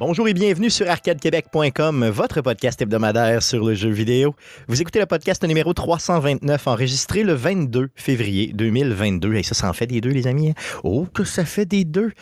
Bonjour 0.00 0.28
et 0.28 0.32
bienvenue 0.32 0.70
sur 0.70 0.88
arcadequebec.com, 0.88 2.08
votre 2.10 2.40
podcast 2.40 2.80
hebdomadaire 2.80 3.42
sur 3.42 3.64
le 3.66 3.74
jeu 3.74 3.90
vidéo. 3.90 4.36
Vous 4.68 4.80
écoutez 4.80 5.00
le 5.00 5.06
podcast 5.06 5.42
numéro 5.42 5.74
329, 5.74 6.68
enregistré 6.68 7.24
le 7.24 7.32
22 7.32 7.88
février 7.96 8.52
2022. 8.54 9.34
Et 9.34 9.42
ça, 9.42 9.56
ça 9.56 9.68
en 9.68 9.72
fait 9.72 9.88
des 9.88 10.00
deux, 10.00 10.10
les 10.10 10.28
amis. 10.28 10.54
Oh, 10.84 11.04
que 11.12 11.24
ça 11.24 11.44
fait 11.44 11.64
des 11.64 11.84
deux. 11.84 12.12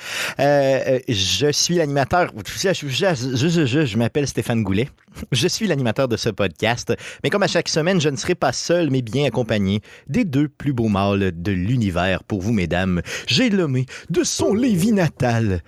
Euh, 0.41 1.01
je 1.07 1.53
suis 1.53 1.75
l'animateur. 1.75 2.33
Je, 2.47 2.73
je, 2.73 3.67
je, 3.67 3.85
je 3.85 3.99
m'appelle 3.99 4.27
Stéphane 4.27 4.63
Goulet. 4.63 4.89
Je 5.33 5.49
suis 5.49 5.67
l'animateur 5.67 6.09
de 6.09 6.17
ce 6.17 6.29
podcast. 6.29 6.95
Mais 7.25 7.31
comme 7.31 7.43
à 7.43 7.47
chaque 7.47 7.71
semaine, 7.71 8.01
je 8.03 8.11
ne 8.11 8.17
serai 8.17 8.35
pas 8.35 8.53
seul, 8.53 8.91
mais 8.91 9.01
bien 9.01 9.25
accompagné 9.25 9.81
des 10.09 10.25
deux 10.25 10.49
plus 10.49 10.75
beaux 10.75 10.89
mâles 10.89 11.33
de 11.35 11.53
l'univers 11.53 12.23
pour 12.23 12.43
vous, 12.43 12.53
mesdames. 12.53 13.01
J'ai 13.27 13.49
nommé 13.49 13.87
de 14.11 14.25
son 14.25 14.53
Lévis 14.53 14.93
natal. 14.93 15.63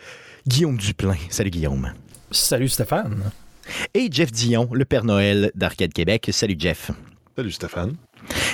Guillaume 0.48 0.78
Duplain. 0.78 1.18
Salut 1.28 1.50
Guillaume. 1.50 1.92
Salut 2.30 2.70
Stéphane. 2.70 3.32
Et 3.92 4.08
Jeff 4.10 4.32
Dion, 4.32 4.70
le 4.72 4.86
Père 4.86 5.04
Noël 5.04 5.52
d'Arcade 5.54 5.92
Québec. 5.92 6.30
Salut 6.32 6.56
Jeff. 6.58 6.90
Salut 7.36 7.52
Stéphane. 7.52 7.96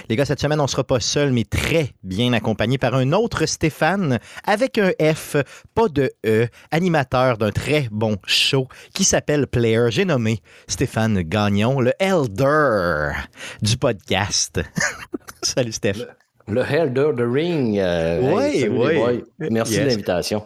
Les 0.09 0.16
gars, 0.16 0.25
cette 0.25 0.41
semaine, 0.41 0.59
on 0.59 0.65
ne 0.65 0.69
sera 0.69 0.83
pas 0.83 0.99
seul, 0.99 1.33
mais 1.33 1.45
très 1.45 1.91
bien 2.02 2.33
accompagné 2.33 2.79
par 2.79 2.97
un 2.97 3.12
autre 3.12 3.47
Stéphane 3.47 4.18
avec 4.43 4.77
un 4.79 4.91
F, 5.01 5.37
pas 5.77 5.87
de 5.88 6.10
E, 6.27 6.49
animateur 6.73 7.38
d'un 7.38 7.52
très 7.52 7.87
bon 7.93 8.16
show 8.27 8.66
qui 8.93 9.05
s'appelle 9.05 9.46
Player. 9.46 9.87
J'ai 9.90 10.05
nommé 10.05 10.40
Stéphane 10.66 11.23
Gagnon, 11.23 11.80
le 11.80 11.93
Elder 12.01 13.13
du 13.63 13.77
podcast. 13.77 14.61
Salut 15.43 15.73
Steph. 15.73 16.05
Le, 16.49 16.61
Elder 16.61 17.11
the 17.16 17.21
Ring. 17.21 17.80
oui, 18.21 18.66
oui. 18.68 19.24
Merci 19.38 19.79
de 19.79 19.85
l'invitation. 19.85 20.45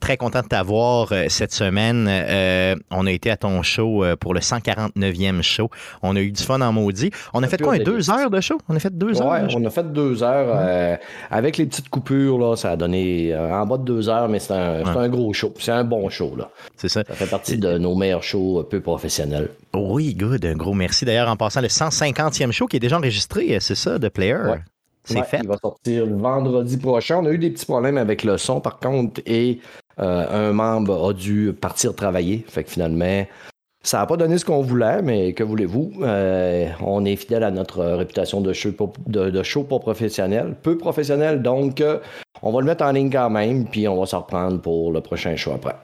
Très 0.00 0.16
content 0.16 0.42
de 0.42 0.48
t'avoir 0.48 1.12
euh, 1.12 1.24
cette 1.28 1.52
semaine. 1.52 2.06
Euh, 2.08 2.74
on 2.90 3.06
a 3.06 3.12
été 3.12 3.30
à 3.30 3.36
ton 3.36 3.62
show 3.62 4.04
euh, 4.04 4.16
pour 4.16 4.34
le 4.34 4.40
149e 4.40 5.42
show. 5.42 5.70
On 6.02 6.16
a 6.16 6.20
eu 6.20 6.30
du 6.30 6.42
fun 6.42 6.60
en 6.60 6.72
maudit. 6.72 7.10
On 7.34 7.42
a 7.42 7.48
fait 7.48 7.60
quoi, 7.60 7.78
deux 7.78 8.10
heures 8.10 8.30
de 8.30 8.40
show? 8.40 8.58
On 8.68 8.76
a 8.76 8.78
fait 8.78 8.96
deux 8.96 9.20
heures? 9.20 9.48
on 9.54 9.64
a 9.64 9.70
fait 9.70 9.92
deux 9.92 10.22
heures. 10.22 10.98
avec 11.30 11.56
les 11.56 11.66
petites 11.66 11.88
coupures, 11.88 12.38
là, 12.38 12.56
ça 12.56 12.72
a 12.72 12.76
donné 12.76 13.36
en 13.36 13.66
bas 13.66 13.78
de 13.78 13.84
deux 13.84 14.08
heures, 14.08 14.28
mais 14.28 14.38
c'est 14.38 14.54
un, 14.54 15.08
gros 15.08 15.32
show. 15.32 15.52
C'est 15.58 15.72
un 15.72 15.84
bon 15.84 16.08
show. 16.08 16.34
Là. 16.36 16.50
C'est 16.76 16.88
ça. 16.88 17.02
Ça 17.06 17.14
fait 17.14 17.26
partie 17.26 17.58
de 17.58 17.78
nos 17.78 17.94
meilleurs 17.94 18.22
shows 18.22 18.64
peu 18.68 18.80
professionnels. 18.80 19.48
Oui, 19.74 20.14
good. 20.14 20.44
Un 20.44 20.54
gros 20.54 20.74
merci. 20.74 21.04
D'ailleurs, 21.04 21.28
en 21.28 21.36
passant 21.36 21.60
le 21.60 21.68
150e 21.68 22.52
show 22.52 22.66
qui 22.66 22.76
est 22.76 22.80
déjà 22.80 22.98
enregistré, 22.98 23.58
c'est 23.60 23.74
ça, 23.74 23.98
de 23.98 24.08
Player? 24.08 24.38
C'est 25.08 25.24
fait. 25.24 25.40
Il 25.42 25.48
va 25.48 25.56
sortir 25.56 26.06
le 26.06 26.16
vendredi 26.16 26.76
prochain. 26.76 27.18
On 27.18 27.26
a 27.26 27.30
eu 27.30 27.38
des 27.38 27.50
petits 27.50 27.66
problèmes 27.66 27.98
avec 27.98 28.24
le 28.24 28.38
son, 28.38 28.60
par 28.60 28.78
contre, 28.78 29.20
et 29.26 29.60
euh, 29.98 30.48
un 30.50 30.52
membre 30.52 31.10
a 31.10 31.12
dû 31.12 31.52
partir 31.58 31.94
travailler. 31.94 32.44
Fait 32.48 32.64
que 32.64 32.70
finalement, 32.70 33.24
ça 33.82 33.98
n'a 33.98 34.06
pas 34.06 34.16
donné 34.16 34.38
ce 34.38 34.44
qu'on 34.44 34.60
voulait, 34.60 35.02
mais 35.02 35.32
que 35.32 35.42
voulez-vous? 35.42 35.92
Euh, 36.02 36.68
on 36.84 37.04
est 37.04 37.16
fidèle 37.16 37.44
à 37.44 37.50
notre 37.50 37.84
réputation 37.84 38.40
de 38.40 38.52
show, 38.52 38.70
de, 39.06 39.30
de 39.30 39.42
show 39.42 39.62
pas 39.62 39.78
professionnel, 39.78 40.56
peu 40.62 40.76
professionnel, 40.76 41.42
donc 41.42 41.80
euh, 41.80 41.98
on 42.42 42.52
va 42.52 42.60
le 42.60 42.66
mettre 42.66 42.84
en 42.84 42.92
ligne 42.92 43.10
quand 43.10 43.30
même, 43.30 43.66
puis 43.66 43.88
on 43.88 43.98
va 43.98 44.06
s'en 44.06 44.20
reprendre 44.20 44.60
pour 44.60 44.92
le 44.92 45.00
prochain 45.00 45.34
show 45.36 45.52
après. 45.52 45.74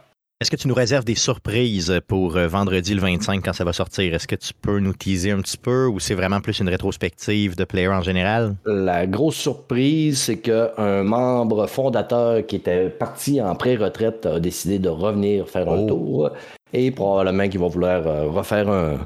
Est-ce 0.44 0.50
que 0.50 0.56
tu 0.56 0.68
nous 0.68 0.74
réserves 0.74 1.06
des 1.06 1.14
surprises 1.14 2.02
pour 2.06 2.36
euh, 2.36 2.46
vendredi 2.48 2.92
le 2.92 3.00
25 3.00 3.42
quand 3.42 3.54
ça 3.54 3.64
va 3.64 3.72
sortir? 3.72 4.12
Est-ce 4.12 4.28
que 4.28 4.34
tu 4.34 4.52
peux 4.52 4.78
nous 4.78 4.92
teaser 4.92 5.30
un 5.30 5.40
petit 5.40 5.56
peu 5.56 5.86
ou 5.86 6.00
c'est 6.00 6.12
vraiment 6.12 6.42
plus 6.42 6.58
une 6.60 6.68
rétrospective 6.68 7.56
de 7.56 7.64
player 7.64 7.88
en 7.88 8.02
général? 8.02 8.54
La 8.66 9.06
grosse 9.06 9.36
surprise, 9.36 10.18
c'est 10.18 10.40
qu'un 10.40 11.02
membre 11.02 11.66
fondateur 11.66 12.44
qui 12.44 12.56
était 12.56 12.90
parti 12.90 13.40
en 13.40 13.54
pré-retraite 13.54 14.26
a 14.26 14.38
décidé 14.38 14.78
de 14.78 14.90
revenir 14.90 15.48
faire 15.48 15.66
un 15.66 15.78
oh. 15.78 15.86
tour 15.86 16.30
et 16.74 16.90
probablement 16.90 17.48
qu'il 17.48 17.60
va 17.60 17.68
vouloir 17.68 18.06
euh, 18.06 18.28
refaire 18.28 18.68
un, 18.68 18.98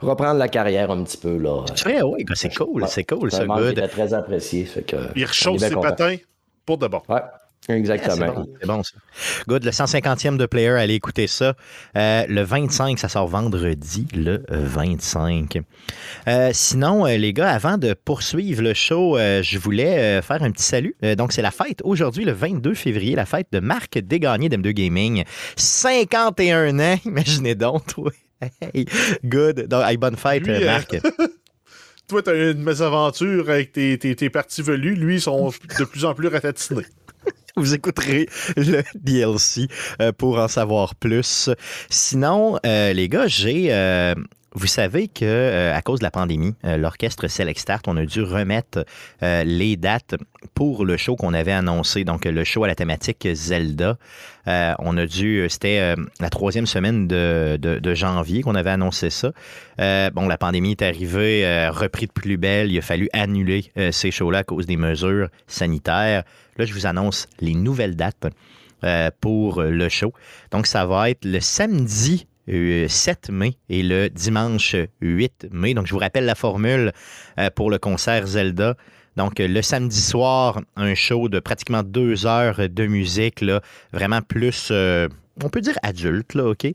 reprendre 0.00 0.38
la 0.38 0.48
carrière 0.48 0.90
un 0.90 1.04
petit 1.04 1.18
peu. 1.18 1.36
là. 1.36 1.62
C'est 1.74 2.02
oui, 2.02 2.24
c'est 2.32 2.56
cool, 2.56 2.86
c'est 2.88 3.04
cool, 3.04 3.30
ça, 3.30 3.44
good. 3.44 3.86
très 3.90 4.14
apprécié. 4.14 4.66
Il 5.14 5.26
rechausse 5.26 5.60
ses 5.60 5.74
patins 5.74 6.16
pour 6.64 6.78
de 6.78 6.86
bon. 6.86 7.02
Ouais. 7.10 7.20
Exactement. 7.68 8.46
c'est 8.60 8.66
bon, 8.66 8.82
ça. 8.82 8.92
Good, 9.48 9.64
le 9.64 9.70
150e 9.70 10.36
de 10.36 10.46
player, 10.46 10.70
allez 10.70 10.94
écouter 10.94 11.26
ça. 11.26 11.54
Euh, 11.96 12.24
le 12.28 12.42
25, 12.42 12.98
ça 12.98 13.08
sort 13.08 13.26
vendredi, 13.26 14.06
le 14.14 14.44
25. 14.48 15.58
Euh, 16.28 16.50
sinon, 16.52 17.06
euh, 17.06 17.16
les 17.16 17.32
gars, 17.32 17.50
avant 17.50 17.76
de 17.76 17.94
poursuivre 17.94 18.62
le 18.62 18.74
show, 18.74 19.16
je 19.18 19.58
voulais 19.58 20.22
faire 20.22 20.42
un 20.42 20.50
petit 20.50 20.64
salut. 20.64 20.94
donc, 21.16 21.32
c'est 21.32 21.42
la 21.42 21.50
fête 21.50 21.80
aujourd'hui, 21.82 22.24
le 22.24 22.32
22 22.32 22.74
février, 22.74 23.16
la 23.16 23.26
fête 23.26 23.48
de 23.52 23.60
Marc 23.60 23.98
Dégagné 23.98 24.48
d'M2 24.48 24.70
Gaming. 24.70 25.24
51 25.56 26.78
ans, 26.78 26.98
imaginez 27.04 27.54
donc, 27.54 27.86
toi. 27.86 28.10
Hey, 28.60 28.84
good. 29.24 29.66
Donc, 29.66 29.96
bonne 29.96 30.16
fête, 30.16 30.46
Marc. 30.46 31.00
toi, 32.08 32.22
tu 32.22 32.30
as 32.30 32.50
une 32.50 32.62
mésaventure 32.62 33.48
avec 33.48 33.72
tes, 33.72 33.98
tes, 33.98 34.14
tes 34.14 34.30
parties 34.30 34.62
velues. 34.62 34.94
Lui, 34.94 35.16
ils 35.16 35.20
sont 35.20 35.48
de 35.78 35.84
plus 35.84 36.04
en 36.04 36.14
plus 36.14 36.28
ratatinés 36.28 36.84
vous 37.56 37.74
écouterez 37.74 38.28
le 38.56 38.82
DLC 38.94 39.68
euh, 40.00 40.12
pour 40.12 40.38
en 40.38 40.48
savoir 40.48 40.94
plus. 40.94 41.50
Sinon, 41.90 42.58
euh, 42.64 42.92
les 42.92 43.08
gars, 43.08 43.26
j'ai 43.26 43.72
euh, 43.72 44.14
vous 44.56 44.66
savez 44.66 45.08
que 45.08 45.70
à 45.72 45.82
cause 45.82 46.00
de 46.00 46.04
la 46.04 46.10
pandémie, 46.10 46.54
l'orchestre 46.64 47.28
Select 47.28 47.60
Start, 47.60 47.86
on 47.86 47.96
a 47.96 48.06
dû 48.06 48.22
remettre 48.22 48.84
les 49.20 49.76
dates 49.76 50.14
pour 50.54 50.84
le 50.84 50.96
show 50.96 51.14
qu'on 51.14 51.34
avait 51.34 51.52
annoncé, 51.52 52.04
donc 52.04 52.24
le 52.24 52.42
show 52.42 52.64
à 52.64 52.66
la 52.66 52.74
thématique 52.74 53.28
Zelda. 53.34 53.98
on 54.46 54.96
a 54.96 55.06
dû, 55.06 55.46
c'était 55.48 55.94
la 56.20 56.30
troisième 56.30 56.66
semaine 56.66 57.06
de, 57.06 57.94
janvier 57.94 58.42
qu'on 58.42 58.54
avait 58.54 58.70
annoncé 58.70 59.10
ça. 59.10 59.32
bon, 59.78 60.26
la 60.26 60.38
pandémie 60.38 60.72
est 60.72 60.82
arrivée, 60.82 61.68
repris 61.68 62.06
de 62.06 62.12
plus 62.12 62.38
belle, 62.38 62.72
il 62.72 62.78
a 62.78 62.82
fallu 62.82 63.08
annuler 63.12 63.70
ces 63.92 64.10
shows-là 64.10 64.38
à 64.38 64.44
cause 64.44 64.66
des 64.66 64.76
mesures 64.76 65.28
sanitaires. 65.46 66.24
Là, 66.58 66.64
je 66.64 66.72
vous 66.72 66.86
annonce 66.86 67.28
les 67.40 67.54
nouvelles 67.54 67.96
dates 67.96 68.26
euh, 68.84 69.10
pour 69.20 69.62
le 69.62 69.88
show. 69.88 70.12
Donc, 70.50 70.66
ça 70.66 70.86
va 70.86 71.10
être 71.10 71.24
le 71.24 71.40
samedi 71.40 72.26
7 72.48 73.26
euh, 73.28 73.32
mai 73.32 73.56
et 73.68 73.82
le 73.82 74.08
dimanche 74.08 74.76
8 75.00 75.48
mai. 75.50 75.74
Donc, 75.74 75.86
je 75.86 75.92
vous 75.92 75.98
rappelle 75.98 76.24
la 76.24 76.34
formule 76.34 76.92
euh, 77.38 77.50
pour 77.54 77.70
le 77.70 77.78
concert 77.78 78.26
Zelda. 78.26 78.76
Donc, 79.16 79.38
le 79.38 79.62
samedi 79.62 80.00
soir, 80.00 80.60
un 80.76 80.94
show 80.94 81.30
de 81.30 81.40
pratiquement 81.40 81.82
deux 81.82 82.26
heures 82.26 82.68
de 82.68 82.86
musique, 82.86 83.40
là, 83.40 83.62
vraiment 83.90 84.20
plus, 84.20 84.70
on 84.70 85.48
peut 85.48 85.62
dire 85.62 85.78
adulte, 85.82 86.34
là, 86.34 86.50
OK? 86.50 86.66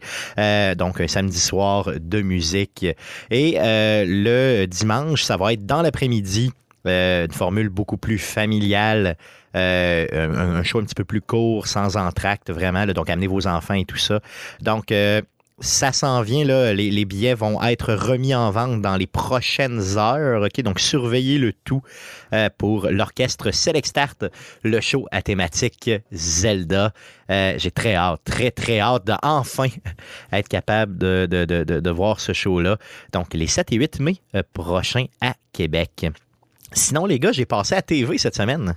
donc, 0.76 1.00
un 1.00 1.08
samedi 1.08 1.40
soir 1.40 1.92
de 2.00 2.22
musique. 2.24 2.84
Et 3.30 3.58
le 3.60 4.66
dimanche, 4.66 5.22
ça 5.22 5.38
va 5.38 5.54
être 5.54 5.68
dans 5.68 5.84
l'après-midi, 5.84 6.52
une 6.84 7.32
formule 7.32 7.70
beaucoup 7.70 7.98
plus 7.98 8.18
familiale 8.18 9.18
euh, 9.56 10.58
un, 10.58 10.64
show 10.64 10.80
un 10.80 10.84
petit 10.84 10.96
peu 10.96 11.04
plus 11.04 11.22
court, 11.22 11.68
sans 11.68 11.98
entracte, 11.98 12.52
vraiment. 12.52 12.86
donc, 12.88 13.10
amenez 13.10 13.28
vos 13.28 13.48
enfants 13.48 13.74
et 13.74 13.86
tout 13.86 13.98
ça. 13.98 14.22
Donc, 14.62 14.92
euh, 14.92 15.22
ça 15.62 15.92
s'en 15.92 16.22
vient, 16.22 16.44
là, 16.44 16.74
les, 16.74 17.06
billets 17.06 17.34
vont 17.34 17.62
être 17.64 17.94
remis 17.94 18.36
en 18.36 18.52
vente 18.52 18.82
dans 18.82 18.98
les 18.98 19.08
prochaines 19.08 19.98
heures. 19.98 20.48
Donc, 20.64 20.80
surveillez 20.80 21.38
le 21.38 21.54
tout 21.54 21.82
euh, 22.34 22.50
pour 22.58 22.88
l'orchestre 22.90 23.52
Select 23.52 23.88
Start, 23.88 24.26
le 24.64 24.82
show 24.82 25.08
à 25.12 25.22
thématique 25.22 25.90
Zelda. 26.12 26.94
J'ai 27.30 27.72
très 27.72 27.96
hâte, 27.96 28.22
très, 28.26 28.52
très 28.52 28.80
hâte 28.80 29.06
d'enfin 29.06 29.70
être 30.34 30.50
capable 30.50 30.98
de, 30.98 31.28
de, 31.30 31.46
de, 31.46 31.64
de, 31.64 31.90
voir 31.90 32.20
ce 32.20 32.34
show-là. 32.34 32.78
Donc, 33.14 33.34
les 33.34 33.48
7 33.48 33.72
et 33.72 33.78
8 33.78 34.00
mai 34.02 34.18
prochains 34.54 35.06
à 35.22 35.36
Québec. 35.54 36.08
Sinon, 36.74 37.06
les 37.06 37.20
gars, 37.20 37.32
j'ai 37.32 37.46
passé 37.46 37.76
à 37.76 37.82
TV 37.82 38.18
cette 38.18 38.36
semaine. 38.36 38.76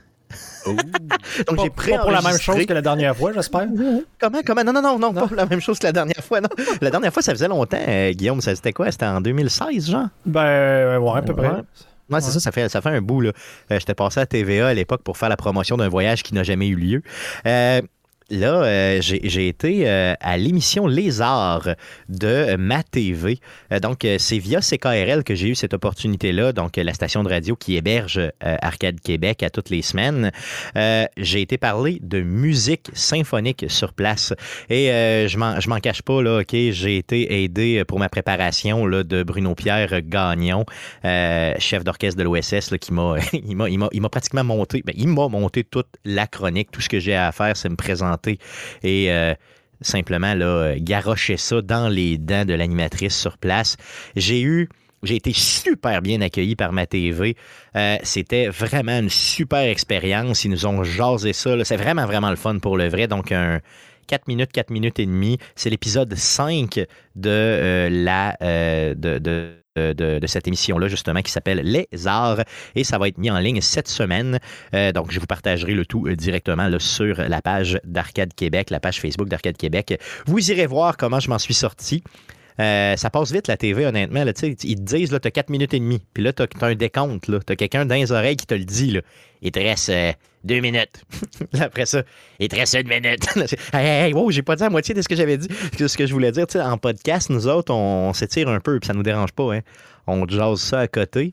Donc 0.66 1.60
j'ai 1.62 1.70
pris 1.70 1.92
pour 1.98 2.10
la 2.10 2.22
même 2.22 2.38
chose 2.38 2.64
que 2.66 2.72
la 2.72 2.82
dernière 2.82 3.16
fois, 3.16 3.32
j'espère. 3.32 3.66
Comment, 4.20 4.40
comment? 4.44 4.64
Non, 4.64 4.72
non, 4.72 4.82
non, 4.82 4.98
non, 4.98 5.12
pas 5.12 5.34
la 5.34 5.46
même 5.46 5.60
chose 5.60 5.78
que 5.78 5.86
la 5.86 5.92
dernière 5.92 6.22
fois. 6.24 6.40
Non. 6.40 6.48
La 6.80 6.90
dernière 6.90 7.12
fois, 7.12 7.22
ça 7.22 7.32
faisait 7.32 7.48
longtemps, 7.48 7.78
euh, 7.86 8.12
Guillaume. 8.12 8.40
C'était 8.40 8.72
quoi? 8.72 8.90
C'était 8.90 9.06
en 9.06 9.20
2016, 9.20 9.90
genre? 9.90 10.08
Ben, 10.24 10.98
ouais, 10.98 11.18
à 11.18 11.22
peu 11.22 11.34
près. 11.34 11.50
Ouais, 12.10 12.20
c'est 12.20 12.30
ça, 12.30 12.40
ça 12.40 12.52
fait, 12.52 12.68
ça 12.68 12.82
fait 12.82 12.90
un 12.90 13.00
bout. 13.00 13.22
Là. 13.22 13.32
Euh, 13.70 13.78
j'étais 13.78 13.94
passé 13.94 14.20
à 14.20 14.26
TVA 14.26 14.68
à 14.68 14.74
l'époque 14.74 15.02
pour 15.02 15.16
faire 15.16 15.30
la 15.30 15.36
promotion 15.36 15.76
d'un 15.76 15.88
voyage 15.88 16.22
qui 16.22 16.34
n'a 16.34 16.42
jamais 16.42 16.68
eu 16.68 16.76
lieu. 16.76 17.02
Euh, 17.46 17.80
Là, 18.30 18.64
euh, 18.64 18.98
j'ai 19.02 19.48
été 19.48 19.86
euh, 19.86 20.14
à 20.18 20.38
l'émission 20.38 20.86
Les 20.86 21.20
Arts 21.20 21.68
de 22.08 22.56
ma 22.56 22.82
TV. 22.82 23.38
Euh, 23.70 23.80
donc, 23.80 24.06
c'est 24.18 24.38
via 24.38 24.60
CKRL 24.60 25.24
que 25.24 25.34
j'ai 25.34 25.48
eu 25.48 25.54
cette 25.54 25.74
opportunité-là, 25.74 26.52
donc 26.52 26.76
la 26.76 26.94
station 26.94 27.22
de 27.22 27.28
radio 27.28 27.54
qui 27.54 27.76
héberge 27.76 28.20
Arcade 28.40 29.00
Québec 29.00 29.42
à 29.42 29.50
toutes 29.50 29.68
les 29.68 29.82
semaines. 29.82 30.30
j'ai 30.74 31.40
été 31.40 31.58
parler 31.58 31.98
de 32.02 32.20
musique 32.20 32.88
symphonique 32.94 33.66
sur 33.68 33.92
place. 33.92 34.32
Et 34.70 34.86
je 35.28 35.68
m'en 35.68 35.80
cache 35.80 36.02
pas, 36.02 36.22
là, 36.22 36.40
OK, 36.40 36.52
j'ai 36.52 36.96
été 36.96 37.42
aidé 37.42 37.84
pour 37.84 37.98
ma 37.98 38.08
préparation 38.08 38.86
là, 38.86 39.02
de 39.02 39.22
Bruno 39.22 39.54
Pierre 39.54 40.00
Gagnon, 40.02 40.64
chef 41.02 41.84
d'orchestre 41.84 42.18
de 42.18 42.24
l'OSS, 42.24 42.74
qui 42.80 42.92
m'a 44.00 44.08
pratiquement 44.08 44.44
monté, 44.44 44.82
ben, 44.84 44.94
il 44.96 45.08
m'a 45.08 45.28
monté 45.28 45.64
toute 45.64 45.88
la 46.04 46.26
chronique. 46.26 46.70
Tout 46.70 46.80
ce 46.80 46.88
que 46.88 47.00
j'ai 47.00 47.14
à 47.14 47.30
faire, 47.32 47.56
c'est 47.56 47.68
me 47.68 47.76
présenter 47.76 48.13
et 48.82 49.12
euh, 49.12 49.34
simplement 49.80 50.34
là, 50.34 50.74
garrocher 50.78 51.36
ça 51.36 51.60
dans 51.62 51.88
les 51.88 52.18
dents 52.18 52.44
de 52.44 52.54
l'animatrice 52.54 53.18
sur 53.18 53.38
place. 53.38 53.76
J'ai 54.16 54.42
eu 54.42 54.68
j'ai 55.04 55.16
été 55.16 55.32
super 55.32 56.02
bien 56.02 56.20
accueilli 56.20 56.56
par 56.56 56.72
ma 56.72 56.86
TV. 56.86 57.36
Euh, 57.76 57.96
c'était 58.02 58.48
vraiment 58.48 58.98
une 58.98 59.10
super 59.10 59.60
expérience. 59.60 60.44
Ils 60.44 60.50
nous 60.50 60.66
ont 60.66 60.82
jasé 60.82 61.32
ça. 61.32 61.62
C'est 61.64 61.76
vraiment, 61.76 62.06
vraiment 62.06 62.30
le 62.30 62.36
fun 62.36 62.58
pour 62.58 62.76
le 62.76 62.88
vrai. 62.88 63.06
Donc, 63.06 63.30
un 63.32 63.60
4 64.06 64.28
minutes, 64.28 64.52
4 64.52 64.70
minutes 64.70 64.98
et 64.98 65.06
demie. 65.06 65.38
C'est 65.54 65.70
l'épisode 65.70 66.14
5 66.14 66.80
de 67.16 67.30
euh, 67.30 67.88
la 67.90 68.36
euh, 68.42 68.94
cette 69.76 70.46
émission-là, 70.46 70.88
justement, 70.88 71.20
qui 71.22 71.32
s'appelle 71.32 71.60
Les 71.64 71.88
Arts. 72.06 72.42
Et 72.74 72.84
ça 72.84 72.98
va 72.98 73.08
être 73.08 73.18
mis 73.18 73.30
en 73.30 73.38
ligne 73.38 73.60
cette 73.60 73.88
semaine. 73.88 74.38
donc, 74.94 75.10
je 75.10 75.20
vous 75.20 75.26
partagerai 75.26 75.74
le 75.74 75.84
tout 75.86 76.08
directement 76.14 76.68
sur 76.78 77.16
la 77.16 77.42
page 77.42 77.80
d'Arcade 77.84 78.34
Québec, 78.34 78.70
la 78.70 78.80
page 78.80 79.00
Facebook 79.00 79.28
d'Arcade 79.28 79.56
Québec. 79.56 80.00
Vous 80.26 80.50
irez 80.50 80.66
voir 80.66 80.96
comment 80.96 81.20
je 81.20 81.28
m'en 81.28 81.38
suis 81.38 81.54
sorti. 81.54 82.02
Euh, 82.60 82.96
ça 82.96 83.10
passe 83.10 83.32
vite 83.32 83.48
la 83.48 83.56
TV, 83.56 83.84
honnêtement. 83.84 84.22
Là, 84.22 84.32
ils 84.42 84.56
te 84.56 84.82
disent 84.82 85.08
tu 85.10 85.14
as 85.28 85.30
4 85.30 85.50
minutes 85.50 85.74
et 85.74 85.80
demie. 85.80 86.02
Puis 86.14 86.22
là, 86.22 86.32
tu 86.32 86.42
as, 86.42 86.66
un 86.66 86.74
décompte. 86.74 87.24
Tu 87.24 87.52
as 87.52 87.56
quelqu'un 87.56 87.84
dans 87.84 87.94
les 87.94 88.12
oreilles 88.12 88.36
qui 88.36 88.46
te 88.46 88.54
le 88.54 88.64
dit. 88.64 88.92
Là. 88.92 89.00
Il 89.42 89.50
te 89.50 89.58
reste 89.58 89.90
2 90.44 90.54
euh, 90.54 90.60
minutes. 90.60 91.04
Après 91.60 91.86
ça, 91.86 92.02
il 92.38 92.48
te 92.48 92.56
reste 92.56 92.74
une 92.74 92.88
minute. 92.88 93.26
hey, 93.72 94.06
hey, 94.06 94.12
wow, 94.12 94.30
j'ai 94.30 94.42
pas 94.42 94.56
dit 94.56 94.62
la 94.62 94.70
moitié 94.70 94.94
de 94.94 95.02
ce 95.02 95.08
que 95.08 95.16
j'avais 95.16 95.36
dit. 95.36 95.48
Ce 95.76 95.96
que 95.96 96.06
je 96.06 96.12
voulais 96.12 96.32
dire, 96.32 96.46
en 96.54 96.78
podcast, 96.78 97.30
nous 97.30 97.48
autres, 97.48 97.72
on, 97.74 98.12
s'étire 98.12 98.48
un 98.48 98.60
peu, 98.60 98.78
puis 98.78 98.86
ça 98.86 98.94
nous 98.94 99.02
dérange 99.02 99.32
pas. 99.32 99.54
Hein. 99.54 99.60
On 100.06 100.26
jase 100.28 100.60
ça 100.60 100.80
à 100.80 100.88
côté. 100.88 101.32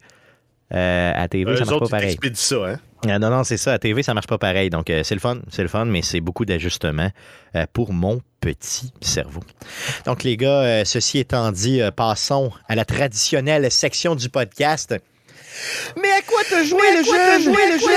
Euh, 0.74 1.12
à 1.14 1.28
TV, 1.28 1.58
ça 1.58 1.66
marche 1.66 1.80
pas 1.80 1.88
pareil. 1.88 2.18
ça, 2.34 2.56
hein? 2.66 2.80
Ah, 3.08 3.20
non, 3.20 3.30
non, 3.30 3.44
c'est 3.44 3.58
ça. 3.58 3.74
À 3.74 3.80
TV, 3.80 4.04
ça 4.04 4.14
marche 4.14 4.28
pas 4.28 4.38
pareil. 4.38 4.70
Donc, 4.70 4.90
euh, 4.90 5.02
c'est 5.04 5.16
le 5.16 5.22
fun, 5.22 5.40
c'est 5.50 5.64
le 5.64 5.68
fun, 5.68 5.86
mais 5.86 6.02
c'est 6.02 6.22
beaucoup 6.22 6.46
d'ajustements 6.46 7.10
euh, 7.56 7.66
pour 7.74 7.94
mon 7.94 8.22
petit 8.40 8.92
cerveau. 9.02 9.42
Donc, 10.06 10.24
les 10.24 10.38
gars, 10.38 10.84
ceci 10.86 11.20
étant 11.20 11.52
dit, 11.52 11.82
passons 11.96 12.52
à 12.68 12.76
la 12.76 12.86
traditionnelle 12.86 13.72
section 13.72 14.16
du 14.16 14.30
podcast. 14.30 14.96
Mais 15.98 16.10
à 16.10 16.22
quoi 16.22 16.44
te 16.44 16.64
jouer 16.64 16.92
le 16.98 17.04
jeu? 17.04 17.44
Jouer 17.44 17.72
le 17.72 17.78
jeu? 17.78 17.92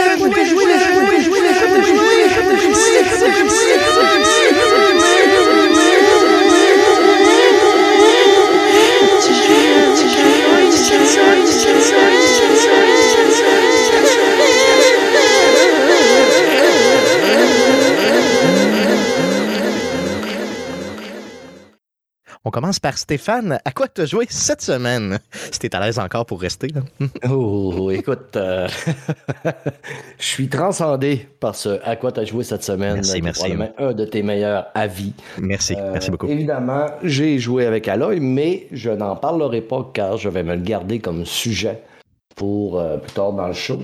On 22.47 22.51
commence 22.51 22.79
par 22.79 22.99
Stéphane. 22.99 23.59
À 23.65 23.73
quoi 23.73 23.89
tu 23.89 24.03
as 24.03 24.05
joué 24.05 24.27
cette 24.29 24.61
semaine? 24.61 25.19
Si 25.51 25.59
tu 25.59 25.69
à 25.73 25.81
l'aise 25.81 25.99
encore 25.99 26.27
pour 26.27 26.43
rester. 26.43 26.69
oh, 27.31 27.91
écoute, 27.91 28.37
euh, 28.37 28.69
je 30.19 30.25
suis 30.25 30.51
transcendé 30.51 31.27
par 31.41 31.55
ce 31.55 31.81
à 31.83 31.97
quoi 31.97 32.13
tu 32.13 32.21
as 32.21 32.27
joué 32.27 32.45
cette 32.45 32.63
semaine. 32.63 32.97
Merci, 32.97 33.23
merci. 33.23 33.53
un 33.79 33.95
de 33.95 34.05
tes 34.05 34.23
meilleurs 34.23 34.67
avis. 34.75 35.15
Merci, 35.39 35.75
euh, 35.75 35.93
merci 35.93 36.11
beaucoup. 36.11 36.27
Évidemment, 36.27 36.89
j'ai 37.03 37.39
joué 37.39 37.65
avec 37.65 37.89
Aloy, 37.89 38.21
mais 38.21 38.67
je 38.73 38.91
n'en 38.91 39.17
parlerai 39.17 39.63
pas 39.63 39.91
car 39.95 40.19
je 40.19 40.29
vais 40.29 40.43
me 40.43 40.55
le 40.55 40.63
garder 40.63 40.99
comme 40.99 41.25
sujet 41.25 41.83
pour 42.37 42.79
euh, 42.79 42.99
plus 42.99 43.13
tard 43.13 43.33
dans 43.33 43.49
le 43.49 43.55
show. 43.55 43.79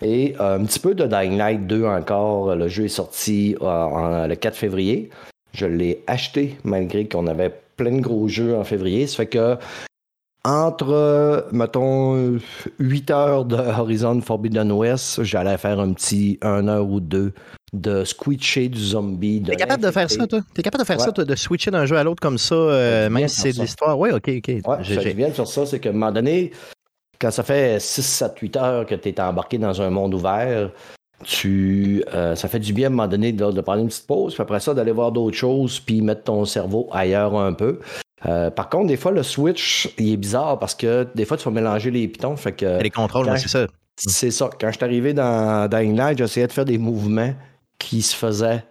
Et 0.00 0.34
un 0.38 0.64
petit 0.64 0.80
peu 0.80 0.94
de 0.94 1.04
Dying 1.04 1.36
Light 1.36 1.66
2 1.66 1.84
encore. 1.84 2.56
Le 2.56 2.68
jeu 2.68 2.86
est 2.86 2.88
sorti 2.88 3.56
le 3.60 4.34
4 4.34 4.56
février. 4.56 5.10
Je 5.52 5.66
l'ai 5.66 6.02
acheté 6.06 6.56
malgré 6.64 7.06
qu'on 7.08 7.26
avait 7.26 7.52
plein 7.76 7.92
de 7.92 8.00
gros 8.00 8.28
jeux 8.28 8.56
en 8.56 8.64
février. 8.64 9.06
Ça 9.06 9.16
fait 9.18 9.26
que 9.26 9.56
entre, 10.44 11.48
mettons, 11.50 12.38
8 12.78 13.10
heures 13.10 13.44
de 13.44 13.56
Horizon 13.56 14.20
Forbidden 14.20 14.70
West, 14.70 15.24
j'allais 15.24 15.58
faire 15.58 15.80
un 15.80 15.92
petit 15.92 16.38
1 16.40 16.68
heure 16.68 16.88
ou 16.88 17.00
deux 17.00 17.32
de 17.72 18.04
switcher 18.04 18.68
du 18.68 18.80
zombie. 18.80 19.42
T'es 19.42 19.56
capable 19.56 19.82
de 19.82 19.90
faire 19.90 20.08
ça, 20.08 20.26
toi? 20.26 20.40
T'es 20.54 20.62
capable 20.62 20.84
de 20.84 20.86
faire 20.86 21.00
ça, 21.00 21.10
toi, 21.10 21.24
de 21.24 21.34
switcher 21.34 21.72
d'un 21.72 21.84
jeu 21.84 21.96
à 21.96 22.04
l'autre 22.04 22.20
comme 22.20 22.38
ça, 22.38 22.54
euh, 22.54 23.10
même 23.10 23.26
si 23.26 23.40
c'est 23.40 23.52
de 23.52 23.60
l'histoire? 23.60 23.98
Oui, 23.98 24.10
OK, 24.10 24.30
OK. 24.38 24.48
Ouais, 24.48 25.14
bien 25.14 25.28
de 25.28 25.34
faire 25.34 25.48
ça, 25.48 25.66
c'est 25.66 25.80
qu'à 25.80 25.90
un 25.90 25.92
moment 25.92 26.12
donné, 26.12 26.52
quand 27.20 27.32
ça 27.32 27.42
fait 27.42 27.80
6, 27.80 28.02
7, 28.02 28.38
8 28.40 28.56
heures 28.56 28.86
que 28.86 28.94
tu 28.94 29.08
es 29.08 29.20
embarqué 29.20 29.58
dans 29.58 29.82
un 29.82 29.90
monde 29.90 30.14
ouvert, 30.14 30.70
tu, 31.24 32.04
euh, 32.14 32.34
ça 32.34 32.48
fait 32.48 32.58
du 32.58 32.72
bien 32.72 32.86
à 32.86 32.88
un 32.88 32.90
moment 32.90 33.08
donné 33.08 33.32
de, 33.32 33.60
prendre 33.60 33.80
une 33.80 33.88
petite 33.88 34.06
pause, 34.06 34.34
puis 34.34 34.42
après 34.42 34.60
ça, 34.60 34.74
d'aller 34.74 34.92
voir 34.92 35.12
d'autres 35.12 35.36
choses, 35.36 35.80
puis 35.80 36.02
mettre 36.02 36.24
ton 36.24 36.44
cerveau 36.44 36.88
ailleurs 36.92 37.36
un 37.36 37.52
peu. 37.52 37.80
Euh, 38.26 38.50
par 38.50 38.68
contre, 38.68 38.88
des 38.88 38.96
fois, 38.96 39.12
le 39.12 39.22
switch, 39.22 39.92
il 39.98 40.12
est 40.12 40.16
bizarre 40.16 40.58
parce 40.58 40.74
que 40.74 41.06
des 41.14 41.24
fois, 41.24 41.36
tu 41.36 41.44
vas 41.44 41.50
mélanger 41.50 41.90
les 41.90 42.08
pitons. 42.08 42.36
Fait 42.36 42.52
que, 42.52 42.82
les 42.82 42.90
contrôles, 42.90 43.26
c'est 43.38 43.48
ça. 43.48 43.66
C'est 43.96 44.30
ça. 44.30 44.50
Quand 44.60 44.68
je 44.68 44.76
suis 44.76 44.84
arrivé 44.84 45.14
dans 45.14 45.68
Dying 45.68 45.96
Light, 45.96 46.18
j'essayais 46.18 46.46
de 46.46 46.52
faire 46.52 46.64
des 46.64 46.78
mouvements 46.78 47.32
qui 47.78 48.02
se 48.02 48.14
faisaient 48.14 48.62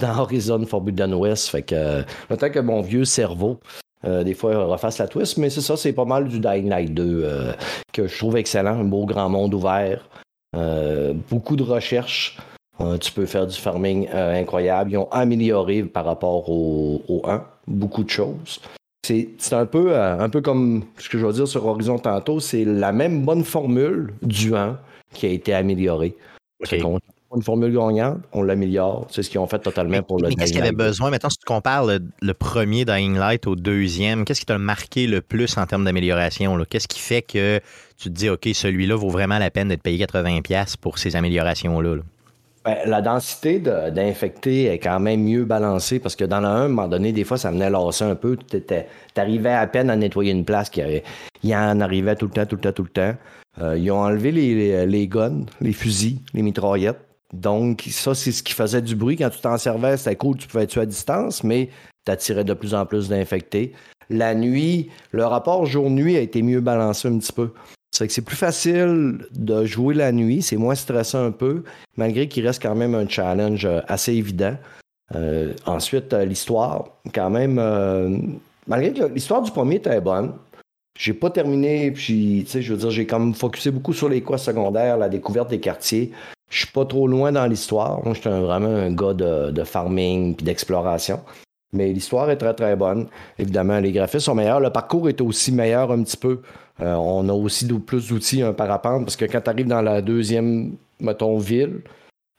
dans 0.00 0.18
Horizon 0.18 0.64
Forbidden 0.64 1.12
West. 1.14 1.48
Fait 1.48 1.62
que, 1.62 2.04
le 2.30 2.36
temps 2.36 2.50
que 2.50 2.58
mon 2.58 2.80
vieux 2.80 3.04
cerveau, 3.04 3.60
euh, 4.04 4.24
des 4.24 4.34
fois, 4.34 4.64
refasse 4.64 4.98
la 4.98 5.08
twist, 5.08 5.36
mais 5.36 5.50
c'est 5.50 5.60
ça, 5.60 5.76
c'est 5.76 5.92
pas 5.92 6.06
mal 6.06 6.28
du 6.28 6.38
Dying 6.38 6.68
Light 6.68 6.94
2 6.94 7.54
que 7.92 8.06
je 8.06 8.18
trouve 8.18 8.36
excellent. 8.36 8.80
Un 8.80 8.84
beau 8.84 9.04
grand 9.04 9.28
monde 9.28 9.52
ouvert. 9.52 10.08
Euh, 10.54 11.14
beaucoup 11.30 11.56
de 11.56 11.62
recherches. 11.62 12.38
Euh, 12.80 12.98
tu 12.98 13.12
peux 13.12 13.26
faire 13.26 13.46
du 13.46 13.56
farming 13.58 14.08
euh, 14.12 14.40
incroyable. 14.40 14.92
Ils 14.92 14.96
ont 14.98 15.10
amélioré 15.10 15.82
par 15.82 16.04
rapport 16.04 16.48
au, 16.48 17.22
1 17.24 17.44
beaucoup 17.66 18.04
de 18.04 18.10
choses. 18.10 18.60
C'est 19.04 19.52
un 19.52 19.66
peu, 19.66 19.98
un 19.98 20.28
peu 20.28 20.40
comme 20.40 20.84
ce 20.96 21.08
que 21.08 21.18
je 21.18 21.26
veux 21.26 21.32
dire 21.32 21.48
sur 21.48 21.66
Horizon 21.66 21.98
tantôt, 21.98 22.38
c'est 22.38 22.64
la 22.64 22.92
même 22.92 23.24
bonne 23.24 23.42
formule 23.42 24.14
du 24.22 24.54
1 24.54 24.78
qui 25.12 25.26
a 25.26 25.30
été 25.30 25.52
améliorée. 25.52 26.14
Une 27.34 27.42
formule 27.42 27.72
gagnante, 27.72 28.18
on 28.32 28.42
l'améliore. 28.42 29.06
C'est 29.10 29.22
ce 29.22 29.30
qu'ils 29.30 29.40
ont 29.40 29.46
fait 29.46 29.58
totalement 29.58 30.02
pour 30.02 30.18
le 30.18 30.28
Mais 30.28 30.34
qu'est-ce 30.34 30.52
qu'il 30.52 30.60
y 30.60 30.62
avait 30.62 30.72
besoin? 30.72 31.10
Maintenant, 31.10 31.30
si 31.30 31.38
tu 31.38 31.46
compares 31.46 31.86
le, 31.86 32.34
premier 32.34 32.84
Dying 32.84 33.16
Light 33.16 33.46
au 33.46 33.56
deuxième, 33.56 34.24
qu'est-ce 34.24 34.40
qui 34.40 34.46
t'a 34.46 34.58
marqué 34.58 35.06
le 35.06 35.20
plus 35.20 35.56
en 35.56 35.66
termes 35.66 35.84
d'amélioration? 35.84 36.58
Qu'est-ce 36.68 36.88
qui 36.88 37.00
fait 37.00 37.22
que 37.22 37.60
tu 37.96 38.08
te 38.08 38.14
dis, 38.14 38.28
OK, 38.28 38.48
celui-là 38.52 38.96
vaut 38.96 39.10
vraiment 39.10 39.38
la 39.38 39.50
peine 39.50 39.68
d'être 39.68 39.82
payé 39.82 40.04
80$ 40.04 40.76
pour 40.80 40.98
ces 40.98 41.16
améliorations-là? 41.16 41.96
Ben, 42.64 42.76
la 42.86 43.02
densité 43.02 43.58
d'infectés 43.58 44.66
est 44.66 44.78
quand 44.78 45.00
même 45.00 45.24
mieux 45.24 45.44
balancée 45.44 45.98
parce 45.98 46.14
que 46.14 46.24
dans 46.24 46.40
le 46.40 46.46
1, 46.46 46.50
à 46.50 46.54
un 46.64 46.68
moment 46.68 46.88
donné, 46.88 47.12
des 47.12 47.24
fois, 47.24 47.36
ça 47.36 47.50
venait 47.50 47.70
lasser 47.70 48.04
un 48.04 48.14
peu. 48.14 48.36
Tu 48.36 48.62
arrivais 49.16 49.52
à 49.52 49.66
peine 49.66 49.90
à 49.90 49.96
nettoyer 49.96 50.30
une 50.30 50.44
place. 50.44 50.70
Il 50.76 51.02
y 51.42 51.56
en 51.56 51.80
arrivait 51.80 52.14
tout 52.14 52.26
le 52.26 52.32
temps, 52.32 52.46
tout 52.46 52.56
le 52.56 52.60
temps, 52.60 52.72
tout 52.72 52.84
le 52.84 52.88
temps. 52.88 53.14
Euh, 53.60 53.76
ils 53.76 53.90
ont 53.90 53.98
enlevé 53.98 54.30
les, 54.32 54.86
les, 54.86 55.08
guns, 55.08 55.44
les 55.60 55.72
fusils, 55.72 56.20
les 56.34 56.42
mitraillettes. 56.42 57.00
Donc, 57.32 57.84
ça, 57.90 58.14
c'est 58.14 58.32
ce 58.32 58.42
qui 58.42 58.52
faisait 58.52 58.82
du 58.82 58.94
bruit. 58.94 59.16
Quand 59.16 59.30
tu 59.30 59.40
t'en 59.40 59.56
servais, 59.56 59.96
c'était 59.96 60.16
cool, 60.16 60.36
tu 60.36 60.46
pouvais 60.46 60.66
tuer 60.66 60.82
à 60.82 60.86
distance, 60.86 61.42
mais 61.42 61.70
tu 62.04 62.12
attirais 62.12 62.44
de 62.44 62.54
plus 62.54 62.74
en 62.74 62.84
plus 62.84 63.08
d'infectés. 63.08 63.72
La 64.10 64.34
nuit, 64.34 64.90
le 65.12 65.24
rapport 65.24 65.64
jour-nuit 65.64 66.16
a 66.16 66.20
été 66.20 66.42
mieux 66.42 66.60
balancé 66.60 67.08
un 67.08 67.18
petit 67.18 67.32
peu. 67.32 67.52
C'est 67.90 68.06
que 68.06 68.12
c'est 68.12 68.22
plus 68.22 68.36
facile 68.36 69.26
de 69.32 69.64
jouer 69.64 69.94
la 69.94 70.12
nuit, 70.12 70.42
c'est 70.42 70.56
moins 70.56 70.74
stressant 70.74 71.24
un 71.24 71.30
peu, 71.30 71.62
malgré 71.96 72.26
qu'il 72.26 72.46
reste 72.46 72.62
quand 72.62 72.74
même 72.74 72.94
un 72.94 73.06
challenge 73.06 73.66
euh, 73.66 73.80
assez 73.86 74.14
évident. 74.14 74.56
Euh, 75.14 75.52
ensuite, 75.66 76.12
euh, 76.14 76.24
l'histoire, 76.24 76.86
quand 77.14 77.28
même, 77.28 77.60
malgré 78.66 78.92
que 78.92 79.04
l'histoire 79.12 79.42
du 79.42 79.50
premier 79.50 79.76
était 79.76 80.00
bonne, 80.00 80.32
j'ai 80.98 81.14
pas 81.14 81.30
terminé, 81.30 81.90
puis, 81.90 82.42
tu 82.44 82.50
sais, 82.50 82.62
je 82.62 82.72
veux 82.72 82.78
dire, 82.78 82.90
j'ai 82.90 83.06
même 83.06 83.34
focusé 83.34 83.70
beaucoup 83.70 83.92
sur 83.92 84.08
les 84.08 84.22
quests 84.22 84.44
secondaires, 84.44 84.96
la 84.96 85.08
découverte 85.08 85.50
des 85.50 85.60
quartiers. 85.60 86.12
Je 86.52 86.58
suis 86.58 86.66
pas 86.66 86.84
trop 86.84 87.08
loin 87.08 87.32
dans 87.32 87.46
l'histoire. 87.46 88.04
Moi, 88.04 88.12
j'étais 88.12 88.28
vraiment 88.28 88.68
un 88.68 88.92
gars 88.92 89.14
de, 89.14 89.50
de 89.50 89.64
farming 89.64 90.36
puis 90.36 90.44
d'exploration. 90.44 91.20
Mais 91.72 91.90
l'histoire 91.90 92.28
est 92.28 92.36
très, 92.36 92.52
très 92.52 92.76
bonne. 92.76 93.08
Évidemment, 93.38 93.80
les 93.80 93.90
graphismes 93.90 94.26
sont 94.26 94.34
meilleurs. 94.34 94.60
Le 94.60 94.68
parcours 94.68 95.08
est 95.08 95.22
aussi 95.22 95.50
meilleur 95.50 95.90
un 95.90 96.02
petit 96.02 96.18
peu. 96.18 96.42
Euh, 96.80 96.92
on 96.92 97.26
a 97.30 97.32
aussi 97.32 97.66
plus 97.66 98.08
d'outils, 98.08 98.42
un 98.42 98.52
parapente, 98.52 99.04
parce 99.04 99.16
que 99.16 99.24
quand 99.24 99.40
tu 99.40 99.48
arrives 99.48 99.66
dans 99.66 99.80
la 99.80 100.02
deuxième, 100.02 100.76
mettons, 101.00 101.38
ville, 101.38 101.80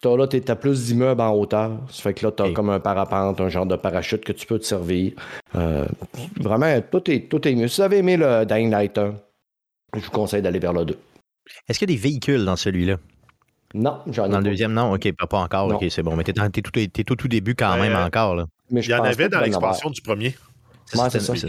as, 0.06 0.16
là, 0.16 0.28
tu 0.28 0.44
as 0.48 0.56
plus 0.56 0.86
d'immeubles 0.86 1.22
en 1.22 1.34
hauteur. 1.34 1.72
Ça 1.90 2.04
fait 2.04 2.14
que 2.14 2.28
là, 2.28 2.32
tu 2.32 2.44
as 2.44 2.52
comme 2.52 2.70
un 2.70 2.80
parapente, 2.80 3.42
un 3.42 3.50
genre 3.50 3.66
de 3.66 3.76
parachute 3.76 4.24
que 4.24 4.34
tu 4.34 4.46
peux 4.46 4.60
te 4.60 4.66
servir. 4.66 5.14
Euh, 5.56 5.88
vraiment, 6.40 6.80
tout 6.92 7.10
est, 7.10 7.28
tout 7.30 7.48
est 7.48 7.56
mieux. 7.56 7.68
Si 7.68 7.78
vous 7.78 7.86
avez 7.86 7.98
aimé 7.98 8.16
le 8.16 8.46
Dying 8.46 8.70
Light 8.70 8.96
1, 8.96 9.16
je 9.96 10.00
vous 10.02 10.12
conseille 10.12 10.44
d'aller 10.44 10.60
vers 10.60 10.74
le 10.74 10.86
2. 10.86 10.96
Est-ce 11.68 11.80
qu'il 11.80 11.90
y 11.90 11.94
a 11.94 11.96
des 11.96 12.02
véhicules 12.02 12.46
dans 12.46 12.56
celui-là? 12.56 12.98
Non, 13.74 14.00
j'en 14.08 14.26
ai 14.26 14.30
Dans 14.30 14.38
le 14.38 14.44
deuxième, 14.44 14.74
non? 14.74 14.94
OK, 14.94 15.12
pas, 15.14 15.40
encore. 15.40 15.74
OK, 15.74 15.86
c'est 15.90 16.04
bon. 16.04 16.16
Mais 16.16 16.24
t'es, 16.24 16.34
es, 16.34 17.04
tout, 17.04 17.16
tout 17.16 17.28
début 17.28 17.56
quand 17.56 17.78
même 17.78 17.96
encore. 17.96 18.36
Là. 18.36 18.46
Mais 18.70 18.82
Il 18.82 18.90
y 18.90 18.94
en 18.94 19.04
avait 19.04 19.30
dans 19.30 19.40
l'expansion 19.42 19.90
du 19.90 20.02
premier. 20.02 20.36
C'est, 20.86 21.10
c'est 21.10 21.20
ça. 21.20 21.48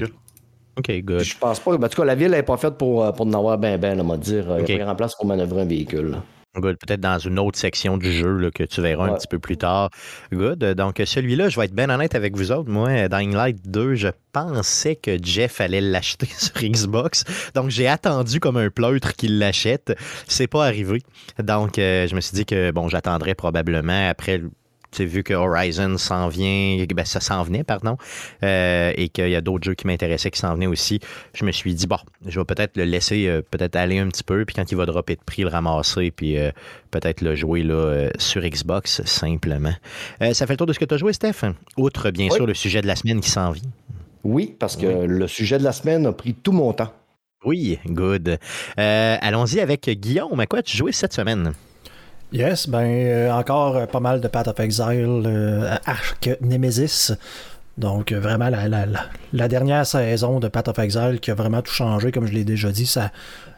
OK, 0.76 0.90
good. 1.02 1.21
Je 1.21 1.37
pense 1.37 1.61
pas. 1.61 1.75
En 1.75 1.78
tout 1.78 2.00
cas, 2.00 2.04
la 2.04 2.14
ville 2.14 2.31
n'est 2.31 2.43
pas 2.43 2.57
faite 2.57 2.75
pour, 2.75 3.04
euh, 3.04 3.12
pour 3.12 3.26
en 3.26 3.33
avoir 3.33 3.59
ben 3.59 3.78
ben, 3.78 4.00
on 4.00 4.04
va 4.04 4.16
dire. 4.16 4.45
Il 4.59 4.64
n'y 4.64 4.73
a 4.73 4.76
rien 4.76 4.88
en 4.88 4.97
place 4.97 5.14
pour 5.14 5.26
manœuvrer 5.26 5.62
un 5.62 5.66
véhicule. 5.66 6.16
Peut-être 6.54 7.00
dans 7.00 7.18
une 7.18 7.38
autre 7.38 7.58
section 7.58 7.96
du 7.96 8.12
jeu 8.12 8.50
que 8.54 8.62
tu 8.62 8.80
verras 8.80 9.08
un 9.08 9.14
petit 9.14 9.26
peu 9.26 9.38
plus 9.38 9.56
tard. 9.56 9.90
Good. 10.32 10.64
Donc, 10.75 11.02
celui-là, 11.04 11.49
je 11.49 11.58
vais 11.58 11.66
être 11.66 11.75
bien 11.75 11.90
honnête 11.90 12.14
avec 12.14 12.37
vous 12.37 12.52
autres. 12.52 12.70
Moi, 12.70 13.08
Dying 13.08 13.34
Light 13.34 13.68
2, 13.68 13.94
je 13.94 14.08
pensais 14.32 14.96
que 14.96 15.16
Jeff 15.23 15.61
allait 15.61 15.80
l'acheter 15.80 16.28
sur 16.38 16.54
Xbox. 16.62 17.25
Donc, 17.54 17.70
j'ai 17.70 17.88
attendu 17.88 18.40
comme 18.40 18.56
un 18.56 18.70
pleutre 18.70 19.14
qu'il 19.14 19.38
l'achète. 19.38 19.96
C'est 20.28 20.46
pas 20.46 20.64
arrivé. 20.66 21.02
Donc, 21.42 21.78
euh, 21.78 22.06
je 22.06 22.14
me 22.14 22.20
suis 22.20 22.34
dit 22.34 22.46
que, 22.46 22.70
bon, 22.70 22.88
j'attendrai 22.88 23.34
probablement 23.34 24.08
après 24.08 24.40
vu 25.01 25.23
que 25.23 25.35
Horizon 25.35 25.99
s'en 25.99 26.29
vient, 26.29 26.85
ben, 26.95 27.05
ça 27.05 27.21
s'en 27.21 27.43
venait, 27.43 27.65
pardon, 27.65 27.97
euh, 28.43 28.93
et 28.97 29.09
qu'il 29.09 29.29
y 29.29 29.35
a 29.35 29.41
d'autres 29.41 29.65
jeux 29.65 29.75
qui 29.75 29.87
m'intéressaient 29.87 30.31
qui 30.31 30.39
s'en 30.39 30.55
venaient 30.55 30.67
aussi, 30.67 31.01
je 31.35 31.45
me 31.45 31.53
suis 31.53 31.75
dit, 31.75 31.87
bon, 31.87 31.99
je 32.27 32.39
vais 32.39 32.45
peut-être 32.45 32.77
le 32.77 32.85
laisser 32.85 33.27
euh, 33.27 33.43
peut-être 33.43 33.77
aller 33.77 33.99
un 33.99 34.09
petit 34.09 34.23
peu, 34.23 34.45
puis 34.45 34.55
quand 34.55 34.71
il 34.71 34.77
va 34.77 34.87
dropper 34.87 35.17
de 35.17 35.23
prix, 35.25 35.43
le 35.43 35.49
ramasser, 35.49 36.11
puis 36.11 36.39
euh, 36.39 36.51
peut-être 36.91 37.21
le 37.21 37.35
jouer 37.35 37.63
là, 37.63 38.09
sur 38.19 38.43
Xbox, 38.43 39.03
simplement. 39.05 39.75
ça 40.21 40.47
fait 40.47 40.53
le 40.53 40.57
tour 40.57 40.67
de 40.67 40.73
ce 40.73 40.79
que 40.79 40.85
tu 40.85 40.95
as 40.95 40.99
joué, 40.99 41.13
Steph? 41.13 41.43
Outre, 41.77 42.11
bien 42.11 42.31
sûr, 42.31 42.47
le 42.47 42.55
sujet 42.55 42.83
de 42.83 42.87
la 42.87 42.97
semaine 42.97 43.21
qui 43.21 43.31
s'en 43.31 43.51
vient. 43.51 43.71
Oui, 44.23 44.55
parce 44.59 44.77
que 44.77 44.87
le 44.87 45.27
sujet 45.27 45.59
de 45.59 45.65
la 45.65 45.73
semaine 45.73 46.07
a 46.07 46.13
pris 46.13 46.35
tout 46.35 46.53
mon 46.53 46.73
temps. 46.73 46.93
Oui, 47.45 47.79
good. 47.87 48.39
Allons-y 48.77 49.61
avec 49.61 49.89
Guillaume. 49.91 50.39
À 50.39 50.47
quoi 50.47 50.63
tu 50.63 50.77
joué 50.77 50.93
cette 50.93 51.13
semaine? 51.13 51.53
Yes, 52.35 52.69
ben 52.69 52.83
euh, 52.83 53.31
encore 53.31 53.76
euh, 53.76 53.87
pas 53.87 54.00
mal 54.00 54.21
de 54.21 54.26
Path 54.26 54.49
of 54.49 54.59
Exile, 54.59 55.23
euh, 55.25 55.76
Arc 55.87 56.31
Nemesis. 56.41 57.12
Donc 57.79 58.12
vraiment 58.12 58.49
la, 58.49 58.67
la, 59.33 59.49
dernière 59.49 59.87
saison 59.87 60.41
de 60.41 60.49
Path 60.49 60.67
of 60.67 60.81
Exile 60.81 61.21
qui 61.23 61.31
a 61.31 61.35
vraiment 61.35 61.62
tout 61.62 61.71
changé, 61.71 62.11
comme 62.11 62.26
je 62.26 62.33
l'ai 62.33 62.43
déjà 62.43 62.73
dit, 62.73 62.87
ça, 62.87 63.12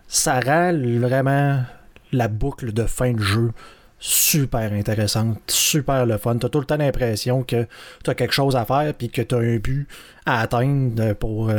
ça 0.08 0.40
rend 0.40 0.74
vraiment 1.00 1.62
la 2.12 2.28
boucle 2.28 2.74
de 2.74 2.82
fin 2.82 3.12
de 3.12 3.22
jeu 3.22 3.52
super 3.98 4.70
intéressante, 4.74 5.40
super 5.48 6.04
le 6.04 6.18
fun. 6.18 6.36
T'as 6.36 6.50
tout 6.50 6.60
le 6.60 6.66
temps 6.66 6.76
l'impression 6.76 7.44
que 7.44 7.66
t'as 8.04 8.12
quelque 8.12 8.34
chose 8.34 8.56
à 8.56 8.66
faire 8.66 8.92
puis 8.92 9.08
que 9.08 9.22
t'as 9.22 9.38
un 9.38 9.56
but 9.56 9.88
à 10.26 10.42
atteindre 10.42 11.14
pour 11.14 11.50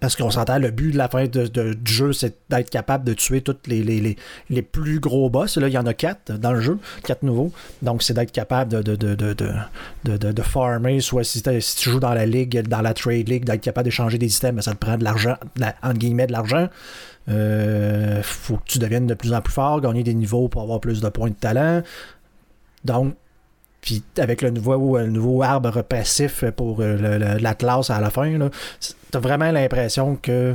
parce 0.00 0.16
qu'on 0.16 0.30
s'entend, 0.30 0.58
le 0.58 0.70
but 0.70 0.92
de 0.92 0.98
la 0.98 1.08
fin 1.08 1.26
de, 1.26 1.46
du 1.46 1.92
jeu, 1.92 2.12
c'est 2.12 2.36
d'être 2.50 2.68
capable 2.68 3.04
de 3.04 3.14
tuer 3.14 3.40
tous 3.40 3.56
les, 3.66 3.82
les, 3.82 4.16
les, 4.50 4.62
plus 4.62 5.00
gros 5.00 5.30
boss. 5.30 5.56
Là, 5.56 5.68
il 5.68 5.72
y 5.72 5.78
en 5.78 5.86
a 5.86 5.94
quatre 5.94 6.32
dans 6.32 6.52
le 6.52 6.60
jeu, 6.60 6.78
quatre 7.04 7.22
nouveaux. 7.22 7.52
Donc, 7.80 8.02
c'est 8.02 8.12
d'être 8.12 8.32
capable 8.32 8.82
de, 8.82 8.96
de, 8.96 9.14
de, 10.04 10.42
farmer, 10.42 11.00
soit 11.00 11.24
si, 11.24 11.42
tu 11.42 11.90
joues 11.90 12.00
dans 12.00 12.12
la 12.12 12.26
ligue, 12.26 12.66
dans 12.68 12.82
la 12.82 12.92
trade 12.92 13.28
league, 13.28 13.44
d'être 13.44 13.60
capable 13.60 13.84
d'échanger 13.86 14.18
des 14.18 14.36
items, 14.36 14.54
mais 14.56 14.62
ça 14.62 14.72
te 14.72 14.78
prend 14.78 14.98
de 14.98 15.04
l'argent, 15.04 15.36
entre 15.82 15.98
guillemets, 15.98 16.26
de 16.26 16.32
l'argent. 16.32 16.68
Euh, 17.30 18.20
faut 18.22 18.56
que 18.56 18.64
tu 18.66 18.78
deviennes 18.78 19.06
de 19.06 19.14
plus 19.14 19.32
en 19.32 19.40
plus 19.40 19.54
fort, 19.54 19.80
gagner 19.80 20.02
des 20.02 20.14
niveaux 20.14 20.48
pour 20.48 20.62
avoir 20.62 20.80
plus 20.80 21.00
de 21.00 21.08
points 21.08 21.30
de 21.30 21.34
talent. 21.34 21.82
Donc, 22.84 23.14
puis 23.84 24.02
avec 24.16 24.40
le 24.40 24.48
nouveau, 24.48 24.96
le 24.96 25.08
nouveau 25.08 25.42
arbre 25.42 25.82
passif 25.82 26.42
pour 26.56 26.80
euh, 26.80 27.38
la 27.38 27.54
classe 27.54 27.90
à 27.90 28.00
la 28.00 28.08
fin, 28.08 28.48
t'as 29.10 29.18
vraiment 29.18 29.52
l'impression 29.52 30.16
que 30.16 30.54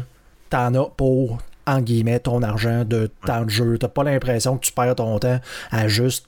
t'en 0.49 0.73
as 0.73 0.89
pour, 0.97 1.37
en 1.67 1.79
guillemets, 1.79 2.19
ton 2.21 2.41
argent 2.41 2.85
de 2.85 3.11
temps 3.27 3.45
de 3.45 3.51
jeu. 3.51 3.77
T'as 3.77 3.87
pas 3.87 4.03
l'impression 4.03 4.57
que 4.57 4.65
tu 4.65 4.71
perds 4.71 4.95
ton 4.95 5.19
temps 5.19 5.39
à 5.69 5.87
juste 5.87 6.25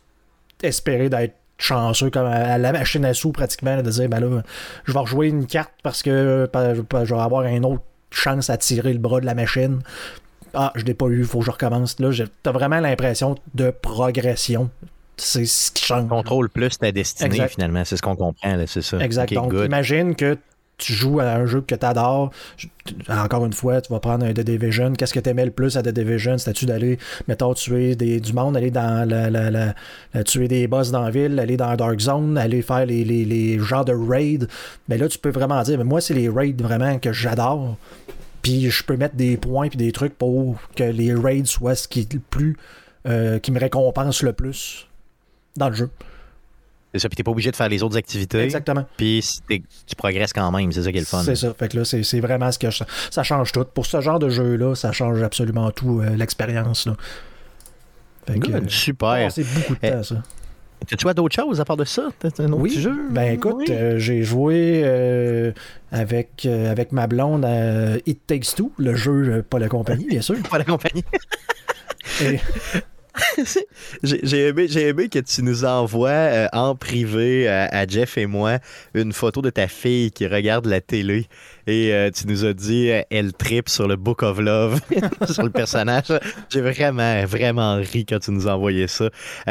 espérer 0.61 1.09
d'être 1.09 1.33
chanceux 1.57 2.11
comme 2.11 2.27
à 2.27 2.59
la 2.59 2.71
machine 2.71 3.03
à 3.03 3.15
sous 3.15 3.31
pratiquement 3.31 3.81
de 3.81 3.89
dire 3.89 4.09
ben 4.09 4.19
là 4.19 4.43
je 4.85 4.93
vais 4.93 4.99
rejouer 4.99 5.27
une 5.27 5.47
carte 5.47 5.71
parce 5.81 6.03
que 6.03 6.47
je 6.53 7.15
vais 7.15 7.19
avoir 7.19 7.43
une 7.45 7.65
autre 7.65 7.83
chance 8.11 8.51
à 8.51 8.57
tirer 8.57 8.93
le 8.93 8.99
bras 8.99 9.21
de 9.21 9.25
la 9.25 9.33
machine. 9.33 9.79
Ah 10.53 10.71
je 10.75 10.85
l'ai 10.85 10.93
pas 10.93 11.07
eu 11.07 11.19
il 11.19 11.25
faut 11.25 11.39
que 11.39 11.45
je 11.45 11.51
recommence. 11.51 11.99
Là 11.99 12.11
t'as 12.43 12.51
vraiment 12.51 12.79
l'impression 12.79 13.37
de 13.55 13.71
progression 13.71 14.69
c'est 15.17 15.45
ce 15.45 15.71
qui 15.71 15.85
change. 15.85 16.07
Contrôle 16.09 16.49
plus 16.49 16.77
ta 16.77 16.91
destinée, 16.91 17.47
finalement. 17.47 17.83
C'est 17.85 17.97
ce 17.97 18.01
qu'on 18.01 18.15
comprend, 18.15 18.57
c'est 18.67 18.81
ça. 18.81 18.99
Exact. 18.99 19.33
Donc, 19.33 19.53
imagine 19.53 20.15
que 20.15 20.37
tu 20.81 20.93
joues 20.93 21.19
à 21.19 21.33
un 21.33 21.45
jeu 21.45 21.61
que 21.61 21.75
tu 21.75 21.85
adores. 21.85 22.31
Encore 23.07 23.45
une 23.45 23.53
fois, 23.53 23.81
tu 23.81 23.93
vas 23.93 23.99
prendre 23.99 24.25
un 24.25 24.33
The 24.33 24.41
Division. 24.41 24.93
Qu'est-ce 24.93 25.13
que 25.13 25.19
tu 25.19 25.29
aimais 25.29 25.45
le 25.45 25.51
plus 25.51 25.77
à 25.77 25.83
The 25.83 25.89
Division? 25.89 26.37
C'était-tu 26.37 26.65
d'aller, 26.65 26.97
mettons, 27.27 27.53
tuer 27.53 27.95
des, 27.95 28.19
du 28.19 28.33
monde, 28.33 28.57
aller 28.57 28.71
dans 28.71 29.07
la, 29.07 30.23
tuer 30.23 30.47
des 30.47 30.67
boss 30.67 30.91
dans 30.91 31.03
la 31.03 31.11
ville, 31.11 31.39
aller 31.39 31.55
dans 31.55 31.75
Dark 31.75 31.99
Zone, 31.99 32.37
aller 32.37 32.61
faire 32.61 32.85
les, 32.85 33.03
les, 33.03 33.59
genres 33.59 33.85
de 33.85 33.93
raids? 33.93 34.47
Mais 34.89 34.97
là, 34.97 35.07
tu 35.07 35.19
peux 35.19 35.29
vraiment 35.29 35.61
dire, 35.61 35.77
mais 35.77 35.83
moi, 35.83 36.01
c'est 36.01 36.15
les 36.15 36.29
raids 36.29 36.55
vraiment 36.57 36.97
que 36.97 37.13
j'adore. 37.13 37.77
Puis 38.41 38.71
je 38.71 38.83
peux 38.83 38.97
mettre 38.97 39.15
des 39.15 39.37
points 39.37 39.69
puis 39.69 39.77
des 39.77 39.91
trucs 39.91 40.17
pour 40.17 40.57
que 40.75 40.83
les 40.83 41.13
raids 41.13 41.45
soient 41.45 41.75
ce 41.75 41.87
qui 41.87 42.01
est 42.01 42.13
le 42.13 42.19
plus. 42.19 42.57
Euh, 43.07 43.39
qui 43.39 43.51
me 43.51 43.59
récompense 43.59 44.21
le 44.21 44.31
plus 44.31 44.87
dans 45.55 45.69
le 45.69 45.75
jeu. 45.75 45.89
C'est 46.93 46.99
ça, 46.99 47.09
puis 47.09 47.15
t'es 47.15 47.23
pas 47.23 47.31
obligé 47.31 47.51
de 47.51 47.55
faire 47.55 47.69
les 47.69 47.83
autres 47.83 47.97
activités. 47.97 48.39
Exactement. 48.39 48.85
Puis 48.97 49.23
tu 49.47 49.95
progresses 49.95 50.33
quand 50.33 50.51
même, 50.51 50.71
c'est 50.71 50.83
ça 50.83 50.91
qui 50.91 50.97
est 50.97 51.01
le 51.01 51.05
fun. 51.05 51.23
C'est 51.23 51.35
ça, 51.35 51.53
fait 51.53 51.69
que 51.69 51.77
là, 51.77 51.85
c'est 51.85 52.19
vraiment 52.19 52.51
ce 52.51 52.59
que 52.59 52.67
ça 52.69 53.23
change 53.23 53.51
tout. 53.53 53.63
Pour 53.63 53.85
ce 53.85 54.01
genre 54.01 54.19
de 54.19 54.29
jeu-là, 54.29 54.75
ça 54.75 54.91
change 54.91 55.21
absolument 55.23 55.71
tout 55.71 56.01
euh, 56.01 56.15
l'expérience. 56.15 56.87
Euh, 58.29 58.61
super. 58.67 59.31
C'est 59.31 59.43
beaucoup 59.43 59.73
de 59.73 59.79
eh, 59.83 59.91
temps, 59.91 60.03
ça. 60.03 60.15
T'as-tu 60.87 61.03
joué 61.03 61.11
à 61.11 61.13
d'autres 61.13 61.35
choses 61.35 61.61
à 61.61 61.65
part 61.65 61.77
de 61.77 61.85
ça? 61.85 62.09
un 62.39 62.51
autre 62.51 62.61
oui. 62.61 62.71
jeu? 62.71 62.95
Ben 63.11 63.33
écoute, 63.33 63.69
euh, 63.69 63.97
j'ai 63.97 64.23
joué 64.23 64.83
avec, 65.91 66.45
avec 66.45 66.91
ma 66.91 67.07
blonde 67.07 67.45
à 67.45 67.97
It 68.05 68.27
Takes 68.27 68.55
Two, 68.55 68.73
le 68.77 68.95
jeu, 68.95 69.45
pas 69.49 69.59
la 69.59 69.69
compagnie, 69.69 70.07
bien 70.07 70.21
sûr. 70.21 70.35
pas 70.49 70.57
la 70.57 70.65
compagnie. 70.65 71.05
Et, 72.21 72.39
j'ai 74.03 74.47
aimé, 74.47 75.09
que 75.09 75.19
tu 75.19 75.43
nous 75.43 75.65
envoies 75.65 76.09
euh, 76.09 76.47
en 76.53 76.75
privé 76.75 77.47
à, 77.47 77.85
Jeff 77.87 78.17
et 78.17 78.25
moi 78.25 78.59
une 78.93 79.11
photo 79.11 79.41
de 79.41 79.49
ta 79.49 79.67
fille 79.67 80.11
qui 80.11 80.27
regarde 80.27 80.65
la 80.65 80.81
télé 80.81 81.27
et 81.67 81.93
euh, 81.93 82.09
tu 82.09 82.27
nous 82.27 82.45
as 82.45 82.53
dit 82.53 82.89
euh, 82.89 83.01
elle 83.09 83.33
trip 83.33 83.69
sur 83.69 83.87
le 83.87 83.95
Book 83.95 84.23
of 84.23 84.39
Love 84.39 84.79
sur 85.29 85.43
le 85.43 85.49
personnage. 85.49 86.13
J'ai 86.49 86.61
vraiment 86.61 87.25
vraiment 87.25 87.75
ri 87.75 88.05
quand 88.05 88.19
tu 88.19 88.31
nous 88.31 88.47
as 88.47 88.55
envoyé 88.55 88.87
ça. 88.87 89.09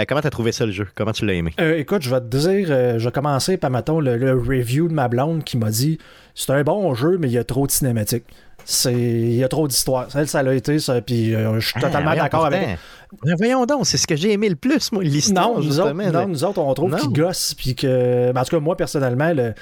comment 0.09 0.21
t'as 0.21 0.31
trouvé 0.31 0.53
ça 0.53 0.67
le 0.67 0.73
jeu? 0.73 0.87
Comment 0.95 1.13
tu 1.13 1.27
l'as 1.27 1.35
aimé? 1.35 1.53
Écoute, 1.77 2.03
je 2.03 2.11
vais 2.11 2.21
te 2.21 2.37
dire, 2.37 2.99
je 2.99 3.05
vais 3.05 3.13
commencer 3.13 3.57
par 3.57 3.71
mettons 3.71 4.01
le, 4.01 4.17
le 4.17 4.33
review 4.33 4.89
de 4.89 4.95
ma 4.95 5.09
blonde 5.09 5.45
qui 5.45 5.59
m'a 5.59 5.71
dit 5.71 5.99
c'est 6.35 6.51
un 6.51 6.63
bon 6.63 6.95
jeu 6.95 7.19
mais 7.19 7.29
il 7.29 7.33
y 7.33 7.39
a 7.39 7.45
trop 7.45 7.67
de 7.67 7.73
cinématiques 7.73 8.25
c'est 8.71 8.93
il 8.93 9.35
y 9.35 9.45
a 9.45 9.49
trop 9.49 9.67
d'histoires. 9.67 10.07
Elle, 10.15 10.29
ça 10.29 10.43
l'a 10.43 10.55
été, 10.55 10.79
ça, 10.79 11.01
puis 11.01 11.35
euh, 11.35 11.59
je 11.59 11.67
suis 11.67 11.75
ah, 11.79 11.81
totalement 11.81 12.15
d'accord 12.15 12.47
avec. 12.47 12.79
Mais 13.25 13.35
voyons 13.37 13.67
donc, 13.67 13.87
c'est 13.87 13.97
ce 13.97 14.07
que 14.07 14.15
j'ai 14.15 14.33
aimé 14.33 14.49
le 14.49 14.55
plus, 14.55 14.93
moi, 14.93 15.03
l'histoire. 15.03 15.49
Non, 15.49 15.61
nous 15.61 15.81
autres, 15.81 15.93
non, 15.93 16.29
nous 16.29 16.45
autres, 16.45 16.61
on 16.61 16.73
trouve 16.75 16.97
qu'ils 16.97 17.13
gossent, 17.13 17.55
puis 17.55 17.75
que. 17.75 18.31
Ben, 18.33 18.41
en 18.41 18.45
tout 18.45 18.57
cas, 18.57 18.61
moi, 18.61 18.77
personnellement, 18.77 19.33
le. 19.33 19.55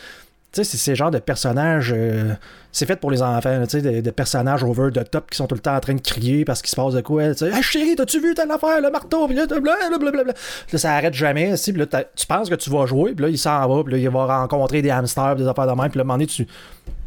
Tu 0.50 0.65
sais, 0.65 0.65
c'est 0.65 0.79
ces 0.79 0.95
genres 0.95 1.11
de 1.11 1.19
personnages, 1.19 1.93
euh, 1.95 2.33
c'est 2.73 2.87
fait 2.87 2.97
pour 2.97 3.11
les 3.11 3.21
enfants, 3.21 3.65
tu 3.65 3.81
sais, 3.83 4.00
des, 4.00 4.12
personnages 4.12 4.65
over 4.65 4.91
the 4.91 5.11
top 5.11 5.31
qui 5.31 5.37
sont 5.37 5.47
tout 5.47 5.55
le 5.55 5.61
temps 5.61 5.77
en 5.77 5.81
train 5.81 5.93
de 5.93 6.00
crier 6.00 6.47
parce 6.47 6.62
qu'il 6.62 6.71
se 6.71 6.77
passe 6.77 6.95
de 6.95 7.03
quoi, 7.03 7.35
tu 7.35 7.38
sais, 7.41 7.49
hey, 7.49 7.62
chérie, 7.62 7.97
t'as-tu 7.97 8.19
vu 8.19 8.33
telle 8.33 8.50
affaire, 8.50 8.81
le 8.81 8.91
marteau, 8.91 9.27
puis 9.27 9.37
là, 9.37 9.47
blablabla. 9.47 10.23
Là, 10.25 10.79
ça 10.79 10.95
arrête 10.95 11.12
jamais, 11.12 11.53
puis 11.62 11.73
là, 11.73 11.85
tu 11.87 12.27
penses 12.27 12.49
que 12.49 12.55
tu 12.55 12.71
vas 12.71 12.87
jouer, 12.87 13.12
puis 13.12 13.27
là, 13.27 13.29
il 13.29 13.37
s'en 13.37 13.69
va, 13.69 13.85
puis 13.85 13.93
là, 13.93 13.99
il 13.99 14.09
va 14.09 14.41
rencontrer 14.41 14.81
des 14.81 14.88
hamsters, 14.88 15.37
des 15.37 15.47
affaires 15.47 15.67
de 15.67 15.79
même, 15.79 15.91
puis 15.91 15.99
là, 15.99 16.00
à 16.00 16.05
un 16.05 16.07
moment 16.07 16.15
donné, 16.15 16.27
tu 16.27 16.47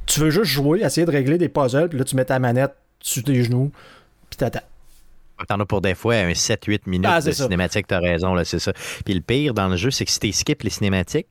tu 0.05 0.19
veux 0.19 0.29
juste 0.29 0.51
jouer, 0.51 0.81
essayer 0.81 1.05
de 1.05 1.11
régler 1.11 1.37
des 1.37 1.49
puzzles, 1.49 1.89
puis 1.89 1.99
là, 1.99 2.05
tu 2.05 2.15
mets 2.15 2.25
ta 2.25 2.39
manette 2.39 2.73
sur 2.99 3.23
tes 3.23 3.43
genoux, 3.43 3.71
puis 4.29 4.37
t'attends. 4.37 4.59
T'en 5.47 5.59
as 5.59 5.65
pour 5.65 5.81
des 5.81 5.95
fois 5.95 6.15
un 6.15 6.33
7-8 6.33 6.81
minutes 6.85 7.09
ah, 7.09 7.19
de 7.19 7.31
cinématique, 7.31 7.87
t'as 7.87 7.99
raison, 7.99 8.35
là, 8.35 8.45
c'est 8.45 8.59
ça. 8.59 8.73
Puis 9.03 9.15
le 9.15 9.21
pire 9.21 9.55
dans 9.55 9.69
le 9.69 9.75
jeu, 9.75 9.89
c'est 9.89 10.05
que 10.05 10.11
si 10.11 10.19
tu 10.19 10.31
skippes 10.31 10.61
les 10.61 10.69
cinématiques, 10.69 11.27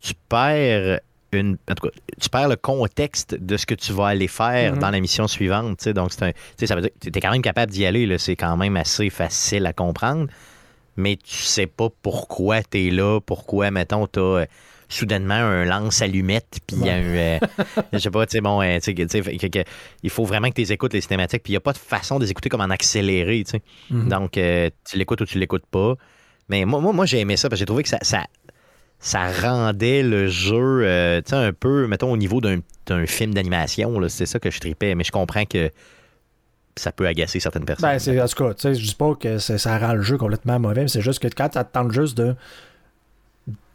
tu 0.00 0.14
perds 0.28 1.00
une. 1.32 1.56
En 1.68 1.74
tout 1.74 1.88
cas, 1.88 1.94
tu 2.20 2.28
perds 2.28 2.48
le 2.48 2.56
contexte 2.56 3.34
de 3.34 3.56
ce 3.56 3.66
que 3.66 3.74
tu 3.74 3.92
vas 3.92 4.06
aller 4.06 4.28
faire 4.28 4.74
mhm. 4.74 4.78
dans 4.78 4.90
la 4.90 5.00
mission 5.00 5.26
suivante. 5.26 5.88
Donc, 5.88 6.12
un, 6.20 6.30
ça 6.64 6.74
veut 6.76 6.82
dire 6.82 6.90
que 6.90 7.10
tu 7.10 7.18
es 7.18 7.20
quand 7.20 7.32
même 7.32 7.42
capable 7.42 7.72
d'y 7.72 7.84
aller. 7.84 8.18
C'est 8.18 8.36
quand 8.36 8.56
même 8.56 8.76
assez 8.76 9.10
facile 9.10 9.66
à 9.66 9.72
comprendre. 9.72 10.28
Mais 10.96 11.16
tu 11.16 11.36
sais 11.36 11.66
pas 11.66 11.88
pourquoi 12.02 12.62
tu 12.62 12.86
es 12.86 12.90
là, 12.90 13.20
pourquoi, 13.20 13.72
mettons, 13.72 14.06
tu 14.06 14.20
as 14.20 14.46
soudainement 14.94 15.34
un 15.34 15.64
lance-allumette, 15.64 16.58
puis 16.66 16.76
il 16.80 16.86
y 16.86 16.90
a 16.90 16.94
un. 16.94 17.02
Euh, 17.02 17.38
je 17.92 17.98
sais 17.98 18.10
pas, 18.10 18.26
tu 18.26 18.32
sais, 18.32 18.40
bon, 18.40 18.62
euh, 18.62 18.78
il 20.02 20.10
faut 20.10 20.24
vraiment 20.24 20.48
que 20.50 20.60
tu 20.60 20.70
écoutes 20.70 20.92
les 20.92 21.00
cinématiques, 21.00 21.42
puis 21.42 21.52
il 21.52 21.54
n'y 21.54 21.58
a 21.58 21.60
pas 21.60 21.72
de 21.72 21.78
façon 21.78 22.18
de 22.18 22.24
les 22.24 22.30
écouter 22.30 22.48
comme 22.48 22.60
en 22.60 22.70
accéléré, 22.70 23.42
tu 23.44 23.52
sais. 23.52 23.62
Mhm. 23.90 24.08
Donc, 24.08 24.38
euh, 24.38 24.70
tu 24.88 24.96
l'écoutes 24.98 25.20
ou 25.20 25.26
tu 25.26 25.38
l'écoutes 25.38 25.66
pas. 25.66 25.94
Mais 26.48 26.64
moi, 26.64 26.80
moi, 26.80 26.92
moi 26.92 27.06
j'ai 27.06 27.20
aimé 27.20 27.36
ça, 27.36 27.48
parce 27.48 27.58
que 27.58 27.60
j'ai 27.60 27.66
trouvé 27.66 27.82
que 27.82 27.88
ça, 27.88 27.98
ça, 28.02 28.24
ça 28.98 29.30
rendait 29.30 30.02
le 30.02 30.28
jeu, 30.28 30.80
tu 31.24 31.30
sais, 31.30 31.36
un 31.36 31.52
peu, 31.52 31.86
mettons, 31.86 32.12
au 32.12 32.16
niveau 32.16 32.40
d'un 32.40 33.06
film 33.06 33.34
d'animation, 33.34 34.00
c'est 34.08 34.26
ça 34.26 34.38
que 34.38 34.50
je 34.50 34.60
tripais, 34.60 34.94
mais 34.94 35.04
je 35.04 35.12
comprends 35.12 35.44
que 35.44 35.70
ça 36.76 36.92
peut 36.92 37.06
agacer 37.06 37.40
certaines 37.40 37.64
personnes. 37.64 37.88
Ben, 37.88 37.98
c'est, 37.98 38.20
en 38.20 38.26
tout 38.26 38.44
cas, 38.44 38.54
tu 38.54 38.62
sais, 38.62 38.74
je 38.74 38.84
dis 38.84 38.94
pas 38.94 39.14
que 39.14 39.38
ça 39.38 39.78
rend 39.78 39.94
le 39.94 40.02
jeu 40.02 40.18
complètement 40.18 40.58
mauvais, 40.58 40.82
mais 40.82 40.88
c'est 40.88 41.00
juste 41.00 41.20
que 41.20 41.28
quand 41.28 41.48
tu 41.50 41.58
attends 41.58 41.88
juste 41.90 42.16
de 42.16 42.34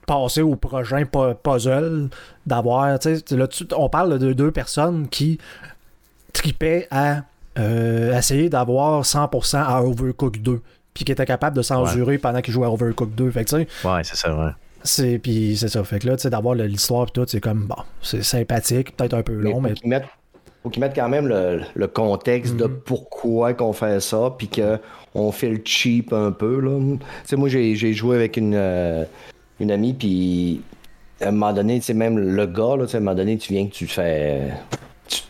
passer 0.10 0.42
au 0.42 0.56
prochain 0.56 1.04
puzzle, 1.44 2.10
d'avoir, 2.48 2.98
on 3.78 3.89
parle 3.89 4.18
de 4.18 4.34
deux 4.34 4.50
personnes 4.51 5.08
qui 5.08 5.38
tripaient 6.34 6.88
à 6.89 7.22
euh, 7.60 8.18
essayer 8.18 8.50
d'avoir 8.50 9.04
100% 9.04 9.58
à 9.58 9.84
Overcooked 9.84 10.42
2. 10.42 10.62
puis 10.94 11.06
qui 11.06 11.12
était 11.12 11.25
capable 11.25 11.56
de 11.56 11.62
s'endurer 11.62 12.18
pendant 12.18 12.42
qu'il 12.42 12.54
jouait 12.54 12.66
à 12.66 12.72
Overcooked 12.72 13.13
2. 13.16 13.30
Fait 13.32 13.46
que, 13.46 13.50
tu 13.50 13.56
sais, 13.63 13.88
Ouais, 13.88 14.04
c'est 14.04 14.16
ça, 14.16 14.36
ouais. 14.36 14.51
c'est, 14.84 15.20
puis 15.20 15.56
c'est 15.58 15.68
ça. 15.68 15.84
Fait 15.84 16.00
que 16.00 16.08
là, 16.08 16.16
tu 16.16 16.24
sais, 16.24 16.30
d'avoir 16.32 16.56
l'histoire 16.56 17.06
pis 17.06 17.12
tout, 17.13 17.25
c'est 17.28 17.39
comme, 17.39 17.66
bon, 17.68 17.75
c'est 18.01 18.24
sympathique, 18.24 18.96
peut-être 18.98 19.13
un 19.13 19.22
peu 19.22 19.34
Mais 19.34 19.44
long, 19.50 19.56
faut 19.56 19.62
mais 19.62 19.74
qu'ils 19.74 19.89
mettent- 19.89 20.06
faut 20.63 20.70
qu'ils 20.70 20.82
mettent 20.82 20.96
quand 20.96 21.08
même 21.10 21.28
le, 21.28 21.62
le 21.75 21.88
contexte 21.88 22.56
de 22.56 22.66
Mhm. 22.66 22.80
pourquoi 22.86 23.54
qu'on 23.54 23.74
fait 23.74 24.00
ça, 24.01 24.34
puis 24.38 24.50
qu'on 24.50 25.32
fait 25.32 25.50
le 25.50 25.62
cheap 25.63 26.12
un 26.13 26.32
peu. 26.32 26.60
Là. 26.60 26.80
Tu 26.80 27.00
sais, 27.25 27.36
moi, 27.36 27.48
j'ai 27.50 27.75
j'ai 27.75 27.94
joué 27.94 28.16
avec 28.16 28.36
une, 28.38 28.56
euh, 28.56 29.06
une 29.60 29.72
amie, 29.72 29.94
puis 29.94 30.62
à 31.22 31.28
un 31.28 31.32
moment 31.32 31.54
donné, 31.54 31.80
tu 31.80 31.86
sais, 31.88 31.94
même 31.94 32.18
le 32.18 32.46
gars, 32.46 32.75
là, 32.78 32.86
tu 32.86 32.92
sais, 32.92 32.98
à 32.98 33.00
un 33.00 33.04
moment 33.04 33.16
donné, 33.16 33.38
tu 33.38 33.54
viens 33.54 33.68
que 33.68 33.74
tu 33.74 33.88
fais. 33.88 34.51
Tu 35.08 35.22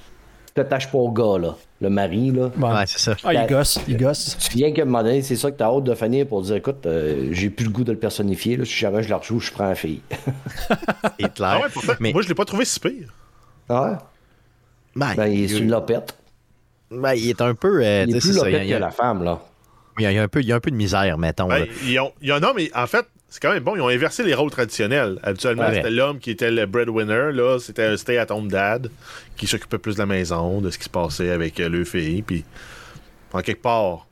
t'attaches 0.54 0.92
pas 0.92 0.98
au 0.98 1.12
gars, 1.12 1.38
là, 1.40 1.56
le 1.82 1.90
mari, 1.90 2.32
là. 2.32 2.52
bon. 2.56 2.74
Ouais, 2.76 2.84
c'est 2.86 3.00
ça. 3.00 3.16
Ah, 3.24 3.34
il 3.34 3.48
gosse, 3.48 3.80
il 3.88 3.98
gosse. 3.98 4.38
Tu 4.40 4.58
viens 4.58 4.72
qu'à 4.74 4.82
un 4.82 4.86
moment 4.86 5.04
donné, 5.04 5.22
c'est 5.22 5.36
ça 5.36 5.50
que 5.52 5.58
t'as 5.58 5.68
hâte 5.68 5.84
de 5.86 5.96
finir 5.96 6.28
pour 6.28 6.42
dire 6.42 6.56
écoute, 6.58 6.86
euh, 6.86 7.30
j'ai 7.32 7.50
plus 7.50 7.66
le 7.66 7.72
goût 7.72 7.84
de 7.84 7.92
le 7.92 7.98
personnifier, 8.00 8.58
là, 8.58 8.66
si 8.66 8.74
jamais 8.74 9.02
je 9.04 9.10
la 9.10 9.18
rejoue, 9.18 9.40
je 9.40 9.52
prends 9.52 9.70
la 9.70 9.76
fille. 9.76 10.02
C'est 11.20 11.34
clair. 11.34 11.50
Ah 11.56 11.60
ouais, 11.62 11.70
pourtant, 11.74 11.94
Mais- 12.00 12.12
moi, 12.14 12.22
je 12.22 12.28
l'ai 12.28 12.36
pas 12.36 12.46
trouvé 12.46 12.66
si 12.66 12.80
pire. 12.80 13.14
Ah 13.70 13.84
ouais? 13.84 13.98
Ben, 14.96 15.14
Ben, 15.16 15.28
il 15.28 15.44
est 15.44 15.56
il, 15.58 15.64
une 15.64 15.70
lopette. 15.70 16.16
ben, 16.92 17.14
il 17.14 17.30
est 17.30 17.42
un 17.42 17.54
peu. 17.56 17.82
euh, 17.84 18.06
Il 18.08 18.16
est 18.16 18.20
plus 18.20 18.34
ça, 18.34 18.48
il 18.50 18.52
y 18.54 18.56
a- 18.56 18.60
lopette 18.60 18.62
il 18.64 18.68
y 18.68 18.72
que 18.72 18.76
a- 18.76 18.80
la 18.80 18.92
femme, 18.92 19.24
là. 19.24 19.40
il 20.00 20.04
y 20.04 20.06
a- 20.08 20.12
il 20.12 20.16
y 20.16 20.20
a 20.20 20.24
un 20.24 20.28
peu- 20.28 20.42
il 20.42 20.48
y 20.48 20.52
a 20.52 20.56
un 20.56 20.60
peu 20.60 20.72
de 20.72 20.76
misère, 20.76 21.18
mettons. 21.18 21.48
Ben, 21.48 21.68
ils 21.86 22.00
ont, 22.00 22.12
ils 22.22 22.32
ont- 22.34 22.40
non, 22.40 22.54
mais 22.56 22.70
en 22.76 22.88
fait, 22.88 23.06
c'est 23.30 23.40
quand 23.42 23.52
même 23.54 23.64
bon. 23.64 23.76
Ils 23.76 23.82
ont 23.82 23.88
inversé 23.90 24.24
les 24.24 24.34
rôles 24.34 24.52
traditionnels. 24.52 25.20
Habituellement, 25.24 25.68
Ouais. 25.68 25.76
c'était 25.76 25.92
l'homme 25.92 26.20
qui 26.20 26.32
était 26.32 26.52
le 26.52 26.66
breadwinner. 26.66 27.32
Là, 27.34 27.60
c'était 27.60 27.84
un 27.86 27.98
stay-at-home 27.98 28.48
dad 28.50 28.90
qui 29.38 29.48
s'occupait 29.48 29.78
plus 29.78 29.94
de 29.96 30.00
la 30.00 30.06
maison, 30.06 30.62
de 30.62 30.70
ce 30.72 30.78
qui 30.78 30.86
se 30.86 30.90
passait 30.90 31.30
avec 31.30 31.60
euh, 31.60 31.70
le 31.70 31.84
fille. 31.86 32.22
Puis, 32.24 32.44
en 33.34 33.42
quelque 33.42 33.62
part. 33.62 34.08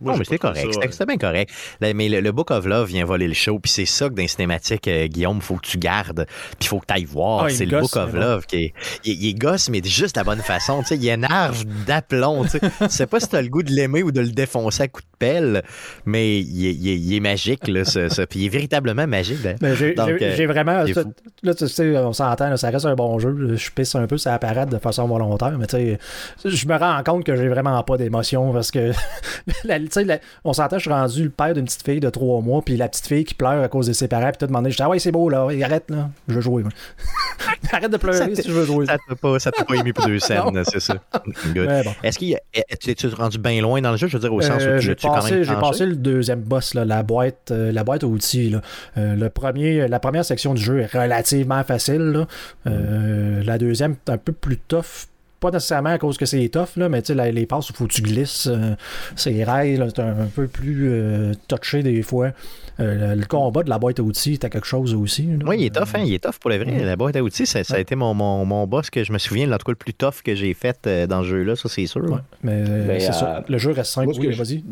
moi, 0.00 0.12
Non, 0.12 0.18
mais 0.18 0.24
trouvé 0.24 0.38
correct. 0.38 0.68
C'était 0.92 1.06
bien 1.06 1.16
correct. 1.16 1.50
Là, 1.80 1.92
Mais 1.94 2.08
le, 2.08 2.20
le 2.20 2.30
Book 2.32 2.50
of 2.52 2.66
Love 2.66 2.86
vient 2.88 3.04
voler 3.04 3.26
le 3.26 3.34
show. 3.34 3.58
Puis 3.58 3.72
c'est 3.72 3.86
ça 3.86 4.08
que 4.08 4.14
dans 4.14 4.22
les 4.22 4.28
cinématiques, 4.28 4.86
euh, 4.86 5.06
Guillaume, 5.06 5.40
faut 5.40 5.56
que 5.56 5.66
tu 5.66 5.78
gardes. 5.78 6.26
Puis 6.60 6.68
faut 6.68 6.78
que 6.78 6.86
tu 6.86 6.94
ailles 6.94 7.04
voir. 7.04 7.44
Ah, 7.44 7.50
c'est 7.50 7.64
le 7.64 7.80
gosse, 7.80 7.90
Book 7.92 7.96
of. 8.04 8.12
Love 8.14 8.46
qui 8.46 8.56
est. 8.56 8.74
Il, 9.04 9.22
il 9.24 9.28
est 9.30 9.34
gosse, 9.34 9.70
mais 9.70 9.80
de 9.80 9.88
juste 9.88 10.16
la 10.16 10.24
bonne 10.24 10.42
façon. 10.42 10.82
Tu 10.82 10.88
sais, 10.88 10.96
il 10.96 11.08
énerve 11.08 11.64
d'aplomb. 11.86 12.44
Tu 12.44 12.50
sais. 12.50 12.60
Tu 12.60 12.88
sais 12.90 13.06
pas 13.06 13.18
si 13.18 13.28
t'as 13.28 13.40
le 13.42 13.48
goût 13.48 13.62
de 13.62 13.72
l'aimer 13.72 14.02
ou 14.04 14.12
de 14.12 14.20
le 14.20 14.28
défoncer 14.30 14.82
à 14.84 14.88
coups 14.88 15.04
de 15.04 15.07
pelle, 15.18 15.62
mais 16.06 16.38
il 16.40 16.66
est, 16.66 16.72
il 16.74 16.88
est- 16.88 16.96
il 16.98 17.14
est 17.16 17.20
magique, 17.20 17.66
là, 17.68 17.84
ce, 17.84 18.08
ce- 18.08 18.22
Puis 18.22 18.40
il 18.40 18.46
est 18.46 18.50
véritablement 18.50 19.06
magique. 19.06 19.38
j'ai, 19.42 19.94
euh, 19.98 20.34
j'ai 20.36 20.46
vraiment. 20.46 20.86
ça- 20.86 21.02
là, 21.42 21.54
tu 21.54 21.68
sais, 21.68 21.96
on 21.98 22.12
s'entend, 22.12 22.56
ça 22.56 22.70
reste 22.70 22.86
un 22.86 22.94
bon 22.94 23.18
jeu. 23.18 23.54
Je 23.56 23.70
pisse 23.70 23.94
un 23.94 24.06
peu 24.06 24.18
sa 24.18 24.38
parade 24.38 24.70
de 24.70 24.78
façon 24.78 25.06
volontaire, 25.06 25.56
mais 25.58 25.66
tu 25.66 25.76
sais, 25.76 25.98
je 26.44 26.68
me 26.68 26.76
rends 26.76 27.02
compte 27.04 27.24
que 27.24 27.36
j'ai 27.36 27.48
vraiment 27.48 27.82
pas 27.82 27.96
d'émotion 27.96 28.52
parce 28.52 28.70
que, 28.70 28.92
la- 29.64 29.78
la- 29.78 30.18
on 30.44 30.52
s'entend, 30.52 30.76
je 30.76 30.82
suis 30.82 30.90
rendu 30.90 31.24
le 31.24 31.30
père 31.30 31.54
d'une 31.54 31.64
petite 31.64 31.84
fille 31.84 32.00
de 32.00 32.10
trois 32.10 32.40
mois, 32.40 32.62
puis 32.62 32.76
la 32.76 32.88
petite 32.88 33.06
fille 33.06 33.24
qui 33.24 33.34
pleure 33.34 33.62
à 33.62 33.68
cause 33.68 33.86
de 33.88 33.92
ses 33.92 34.08
parents, 34.08 34.28
puis 34.30 34.38
tout 34.38 34.46
demandé, 34.46 34.70
je 34.70 34.76
dis, 34.76 34.82
ah 34.82 34.88
ouais, 34.88 34.98
c'est 34.98 35.12
beau, 35.12 35.28
là, 35.28 35.48
arrête, 35.62 35.84
là, 35.90 36.08
je 36.28 36.34
veux 36.34 36.40
jouer. 36.40 36.62
arrête 37.72 37.86
de 37.90 37.92
Ça 37.92 37.98
pleurer 37.98 38.34
si 38.36 38.48
je 38.48 38.52
veux 38.52 38.64
jouer. 38.64 38.86
Ça 38.86 38.96
t'a 39.08 39.14
pas, 39.16 39.38
ça 39.38 39.50
t'a 39.50 39.64
pas 39.64 39.74
émis 39.76 39.92
pour 39.92 40.06
deux 40.06 40.18
scènes, 40.18 40.62
c'est 40.64 40.80
ça. 40.80 40.94
Bon. 41.14 41.90
Est-ce 42.02 42.18
a- 42.34 42.76
tu 42.80 42.90
es 42.90 43.10
rendu 43.14 43.38
bien 43.38 43.60
loin 43.60 43.80
dans 43.80 43.90
le 43.90 43.96
jeu, 43.96 44.06
je 44.08 44.16
veux 44.16 44.20
dire, 44.20 44.32
au 44.32 44.40
sens 44.40 44.62
Euh, 44.62 44.78
où 44.78 44.80
tu 44.80 44.94
quand 45.06 45.07
passé, 45.14 45.44
j'ai 45.44 45.54
passé 45.60 45.86
le 45.86 45.96
deuxième 45.96 46.40
boss, 46.40 46.74
là, 46.74 46.84
la 46.84 47.02
boîte, 47.02 47.50
euh, 47.50 47.72
la 47.72 47.84
boîte 47.84 48.04
à 48.04 48.06
outils. 48.06 48.50
là. 48.50 48.60
Euh, 48.96 49.14
le 49.16 49.28
premier, 49.30 49.88
la 49.88 49.98
première 50.00 50.24
section 50.24 50.54
du 50.54 50.62
jeu 50.62 50.80
est 50.80 50.92
relativement 50.92 51.62
facile. 51.64 51.98
là. 52.12 52.26
Euh, 52.66 53.42
La 53.44 53.58
deuxième 53.58 53.92
est 54.06 54.10
un 54.10 54.18
peu 54.18 54.32
plus 54.32 54.58
tough. 54.58 55.07
Pas 55.40 55.50
nécessairement 55.52 55.90
à 55.90 55.98
cause 55.98 56.16
que 56.18 56.26
c'est 56.26 56.48
tough, 56.48 56.76
là, 56.76 56.88
mais 56.88 57.00
tu 57.00 57.08
sais, 57.08 57.14
la- 57.14 57.30
les 57.30 57.46
passes 57.46 57.70
où 57.70 57.72
faut 57.74 57.86
que 57.86 57.92
tu 57.92 58.02
glisses, 58.02 58.48
euh, 58.50 58.74
ces 59.14 59.44
rails, 59.44 59.76
là, 59.76 59.86
c'est 59.88 60.00
un, 60.02 60.22
un 60.22 60.26
peu 60.26 60.48
plus 60.48 60.88
euh, 60.90 61.32
touché 61.46 61.82
des 61.84 62.02
fois. 62.02 62.32
Euh, 62.80 63.14
le, 63.14 63.20
le 63.20 63.26
combat 63.26 63.62
de 63.64 63.70
la 63.70 63.78
boîte 63.78 63.98
à 63.98 64.02
outils, 64.02 64.38
t'as 64.38 64.48
quelque 64.48 64.66
chose 64.66 64.94
aussi. 64.94 65.22
là. 65.26 65.44
Oui, 65.46 65.56
il 65.60 65.66
est 65.66 65.74
tough, 65.74 65.88
hein, 65.94 66.02
il 66.04 66.14
est 66.14 66.22
tough 66.22 66.38
pour 66.40 66.50
le 66.50 66.58
vrai. 66.58 66.84
La 66.84 66.96
boîte 66.96 67.16
à 67.16 67.22
outils, 67.22 67.46
ça, 67.46 67.62
ça 67.64 67.74
a 67.74 67.76
Ouais. 67.76 67.82
été 67.82 67.94
mon, 67.96 68.14
mon, 68.14 68.44
mon 68.44 68.66
boss 68.66 68.90
que 68.90 69.02
je 69.04 69.12
me 69.12 69.18
souviens, 69.18 69.50
en 69.52 69.58
tout 69.58 69.64
cas, 69.64 69.72
le 69.72 69.76
plus 69.76 69.94
tough 69.94 70.22
que 70.24 70.34
j'ai 70.34 70.54
fait 70.54 70.78
euh, 70.86 71.06
dans 71.06 71.22
ce 71.22 71.28
jeu-là, 71.28 71.54
ça 71.56 71.68
c'est 71.68 71.86
sûr. 71.86 72.02
Ouais, 72.04 72.18
mais 72.42 72.62
Mais, 72.86 73.00
c'est 73.00 73.10
euh, 73.10 73.12
ça. 73.12 73.44
Le 73.48 73.58
jeu 73.58 73.72
reste 73.72 73.92
simple. 73.92 74.06
moi, 74.06 74.14
ce 74.14 74.20
Oui, 74.20 74.26
que 74.26 74.32
je- 74.32 74.42
vas-y. 74.42 74.64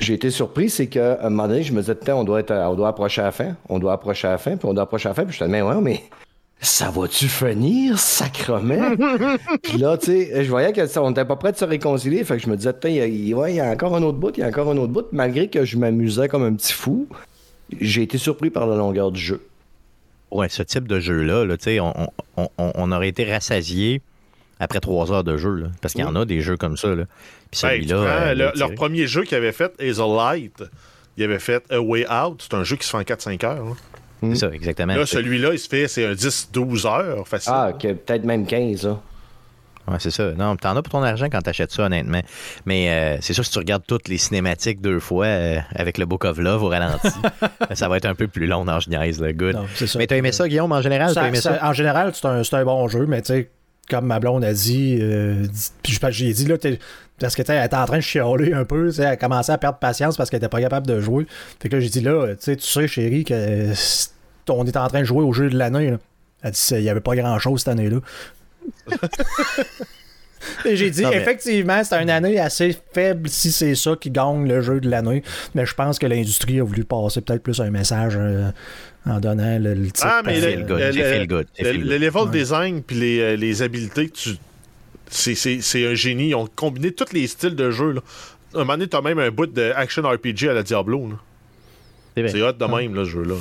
J'ai 0.00 0.14
été 0.14 0.30
surpris, 0.30 0.68
c'est 0.70 0.86
qu'à 0.88 1.18
un 1.22 1.30
moment 1.30 1.46
donné, 1.48 1.62
je 1.62 1.72
me 1.72 1.80
disais, 1.80 1.94
on 2.12 2.24
doit, 2.24 2.40
être, 2.40 2.52
on 2.52 2.74
doit 2.74 2.88
approcher 2.88 3.20
à 3.20 3.24
la 3.26 3.32
fin, 3.32 3.54
on 3.68 3.78
doit 3.78 3.92
approcher 3.92 4.28
à 4.28 4.32
la 4.32 4.38
fin, 4.38 4.56
puis 4.56 4.66
on 4.68 4.74
doit 4.74 4.82
approcher 4.84 5.06
à 5.08 5.10
la 5.10 5.14
fin, 5.14 5.24
puis 5.24 5.32
je 5.34 5.38
te 5.38 5.44
dis, 5.44 5.50
mais 5.50 5.62
ouais, 5.62 5.74
mais 5.82 6.00
ça 6.64 6.90
va-tu 6.90 7.28
finir, 7.28 7.98
sacrement? 7.98 8.96
puis 9.62 9.78
là, 9.78 9.98
tu 9.98 10.06
sais, 10.06 10.44
je 10.44 10.48
voyais 10.48 10.72
qu'on 10.72 11.08
n'était 11.08 11.24
pas 11.24 11.36
prêt 11.36 11.52
de 11.52 11.56
se 11.56 11.64
réconcilier, 11.64 12.22
fait 12.24 12.36
que 12.36 12.42
je 12.42 12.48
me 12.48 12.56
disais, 12.56 12.72
Tiens, 12.80 12.90
il 12.90 12.96
y 12.96 13.00
a- 13.00 13.06
il 13.06 13.34
ouais, 13.34 13.52
il 13.52 13.56
y 13.56 13.60
a 13.60 13.68
encore 13.70 13.94
un 13.96 14.02
autre 14.02 14.18
bout, 14.18 14.32
il 14.36 14.40
y 14.40 14.42
a 14.44 14.46
encore 14.48 14.70
un 14.70 14.76
autre 14.76 14.92
bout, 14.92 15.06
malgré 15.12 15.48
que 15.48 15.64
je 15.64 15.76
m'amusais 15.76 16.28
comme 16.28 16.44
un 16.44 16.52
petit 16.54 16.72
fou, 16.72 17.08
j'ai 17.80 18.02
été 18.02 18.16
surpris 18.16 18.50
par 18.50 18.66
la 18.66 18.76
longueur 18.76 19.10
du 19.10 19.20
jeu. 19.20 19.40
Ouais, 20.30 20.48
ce 20.48 20.62
type 20.62 20.88
de 20.88 20.98
jeu-là, 21.00 21.44
là, 21.44 21.56
tu 21.58 21.64
sais, 21.64 21.80
on, 21.80 21.92
on, 22.36 22.48
on- 22.58 22.72
on 22.74 22.92
aurait 22.92 23.08
été 23.08 23.30
rassasié 23.30 24.00
après 24.60 24.80
trois 24.80 25.10
heures 25.12 25.24
de 25.24 25.36
jeu, 25.36 25.54
là, 25.56 25.66
parce 25.80 25.92
qu'il 25.94 26.02
y 26.02 26.06
en 26.06 26.14
a 26.16 26.24
des 26.24 26.40
jeux 26.40 26.56
comme 26.56 26.76
ça. 26.76 26.94
Là. 26.94 27.04
Puis 27.50 27.60
celui-là. 27.60 27.96
euh, 27.96 28.34
le- 28.34 28.52
leur 28.58 28.72
premier 28.74 29.06
jeu 29.08 29.24
qu'ils 29.24 29.36
avaient 29.36 29.52
fait, 29.52 29.72
Light, 29.80 30.62
ils 31.16 31.24
avaient 31.24 31.38
fait 31.40 31.64
A 31.70 31.80
Way 31.80 32.06
Out. 32.10 32.46
C'est 32.48 32.56
un 32.56 32.62
jeu 32.64 32.76
qui 32.76 32.86
se 32.86 32.90
fait 32.92 32.96
en 32.98 33.02
4-5 33.02 33.44
heures. 33.44 33.64
là. 33.64 33.72
C'est 34.22 34.36
ça, 34.36 34.50
exactement. 34.52 34.94
Là, 34.94 35.04
celui-là, 35.06 35.50
il 35.52 35.58
se 35.58 35.68
fait, 35.68 35.88
c'est 35.88 36.06
un 36.06 36.12
10-12 36.12 36.86
heures 36.86 37.26
facile. 37.26 37.52
Ah, 37.54 37.72
que 37.78 37.88
peut-être 37.92 38.24
même 38.24 38.46
15, 38.46 38.84
là. 38.84 39.00
Ouais, 39.88 39.96
c'est 39.98 40.12
ça. 40.12 40.30
Non, 40.32 40.54
t'en 40.56 40.76
as 40.76 40.82
pour 40.82 40.92
ton 40.92 41.02
argent 41.02 41.26
quand 41.28 41.40
t'achètes 41.40 41.72
ça, 41.72 41.86
honnêtement. 41.86 42.20
Mais 42.66 42.88
euh, 42.88 43.18
c'est 43.20 43.32
sûr, 43.32 43.44
si 43.44 43.50
tu 43.50 43.58
regardes 43.58 43.82
toutes 43.84 44.06
les 44.08 44.16
cinématiques 44.18 44.80
deux 44.80 45.00
fois 45.00 45.26
euh, 45.26 45.58
avec 45.74 45.98
le 45.98 46.06
Book 46.06 46.24
of 46.24 46.38
Love 46.38 46.62
au 46.62 46.68
ralenti, 46.68 47.08
ça 47.72 47.88
va 47.88 47.96
être 47.96 48.06
un 48.06 48.14
peu 48.14 48.28
plus 48.28 48.46
long 48.46 48.64
dans 48.64 48.78
Niaise, 48.86 49.20
le 49.20 49.32
good. 49.32 49.56
Non, 49.56 49.66
c'est 49.74 49.88
ça. 49.88 49.98
Mais 49.98 50.06
t'as 50.06 50.16
aimé 50.16 50.30
ça, 50.30 50.46
Guillaume, 50.48 50.70
en 50.70 50.82
général? 50.82 51.12
Ça- 51.12 51.26
aimé 51.26 51.38
ça- 51.40 51.58
ça? 51.58 51.68
En 51.68 51.72
général, 51.72 52.12
c'est 52.14 52.26
un, 52.26 52.44
c'est 52.44 52.54
un 52.54 52.64
bon 52.64 52.86
jeu, 52.86 53.06
mais 53.06 53.22
tu 53.22 53.32
sais, 53.32 53.50
comme 53.90 54.06
ma 54.06 54.20
blonde 54.20 54.44
a 54.44 54.52
dit, 54.52 54.98
euh, 55.00 55.42
dit- 55.48 55.68
puis 55.82 55.94
je- 56.00 56.10
j'ai 56.12 56.32
dit, 56.32 56.44
là, 56.46 56.58
t'es- 56.58 56.78
parce 57.22 57.34
que 57.34 57.42
tu 57.42 57.46
sais, 57.46 57.54
elle 57.54 57.64
était 57.66 57.76
en 57.76 57.86
train 57.86 57.96
de 57.96 58.02
chialer 58.02 58.52
un 58.52 58.64
peu, 58.64 58.88
tu 58.88 58.96
sais, 58.96 59.02
elle 59.04 59.18
commençait 59.18 59.52
à 59.52 59.58
perdre 59.58 59.78
patience 59.78 60.16
parce 60.16 60.28
qu'elle 60.30 60.38
était 60.38 60.48
pas 60.48 60.60
capable 60.60 60.86
de 60.86 61.00
jouer. 61.00 61.26
Fait 61.60 61.68
que 61.68 61.76
là, 61.76 61.80
j'ai 61.80 61.88
dit, 61.88 62.00
là, 62.02 62.28
tu 62.34 62.36
sais, 62.40 62.56
tu 62.56 62.66
sais, 62.66 62.86
chérie, 62.86 63.24
que 63.24 63.32
euh, 63.34 63.74
on 64.50 64.66
est 64.66 64.76
en 64.76 64.86
train 64.88 65.00
de 65.00 65.04
jouer 65.06 65.22
au 65.24 65.32
jeu 65.32 65.48
de 65.48 65.56
l'année. 65.56 65.90
là. 65.92 65.98
Elle 66.42 66.50
dit, 66.50 66.60
il 66.72 66.82
y 66.82 66.88
avait 66.90 67.00
pas 67.00 67.14
grand-chose 67.16 67.60
cette 67.60 67.68
année-là. 67.68 67.98
Et 70.64 70.74
j'ai 70.76 70.90
dit, 70.90 71.02
Non, 71.02 71.10
mais- 71.10 71.18
effectivement, 71.18 71.84
c'est 71.84 72.02
une 72.02 72.10
année 72.10 72.38
assez 72.40 72.76
faible 72.92 73.28
si 73.28 73.52
c'est 73.52 73.76
ça 73.76 73.94
qui 74.00 74.10
gagne 74.10 74.48
le 74.48 74.60
jeu 74.60 74.80
de 74.80 74.90
l'année. 74.90 75.22
Mais 75.54 75.64
je 75.66 75.74
pense 75.74 76.00
que 76.00 76.06
l'industrie 76.06 76.58
a 76.58 76.64
voulu 76.64 76.82
passer 76.84 77.20
peut-être 77.20 77.44
plus 77.44 77.60
un 77.60 77.70
message 77.70 78.14
euh, 78.16 78.50
en 79.06 79.20
donnant 79.20 79.58
le, 79.60 79.74
le 79.74 79.84
titre. 79.86 80.04
Ah, 80.10 80.22
mais 80.24 80.40
le- 80.40 80.62
le 80.62 81.26
good, 81.26 81.46
le- 81.60 81.98
level 81.98 82.30
design 82.32 82.82
puis 82.82 82.96
les, 82.96 83.20
euh, 83.20 83.36
les 83.36 83.62
habiletés 83.62 84.08
que 84.08 84.16
tu. 84.16 84.30
C'est, 85.12 85.86
un 85.86 85.94
génie. 85.94 86.28
Ils 86.28 86.34
ont 86.34 86.48
combiné 86.54 86.92
tous 86.92 87.12
les 87.12 87.26
styles 87.26 87.54
de 87.54 87.70
jeu. 87.70 87.92
Là. 87.92 88.00
À 88.54 88.56
un 88.56 88.60
moment 88.60 88.74
donné, 88.74 88.88
t'as 88.88 89.00
même 89.00 89.18
un 89.18 89.30
bout 89.30 89.46
de 89.46 89.72
action 89.76 90.02
RPG 90.02 90.48
à 90.48 90.54
la 90.54 90.62
Diablo. 90.62 91.10
C'est 92.14 92.42
hot 92.42 92.52
de 92.52 92.64
même, 92.64 92.94
là, 92.94 93.04
ce 93.04 93.10
jeu-là. 93.10 93.34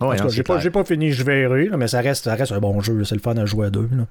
Ouais, 0.00 0.16
cas, 0.16 0.24
c'est 0.28 0.60
j'ai 0.60 0.70
pas, 0.70 0.84
fini, 0.84 1.12
je 1.12 1.24
verrai, 1.24 1.66
là, 1.66 1.76
mais 1.76 1.88
ça 1.88 2.00
reste, 2.00 2.24
ça 2.24 2.34
reste 2.34 2.52
un 2.52 2.60
bon 2.60 2.80
jeu. 2.80 3.02
C'est 3.04 3.14
le 3.14 3.20
fun 3.20 3.36
à 3.36 3.46
jouer 3.46 3.66
à 3.66 3.70
deux. 3.70 3.88
là. 3.90 4.06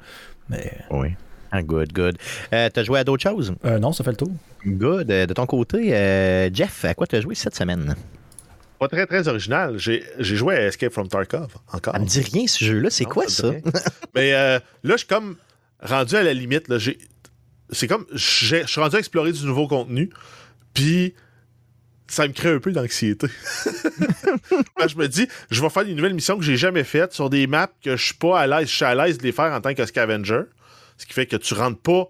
Mais 0.49 0.71
Oui. 0.89 1.09
Ah, 1.51 1.61
good, 1.61 1.93
good. 1.93 2.17
Euh, 2.53 2.69
t'as 2.73 2.83
joué 2.83 2.99
à 2.99 3.03
d'autres 3.03 3.23
choses? 3.23 3.53
euh, 3.63 3.79
non, 3.79 3.93
ça 3.93 4.03
fait 4.03 4.09
le 4.11 4.17
tour. 4.17 4.31
Good. 4.65 5.09
Euh, 5.09 5.25
de 5.25 5.33
ton 5.33 5.45
côté, 5.45 5.95
euh, 5.95 6.49
Jeff, 6.53 6.83
à 6.83 6.93
quoi 6.93 7.07
t'as 7.07 7.21
joué 7.21 7.35
cette 7.35 7.55
semaine? 7.55 7.95
Pas 8.79 8.87
très, 8.87 9.07
très 9.07 9.27
original. 9.27 9.77
J'ai, 9.77 10.03
joué 10.19 10.55
à 10.55 10.65
Escape 10.67 10.91
from 10.91 11.07
Tarkov 11.07 11.55
encore. 11.71 11.93
Ça 11.93 11.99
me 11.99 12.05
dit 12.05 12.21
rien, 12.21 12.47
ce 12.47 12.63
jeu-là. 12.63 12.89
C'est 12.89 13.05
quoi 13.05 13.27
ça? 13.27 13.51
Mais 14.15 14.33
euh, 14.33 14.59
là, 14.83 14.93
je 14.93 14.97
suis 14.97 15.07
comme 15.07 15.35
rendu 15.81 16.15
à 16.15 16.23
la 16.23 16.33
limite. 16.33 16.71
C'est 17.71 17.87
comme. 17.87 18.05
Je 18.13 18.65
suis 18.65 18.81
rendu 18.81 18.95
à 18.95 18.99
explorer 18.99 19.31
du 19.31 19.45
nouveau 19.45 19.67
contenu. 19.67 20.09
Puis. 20.73 21.13
Ça 22.09 22.25
me 22.25 22.31
crée 22.31 22.51
un 22.51 22.59
peu 22.59 22.71
d'anxiété. 22.71 23.27
Je 24.87 24.95
me 24.95 25.07
dis, 25.07 25.27
je 25.51 25.61
vais 25.61 25.69
faire 25.69 25.83
des 25.83 25.93
nouvelles 25.93 26.13
missions 26.13 26.37
que 26.37 26.43
j'ai 26.45 26.55
jamais 26.55 26.85
faites 26.85 27.11
sur 27.11 27.29
des 27.29 27.47
maps 27.47 27.67
que 27.83 27.97
je 27.97 28.05
suis 28.05 28.13
pas 28.13 28.39
à 28.39 28.47
l'aise. 28.47 28.69
Je 28.69 28.75
suis 28.75 28.85
à 28.85 28.95
l'aise 28.95 29.17
de 29.17 29.23
les 29.23 29.33
faire 29.33 29.51
en 29.51 29.59
tant 29.59 29.73
que 29.73 29.85
scavenger. 29.85 30.43
Ce 30.97 31.05
qui 31.05 31.11
fait 31.11 31.25
que 31.25 31.35
tu 31.35 31.53
rentres 31.53 31.81
pas 31.81 32.07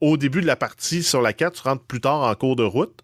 au 0.00 0.16
début 0.16 0.40
de 0.40 0.46
la 0.46 0.56
partie 0.56 1.02
sur 1.02 1.22
la 1.22 1.32
carte, 1.32 1.54
tu 1.54 1.62
rentres 1.62 1.84
plus 1.84 2.00
tard 2.00 2.22
en 2.22 2.34
cours 2.34 2.56
de 2.56 2.62
route. 2.62 3.02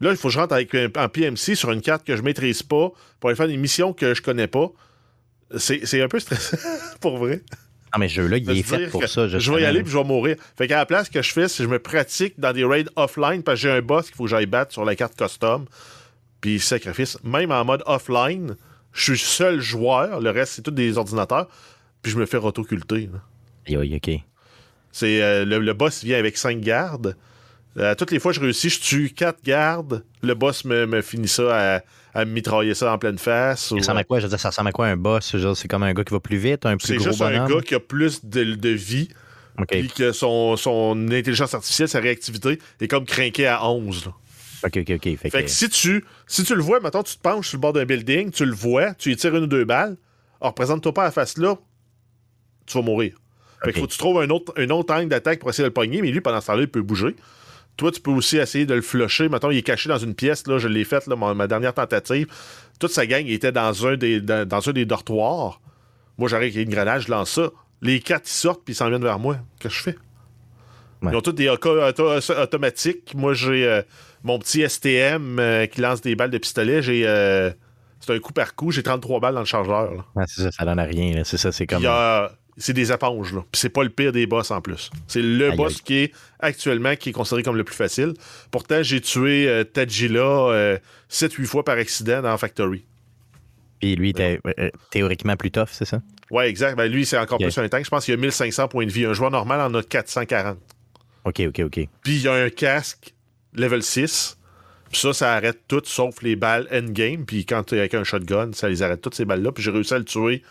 Là, 0.00 0.10
il 0.10 0.16
faut 0.16 0.28
que 0.28 0.34
je 0.34 0.38
rentre 0.38 0.54
avec 0.54 0.74
en 0.74 1.08
PMC 1.08 1.54
sur 1.54 1.72
une 1.72 1.80
carte 1.80 2.06
que 2.06 2.16
je 2.16 2.22
maîtrise 2.22 2.62
pas 2.62 2.92
pour 3.18 3.30
aller 3.30 3.36
faire 3.36 3.48
des 3.48 3.56
missions 3.56 3.92
que 3.92 4.14
je 4.14 4.22
connais 4.22 4.46
pas. 4.46 4.70
C'est 5.56 6.02
un 6.02 6.08
peu 6.08 6.20
stressant, 6.20 6.56
pour 7.00 7.18
vrai. 7.18 7.42
Non, 7.94 8.00
mais 8.00 8.08
ce 8.08 8.14
jeu-là, 8.14 8.36
il 8.36 8.50
est 8.50 8.62
fait 8.62 8.88
pour 8.88 9.06
ça. 9.06 9.28
Je 9.28 9.52
vais 9.52 9.62
y 9.62 9.64
aller 9.64 9.82
puis 9.82 9.90
je 9.92 9.98
vais 9.98 10.04
mourir. 10.04 10.36
Fait 10.56 10.66
qu'à 10.68 10.76
la 10.76 10.86
place 10.86 11.08
que 11.08 11.22
je 11.22 11.32
fais, 11.32 11.48
c'est 11.48 11.58
que 11.58 11.64
je 11.64 11.68
me 11.68 11.78
pratique 11.78 12.38
dans 12.38 12.52
des 12.52 12.64
raids 12.64 12.86
offline 12.96 13.42
parce 13.42 13.60
que 13.60 13.68
j'ai 13.68 13.70
un 13.70 13.82
boss 13.82 14.06
qu'il 14.06 14.16
faut 14.16 14.24
que 14.24 14.30
j'aille 14.30 14.46
battre 14.46 14.72
sur 14.72 14.84
la 14.84 14.94
carte 14.94 15.16
custom. 15.16 15.64
Puis 16.40 16.60
sacrifice, 16.60 17.18
même 17.24 17.50
en 17.50 17.64
mode 17.64 17.82
offline, 17.86 18.56
je 18.92 19.14
suis 19.14 19.18
seul 19.18 19.60
joueur, 19.60 20.20
le 20.20 20.30
reste 20.30 20.52
c'est 20.54 20.62
tous 20.62 20.70
des 20.70 20.98
ordinateurs, 20.98 21.48
puis 22.02 22.12
je 22.12 22.18
me 22.18 22.26
fais 22.26 22.36
rotoculter. 22.36 23.08
aïe, 23.66 23.96
ok. 23.96 24.20
C'est 24.92 25.22
euh, 25.22 25.44
le, 25.44 25.58
le 25.58 25.72
boss 25.72 26.04
vient 26.04 26.18
avec 26.18 26.36
cinq 26.36 26.60
gardes. 26.60 27.16
Euh, 27.76 27.94
toutes 27.94 28.10
les 28.10 28.18
fois 28.18 28.32
que 28.32 28.36
je 28.36 28.40
réussis, 28.40 28.70
je 28.70 28.80
tue 28.80 29.10
quatre 29.10 29.42
gardes. 29.44 30.04
Le 30.22 30.34
boss 30.34 30.64
me, 30.64 30.86
me 30.86 31.02
finit 31.02 31.28
ça 31.28 31.76
à, 31.76 31.80
à 32.14 32.24
me 32.24 32.32
mitrailler 32.32 32.74
ça 32.74 32.92
en 32.92 32.98
pleine 32.98 33.18
face. 33.18 33.68
Ça 33.68 33.74
ou- 33.74 33.78
ressemble 33.78 33.98
à 34.00 34.04
quoi? 34.04 34.18
Je 34.18 34.24
veux 34.24 34.30
dire, 34.30 34.40
ça 34.40 34.48
ressemble 34.48 34.68
à 34.68 34.72
quoi 34.72 34.86
un 34.86 34.96
boss? 34.96 35.34
C'est 35.54 35.68
comme 35.68 35.82
un 35.82 35.92
gars 35.92 36.04
qui 36.04 36.12
va 36.14 36.20
plus 36.20 36.36
vite, 36.38 36.66
un 36.66 36.76
plus 36.76 36.86
C'est 36.88 36.96
gros 36.96 37.06
juste 37.10 37.22
un 37.22 37.46
gars 37.46 37.60
qui 37.60 37.74
a 37.74 37.80
plus 37.80 38.24
de, 38.24 38.44
de 38.54 38.68
vie, 38.70 39.08
OK, 39.58 39.66
puis 39.68 39.88
que 39.88 40.12
son, 40.12 40.56
son 40.56 41.08
intelligence 41.10 41.54
artificielle, 41.54 41.88
sa 41.88 42.00
réactivité, 42.00 42.58
est 42.80 42.88
comme 42.88 43.04
crinquée 43.04 43.46
à 43.46 43.64
11. 43.66 44.06
là. 44.06 44.12
OK, 44.64 44.76
OK, 44.78 44.90
OK. 44.96 45.02
Fait, 45.04 45.16
Fait 45.16 45.30
que- 45.30 45.38
que 45.44 45.50
si 45.50 45.68
tu, 45.68 46.04
si 46.26 46.42
tu 46.44 46.54
le 46.56 46.62
vois, 46.62 46.80
maintenant 46.80 47.02
tu 47.04 47.14
te 47.16 47.20
penches 47.20 47.48
sur 47.48 47.58
le 47.58 47.60
bord 47.60 47.72
d'un 47.72 47.84
building, 47.84 48.30
tu 48.32 48.44
le 48.44 48.52
vois, 48.54 48.94
tu 48.94 49.12
y 49.12 49.16
tires 49.16 49.36
une 49.36 49.44
ou 49.44 49.46
deux 49.46 49.64
balles, 49.64 49.96
alors 50.40 50.50
représente-toi 50.52 50.92
pas 50.94 51.02
à 51.02 51.06
la 51.06 51.10
face 51.12 51.38
là, 51.38 51.56
tu 52.66 52.76
vas 52.76 52.82
mourir. 52.82 53.14
Fait 53.64 53.72
qu'il 53.72 53.80
faut 53.80 53.86
que 53.88 53.92
tu 53.92 53.98
trouves 53.98 54.20
un 54.20 54.28
autre, 54.30 54.52
un 54.56 54.70
autre 54.70 54.94
angle 54.94 55.08
d'attaque 55.08 55.40
pour 55.40 55.50
essayer 55.50 55.62
de 55.64 55.68
le 55.68 55.74
pogner, 55.74 56.00
mais 56.02 56.10
lui, 56.12 56.20
pendant 56.20 56.40
ce 56.40 56.46
temps-là, 56.48 56.62
il 56.62 56.68
peut 56.68 56.82
bouger. 56.82 57.16
Toi, 57.78 57.90
tu 57.92 58.00
peux 58.02 58.10
aussi 58.10 58.36
essayer 58.36 58.66
de 58.66 58.74
le 58.74 58.82
flusher. 58.82 59.28
Mettons, 59.30 59.50
il 59.50 59.56
est 59.58 59.62
caché 59.62 59.88
dans 59.88 59.96
une 59.98 60.14
pièce, 60.14 60.46
là, 60.46 60.58
je 60.58 60.68
l'ai 60.68 60.84
faite, 60.84 61.06
là, 61.06 61.16
ma, 61.16 61.32
ma 61.32 61.46
dernière 61.46 61.72
tentative. 61.72 62.26
Toute 62.78 62.90
sa 62.90 63.06
gang 63.06 63.24
était 63.26 63.52
dans 63.52 63.86
un 63.86 63.96
des, 63.96 64.20
dans, 64.20 64.46
dans 64.46 64.68
un 64.68 64.72
des 64.72 64.84
dortoirs. 64.84 65.60
Moi, 66.18 66.28
j'arrive 66.28 66.54
avec 66.56 66.68
une 66.68 66.74
grenade, 66.74 67.00
je 67.00 67.10
lance 67.10 67.30
ça. 67.30 67.50
Les 67.80 68.00
quatre, 68.00 68.26
ils 68.26 68.32
sortent, 68.32 68.62
puis 68.64 68.72
ils 68.74 68.76
s'en 68.76 68.88
viennent 68.90 69.02
vers 69.02 69.18
moi. 69.20 69.38
Qu'est-ce 69.60 69.72
que 69.74 69.78
je 69.78 69.82
fais? 69.84 69.96
Ouais. 71.02 71.12
Ils 71.12 71.16
ont 71.16 71.20
tous 71.20 71.32
des 71.32 71.48
AK 71.48 71.64
auto- 71.66 72.18
automatiques. 72.42 73.14
Moi, 73.14 73.32
j'ai 73.34 73.64
euh, 73.66 73.82
mon 74.24 74.38
petit 74.40 74.68
STM 74.68 75.38
euh, 75.38 75.66
qui 75.66 75.80
lance 75.80 76.00
des 76.00 76.16
balles 76.16 76.30
de 76.30 76.38
pistolet. 76.38 76.82
J'ai. 76.82 77.06
euh, 77.06 77.50
c'est 78.00 78.12
un 78.14 78.18
coup 78.18 78.32
par 78.32 78.56
coup. 78.56 78.72
J'ai 78.72 78.82
33 78.82 79.20
balles 79.20 79.34
dans 79.34 79.40
le 79.40 79.46
chargeur. 79.46 79.94
là. 79.94 80.04
Ah, 80.16 80.24
c'est 80.26 80.42
ça, 80.42 80.50
ça 80.50 80.64
donne 80.64 80.80
à 80.80 80.84
rien. 80.84 81.22
C'est 81.24 81.36
ça, 81.36 81.52
c'est 81.52 81.66
comme. 81.68 81.78
il 81.78 81.84
y 81.84 81.86
a- 81.86 82.32
C'est 82.58 82.72
des 82.72 82.92
éponges, 82.92 83.32
là. 83.32 83.44
Puis 83.52 83.60
c'est 83.60 83.68
pas 83.68 83.84
le 83.84 83.90
pire 83.90 84.12
des 84.12 84.26
boss 84.26 84.50
en 84.50 84.60
plus. 84.60 84.90
C'est 85.06 85.22
le 85.22 85.52
boss 85.52 85.80
qui 85.80 85.98
est 85.98 86.12
actuellement 86.40 86.96
qui 86.96 87.10
est 87.10 87.12
considéré 87.12 87.42
comme 87.42 87.56
le 87.56 87.64
plus 87.64 87.76
facile. 87.76 88.14
Pourtant, 88.50 88.82
j'ai 88.82 89.00
tué 89.00 89.48
euh, 89.48 89.64
Tadjila 89.64 90.78
7-8 91.10 91.46
fois 91.46 91.64
par 91.64 91.78
accident 91.78 92.22
dans 92.22 92.36
Factory. 92.36 92.84
Puis 93.80 93.94
lui, 93.96 94.10
était 94.10 94.40
euh, 94.58 94.70
théoriquement 94.90 95.36
plus 95.36 95.50
tough, 95.50 95.68
c'est 95.70 95.84
ça? 95.84 96.02
Ouais, 96.30 96.48
exact. 96.48 96.76
Ben, 96.76 96.90
lui, 96.90 97.06
c'est 97.06 97.18
encore 97.18 97.38
plus 97.38 97.56
un 97.58 97.68
tank. 97.68 97.84
Je 97.84 97.90
pense 97.90 98.04
qu'il 98.04 98.12
y 98.14 98.18
a 98.18 98.20
1500 98.20 98.68
points 98.68 98.86
de 98.86 98.90
vie. 98.90 99.06
Un 99.06 99.14
joueur 99.14 99.30
normal 99.30 99.60
en 99.60 99.74
a 99.74 99.82
440. 99.82 100.58
OK, 101.24 101.42
OK, 101.48 101.60
OK. 101.60 101.88
Puis 102.02 102.16
il 102.16 102.22
y 102.22 102.28
a 102.28 102.34
un 102.34 102.50
casque 102.50 103.14
level 103.54 103.82
6. 103.82 104.36
Puis 104.90 105.00
ça, 105.00 105.12
ça 105.12 105.34
arrête 105.34 105.60
tout 105.68 105.82
sauf 105.84 106.22
les 106.22 106.36
balles 106.36 106.66
endgame. 106.72 107.24
Puis 107.24 107.44
quand 107.46 107.62
tu 107.62 107.76
es 107.76 107.78
avec 107.78 107.94
un 107.94 108.04
shotgun, 108.04 108.50
ça 108.52 108.68
les 108.68 108.82
arrête 108.82 109.00
toutes 109.00 109.14
ces 109.14 109.24
balles-là. 109.24 109.52
Puis 109.52 109.62
j'ai 109.62 109.70
réussi 109.70 109.94
à 109.94 109.98
le 109.98 110.04
tuer 110.04 110.42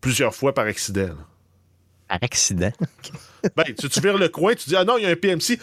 plusieurs 0.00 0.34
fois 0.34 0.54
par 0.54 0.66
accident. 0.66 1.08
là. 1.08 1.26
Par 2.08 2.18
accident. 2.22 2.72
Ben, 3.56 3.62
tu, 3.78 3.88
tu 3.88 4.00
vires 4.00 4.18
le 4.18 4.28
coin, 4.28 4.54
tu 4.54 4.68
dis 4.68 4.74
Ah 4.74 4.82
non, 4.84 4.98
il 4.98 5.04
y 5.04 5.06
a 5.06 5.10
un 5.10 5.14
PMC. 5.14 5.58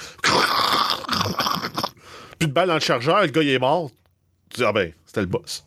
Plus 2.39 2.47
de 2.47 2.53
balles 2.53 2.69
dans 2.69 2.75
le 2.75 2.79
chargeur, 2.79 3.21
le 3.21 3.27
gars 3.27 3.41
il 3.43 3.49
est 3.49 3.59
mort. 3.59 3.89
Tu 4.49 4.57
dis 4.57 4.63
Ah 4.65 4.71
ben, 4.71 4.91
c'était 5.05 5.21
le 5.21 5.25
boss. 5.27 5.65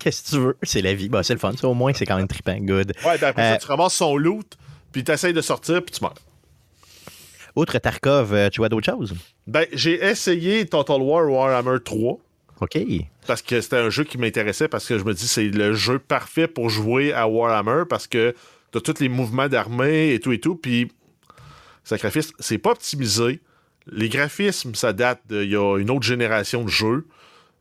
Qu'est-ce 0.00 0.22
que 0.24 0.28
tu 0.30 0.36
veux? 0.42 0.56
C'est 0.62 0.80
la 0.82 0.94
vie. 0.94 1.08
Bah, 1.08 1.22
c'est 1.22 1.32
le 1.34 1.38
fun. 1.38 1.52
Ça, 1.58 1.68
au 1.68 1.74
moins, 1.74 1.92
c'est 1.94 2.06
quand 2.06 2.16
même 2.16 2.28
trippant. 2.28 2.56
Good. 2.58 2.92
Ouais, 3.04 3.18
ben 3.18 3.28
après 3.28 3.42
Euh, 3.42 3.52
ça, 3.52 3.58
tu 3.58 3.66
ramasses 3.66 3.94
son 3.94 4.16
loot, 4.16 4.56
puis 4.92 5.04
tu 5.04 5.12
essayes 5.12 5.32
de 5.32 5.40
sortir, 5.40 5.82
puis 5.84 5.94
tu 5.94 6.02
meurs. 6.02 6.14
Outre 7.56 7.78
Tarkov, 7.78 8.32
euh, 8.32 8.48
tu 8.48 8.60
vois 8.60 8.68
d'autres 8.68 8.90
choses? 8.90 9.14
Ben, 9.46 9.66
j'ai 9.72 10.02
essayé 10.04 10.66
Total 10.66 11.00
War 11.00 11.28
Warhammer 11.30 11.78
3. 11.84 12.18
OK. 12.62 12.78
parce 13.26 13.40
que 13.40 13.60
c'était 13.62 13.76
un 13.78 13.88
jeu 13.88 14.04
qui 14.04 14.18
m'intéressait 14.18 14.68
parce 14.68 14.86
que 14.86 14.98
je 14.98 15.04
me 15.04 15.14
dis 15.14 15.26
c'est 15.26 15.44
le 15.44 15.72
jeu 15.72 15.98
parfait 15.98 16.46
pour 16.46 16.68
jouer 16.68 17.10
à 17.14 17.26
Warhammer 17.26 17.84
parce 17.88 18.06
que 18.06 18.34
t'as 18.72 18.80
tous 18.80 19.00
les 19.00 19.08
mouvements 19.08 19.48
d'armée 19.48 20.12
et 20.14 20.20
tout 20.20 20.32
et 20.32 20.40
tout 20.40 20.56
puis 20.56 20.90
sacrifice 21.84 22.32
c'est 22.38 22.58
pas 22.58 22.70
optimisé 22.72 23.40
les 23.90 24.08
graphismes 24.08 24.74
ça 24.74 24.92
date 24.92 25.20
de- 25.28 25.42
il 25.42 25.50
y 25.50 25.56
a 25.56 25.78
une 25.78 25.90
autre 25.90 26.06
génération 26.06 26.64
de 26.64 26.68
jeux 26.70 27.06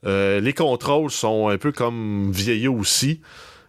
Euh, 0.05 0.39
les 0.39 0.53
contrôles 0.53 1.11
sont 1.11 1.49
un 1.49 1.57
peu 1.57 1.73
comme 1.73 2.31
vieillots 2.31 2.73
aussi 2.75 3.19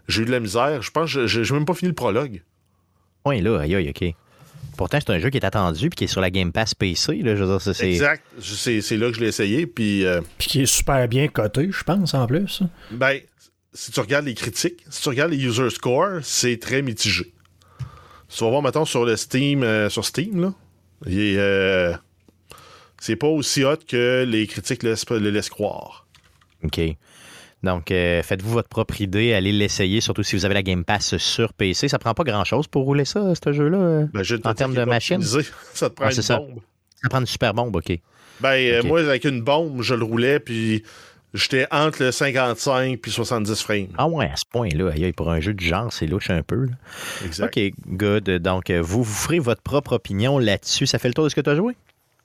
j'ai 0.07 0.23
eu 0.23 0.25
de 0.27 0.31
la 0.31 0.39
misère 0.41 0.81
je 0.81 0.91
pense 0.93 1.13
que 1.15 1.27
j'ai 1.27 1.43
même 1.55 1.65
pas 1.65 1.75
fini 1.75 1.89
le 1.89 1.95
prologue 1.95 2.43
Ouais, 3.27 3.41
là, 3.43 3.59
aïe, 3.61 3.75
aïe, 3.75 3.91
OK. 3.91 4.15
Pourtant, 4.79 4.99
c'est 4.99 5.11
un 5.13 5.19
jeu 5.19 5.29
qui 5.29 5.37
est 5.37 5.45
attendu 5.45 5.91
puis 5.91 5.97
qui 5.97 6.05
est 6.05 6.07
sur 6.07 6.23
la 6.23 6.31
Game 6.31 6.53
Pass 6.53 6.75
PC. 6.75 7.17
Là, 7.17 7.37
je 7.37 7.43
veux 7.45 7.51
dire, 7.51 7.61
ça, 7.61 7.75
c'est. 7.75 7.91
exact 7.91 8.25
c'est 8.39 8.97
là 8.97 9.09
que 9.11 9.17
je 9.17 9.21
l'ai 9.21 9.27
essayé 9.29 9.67
puis 9.67 10.07
euh, 10.07 10.23
Puis 10.39 10.49
qui 10.49 10.63
est 10.63 10.67
super 10.67 11.07
bien 11.07 11.29
coté, 11.29 11.69
je 11.71 11.83
pense, 11.85 12.15
en 12.15 12.27
plus. 12.27 12.63
Ben, 12.93 13.19
si 13.73 13.93
tu 13.93 14.01
regardes 14.01 14.27
les 14.27 14.35
critiques, 14.35 14.85
si 14.89 15.03
tu 15.03 15.09
regardes 15.09 15.31
les 15.33 15.45
user 15.45 15.71
scores, 15.71 16.21
c'est 16.23 16.59
très 16.59 16.83
mitigé. 16.83 17.33
Tu 18.29 18.45
vas 18.45 18.51
voir, 18.51 18.63
mettons, 18.63 18.85
sur 18.85 19.05
le 19.05 19.17
Steam, 19.17 19.63
euh, 19.63 19.89
sur 19.89 20.05
Steam, 20.05 20.41
là, 20.41 20.55
euh, 21.09 21.97
c'est 23.01 23.17
pas 23.17 23.27
aussi 23.27 23.65
hot 23.65 23.77
que 23.89 24.25
les 24.27 24.47
critiques 24.47 24.83
laissent, 24.83 25.09
le 25.11 25.31
laissent 25.31 25.49
croire. 25.51 26.07
OK. 26.63 26.81
Donc, 27.63 27.91
euh, 27.91 28.23
faites-vous 28.23 28.51
votre 28.51 28.69
propre 28.69 29.01
idée, 29.01 29.35
allez 29.35 29.53
l'essayer, 29.53 30.01
surtout 30.01 30.23
si 30.23 30.35
vous 30.37 30.45
avez 30.45 30.55
la 30.55 30.63
Game 30.63 30.85
Pass 30.85 31.17
sur 31.19 31.53
PC. 31.53 31.89
Ça 31.89 31.99
prend 31.99 32.15
pas 32.15 32.25
grand-chose 32.25 32.67
pour 32.69 32.85
rouler 32.85 33.05
ça, 33.05 33.35
ce 33.35 33.53
jeu-là. 33.53 34.07
Ben, 34.15 34.23
je 34.23 34.37
En 34.45 34.55
termes 34.55 34.75
de 34.75 34.85
machine? 34.85 35.21
Ça 35.75 35.91
te 35.91 35.95
prend 35.95 36.07
Ah, 36.07 36.13
une 36.13 36.23
bombe. 36.23 36.61
Ça 37.03 37.09
prend 37.09 37.21
une 37.21 37.27
super 37.27 37.53
bombe, 37.53 37.77
OK. 37.77 37.99
Ben, 38.41 38.87
moi, 38.87 39.01
avec 39.01 39.25
une 39.25 39.43
bombe, 39.43 39.83
je 39.83 39.95
le 39.95 40.05
roulais, 40.05 40.41
puis 40.41 40.83
j'étais 41.35 41.67
entre 41.71 42.03
le 42.03 42.13
55 42.13 42.99
puis 43.01 43.11
70 43.11 43.63
frames. 43.63 43.89
Ah 43.99 44.09
ouais, 44.09 44.27
à 44.27 44.37
ce 44.37 44.45
point-là, 44.51 44.93
pour 45.17 45.31
un 45.31 45.41
jeu 45.41 45.55
du 45.55 45.65
genre, 45.65 45.93
c'est 45.93 46.07
louche 46.07 46.31
un 46.31 46.43
peu. 46.43 46.67
là. 46.67 46.73
Exact. 47.25 47.57
OK, 47.57 47.73
good. 47.89 48.31
Donc, 48.39 48.71
euh, 48.71 48.81
vous, 48.81 49.03
vous 49.03 49.15
ferez 49.15 49.39
votre 49.39 49.63
propre 49.63 49.93
opinion 49.95 50.39
là-dessus. 50.39 50.87
Ça 50.87 50.99
fait 50.99 51.09
le 51.09 51.15
tour 51.15 51.25
de 51.25 51.29
ce 51.29 51.35
que 51.35 51.41
tu 51.41 51.51
as 51.51 51.55
joué? 51.57 51.77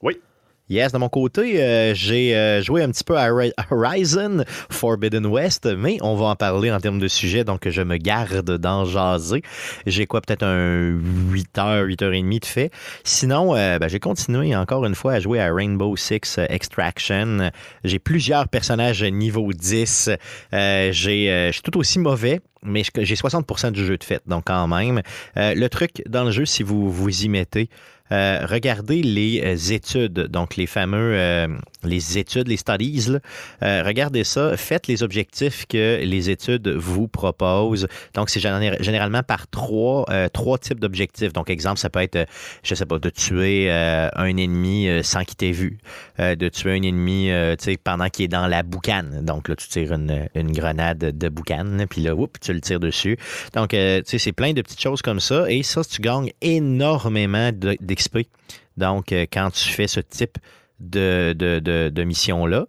Oui. 0.01 0.19
Yes, 0.67 0.91
de 0.91 0.97
mon 0.97 1.09
côté, 1.09 1.61
euh, 1.61 1.93
j'ai 1.93 2.35
euh, 2.35 2.59
joué 2.63 2.81
un 2.81 2.89
petit 2.89 3.03
peu 3.03 3.15
à 3.19 3.31
Hori- 3.31 3.53
Horizon 3.69 4.43
Forbidden 4.71 5.27
West, 5.27 5.67
mais 5.77 5.99
on 6.01 6.15
va 6.15 6.25
en 6.25 6.35
parler 6.35 6.71
en 6.71 6.79
termes 6.79 6.97
de 6.97 7.07
sujet, 7.07 7.43
donc 7.43 7.69
je 7.69 7.83
me 7.83 7.97
garde 7.97 8.57
d'en 8.57 8.83
jaser. 8.83 9.43
J'ai 9.85 10.07
quoi, 10.07 10.21
peut-être 10.21 10.41
un 10.41 10.89
8h, 11.31 11.85
8h30 11.85 12.39
de 12.39 12.45
fait. 12.45 12.71
Sinon, 13.03 13.55
euh, 13.55 13.77
ben, 13.77 13.87
j'ai 13.87 13.99
continué 13.99 14.55
encore 14.55 14.85
une 14.85 14.95
fois 14.95 15.13
à 15.13 15.19
jouer 15.19 15.39
à 15.39 15.53
Rainbow 15.53 15.95
Six 15.95 16.39
Extraction. 16.49 17.51
J'ai 17.83 17.99
plusieurs 17.99 18.47
personnages 18.47 19.03
niveau 19.03 19.53
10. 19.53 20.09
Euh, 20.51 20.89
j'ai, 20.91 21.29
euh, 21.29 21.47
je 21.49 21.51
suis 21.51 21.61
tout 21.61 21.77
aussi 21.77 21.99
mauvais, 21.99 22.41
mais 22.63 22.81
j'ai 23.01 23.13
60% 23.15 23.71
du 23.71 23.85
jeu 23.85 23.97
de 23.99 24.03
fait, 24.03 24.23
donc 24.25 24.45
quand 24.47 24.67
même. 24.67 25.03
Le 25.35 25.67
truc 25.67 26.01
dans 26.09 26.23
le 26.23 26.31
jeu, 26.31 26.45
si 26.45 26.63
vous 26.63 26.89
vous 26.89 27.23
y 27.23 27.29
mettez, 27.29 27.69
euh, 28.11 28.45
regardez 28.47 29.01
les 29.01 29.41
euh, 29.43 29.73
études, 29.73 30.27
donc 30.27 30.57
les 30.57 30.67
fameux, 30.67 31.13
euh, 31.15 31.47
les 31.83 32.19
études, 32.19 32.47
les 32.47 32.57
studies. 32.57 33.07
regardez 33.61 34.23
ça, 34.23 34.55
faites 34.57 34.87
les 34.87 35.01
objectifs 35.01 35.65
que 35.67 35.99
les 36.03 36.29
études 36.29 36.67
vous 36.67 37.07
proposent. 37.07 37.87
Donc, 38.13 38.29
c'est 38.29 38.39
géné- 38.39 38.81
généralement 38.81 39.23
par 39.23 39.47
trois, 39.47 40.05
types 40.59 40.79
d'objectifs. 40.79 41.33
Donc, 41.33 41.49
exemple, 41.49 41.79
ça 41.79 41.89
peut 41.89 41.99
être, 42.01 42.27
je 42.63 42.75
sais 42.75 42.85
pas, 42.85 42.99
de 42.99 43.09
tuer 43.09 43.71
un 43.71 44.37
ennemi 44.37 44.87
sans 45.03 45.23
qu'il 45.23 45.35
t'ait 45.35 45.51
vu, 45.51 45.77
de 46.17 46.49
tuer 46.49 46.71
un 46.71 46.81
ennemi 46.81 47.29
tu 47.57 47.63
sais, 47.63 47.77
pendant 47.77 48.09
qu'il 48.09 48.25
est 48.25 48.29
dans 48.29 48.47
la 48.47 48.63
boucane. 48.63 49.23
Donc, 49.23 49.47
là, 49.47 49.55
tu 49.55 49.67
tires 49.67 49.93
une, 49.93 50.51
grenade 50.51 50.97
de 50.99 51.29
boucane, 51.29 51.85
puis 51.89 52.01
là, 52.01 52.15
oups, 52.15 52.39
tu 52.39 52.53
le 52.53 52.61
tires 52.61 52.79
dessus. 52.79 53.17
Donc, 53.53 53.69
tu 53.69 53.77
sais, 53.77 54.17
c'est 54.17 54.31
plein 54.31 54.53
de 54.53 54.61
petites 54.61 54.81
choses 54.81 55.01
comme 55.01 55.19
ça. 55.19 55.49
Et 55.51 55.63
ça, 55.63 55.83
tu 55.83 56.01
gagnes 56.01 56.31
énormément 56.41 57.51
de- 57.51 57.77
Donc, 58.77 59.11
euh, 59.11 59.25
quand 59.31 59.51
tu 59.51 59.69
fais 59.69 59.87
ce 59.87 59.99
type 59.99 60.37
de, 60.79 62.03
mission-là, 62.03 62.65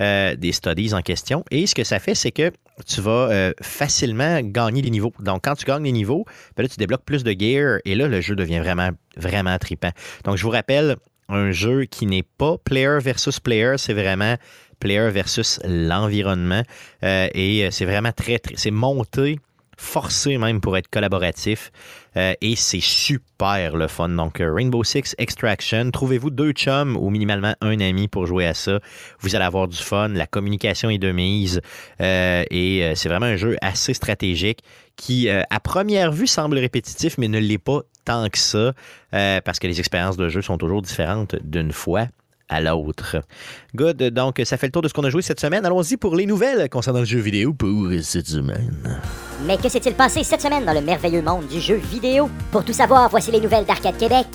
euh, 0.00 0.34
des 0.34 0.52
studies 0.52 0.94
en 0.94 1.02
question. 1.02 1.44
Et 1.50 1.66
ce 1.66 1.74
que 1.74 1.84
ça 1.84 1.98
fait, 1.98 2.14
c'est 2.14 2.30
que 2.30 2.50
tu 2.86 3.02
vas 3.02 3.28
euh, 3.30 3.52
facilement 3.60 4.40
gagner 4.40 4.80
des 4.80 4.88
niveaux. 4.88 5.12
Donc, 5.18 5.42
quand 5.44 5.54
tu 5.54 5.66
gagnes 5.66 5.82
des 5.82 5.92
niveaux, 5.92 6.24
ben 6.56 6.66
tu 6.66 6.76
débloques 6.78 7.04
plus 7.04 7.22
de 7.22 7.32
gear 7.38 7.80
et 7.84 7.94
là, 7.94 8.08
le 8.08 8.20
jeu 8.22 8.34
devient 8.34 8.60
vraiment, 8.60 8.90
vraiment 9.16 9.58
trippant. 9.58 9.90
Donc, 10.24 10.36
je 10.36 10.42
vous 10.42 10.50
rappelle, 10.50 10.96
un 11.28 11.52
jeu 11.52 11.84
qui 11.84 12.06
n'est 12.06 12.22
pas 12.22 12.56
player 12.58 12.98
versus 13.00 13.38
player, 13.40 13.74
c'est 13.76 13.92
vraiment 13.92 14.36
player 14.80 15.10
versus 15.10 15.60
l'environnement. 15.64 16.62
Et 17.02 17.68
c'est 17.70 17.84
vraiment 17.84 18.10
très, 18.10 18.38
très 18.38 18.54
c'est 18.56 18.72
monté, 18.72 19.38
forcé 19.76 20.38
même 20.38 20.60
pour 20.60 20.76
être 20.76 20.88
collaboratif. 20.88 21.70
Euh, 22.16 22.34
et 22.40 22.56
c'est 22.56 22.80
super 22.80 23.76
le 23.76 23.86
fun. 23.88 24.08
Donc, 24.08 24.40
euh, 24.40 24.52
Rainbow 24.52 24.82
Six 24.84 25.14
Extraction, 25.18 25.90
trouvez-vous 25.90 26.30
deux 26.30 26.52
chums 26.52 26.96
ou 26.96 27.10
minimalement 27.10 27.54
un 27.60 27.80
ami 27.80 28.08
pour 28.08 28.26
jouer 28.26 28.46
à 28.46 28.54
ça? 28.54 28.80
Vous 29.20 29.36
allez 29.36 29.44
avoir 29.44 29.68
du 29.68 29.76
fun, 29.76 30.08
la 30.08 30.26
communication 30.26 30.90
est 30.90 30.98
de 30.98 31.12
mise. 31.12 31.60
euh, 32.00 32.44
et 32.50 32.92
c'est 32.94 33.08
vraiment 33.08 33.26
un 33.26 33.36
jeu 33.36 33.56
assez 33.60 33.94
stratégique 33.94 34.60
qui, 34.96 35.28
à 35.30 35.60
première 35.60 36.12
vue, 36.12 36.26
semble 36.26 36.58
répétitif, 36.58 37.16
mais 37.16 37.28
ne 37.28 37.38
l'est 37.38 37.58
pas 37.58 37.80
tant 38.04 38.28
que 38.28 38.38
ça, 38.38 38.72
parce 39.10 39.58
que 39.58 39.66
les 39.66 39.78
expériences 39.78 40.16
de 40.16 40.28
jeu 40.28 40.42
sont 40.42 40.58
toujours 40.58 40.82
différentes 40.82 41.36
d'une 41.42 41.72
fois 41.72 42.06
à 42.50 42.60
l'autre. 42.60 43.16
Good, 43.74 44.02
donc 44.10 44.42
ça 44.44 44.56
fait 44.58 44.66
le 44.66 44.72
tour 44.72 44.82
de 44.82 44.88
ce 44.88 44.92
qu'on 44.92 45.04
a 45.04 45.10
joué 45.10 45.22
cette 45.22 45.40
semaine. 45.40 45.64
Allons-y 45.64 45.96
pour 45.96 46.16
les 46.16 46.26
nouvelles 46.26 46.68
concernant 46.68 46.98
le 46.98 47.06
jeu 47.06 47.20
vidéo 47.20 47.54
pour 47.54 47.88
cette 48.02 48.26
semaine. 48.26 49.00
Mais 49.46 49.56
que 49.56 49.68
s'est-il 49.68 49.94
passé 49.94 50.24
cette 50.24 50.42
semaine 50.42 50.64
dans 50.66 50.74
le 50.74 50.82
merveilleux 50.82 51.22
monde 51.22 51.46
du 51.46 51.60
jeu 51.60 51.76
vidéo? 51.76 52.28
Pour 52.50 52.64
tout 52.64 52.72
savoir, 52.72 53.08
voici 53.08 53.30
les 53.30 53.40
nouvelles 53.40 53.64
d'Arcade 53.64 53.96
Québec. 53.96 54.26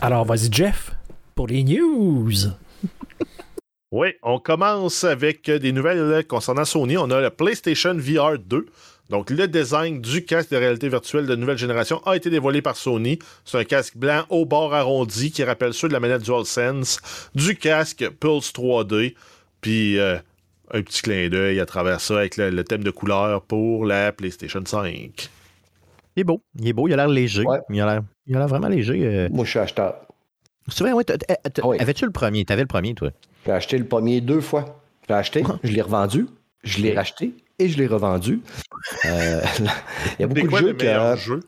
Alors, 0.00 0.24
vas-y, 0.24 0.50
Jeff, 0.50 0.92
pour 1.34 1.48
les 1.48 1.64
news. 1.64 2.32
Oui, 3.90 4.08
on 4.22 4.38
commence 4.38 5.04
avec 5.04 5.50
des 5.50 5.70
nouvelles 5.70 6.24
concernant 6.26 6.64
Sony. 6.64 6.96
On 6.96 7.10
a 7.10 7.20
le 7.20 7.30
PlayStation 7.30 7.94
VR 7.94 8.38
2. 8.38 8.66
Donc, 9.10 9.28
le 9.30 9.46
design 9.46 10.00
du 10.00 10.24
casque 10.24 10.50
de 10.52 10.56
réalité 10.56 10.88
virtuelle 10.88 11.26
de 11.26 11.36
nouvelle 11.36 11.58
génération 11.58 11.98
a 12.06 12.16
été 12.16 12.30
dévoilé 12.30 12.62
par 12.62 12.76
Sony. 12.76 13.18
C'est 13.44 13.58
un 13.58 13.64
casque 13.64 13.96
blanc 13.96 14.24
au 14.30 14.46
bord 14.46 14.72
arrondi 14.72 15.30
qui 15.32 15.44
rappelle 15.44 15.74
ceux 15.74 15.88
de 15.88 15.92
la 15.92 16.00
manette 16.00 16.22
DualSense, 16.22 17.00
du 17.34 17.56
casque 17.56 18.08
Pulse 18.20 18.52
3D, 18.52 19.14
puis 19.60 19.98
euh, 19.98 20.16
un 20.72 20.82
petit 20.82 21.02
clin 21.02 21.28
d'œil 21.28 21.60
à 21.60 21.66
travers 21.66 22.00
ça 22.00 22.18
avec 22.18 22.36
le, 22.38 22.48
le 22.50 22.64
thème 22.64 22.82
de 22.84 22.90
couleur 22.90 23.42
pour 23.42 23.84
la 23.84 24.12
PlayStation 24.12 24.62
5. 24.64 25.28
Il 26.16 26.20
est 26.20 26.24
beau. 26.24 26.42
Il 26.58 26.68
est 26.68 26.72
beau. 26.72 26.88
Il 26.88 26.94
a 26.94 26.96
l'air 26.96 27.08
léger. 27.08 27.42
Ouais. 27.44 27.58
Il 27.68 27.80
a 27.80 28.02
l'air 28.26 28.48
vraiment 28.48 28.68
léger. 28.68 29.00
euh. 29.06 29.28
Moi, 29.30 29.44
je 29.44 29.50
suis 29.50 29.58
acheteur. 29.58 29.96
C'est 30.68 30.84
vrai, 30.84 30.92
Ah 30.92 31.66
oui. 31.66 31.76
Avais-tu 31.80 32.04
le 32.06 32.12
premier? 32.12 32.44
T'avais 32.44 32.62
le 32.62 32.68
premier, 32.68 32.94
toi? 32.94 33.10
J'ai 33.44 33.52
acheté 33.52 33.76
le 33.78 33.84
premier 33.84 34.20
deux 34.20 34.40
fois. 34.40 34.80
J'ai 35.08 35.14
acheté, 35.14 35.42
je 35.64 35.72
l'ai 35.72 35.82
revendu, 35.82 36.26
je 36.62 36.80
l'ai 36.80 36.94
racheté 36.94 37.32
et 37.62 37.68
je 37.68 37.78
l'ai 37.78 37.86
revendu. 37.86 38.40
Euh, 39.04 39.40
il 40.18 40.22
y 40.22 40.24
a 40.24 40.26
beaucoup 40.26 40.48
de 40.48 40.56
jeux 40.56 40.72
que. 40.72 41.16
jeu? 41.16 41.40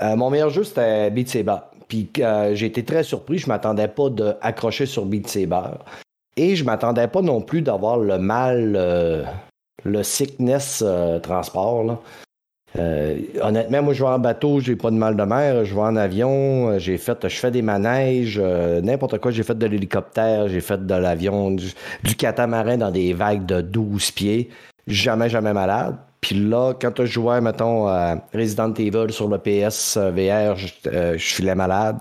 Euh, 0.00 0.14
mon 0.14 0.30
meilleur 0.30 0.50
jeu, 0.50 0.62
c'était 0.62 1.10
Beat 1.10 1.28
Saber. 1.28 1.56
Puis 1.88 2.08
euh, 2.20 2.54
j'ai 2.54 2.66
été 2.66 2.84
très 2.84 3.02
surpris. 3.02 3.38
Je 3.38 3.48
m'attendais 3.48 3.88
pas 3.88 4.10
d'accrocher 4.10 4.86
sur 4.86 5.06
Beat 5.06 5.26
Saber. 5.26 5.70
Et 6.36 6.54
je 6.54 6.64
m'attendais 6.64 7.08
pas 7.08 7.20
non 7.20 7.40
plus 7.40 7.62
d'avoir 7.62 7.98
le 7.98 8.18
mal, 8.18 8.74
euh, 8.76 9.24
le 9.84 10.04
sickness 10.04 10.84
transport. 11.22 11.82
là. 11.82 11.98
Euh, 12.78 13.18
honnêtement, 13.40 13.82
moi, 13.82 13.92
je 13.94 14.02
vais 14.02 14.10
en 14.10 14.18
bateau, 14.18 14.60
j'ai 14.60 14.76
pas 14.76 14.90
de 14.90 14.96
mal 14.96 15.16
de 15.16 15.22
mer. 15.22 15.64
Je 15.64 15.74
vais 15.74 15.80
en 15.80 15.96
avion, 15.96 16.78
j'ai 16.78 16.98
fait, 16.98 17.28
je 17.28 17.36
fais 17.36 17.50
des 17.50 17.62
manèges, 17.62 18.40
euh, 18.42 18.80
n'importe 18.80 19.18
quoi. 19.18 19.30
J'ai 19.30 19.42
fait 19.42 19.56
de 19.56 19.66
l'hélicoptère, 19.66 20.48
j'ai 20.48 20.60
fait 20.60 20.84
de 20.84 20.94
l'avion, 20.94 21.52
du, 21.52 21.72
du 22.04 22.14
catamaran 22.16 22.76
dans 22.76 22.90
des 22.90 23.12
vagues 23.12 23.46
de 23.46 23.60
12 23.60 24.10
pieds. 24.10 24.50
Jamais, 24.86 25.28
jamais 25.28 25.52
malade. 25.52 25.98
Puis 26.20 26.36
là, 26.36 26.74
quand 26.74 26.92
je 26.98 27.06
jouais, 27.06 27.40
mettons, 27.40 27.86
à 27.88 28.16
Resident 28.32 28.72
Evil 28.74 29.12
sur 29.12 29.28
le 29.28 29.38
PS 29.38 29.96
VR, 29.96 30.56
je, 30.56 30.72
euh, 30.86 31.18
je 31.18 31.34
filais 31.34 31.54
malade. 31.54 31.98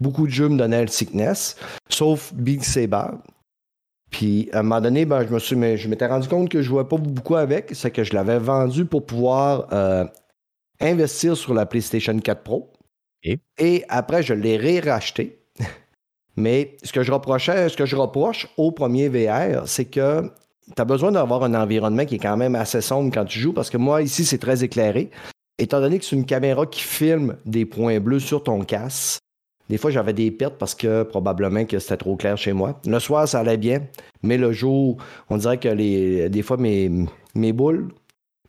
Beaucoup 0.00 0.26
de 0.26 0.32
jeux 0.32 0.48
me 0.48 0.58
donnaient 0.58 0.82
le 0.82 0.88
sickness, 0.88 1.56
sauf 1.88 2.32
Big 2.34 2.62
Saber. 2.62 3.16
Puis 4.10 4.50
à 4.52 4.60
un 4.60 4.62
moment 4.62 4.80
donné, 4.80 5.04
ben, 5.04 5.26
je 5.26 5.32
me 5.32 5.38
suis, 5.38 5.56
mais 5.56 5.76
je 5.76 5.88
m'étais 5.88 6.06
rendu 6.06 6.28
compte 6.28 6.48
que 6.48 6.60
je 6.60 6.68
jouais 6.68 6.84
pas 6.84 6.98
beaucoup 6.98 7.36
avec, 7.36 7.70
c'est 7.72 7.90
que 7.90 8.04
je 8.04 8.14
l'avais 8.14 8.38
vendu 8.38 8.84
pour 8.84 9.06
pouvoir 9.06 9.68
euh, 9.72 10.04
investir 10.80 11.36
sur 11.36 11.54
la 11.54 11.66
PlayStation 11.66 12.18
4 12.18 12.42
Pro. 12.42 12.72
Et? 13.22 13.40
Et 13.58 13.84
après, 13.88 14.22
je 14.22 14.34
l'ai 14.34 14.56
ré-racheté. 14.56 15.44
Mais 16.36 16.76
ce 16.82 16.92
que 16.92 17.02
je 17.02 17.12
reprochais, 17.12 17.68
ce 17.68 17.76
que 17.76 17.86
je 17.86 17.96
reproche 17.96 18.48
au 18.56 18.72
premier 18.72 19.08
VR, 19.08 19.66
c'est 19.66 19.86
que 19.86 20.30
tu 20.74 20.80
as 20.80 20.84
besoin 20.84 21.12
d'avoir 21.12 21.42
un 21.44 21.54
environnement 21.54 22.04
qui 22.04 22.16
est 22.16 22.18
quand 22.18 22.36
même 22.36 22.54
assez 22.54 22.80
sombre 22.80 23.10
quand 23.12 23.24
tu 23.24 23.38
joues, 23.38 23.52
parce 23.52 23.70
que 23.70 23.76
moi, 23.76 24.02
ici, 24.02 24.24
c'est 24.24 24.38
très 24.38 24.62
éclairé. 24.64 25.10
Étant 25.58 25.80
donné 25.80 25.98
que 25.98 26.04
c'est 26.04 26.16
une 26.16 26.24
caméra 26.24 26.66
qui 26.66 26.80
filme 26.80 27.36
des 27.44 27.64
points 27.66 28.00
bleus 28.00 28.20
sur 28.20 28.42
ton 28.42 28.60
casque, 28.64 29.18
des 29.68 29.78
fois, 29.78 29.90
j'avais 29.90 30.12
des 30.12 30.30
pertes 30.30 30.56
parce 30.58 30.74
que 30.74 31.02
probablement 31.02 31.64
que 31.64 31.78
c'était 31.78 31.96
trop 31.96 32.16
clair 32.16 32.36
chez 32.36 32.52
moi. 32.52 32.80
Le 32.86 32.98
soir, 32.98 33.26
ça 33.26 33.40
allait 33.40 33.56
bien, 33.56 33.82
mais 34.22 34.36
le 34.36 34.52
jour, 34.52 34.98
on 35.30 35.36
dirait 35.38 35.58
que 35.58 35.68
les, 35.68 36.28
des 36.28 36.42
fois, 36.42 36.56
mes, 36.56 36.90
mes 37.34 37.52
boules, 37.52 37.88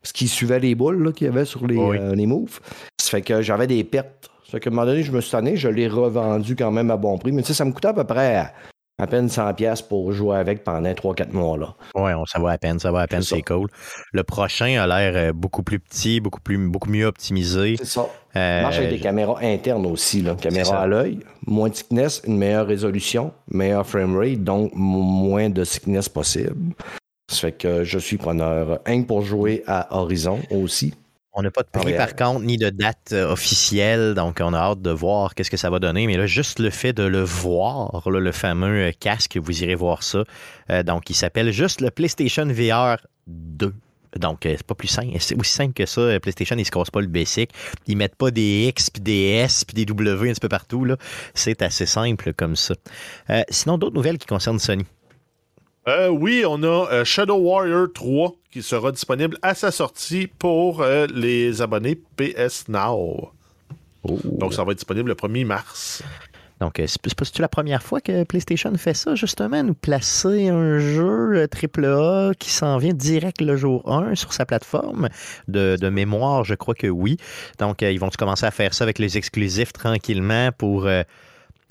parce 0.02 0.12
qu'ils 0.12 0.28
suivaient 0.28 0.60
les 0.60 0.76
boules 0.76 1.14
qu'il 1.14 1.26
y 1.28 1.30
avait 1.30 1.46
sur 1.46 1.66
les, 1.66 1.78
Oui. 1.78 1.98
euh, 1.98 2.14
les 2.16 2.26
moves, 2.26 2.60
ça 3.00 3.10
fait 3.12 3.22
que 3.22 3.42
j'avais 3.42 3.68
des 3.68 3.84
pertes. 3.86 4.30
Ça 4.46 4.52
fait 4.54 4.60
qu'à 4.60 4.70
un 4.70 4.74
moment 4.74 4.86
donné, 4.86 5.04
je 5.04 5.12
me 5.14 5.22
suis 5.22 5.32
tanné, 5.32 5.56
je 5.56 5.70
l'ai 5.70 5.88
revendu 5.88 6.56
quand 6.58 6.72
même 6.72 6.92
à 6.92 6.98
bon 6.98 7.18
prix. 7.18 7.32
Mais 7.32 7.42
tu 7.42 7.50
sais, 7.50 7.54
ça 7.54 7.64
me 7.64 7.72
coûtait 7.72 7.88
à 7.88 7.94
peu 7.94 8.04
près 8.04 8.52
à, 9.00 9.08
peine 9.08 9.28
100$ 9.28 9.56
piastres 9.56 9.88
pour 9.88 10.12
jouer 10.14 10.38
avec 10.38 10.64
pendant 10.64 10.90
3-4 10.90 11.32
mois. 11.32 11.58
Là. 11.58 11.76
Ouais, 11.96 12.14
on, 12.14 12.26
ça 12.26 12.40
va 12.40 12.52
à 12.52 12.58
peine, 12.58 12.80
ça 12.80 12.92
va 12.92 13.02
à 13.02 13.08
peine, 13.08 13.22
C'est 13.22 13.42
cool. 13.42 13.68
Le 14.12 14.24
prochain 14.24 14.80
a 14.82 14.88
l'air 14.88 15.14
euh, 15.16 15.34
beaucoup 15.34 15.64
plus 15.64 15.80
petit, 15.80 16.20
beaucoup, 16.20 16.40
plus, 16.42 16.58
beaucoup 16.58 16.90
mieux 16.90 17.06
optimisé. 17.06 17.76
C'est 17.78 17.86
ça. 17.86 18.08
Euh, 18.36 18.62
marche 18.64 18.78
avec 18.78 18.90
des 18.90 19.00
caméras 19.00 19.38
internes 19.42 19.86
aussi. 19.86 20.22
Là. 20.22 20.36
Caméra 20.36 20.82
à 20.82 20.88
l'œil, 20.88 21.20
moins 21.46 21.70
de 21.70 21.74
thickness, 21.74 22.22
une 22.26 22.38
meilleure 22.38 22.66
résolution, 22.68 23.32
meilleur 23.48 23.86
framerate, 23.86 24.44
donc 24.44 24.72
m- 24.74 24.80
moins 24.80 25.50
de 25.50 25.64
thickness 25.64 26.10
possible. 26.10 26.74
Ça 27.32 27.40
fait 27.42 27.52
que 27.54 27.84
je 27.84 27.98
suis 28.00 28.18
preneur 28.18 28.80
un 28.86 29.04
pour 29.04 29.22
jouer 29.22 29.64
à 29.68 29.96
Horizon 29.98 30.40
aussi. 30.52 30.94
On 31.36 31.42
n'a 31.42 31.50
pas 31.50 31.64
de 31.64 31.68
prix, 31.68 31.94
Ah, 31.96 31.98
par 31.98 32.08
ouais. 32.10 32.16
contre, 32.16 32.46
ni 32.46 32.58
de 32.58 32.70
date 32.70 33.10
euh, 33.12 33.32
officielle, 33.32 34.14
donc 34.14 34.38
on 34.40 34.54
a 34.54 34.58
hâte 34.58 34.82
de 34.84 34.92
voir 34.92 35.34
qu'est-ce 35.34 35.50
que 35.50 35.58
ça 35.58 35.70
va 35.72 35.80
donner. 35.80 36.06
Mais 36.06 36.16
là, 36.16 36.28
juste 36.28 36.60
le 36.60 36.70
fait 36.70 36.94
de 36.94 37.04
le 37.04 37.24
voir, 37.24 38.08
là, 38.10 38.20
le 38.20 38.32
fameux 38.32 38.90
euh, 38.90 38.92
casque, 39.00 39.38
vous 39.42 39.64
irez 39.64 39.74
voir 39.76 40.04
ça. 40.04 40.24
Euh, 40.70 40.84
donc, 40.84 41.10
il 41.10 41.16
s'appelle 41.16 41.52
juste 41.52 41.82
le 41.82 41.90
PlayStation 41.90 42.46
VR 42.46 42.98
2. 43.28 43.74
Donc, 44.20 44.42
c'est 44.44 44.62
pas 44.62 44.76
plus 44.76 44.88
simple. 44.90 45.08
C'est 45.20 45.36
aussi 45.40 45.54
simple 45.54 45.74
que 45.74 45.88
ça. 45.88 46.20
PlayStation, 46.20 46.56
ils 46.56 46.66
se 46.66 46.70
cassent 46.70 46.92
pas 46.92 47.02
le 47.02 47.08
basic. 47.08 47.50
Ils 47.88 47.98
mettent 47.98 48.16
pas 48.16 48.30
des 48.30 48.68
X, 48.68 48.92
puis 48.92 49.02
des 49.02 49.42
S, 49.44 49.66
puis 49.66 49.74
des 49.74 49.86
W 49.86 50.30
un 50.30 50.34
petit 50.34 50.40
peu 50.40 50.50
partout. 50.50 50.86
là. 50.86 50.98
C'est 51.34 51.64
assez 51.64 51.88
simple 51.88 52.32
comme 52.34 52.56
ça. 52.56 52.76
Euh, 53.32 53.42
sinon, 53.50 53.80
d'autres 53.80 53.96
nouvelles 53.96 54.20
qui 54.20 54.28
concernent 54.28 54.60
Sony. 54.60 54.86
Euh, 55.88 56.08
oui, 56.08 56.46
on 56.48 56.64
a 56.64 56.88
euh, 56.92 57.04
Shadow 57.04 57.36
Warrior 57.36 57.88
3 57.94 58.36
qui 58.52 58.64
sera 58.64 58.92
disponible 58.92 59.38
à 59.42 59.54
sa 59.54 59.70
sortie 59.70 60.28
pour 60.28 60.82
euh, 60.82 61.08
les 61.14 61.62
abonnés 61.62 62.00
PS 62.16 62.70
Now. 62.70 63.32
Donc, 64.06 64.54
ça 64.54 64.64
va 64.64 64.72
être 64.72 64.78
disponible 64.78 65.10
le 65.10 65.16
1er 65.16 65.46
mars. 65.46 66.04
Donc, 66.62 66.74
c'est 66.78 66.88
c'est 66.88 67.16
pas 67.18 67.26
la 67.40 67.48
première 67.50 67.84
fois 67.84 68.00
que 68.00 68.24
PlayStation 68.24 68.74
fait 68.78 68.94
ça, 68.94 69.16
justement, 69.16 69.62
nous 69.64 69.74
placer 69.74 70.48
un 70.48 70.80
jeu 70.80 71.48
AAA 71.52 72.34
qui 72.40 72.52
s'en 72.52 72.78
vient 72.78 72.94
direct 72.94 73.42
le 73.42 73.58
jour 73.58 73.92
1 73.92 74.16
sur 74.16 74.32
sa 74.32 74.46
plateforme? 74.46 75.10
De, 75.50 75.76
de 75.80 75.90
mémoire, 75.90 76.46
je 76.46 76.56
crois 76.56 76.76
que 76.76 76.88
oui. 76.88 77.18
Donc, 77.60 77.82
ils 77.82 78.00
vont 78.00 78.10
commencer 78.18 78.46
à 78.46 78.52
faire 78.52 78.74
ça 78.74 78.86
avec 78.86 79.00
les 79.00 79.18
exclusifs 79.18 79.74
tranquillement 79.74 80.52
pour 80.58 80.88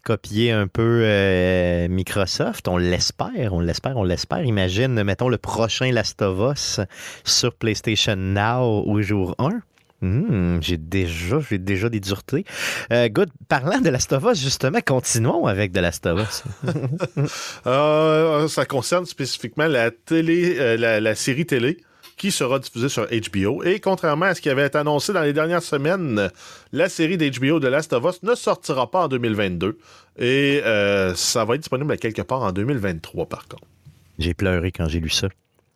copier 0.02 0.50
un 0.50 0.66
peu 0.66 1.02
euh, 1.04 1.88
Microsoft. 1.88 2.68
On 2.68 2.76
l'espère, 2.76 3.52
on 3.52 3.60
l'espère, 3.60 3.96
on 3.96 4.04
l'espère. 4.04 4.44
Imagine, 4.44 5.02
mettons, 5.02 5.28
le 5.28 5.38
prochain 5.38 5.90
Last 5.92 6.22
of 6.22 6.52
Us 6.52 6.80
sur 7.24 7.54
PlayStation 7.54 8.16
Now 8.16 8.84
au 8.84 9.00
jour 9.02 9.34
1. 9.38 9.60
Hmm, 10.00 10.58
j'ai 10.60 10.78
déjà, 10.78 11.38
j'ai 11.48 11.58
déjà 11.58 11.88
des 11.88 12.00
duretés. 12.00 12.44
Euh, 12.92 13.08
good. 13.08 13.30
Parlant 13.48 13.80
de 13.80 13.88
Last 13.88 14.12
of 14.12 14.24
Us, 14.24 14.40
justement, 14.42 14.80
continuons 14.84 15.46
avec 15.46 15.70
de 15.70 15.80
Last 15.80 16.06
of 16.06 16.20
Us. 16.20 16.44
Euh, 17.66 18.48
ça 18.48 18.66
concerne 18.66 19.06
spécifiquement 19.06 19.68
la 19.68 19.90
télé, 19.92 20.76
la 20.76 21.14
série 21.14 21.46
télé 21.46 21.78
qui 22.16 22.30
sera 22.30 22.58
diffusée 22.58 22.88
sur 22.88 23.06
HBO. 23.06 23.62
Et 23.64 23.80
contrairement 23.80 24.26
à 24.26 24.34
ce 24.34 24.40
qui 24.40 24.50
avait 24.50 24.66
été 24.66 24.78
annoncé 24.78 25.12
dans 25.12 25.22
les 25.22 25.32
dernières 25.32 25.62
semaines, 25.62 26.30
la 26.72 26.88
série 26.88 27.16
d'HBO 27.16 27.60
de 27.60 27.68
Last 27.68 27.92
of 27.92 28.04
Us 28.04 28.22
ne 28.22 28.34
sortira 28.34 28.90
pas 28.90 29.04
en 29.04 29.08
2022. 29.08 29.78
Et 30.18 30.60
euh, 30.64 31.14
ça 31.14 31.44
va 31.44 31.54
être 31.54 31.60
disponible 31.60 31.92
à 31.92 31.96
quelque 31.96 32.22
part 32.22 32.42
en 32.42 32.52
2023, 32.52 33.26
par 33.26 33.48
contre. 33.48 33.64
J'ai 34.18 34.34
pleuré 34.34 34.72
quand 34.72 34.88
j'ai 34.88 35.00
lu 35.00 35.10
ça. 35.10 35.28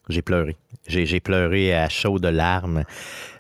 J'ai 0.09 0.23
pleuré. 0.23 0.57
J'ai 0.87 1.21
pleuré 1.21 1.75
à 1.75 1.89
chaud 1.89 2.19
de 2.19 2.29
larmes. 2.29 2.85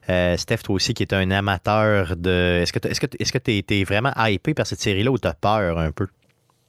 Euh, 0.08 0.36
Steph, 0.36 0.58
toi 0.58 0.74
aussi, 0.74 0.94
qui 0.94 1.02
est 1.02 1.12
un 1.12 1.30
amateur 1.30 2.16
de. 2.16 2.62
Est-ce 2.62 2.72
que 3.30 3.38
tu 3.38 3.62
t'es 3.62 3.84
vraiment 3.84 4.12
hypé 4.16 4.54
par 4.54 4.66
cette 4.66 4.80
série-là 4.80 5.10
ou 5.10 5.18
t'as 5.18 5.34
peur 5.34 5.78
un 5.78 5.92
peu? 5.92 6.06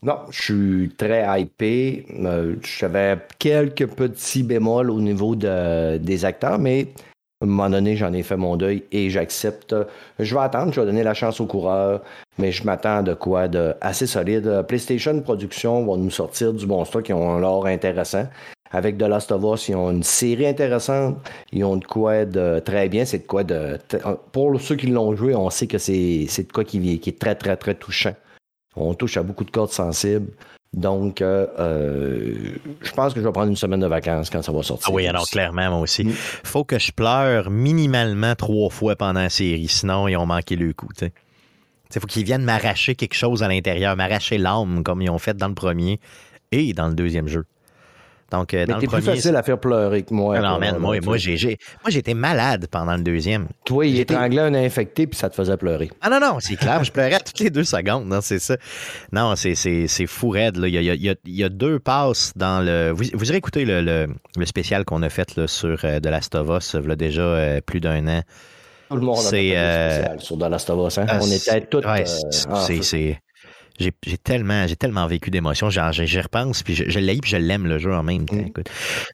Non, 0.04 0.20
je 0.30 0.42
suis 0.42 0.90
très 0.96 1.26
hypé. 1.42 2.06
Euh, 2.24 2.56
J'avais 2.64 3.18
quelques 3.40 3.88
petits 3.88 4.44
bémols 4.44 4.92
au 4.92 5.02
niveau 5.02 5.36
de- 5.36 5.98
des 5.98 6.24
acteurs, 6.24 6.60
mais 6.60 6.88
à 7.42 7.46
un 7.46 7.48
moment 7.48 7.70
donné, 7.70 7.96
j'en 7.96 8.14
ai 8.14 8.22
fait 8.24 8.38
mon 8.38 8.58
deuil 8.58 8.84
et 8.92 9.10
j'accepte. 9.10 9.76
Je 10.20 10.36
vais 10.36 10.42
attendre, 10.42 10.72
je 10.72 10.80
vais 10.80 10.86
donner 10.86 11.04
la 11.04 11.14
chance 11.16 11.40
aux 11.42 11.48
coureurs, 11.48 12.02
mais 12.38 12.52
je 12.52 12.64
m'attends 12.64 13.02
de 13.02 13.14
quoi 13.16 13.48
de 13.48 13.74
assez 13.82 14.06
solide. 14.08 14.64
PlayStation 14.68 15.20
Productions 15.22 15.84
vont 15.84 15.98
nous 15.98 16.12
sortir 16.12 16.54
du 16.54 16.66
bon 16.68 16.86
stock, 16.86 17.10
ils 17.10 17.14
ont 17.14 17.32
un 17.32 17.40
lore 17.40 17.66
intéressant. 17.66 18.28
Avec 18.72 18.98
The 18.98 19.04
Last 19.04 19.32
of 19.32 19.44
Us, 19.46 19.70
ils 19.70 19.76
ont 19.76 19.92
une 19.92 20.04
série 20.04 20.46
intéressante. 20.46 21.18
Ils 21.54 21.64
ont 21.64 21.78
de 21.78 21.86
quoi 21.86 22.26
de 22.26 22.60
très 22.60 22.90
bien. 22.90 23.06
C'est 23.06 23.20
de 23.20 23.24
quoi 23.26 23.44
de. 23.46 23.78
Pour 24.34 24.60
ceux 24.60 24.76
qui 24.76 24.88
l'ont 24.88 25.16
joué, 25.16 25.34
on 25.36 25.50
sait 25.50 25.68
que 25.68 25.78
c'est 25.78 26.26
c'est 26.28 26.48
de 26.48 26.52
quoi 26.52 26.66
qui, 26.66 27.00
qui 27.00 27.10
est 27.10 27.18
très, 27.20 27.34
très, 27.36 27.56
très 27.56 27.76
touchant. 27.76 28.14
On 28.78 28.94
touche 28.94 29.18
à 29.18 29.24
beaucoup 29.24 29.44
de 29.44 29.52
cordes 29.52 29.72
sensibles. 29.72 30.32
Donc, 30.74 31.22
euh, 31.22 31.48
euh, 31.60 32.36
je 32.82 32.92
pense 32.92 33.14
que 33.14 33.20
je 33.20 33.26
vais 33.26 33.32
prendre 33.32 33.50
une 33.50 33.56
semaine 33.56 33.80
de 33.80 33.88
vacances 33.88 34.30
quand 34.30 34.42
ça 34.42 34.52
va 34.52 34.62
sortir. 34.64 34.90
Ah 34.92 34.94
oui, 34.94 35.08
alors 35.08 35.26
clairement, 35.28 35.70
moi 35.70 35.80
aussi. 35.80 36.04
Mm. 36.04 36.12
Faut 36.12 36.64
que 36.64 36.78
je 36.78 36.92
pleure 36.92 37.50
minimalement 37.50 38.36
trois 38.36 38.70
fois 38.70 38.96
pendant 38.96 39.22
la 39.22 39.30
série, 39.30 39.68
sinon 39.68 40.08
ils 40.08 40.18
ont 40.18 40.26
manqué 40.26 40.56
le 40.56 40.74
coup. 40.74 40.90
Il 41.02 42.02
faut 42.02 42.08
qu'ils 42.08 42.26
viennent 42.26 42.44
m'arracher 42.44 42.96
quelque 42.96 43.16
chose 43.16 43.44
à 43.44 43.48
l'intérieur, 43.48 43.96
m'arracher 43.96 44.38
l'âme 44.38 44.84
comme 44.84 45.02
ils 45.02 45.10
ont 45.10 45.18
fait 45.18 45.36
dans 45.36 45.48
le 45.48 45.56
premier 45.56 46.00
et 46.52 46.74
dans 46.74 46.90
le 46.90 46.96
deuxième 46.96 47.28
jeu. 47.28 47.46
Donc, 48.32 48.54
euh, 48.54 48.60
Mais 48.60 48.66
dans 48.66 48.76
le 48.76 48.82
t'es 48.82 48.88
plus 48.88 49.02
premier. 49.02 49.16
facile 49.16 49.36
à 49.38 49.44
faire 49.44 49.58
pleurer 49.58 50.04
que 50.04 50.14
moi. 50.14 50.36
Ah 50.38 50.42
non, 50.42 50.60
man, 50.60 50.74
là, 50.74 50.80
moi, 50.80 51.18
j'ai, 51.18 51.58
moi, 51.84 51.90
été 52.00 52.14
malade 52.14 52.68
pendant 52.70 52.98
le 52.98 53.02
deuxième. 53.04 53.48
Toi, 53.64 53.86
il 53.86 53.96
j'étais- 53.96 54.14
étranglait 54.16 54.42
un 54.42 54.54
infecté, 54.54 55.08
puis 55.08 55.18
ça 55.18 55.30
te 55.30 55.36
faisait 55.36 55.56
pleurer. 55.56 55.90
Ah 56.02 56.10
non, 56.10 56.20
non, 56.20 56.38
c'est 56.42 56.58
clair, 56.58 56.84
je 56.84 56.92
pleurais 56.92 57.20
toutes 57.26 57.40
les 57.40 57.50
deux 57.50 57.64
secondes, 57.64 58.06
non, 58.06 58.20
c'est 58.22 58.40
ça. 58.40 58.58
Non, 59.14 59.36
c'est, 59.38 59.56
fou 60.08 60.30
raide, 60.30 60.58
là. 60.58 60.68
Il 60.68 60.74
y 60.74 60.78
a, 60.78 60.82
il 60.82 61.02
y 61.02 61.10
a- 61.10 61.16
il 61.26 61.36
y 61.40 61.44
deux 61.50 61.80
passes 61.80 62.34
dans 62.36 62.64
le... 62.66 62.92
Vous, 62.92 63.06
vous 63.14 63.30
irez 63.30 63.38
écouter 63.38 63.64
le, 63.64 63.82
le- 63.82 64.08
le 64.38 64.46
spécial 64.46 64.84
qu'on 64.84 65.04
a 65.04 65.10
fait 65.10 65.36
là, 65.38 65.48
sur 65.48 65.80
euh, 65.86 66.00
The 66.02 66.08
Last 66.08 66.36
of 66.36 66.50
Us, 66.50 66.76
il 66.84 66.88
y 66.90 66.92
a 66.92 66.96
déjà 66.98 67.22
euh, 67.22 67.62
plus 67.62 67.80
d'un 67.80 68.06
an. 68.08 68.22
Tout 68.90 68.96
le 68.96 69.02
monde 69.02 69.20
a 69.26 69.30
fait 69.30 69.58
euh, 69.58 69.92
spécial 69.96 70.20
sur 70.22 70.38
of 70.70 70.88
Us, 70.88 70.98
hein? 70.98 71.06
On 71.22 71.28
était 71.32 71.62
tous... 71.62 71.86
ouais, 71.86 72.04
c'est, 72.06 73.20
j'ai, 73.78 73.92
j'ai 74.06 74.18
tellement, 74.18 74.68
j'ai 74.68 74.76
tellement 74.76 75.08
vécu 75.08 75.30
d'émotions, 75.30 75.70
genre, 75.70 75.92
j'y 75.92 76.20
repense, 76.20 76.64
puis 76.64 76.76
je, 76.76 76.90
je 76.90 77.00
l'ai 77.00 77.18
puis 77.18 77.32
je 77.32 77.38
l'aime 77.38 77.68
le 77.68 77.78
jeu 77.78 77.94
en 77.94 78.04
même 78.04 78.26
temps. 78.26 78.36
Mm. 78.36 78.48
écoute. 78.48 78.70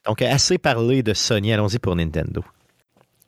Donc, 0.06 0.22
assez 0.22 0.58
parlé 0.58 1.02
de 1.02 1.14
Sony, 1.14 1.52
allons-y 1.52 1.78
pour 1.78 1.96
Nintendo. 1.96 2.42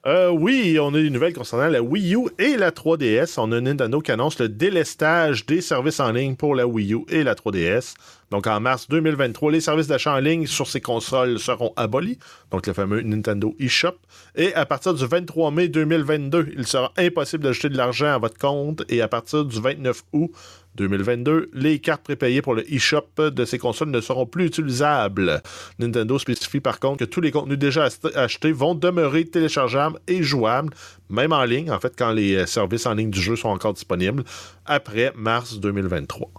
Euh, 0.07 0.31
oui, 0.31 0.79
on 0.81 0.95
a 0.95 1.03
des 1.03 1.11
nouvelles 1.11 1.33
concernant 1.33 1.67
la 1.67 1.83
Wii 1.83 2.15
U 2.15 2.29
et 2.39 2.57
la 2.57 2.71
3DS. 2.71 3.41
On 3.41 3.51
a 3.51 3.61
Nintendo 3.61 4.01
qui 4.01 4.13
annonce 4.13 4.39
le 4.39 4.49
délestage 4.49 5.47
des 5.47 5.61
services 5.61 5.99
en 5.99 6.13
ligne 6.13 6.37
pour 6.37 6.55
la 6.55 6.65
Wii 6.65 6.95
U 6.95 7.01
et 7.09 7.25
la 7.25 7.35
3DS. 7.35 7.95
Donc 8.31 8.47
en 8.47 8.61
mars 8.61 8.87
2023, 8.89 9.51
les 9.51 9.61
services 9.61 9.89
d'achat 9.89 10.15
en 10.15 10.21
ligne 10.21 10.47
sur 10.47 10.69
ces 10.69 10.81
consoles 10.81 11.41
seront 11.41 11.73
abolis, 11.77 12.19
donc 12.53 12.69
le 12.69 12.73
fameux 12.73 13.01
Nintendo 13.01 13.57
eShop. 13.59 13.97
Et 14.37 14.55
à 14.55 14.65
partir 14.65 14.95
du 14.95 15.05
23 15.05 15.51
mai 15.51 15.67
2022, 15.67 16.55
il 16.57 16.69
sera 16.69 16.93
impossible 16.97 17.43
d'ajouter 17.43 17.69
de 17.69 17.77
l'argent 17.77 18.15
à 18.15 18.19
votre 18.19 18.39
compte. 18.39 18.85
Et 18.89 19.03
à 19.03 19.09
partir 19.09 19.45
du 19.45 19.61
29 19.61 20.05
août 20.13 20.31
2022, 20.77 21.51
les 21.55 21.79
cartes 21.79 22.03
prépayées 22.03 22.43
pour 22.43 22.55
le 22.55 22.71
eShop 22.73 23.31
de 23.31 23.45
ces 23.45 23.59
consoles 23.59 23.91
ne 23.91 24.01
seront 24.01 24.27
plus 24.27 24.47
utilisables. 24.47 25.43
Nintendo 25.79 26.19
spécifie 26.19 26.61
par 26.61 26.79
contre 26.79 26.99
que 26.99 27.05
tous 27.05 27.21
les 27.21 27.31
contenus 27.31 27.59
déjà 27.59 27.89
achetés 28.15 28.53
vont 28.53 28.75
demeurer 28.75 29.25
téléchargeables 29.25 29.99
et 30.07 30.23
jouables, 30.23 30.73
même 31.11 31.33
en 31.33 31.45
ligne, 31.45 31.71
en 31.71 31.81
fait, 31.81 31.95
quand 31.97 32.13
les 32.13 32.35
euh, 32.37 32.47
services 32.47 32.87
en 32.87 32.95
ligne 32.95 33.11
du 33.11 33.21
jeu 33.21 33.37
sont 33.37 33.49
encore 33.49 33.75
disponibles, 33.75 34.25
après 34.65 35.13
mars 35.17 35.59
2023. 35.59 36.31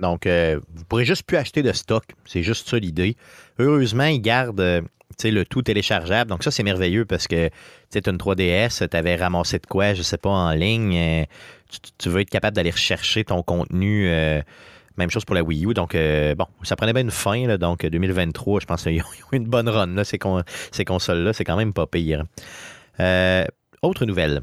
Donc, 0.00 0.26
euh, 0.26 0.60
vous 0.74 0.84
pourrez 0.84 1.04
juste 1.04 1.22
plus 1.22 1.36
acheter 1.36 1.62
de 1.62 1.72
stock. 1.72 2.04
C'est 2.24 2.42
juste 2.42 2.68
ça 2.68 2.78
l'idée. 2.78 3.16
Heureusement, 3.58 4.04
ils 4.04 4.20
gardent 4.20 4.60
euh, 4.60 4.82
le 5.24 5.44
tout 5.44 5.62
téléchargeable. 5.62 6.30
Donc, 6.30 6.42
ça, 6.42 6.50
c'est 6.50 6.62
merveilleux 6.62 7.04
parce 7.04 7.26
que 7.26 7.48
tu 7.90 7.98
une 8.06 8.16
3DS, 8.16 8.88
tu 8.88 8.96
avais 8.96 9.16
ramassé 9.16 9.58
de 9.58 9.66
quoi, 9.66 9.94
je 9.94 10.02
sais 10.02 10.18
pas, 10.18 10.30
en 10.30 10.52
ligne. 10.52 11.26
Tu, 11.98 12.08
veux 12.08 12.20
être 12.20 12.30
capable 12.30 12.56
d'aller 12.56 12.70
rechercher 12.70 13.24
ton 13.24 13.42
contenu. 13.42 14.08
euh, 14.08 14.40
même 14.96 15.10
chose 15.10 15.24
pour 15.24 15.34
la 15.34 15.42
Wii 15.42 15.66
U. 15.66 15.74
Donc, 15.74 15.94
euh, 15.94 16.34
bon, 16.34 16.46
ça 16.62 16.76
prenait 16.76 16.92
bien 16.92 17.02
une 17.02 17.10
fin. 17.10 17.56
donc, 17.58 17.84
2023, 17.84 18.60
je 18.60 18.66
pense 18.66 18.82
qu'ils 18.82 19.02
ont 19.02 19.32
eu 19.32 19.36
une 19.36 19.46
bonne 19.46 19.68
run, 19.68 20.04
ces, 20.04 20.18
ces 20.72 20.84
consoles-là. 20.84 21.32
C'est 21.32 21.44
quand 21.44 21.56
même 21.56 21.72
pas 21.72 21.86
pire. 21.86 22.24
Euh, 23.00 23.44
autre 23.82 24.06
nouvelle. 24.06 24.42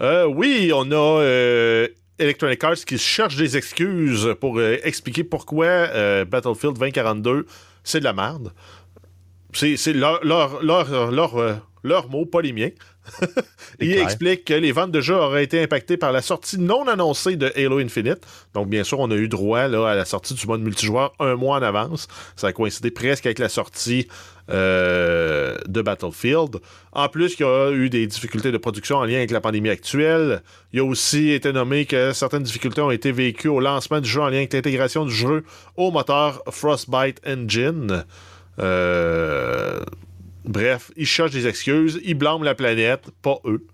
Euh, 0.00 0.24
oui, 0.26 0.72
on 0.74 0.90
a 0.90 1.20
euh, 1.22 1.88
Electronic 2.18 2.62
Arts 2.64 2.84
qui 2.86 2.98
cherche 2.98 3.36
des 3.36 3.56
excuses 3.56 4.34
pour 4.40 4.58
euh, 4.58 4.78
expliquer 4.82 5.22
pourquoi 5.24 5.66
euh, 5.66 6.24
Battlefield 6.24 6.74
2042, 6.74 7.46
c'est 7.84 8.00
de 8.00 8.04
la 8.04 8.12
merde. 8.12 8.52
C'est 9.52 9.92
leur, 9.92 10.24
leur, 10.24 10.62
leur, 10.64 11.12
leur, 11.12 11.36
euh, 11.36 11.54
leur 11.84 12.08
mot, 12.08 12.26
pas 12.26 12.40
les 12.40 12.52
miens. 12.52 12.70
Il 13.80 13.90
clair. 13.90 14.04
explique 14.04 14.44
que 14.44 14.54
les 14.54 14.72
ventes 14.72 14.92
de 14.92 15.00
jeux 15.00 15.16
auraient 15.16 15.44
été 15.44 15.62
impactées 15.62 15.96
par 15.96 16.12
la 16.12 16.22
sortie 16.22 16.58
non 16.58 16.86
annoncée 16.86 17.36
de 17.36 17.52
Halo 17.56 17.78
Infinite. 17.78 18.26
Donc, 18.54 18.68
bien 18.68 18.84
sûr, 18.84 19.00
on 19.00 19.10
a 19.10 19.14
eu 19.14 19.28
droit 19.28 19.68
là, 19.68 19.88
à 19.88 19.94
la 19.94 20.04
sortie 20.04 20.34
du 20.34 20.46
mode 20.46 20.62
multijoueur 20.62 21.12
un 21.18 21.34
mois 21.36 21.58
en 21.58 21.62
avance. 21.62 22.08
Ça 22.36 22.48
a 22.48 22.52
coïncidé 22.52 22.90
presque 22.90 23.26
avec 23.26 23.38
la 23.38 23.48
sortie 23.48 24.08
euh, 24.50 25.56
de 25.66 25.82
Battlefield. 25.82 26.60
En 26.92 27.08
plus, 27.08 27.34
il 27.38 27.42
y 27.42 27.44
a 27.44 27.70
eu 27.70 27.90
des 27.90 28.06
difficultés 28.06 28.52
de 28.52 28.58
production 28.58 28.96
en 28.96 29.04
lien 29.04 29.16
avec 29.16 29.30
la 29.30 29.40
pandémie 29.40 29.70
actuelle. 29.70 30.42
Il 30.72 30.80
a 30.80 30.84
aussi 30.84 31.30
été 31.30 31.52
nommé 31.52 31.86
que 31.86 32.12
certaines 32.12 32.42
difficultés 32.42 32.80
ont 32.82 32.90
été 32.90 33.10
vécues 33.10 33.48
au 33.48 33.60
lancement 33.60 34.00
du 34.00 34.08
jeu 34.08 34.20
en 34.20 34.28
lien 34.28 34.38
avec 34.38 34.52
l'intégration 34.52 35.04
du 35.04 35.14
jeu 35.14 35.44
au 35.76 35.90
moteur 35.90 36.42
Frostbite 36.50 37.20
Engine. 37.26 38.04
Euh, 38.58 39.80
Bref, 40.44 40.90
ils 40.96 41.06
cherchent 41.06 41.30
des 41.32 41.46
excuses, 41.46 42.00
ils 42.04 42.14
blâment 42.14 42.44
la 42.44 42.54
planète, 42.54 43.10
pas 43.22 43.36
eux. 43.44 43.66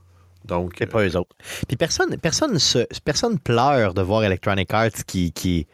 Donc, 0.45 0.75
C'est 0.79 0.87
pas 0.87 1.05
eux 1.07 1.17
autres. 1.17 1.37
Puis 1.69 1.77
personne, 1.77 2.17
personne, 2.17 2.59
se, 2.59 2.87
personne 3.05 3.39
pleure 3.39 3.93
de 3.95 4.03
voir 4.03 4.25
Electronic 4.25 4.73
Arts 4.73 5.05
qui, 5.07 5.33
qui, 5.33 5.67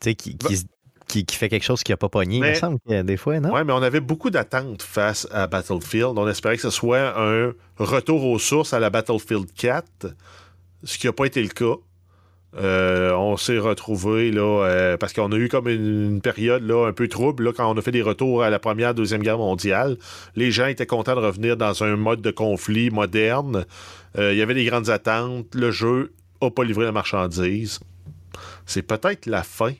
qui, 0.00 0.14
qui, 0.16 0.56
se- 0.56 0.64
qui- 1.08 1.24
qui 1.24 1.36
fait 1.36 1.48
quelque 1.48 1.62
chose 1.64 1.82
qui 1.82 1.92
n'a 1.92 1.96
pas 1.96 2.08
pogné. 2.08 2.36
Il 2.38 2.42
me 2.42 2.54
semble 2.54 2.78
que 2.86 3.02
des 3.02 3.16
fois, 3.16 3.40
non? 3.40 3.52
Ouais, 3.52 3.64
mais 3.64 3.72
on 3.72 3.82
avait 3.82 4.00
beaucoup 4.00 4.28
d'attentes 4.30 4.82
face 4.82 5.26
à 5.30 5.46
Battlefield. 5.46 6.12
On 6.18 6.28
espérait 6.28 6.56
que 6.56 6.62
ce 6.62 6.70
soit 6.70 7.18
un 7.18 7.52
retour 7.78 8.24
aux 8.26 8.38
sources 8.38 8.72
à 8.74 8.80
la 8.80 8.90
Battlefield 8.90 9.46
4, 9.54 10.08
ce 10.84 10.98
qui 10.98 11.06
n'a 11.06 11.12
pas 11.12 11.24
été 11.24 11.42
le 11.42 11.48
cas. 11.48 11.74
Euh, 12.58 13.12
on 13.12 13.36
s'est 13.36 13.58
retrouvé 13.58 14.30
là 14.30 14.64
euh, 14.64 14.96
parce 14.96 15.12
qu'on 15.12 15.30
a 15.32 15.36
eu 15.36 15.48
comme 15.48 15.68
une, 15.68 16.20
période 16.22 16.62
là 16.62 16.86
un 16.86 16.92
peu 16.92 17.06
trouble 17.06 17.52
quand 17.52 17.70
on 17.70 17.76
a 17.76 17.82
fait 17.82 17.92
des 17.92 18.00
retours 18.00 18.42
à 18.42 18.48
la 18.48 18.58
première 18.58 18.94
deuxième 18.94 19.22
guerre 19.22 19.38
mondiale. 19.38 19.98
Les 20.36 20.50
gens 20.50 20.66
étaient 20.66 20.86
contents 20.86 21.14
de 21.14 21.20
revenir 21.20 21.56
dans 21.56 21.84
un 21.84 21.96
mode 21.96 22.22
de 22.22 22.30
conflit 22.30 22.90
moderne. 22.90 23.66
Euh, 24.18 24.32
Il 24.32 24.38
y 24.38 24.42
avait 24.42 24.54
des 24.54 24.64
grandes 24.64 24.88
attentes. 24.88 25.54
Le 25.54 25.70
jeu 25.70 26.12
n'a 26.40 26.50
pas 26.50 26.64
livré 26.64 26.86
la 26.86 26.92
marchandise. 26.92 27.80
C'est 28.64 28.82
peut-être 28.82 29.26
la 29.26 29.42
fin 29.42 29.72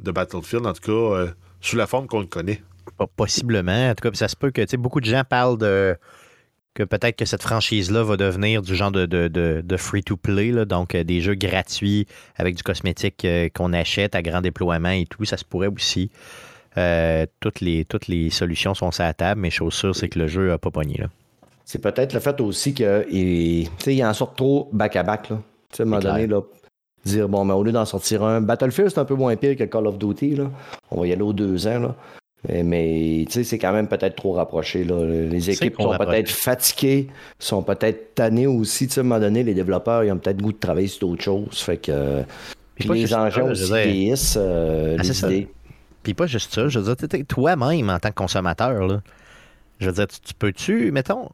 de 0.00 0.10
Battlefield 0.10 0.66
en 0.66 0.72
tout 0.74 0.82
cas 0.92 1.32
sous 1.60 1.76
la 1.76 1.86
forme 1.86 2.06
qu'on 2.06 2.20
le 2.20 2.26
connaît. 2.26 2.62
Possiblement. 3.16 3.90
En 3.90 3.94
tout 3.94 4.08
cas, 4.08 4.14
ça 4.16 4.28
se 4.28 4.36
peut 4.36 4.50
que 4.50 4.76
beaucoup 4.76 5.00
de 5.00 5.06
gens 5.06 5.22
parlent 5.28 5.58
de 5.58 5.96
que 6.74 6.82
peut-être 6.84 7.16
que 7.16 7.24
cette 7.24 7.42
franchise-là 7.42 8.04
va 8.04 8.16
devenir 8.16 8.62
du 8.62 8.74
genre 8.76 8.92
de, 8.92 9.06
de, 9.06 9.28
de- 9.28 9.62
de 9.64 9.76
free-to-play, 9.76 10.64
donc 10.66 10.94
euh, 10.94 11.02
des 11.04 11.20
jeux 11.20 11.34
gratuits 11.34 12.06
avec 12.36 12.54
du 12.54 12.62
cosmétique 12.62 13.24
euh, 13.24 13.48
qu'on 13.52 13.72
achète 13.72 14.14
à 14.14 14.22
grand 14.22 14.40
déploiement 14.40 14.90
et 14.90 15.06
tout. 15.06 15.24
Ça 15.24 15.36
se 15.36 15.44
pourrait 15.44 15.68
aussi. 15.68 16.10
Euh, 16.76 17.26
toutes, 17.40 17.60
les, 17.60 17.84
toutes 17.84 18.06
les 18.06 18.30
solutions 18.30 18.74
sont 18.74 18.92
sur 18.92 19.02
la 19.02 19.14
table, 19.14 19.40
mais 19.40 19.50
chose 19.50 19.74
sûre, 19.74 19.96
c'est 19.96 20.08
que 20.08 20.18
le 20.18 20.28
jeu 20.28 20.48
n'a 20.48 20.58
pas 20.58 20.70
pogné. 20.70 21.02
C'est 21.64 21.80
peut-être 21.82 22.12
le 22.14 22.20
fait 22.20 22.40
aussi 22.40 22.72
qu'il 22.72 23.68
il 23.86 24.04
en 24.04 24.14
sort 24.14 24.34
trop 24.34 24.68
back-à-back. 24.72 25.30
sais, 25.72 25.82
à 25.82 25.82
un 25.82 25.88
moment 25.88 26.00
donné, 26.00 26.26
là, 26.28 26.40
dire, 27.04 27.28
bon, 27.28 27.44
mais 27.44 27.54
au 27.54 27.62
lieu 27.64 27.72
d'en 27.72 27.84
sortir 27.84 28.22
un, 28.22 28.40
Battlefield, 28.40 28.90
c'est 28.90 28.98
un 29.00 29.04
peu 29.04 29.14
moins 29.14 29.34
pire 29.36 29.56
que 29.56 29.64
Call 29.64 29.86
of 29.86 29.98
Duty. 29.98 30.36
Là. 30.36 30.50
On 30.90 31.00
va 31.00 31.06
y 31.08 31.12
aller 31.12 31.22
aux 31.22 31.32
deux 31.32 31.66
ans. 31.66 31.80
Là. 31.80 31.96
Mais, 32.46 32.62
mais, 32.62 33.24
tu 33.26 33.32
sais, 33.32 33.44
c'est 33.44 33.58
quand 33.58 33.72
même 33.72 33.88
peut-être 33.88 34.14
trop 34.14 34.32
rapproché. 34.32 34.84
Là. 34.84 35.04
Les 35.04 35.50
équipes 35.50 35.74
sont 35.80 35.96
peut-être 35.98 36.30
fatiguées, 36.30 37.08
sont 37.38 37.62
peut-être 37.62 38.14
tannées 38.14 38.46
aussi. 38.46 38.86
Tu 38.86 38.94
sais, 38.94 39.00
à 39.00 39.02
un 39.02 39.06
moment 39.06 39.20
donné, 39.20 39.42
les 39.42 39.54
développeurs, 39.54 40.04
ils 40.04 40.12
ont 40.12 40.18
peut-être 40.18 40.40
goût 40.40 40.52
de 40.52 40.58
travailler 40.58 40.86
sur 40.86 41.08
d'autres 41.08 41.24
choses. 41.24 41.58
Fait 41.60 41.78
que. 41.78 41.90
euh, 41.90 42.22
Puis 42.76 42.88
les 42.90 43.12
engins 43.14 43.50
aussi 43.50 43.64
vieillissent, 43.72 44.36
euh, 44.38 44.94
Ah, 44.98 45.02
les 45.02 45.08
c'est 45.08 45.14
ça. 45.14 45.26
idées. 45.32 45.48
Puis 46.04 46.14
pas 46.14 46.26
juste 46.26 46.54
ça, 46.54 46.68
je 46.68 46.78
veux 46.78 46.94
dire, 46.94 47.24
toi-même 47.26 47.90
en 47.90 47.98
tant 47.98 48.10
que 48.10 48.14
consommateur, 48.14 48.86
là, 48.86 49.02
je 49.80 49.86
veux 49.86 49.92
dire, 49.92 50.06
tu, 50.06 50.20
tu 50.20 50.34
peux-tu, 50.34 50.92
mettons, 50.92 51.28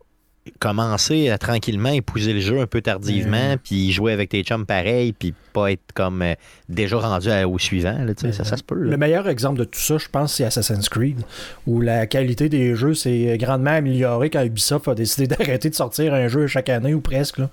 commencer 0.59 1.31
à 1.31 1.39
tranquillement 1.39 1.89
épouser 1.91 2.33
le 2.33 2.41
jeu 2.41 2.61
un 2.61 2.67
peu 2.67 2.81
tardivement, 2.83 3.57
puis 3.63 3.93
jouer 3.93 4.13
avec 4.13 4.29
tes 4.31 4.43
chums 4.43 4.67
pareil, 4.67 5.13
puis 5.13 5.33
pas 5.53 5.73
être 5.73 5.93
comme 5.95 6.23
euh, 6.23 6.35
déjà 6.69 6.99
rendu 6.99 7.31
à- 7.31 7.49
au 7.49 7.59
suivant, 7.59 7.99
là, 8.05 8.15
tu 8.15 8.27
sais, 8.27 8.33
ça, 8.33 8.45
ça 8.45 8.57
se 8.57 8.63
peut. 8.63 8.75
là. 8.75 8.91
Le 8.91 8.97
meilleur 8.97 9.29
exemple 9.29 9.59
de 9.59 9.65
tout 9.65 9.79
ça, 9.81 9.97
je 9.99 10.09
pense, 10.09 10.35
c'est 10.35 10.45
Assassin's 10.45 10.89
Creed, 10.89 11.21
où 11.67 11.81
la 11.81 12.07
qualité 12.07 12.49
des 12.49 12.75
jeux 12.75 12.95
s'est 12.95 13.37
grandement 13.39 13.71
améliorée 13.73 14.31
quand 14.31 14.43
Ubisoft 14.45 14.89
a 14.89 14.95
décidé 14.95 15.27
d'arrêter 15.37 15.71
de 15.71 15.75
sortir 15.75 16.13
un 16.15 16.29
jeu 16.29 16.47
chaque 16.47 16.69
année 16.69 16.95
ou 16.95 17.01
presque. 17.01 17.39
là. 17.39 17.49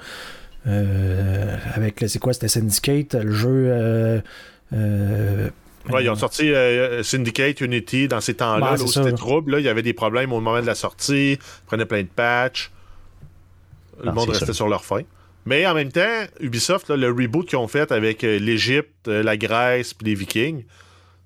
Euh, 0.68 1.56
avec, 1.74 2.02
le- 2.02 2.08
c'est 2.08 2.20
quoi, 2.20 2.34
c'était 2.34 2.48
Syndicate, 2.48 3.16
le 3.16 3.32
jeu... 3.32 3.50
euh, 3.50 4.20
euh, 4.74 5.50
Ouais, 5.89 6.04
ils 6.04 6.10
ont 6.12 6.16
sorti 6.16 6.52
euh, 6.54 7.02
Syndicate, 7.02 7.60
Unity 7.62 8.08
dans 8.08 8.22
ces 8.22 8.36
temps-là, 8.36 8.78
ça. 8.78 8.86
c'était 9.04 9.14
trouble. 9.14 9.54
Là, 9.54 9.60
il 9.60 9.66
y 9.66 9.70
avait 9.70 9.82
des 9.82 9.94
problèmes 9.94 10.32
au 10.32 10.39
moment 10.39 10.62
de 10.62 10.68
la 10.68 10.76
sortie, 10.76 11.32
ils 11.34 11.38
prenaient 11.66 11.86
plein 11.88 12.04
de 12.04 12.08
patchs. 12.08 12.70
Le 14.04 14.12
monde 14.12 14.30
restait 14.30 14.45
sûr. 14.45 14.56
sur 14.56 14.68
leur 14.70 14.84
fin. 14.86 15.02
Mais 15.45 15.66
en 15.66 15.74
même 15.74 15.91
temps, 15.91 16.24
Ubisoft, 16.39 16.89
là, 16.89 16.95
le 16.97 17.08
reboot 17.08 17.47
qu'ils 17.47 17.58
ont 17.58 17.68
fait 17.68 17.91
avec 17.91 18.24
euh, 18.24 18.38
l'Égypte, 18.38 19.08
euh, 19.08 19.24
la 19.24 19.38
Grèce 19.38 19.93
puis 19.93 20.08
les 20.08 20.16
Vikings, 20.16 20.66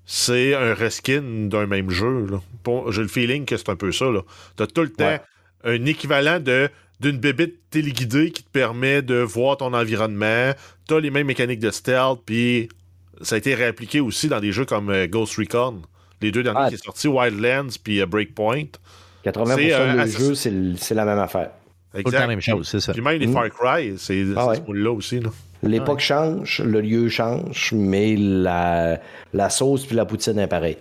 c'est 0.06 0.54
un 0.54 0.72
reskin 0.74 1.22
d'un 1.48 1.66
même 1.66 1.90
jeu. 1.90 2.26
J'ai 2.90 3.02
le 3.02 3.08
feeling 3.08 3.44
que 3.44 3.56
c'est 3.56 3.68
un 3.68 3.76
peu 3.76 3.92
ça. 3.92 4.06
Tu 4.56 4.62
as 4.62 4.66
tout 4.66 4.82
le 4.82 4.88
temps 4.90 5.04
Ouais. 5.06 5.20
un 5.64 5.84
équivalent 5.86 6.40
de 6.40 6.68
d'une 6.98 7.18
bébête 7.18 7.56
téléguidée 7.68 8.30
qui 8.30 8.42
te 8.42 8.48
permet 8.48 9.02
de 9.02 9.16
voir 9.16 9.58
ton 9.58 9.74
environnement. 9.74 10.52
Tu 10.88 10.94
as 10.94 11.00
les 11.00 11.10
mêmes 11.10 11.26
mécaniques 11.26 11.58
de 11.60 11.70
stealth, 11.70 12.20
puis 12.24 12.70
ça 13.20 13.34
a 13.34 13.38
été 13.38 13.54
réappliqué 13.54 14.00
aussi 14.00 14.28
dans 14.28 14.40
des 14.40 14.50
jeux 14.50 14.64
comme 14.64 14.88
euh, 14.88 15.06
Ghost 15.06 15.36
Recon. 15.36 15.82
Les 16.22 16.32
deux 16.32 16.42
derniers 16.42 16.60
Ah. 16.62 16.70
qui 16.70 16.78
sont 16.78 16.84
sortis, 16.84 17.08
Wildlands 17.08 17.68
puis 17.84 18.02
Breakpoint. 18.06 18.64
80% 19.24 19.56
C'est, 19.56 19.74
euh, 19.74 19.92
des 19.92 19.98
Assassin- 20.00 20.18
jeux, 20.28 20.34
c'est 20.34 20.50
le- 20.50 20.76
c'est 20.78 20.94
la 20.94 21.04
même 21.04 21.18
affaire. 21.18 21.50
Tout 22.02 22.10
le 22.10 22.12
temps 22.12 22.20
la 22.20 22.26
même 22.26 22.40
chose, 22.40 22.68
c'est 22.68 22.80
ça. 22.80 22.92
Puis 22.92 23.02
même 23.02 23.18
les 23.18 23.26
Mm. 23.26 23.32
Far 23.32 23.48
Cry, 23.50 23.94
c'est 23.98 24.24
Ah 24.36 24.48
ouais. 24.48 24.56
ce 24.56 24.60
moule-là 24.62 24.92
aussi. 24.92 25.20
Là. 25.20 25.30
L'époque 25.62 26.00
change, 26.00 26.62
le 26.64 26.80
lieu 26.80 27.08
change, 27.08 27.72
mais 27.74 28.14
la, 28.16 29.00
la 29.32 29.50
sauce 29.50 29.84
puis 29.86 29.96
la 29.96 30.04
poutine 30.04 30.38
est 30.38 30.46
pareille. 30.46 30.76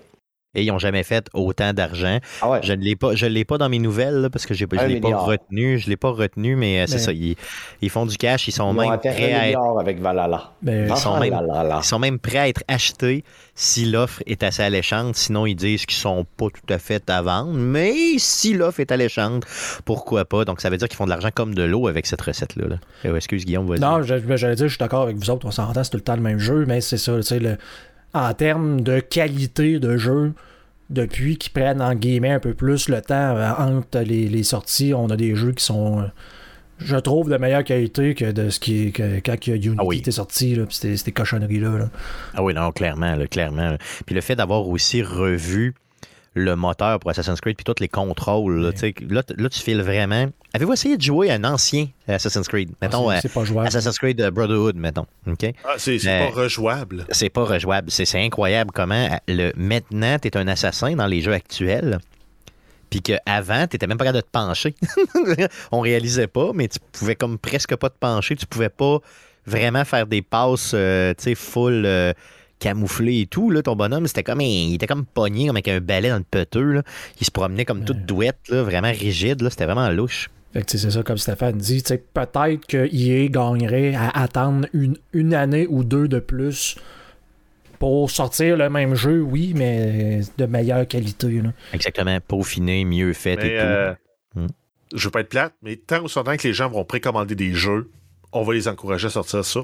Et 0.56 0.64
ils 0.64 0.68
n'ont 0.72 0.80
jamais 0.80 1.03
fait 1.03 1.28
autant 1.34 1.74
d'argent. 1.74 2.20
Ah 2.41 2.49
ouais. 2.49 2.60
Je 2.64 2.74
ne 2.74 2.82
l'ai 2.82 2.95
pas, 2.95 3.14
je 3.16 3.26
l'ai 3.26 3.45
pas 3.45 3.58
dans 3.58 3.70
mes 3.70 3.80
nouvelles 3.80 4.16
là, 4.22 4.30
parce 4.30 4.45
que 4.45 4.53
je 4.53 4.66
Un 4.78 4.88
l'ai 4.88 4.99
pas 4.99 5.16
retenu. 5.18 5.78
Je 5.80 5.89
l'ai 5.89 5.97
pas 5.97 6.10
retenu, 6.12 6.56
mais 6.56 6.82
euh, 6.82 6.86
c'est 6.88 6.97
ça. 6.99 7.12
Ils, 7.12 7.36
ils 7.82 7.89
font 7.89 8.06
du 8.06 8.18
cash. 8.18 8.47
Ils 8.47 8.51
sont 8.51 8.72
Ils 8.74 8.78
même 8.89 8.97
prêts 8.99 9.34
à 9.34 9.49
être, 9.49 9.80
avec 9.80 9.99
Valhalla. 9.99 10.51
Mais 10.64 10.88
Ils 10.89 10.95
sont 10.97 11.20
même- 11.20 11.34
Valhalla. 11.34 11.80
ils 11.82 11.86
sont 11.86 11.99
même 11.99 12.18
prêts 12.20 12.38
à 12.39 12.47
être 12.47 12.64
achetés 12.68 13.24
si 13.53 13.86
l'offre 13.86 14.22
est 14.26 14.43
assez 14.43 14.64
alléchante. 14.64 15.16
Sinon, 15.16 15.45
ils 15.45 15.56
disent 15.56 15.86
qu'ils 15.86 15.97
sont 15.97 16.26
pas 16.38 16.47
tout 16.47 16.74
à 16.74 16.78
fait 16.80 17.10
à 17.10 17.22
vendre. 17.22 17.53
Mais 17.53 17.93
si 18.18 18.53
l'offre 18.53 18.80
est 18.80 18.91
alléchante, 18.91 19.43
pourquoi 19.86 20.26
pas? 20.26 20.45
Donc, 20.45 20.62
ça 20.62 20.70
veut 20.70 20.78
dire 20.78 20.88
qu'ils 20.88 20.97
font 20.97 21.06
de 21.06 21.10
l'argent 21.10 21.30
comme 21.34 21.53
de 21.56 21.64
l'eau 21.64 21.88
avec 21.88 22.06
cette 22.06 22.22
recette-là. 22.22 22.68
là. 22.68 22.76
Euh, 23.06 23.16
excuse 23.16 23.45
Guillaume, 23.45 23.68
vas-y. 23.68 23.80
Non, 23.80 24.01
je- 24.03 24.16
ben, 24.16 24.36
j'allais 24.38 24.56
dire, 24.56 24.68
je 24.68 24.72
suis 24.74 24.80
d'accord 24.80 25.03
avec 25.03 25.18
vous 25.18 25.30
autres, 25.30 25.45
on 25.45 25.51
s'entend, 25.51 25.84
c'est 25.84 25.89
tout 25.91 25.97
le 25.97 26.03
temps 26.03 26.16
le 26.16 26.22
même 26.22 26.39
jeu, 26.39 26.66
mais 26.68 26.82
c'est 26.82 26.97
ça, 26.97 27.16
tu 27.18 27.24
sais, 27.24 27.39
le- 27.39 27.58
en 28.16 28.34
termes 28.34 28.82
de 28.82 28.99
qualité 28.99 29.80
de 29.80 29.97
jeu, 29.97 30.34
depuis 30.89 31.38
qu'ils 31.38 31.51
prennent 31.51 31.82
en 31.82 31.93
guillemets 31.95 32.32
un 32.32 32.39
peu 32.39 32.53
plus 32.53 32.89
le 32.89 33.01
temps 33.01 33.36
euh, 33.36 33.51
entre 33.57 33.99
les, 33.99 34.28
les 34.28 34.43
sorties, 34.43 34.93
on 34.93 35.07
a 35.09 35.16
des 35.16 35.36
jeux 35.36 35.51
qui 35.51 35.63
sont, 35.66 35.99
euh, 36.01 36.03
je 36.78 36.95
trouve, 36.97 37.30
de 37.30 37.38
meilleure 37.38 37.63
qualité 37.63 38.13
que 38.16 38.32
de 38.32 38.49
ce 38.49 38.59
qui 38.59 38.91
que- 38.91 39.20
quand 39.20 39.47
Unity 39.47 39.76
Ah 39.78 39.84
oui. 39.86 39.97
était 39.97 40.11
sorti, 40.11 40.55
là, 40.55 40.66
puis 40.66 40.76
c'était 40.76 40.95
ces 40.97 41.11
cochonneries-là. 41.11 41.78
là. 41.78 41.89
Ah 42.36 42.43
oui, 42.43 42.53
non, 42.53 42.72
clairement, 42.72 43.16
là, 43.16 43.28
clairement. 43.28 43.76
Puis 44.05 44.13
le 44.16 44.22
fait 44.22 44.36
d'avoir 44.36 44.68
aussi 44.68 45.01
revu 45.01 45.74
le 46.36 46.56
moteur 46.56 47.00
pour 47.00 47.10
Assassin's 47.10 47.40
Creed, 47.40 47.56
puis 47.56 47.64
tous 47.64 47.82
les 47.82 47.88
contrôles, 47.88 48.62
là, 48.62 48.72
là, 49.38 49.50
tu 49.50 49.60
files 49.60 49.82
vraiment. 49.82 50.28
Avez-vous 50.54 50.74
essayé 50.74 50.98
de 50.98 51.02
jouer 51.02 51.32
à 51.32 51.36
un 51.36 51.44
ancien 51.46 51.88
Assassin's 52.08 52.48
Creed? 52.48 52.72
Mettons, 52.82 53.10
c'est, 53.10 53.16
euh, 53.16 53.20
c'est 53.22 53.34
pas 53.34 53.46
jouable. 53.46 53.68
Assassin's 53.68 53.98
Creed 53.98 54.22
euh, 54.22 54.32
Brotherhood, 54.32 54.76
mettons. 54.76 55.06
OK? 55.28 55.46
Ah, 55.64 55.76
c'est 55.78 55.98
c'est 55.98 56.08
Mais- 56.08 56.30
pas 56.30 56.42
rejouable. 56.42 57.06
C'est 57.10 57.30
pas 57.30 57.46
rejouable. 57.46 57.90
C'est 57.90 58.06
c'est 58.06 58.22
incroyable 58.24 58.72
comment 58.74 58.96
euh, 58.96 59.18
le, 59.28 59.54
maintenant, 59.56 60.20
tu 60.20 60.28
es 60.28 60.38
un 60.38 60.48
assassin 60.48 60.96
dans 60.96 61.08
les 61.08 61.22
jeux 61.22 61.34
actuels. 61.34 62.00
Puis 62.90 63.02
qu'avant, 63.02 63.66
tu 63.68 63.78
même 63.88 63.98
pas 63.98 64.06
capable 64.06 64.18
de 64.18 64.22
te 64.22 64.32
pencher. 64.32 64.76
On 65.72 65.80
réalisait 65.80 66.28
pas, 66.28 66.52
mais 66.54 66.68
tu 66.68 66.80
pouvais 66.92 67.16
comme 67.16 67.38
presque 67.38 67.76
pas 67.76 67.90
te 67.90 67.98
pencher. 67.98 68.36
Tu 68.36 68.46
pouvais 68.46 68.70
pas 68.70 69.00
vraiment 69.46 69.86
faire 69.86 70.06
des 70.08 70.22
passes, 70.22 70.72
euh, 70.74 71.14
tu 71.18 71.24
sais, 71.24 71.36
full 71.36 71.84
euh, 71.86 72.14
camouflé 72.60 73.22
et 73.22 73.26
tout. 73.28 73.49
Là, 73.51 73.62
ton 73.62 73.76
bonhomme, 73.76 74.08
c'était 74.08 74.24
comme 74.24 74.39
un- 74.39 74.43
il 74.43 74.76
était 74.76 74.88
comme 74.88 75.06
pogné 75.06 75.47
comme 75.47 75.56
avec 75.56 75.68
un 75.68 75.80
balai 75.82 76.10
dans 76.10 76.18
le 76.18 76.24
peteux. 76.24 76.72
Là. 76.74 76.84
Il 77.20 77.26
se 77.26 77.32
promenait 77.32 77.66
comme 77.66 77.84
toute 77.86 78.06
douette, 78.06 78.39
là, 78.49 78.64
vraiment 78.64 78.91
rigide. 78.91 79.41
là. 79.41 79.49
C'était 79.49 79.66
vraiment 79.66 79.89
louche. 79.89 80.30
Fait 80.53 80.64
que, 80.64 80.72
c'est 80.78 80.89
ça, 80.89 81.03
comme 81.03 81.18
Stéphane 81.18 81.58
dit, 81.58 81.84
peut-être 82.14 82.66
que 82.66 82.88
EA 82.93 83.28
gagnerait 83.28 83.93
à 83.93 84.10
attendre 84.22 84.68
une, 84.74 84.97
une 85.12 85.34
année 85.34 85.68
ou 85.70 85.84
deux 85.84 86.08
de 86.08 86.20
plus 86.20 86.78
pour 87.78 88.10
sortir 88.10 88.56
le 88.56 88.70
même 88.70 88.95
jeu, 88.95 89.22
oui, 89.22 89.51
mais 89.53 90.22
de 90.38 90.45
meilleure 90.45 90.88
qualité. 90.88 91.41
Là. 91.41 91.51
Exactement. 91.74 92.18
Peaufiné, 92.26 92.86
mieux 92.86 93.12
fait 93.14 93.36
Mais 93.36 93.47
et 93.47 93.58
tout. 93.58 93.64
euh, 93.66 93.93
Hmm. 94.36 94.47
je 94.93 95.03
veux 95.06 95.12
pas 95.12 95.22
être 95.22 95.30
plate, 95.30 95.53
mais 95.62 95.76
tant 95.78 96.01
ou 96.03 96.08
temps 96.08 96.24
que 96.24 96.45
les 96.47 96.53
gens 96.53 96.70
vont 96.70 96.84
précommander 96.86 97.36
des 97.36 97.53
jeux, 97.53 97.89
on 98.34 98.43
va 98.43 98.53
les 98.53 98.68
encourager 98.68 99.08
à 99.08 99.10
sortir 99.10 99.43
ça. 99.45 99.62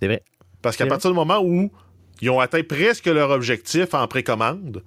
C'est 0.00 0.06
vrai. 0.06 0.22
Parce 0.62 0.76
qu'à 0.76 0.86
partir 0.86 1.10
du 1.10 1.16
moment 1.16 1.40
où 1.42 1.70
ils 2.20 2.30
ont 2.30 2.40
atteint 2.40 2.62
presque 2.62 3.06
leur 3.06 3.30
objectif 3.30 3.94
en 3.94 4.06
précommande, 4.08 4.82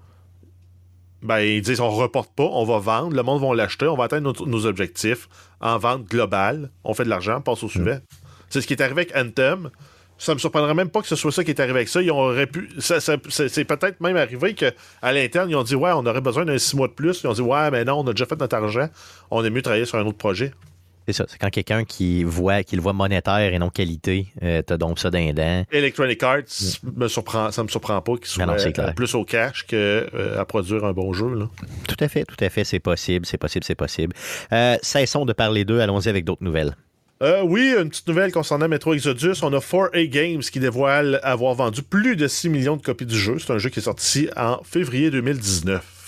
ben, 1.22 1.40
ils 1.40 1.62
disent 1.62 1.80
on 1.82 1.90
reporte 1.90 2.34
pas, 2.36 2.44
on 2.52 2.66
va 2.66 2.80
vendre, 2.80 3.16
le 3.16 3.22
monde 3.24 3.42
va 3.42 3.54
l'acheter, 3.56 3.86
on 3.88 3.96
va 3.96 4.06
atteindre 4.06 4.34
nos, 4.40 4.46
nos 4.48 4.66
objectifs 4.66 5.30
en 5.60 5.78
vente 5.78 6.06
globale, 6.06 6.72
on 6.84 6.94
fait 6.94 7.04
de 7.04 7.10
l'argent, 7.10 7.38
on 7.38 7.42
passe 7.42 7.64
au 7.64 7.70
suivant. 7.70 8.00
C'est 8.50 8.62
ce 8.62 8.68
qui 8.68 8.74
est 8.74 8.82
arrivé 8.82 9.02
avec 9.02 9.16
Anthem. 9.16 9.70
Ça 10.18 10.34
me 10.36 10.40
surprendrait 10.40 10.74
même 10.76 10.90
pas 10.90 11.02
que 11.02 11.08
ce 11.08 11.16
soit 11.16 11.32
ça 11.32 11.44
qui 11.44 11.50
est 11.52 11.60
arrivé 11.60 11.78
avec 11.80 11.90
ça. 11.90 12.02
Ils 12.02 12.12
auraient 12.12 12.46
pu. 12.48 12.70
ça- 12.80 13.00
ça- 13.00 13.16
c'est 13.30 13.50
c'est 13.50 13.66
peut-être 13.66 14.02
même 14.02 14.18
arrivé 14.18 14.54
qu'à 14.54 14.72
l'interne, 15.04 15.50
ils 15.50 15.56
ont 15.56 15.64
dit 15.64 15.74
Ouais, 15.76 15.92
on 15.94 16.06
aurait 16.06 16.22
besoin 16.22 16.46
d'un 16.46 16.58
six 16.60 16.76
mois 16.76 16.88
de 16.88 16.94
plus. 16.94 17.22
Ils 17.24 17.28
ont 17.28 17.34
dit 17.34 17.42
Ouais, 17.42 17.72
mais 17.72 17.84
non, 17.86 18.00
on 18.02 18.08
a 18.08 18.12
déjà 18.14 18.26
fait 18.28 18.40
notre 18.40 18.56
argent. 18.56 18.88
On 19.32 19.44
est 19.44 19.50
mieux 19.50 19.62
travailler 19.64 19.86
sur 19.86 19.98
un 19.98 20.06
autre 20.06 20.18
projet. 20.20 20.52
C'est 21.08 21.14
ça. 21.14 21.26
C'est 21.28 21.40
quand 21.40 21.50
quelqu'un 21.50 21.84
qui 21.84 22.24
voit, 22.24 22.64
qui 22.64 22.76
le 22.76 22.82
voit 22.82 22.94
monétaire 22.94 23.54
et 23.54 23.60
non 23.60 23.70
qualité, 23.70 24.28
euh, 24.44 24.62
t'as 24.62 24.78
donc 24.78 25.00
ça 25.00 25.10
d'un 25.10 25.34
dent. 25.34 25.66
Electronic 25.72 26.22
Arts, 26.24 26.42
me 26.96 27.08
surprend, 27.08 27.52
ça 27.52 27.64
me 27.64 27.68
surprend 27.68 28.00
pas 28.02 28.18
qu'ils 28.18 28.28
soient 28.28 28.46
Non, 28.46 28.54
non, 28.56 28.60
euh, 28.80 28.94
plus 28.94 29.16
au 29.16 29.26
cash 29.26 29.66
qu'à 29.66 30.46
produire 30.46 30.86
un 30.86 30.94
bon 30.94 31.14
jeu. 31.14 31.34
Là. 31.34 31.50
Tout 31.88 31.98
à 32.00 32.08
fait, 32.08 32.24
tout 32.26 32.44
à 32.44 32.50
fait, 32.50 32.64
c'est 32.64 32.80
possible, 32.80 33.26
c'est 33.26 33.38
possible, 33.38 33.64
c'est 33.66 33.76
possible. 33.76 34.14
Euh, 34.52 34.78
cessons 34.82 35.26
de 35.26 35.34
parler 35.34 35.66
d'eux, 35.66 35.80
allons-y 35.80 36.08
avec 36.08 36.26
d'autres 36.26 36.44
nouvelles. 36.44 36.76
Euh, 37.22 37.44
oui, 37.44 37.76
une 37.78 37.90
petite 37.90 38.08
nouvelle 38.08 38.32
concernant 38.32 38.68
Metro 38.68 38.96
Exodus. 38.96 39.44
On 39.44 39.54
a 39.54 39.60
4A 39.60 40.10
Games 40.10 40.42
qui 40.42 40.60
dévoile 40.60 41.20
avoir 41.22 41.54
vendu 41.54 41.84
plus 41.84 42.16
de 42.16 42.28
6 42.28 42.50
millions 42.50 42.78
de 42.78 42.82
copies 42.82 43.06
du 43.06 43.18
jeu. 43.18 43.38
C'est 43.38 43.54
un 43.54 43.60
jeu 43.60 43.70
qui 43.70 43.80
est 43.80 43.84
sorti 43.84 44.28
en 44.36 44.60
février 44.64 45.12
2019. 45.12 46.01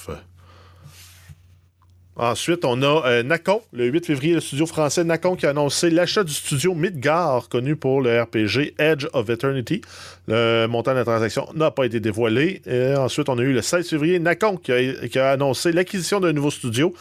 Ensuite, 2.15 2.63
on 2.65 2.81
a 2.83 3.07
euh, 3.07 3.23
Nacon, 3.23 3.61
le 3.71 3.85
8 3.85 4.05
février, 4.05 4.33
le 4.35 4.39
studio 4.39 4.65
français 4.65 5.03
Nacon 5.03 5.35
qui 5.35 5.45
a 5.45 5.49
annoncé 5.49 5.89
l'achat 5.89 6.23
du 6.23 6.33
studio 6.33 6.75
Midgar, 6.75 7.49
connu 7.49 7.75
pour 7.75 8.01
le 8.01 8.21
RPG 8.21 8.75
Edge 8.77 9.07
of 9.13 9.29
Eternity. 9.29 9.81
Le 10.27 10.67
montant 10.67 10.91
de 10.91 10.97
la 10.97 11.05
transaction 11.05 11.47
n'a 11.55 11.71
pas 11.71 11.85
été 11.85 11.99
dévoilé. 11.99 12.61
Ensuite, 12.97 13.29
on 13.29 13.37
a 13.37 13.41
eu 13.41 13.53
le 13.53 13.61
16 13.61 13.89
février 13.89 14.19
Nacon 14.19 14.57
qui 14.57 14.71
a, 15.19 15.29
annoncé 15.31 15.71
l'acquisition 15.71 16.19
d'un 16.19 16.33
nouveau 16.33 16.51
studio, 16.51 16.93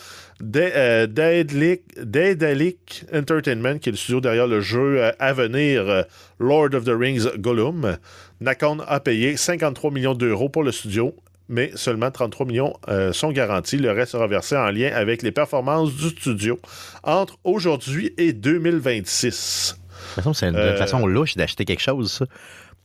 euh, 0.56 1.06
Daedalic 1.06 3.04
Entertainment, 3.14 3.78
qui 3.78 3.90
est 3.90 3.92
le 3.92 3.98
studio 3.98 4.20
derrière 4.20 4.46
le 4.46 4.60
jeu 4.60 5.00
euh, 5.00 5.12
à 5.18 5.32
venir 5.32 5.88
euh, 5.88 6.02
Lord 6.40 6.74
of 6.74 6.84
the 6.84 6.90
Rings 6.90 7.28
Gollum. 7.38 7.96
Nacon 8.40 8.78
a 8.86 8.98
payé 9.00 9.36
53 9.36 9.90
millions 9.92 10.14
d'euros 10.14 10.48
pour 10.48 10.64
le 10.64 10.72
studio, 10.72 11.14
mais 11.53 11.70
seulement 11.76 12.11
33 12.11 12.46
millions 12.46 12.74
euh, 12.88 13.12
sont 13.12 13.30
garantis. 13.30 13.76
Le 13.76 13.92
reste 13.92 14.12
sera 14.12 14.26
versé 14.26 14.57
en 14.57 14.70
lien 14.70 14.90
avec 14.94 15.22
les 15.22 15.30
performances 15.32 15.94
du 15.94 16.09
studio 16.09 16.59
entre 17.05 17.36
aujourd'hui 17.44 18.12
et 18.16 18.32
2026. 18.32 19.76
De 19.76 20.07
toute 20.07 20.14
façon, 20.16 20.32
c'est 20.32 20.48
une 20.48 20.57
Euh, 20.57 20.76
façon 20.76 21.07
louche 21.07 21.36
d'acheter 21.36 21.64
quelque 21.64 21.82
chose, 21.82 22.11
ça. 22.11 22.24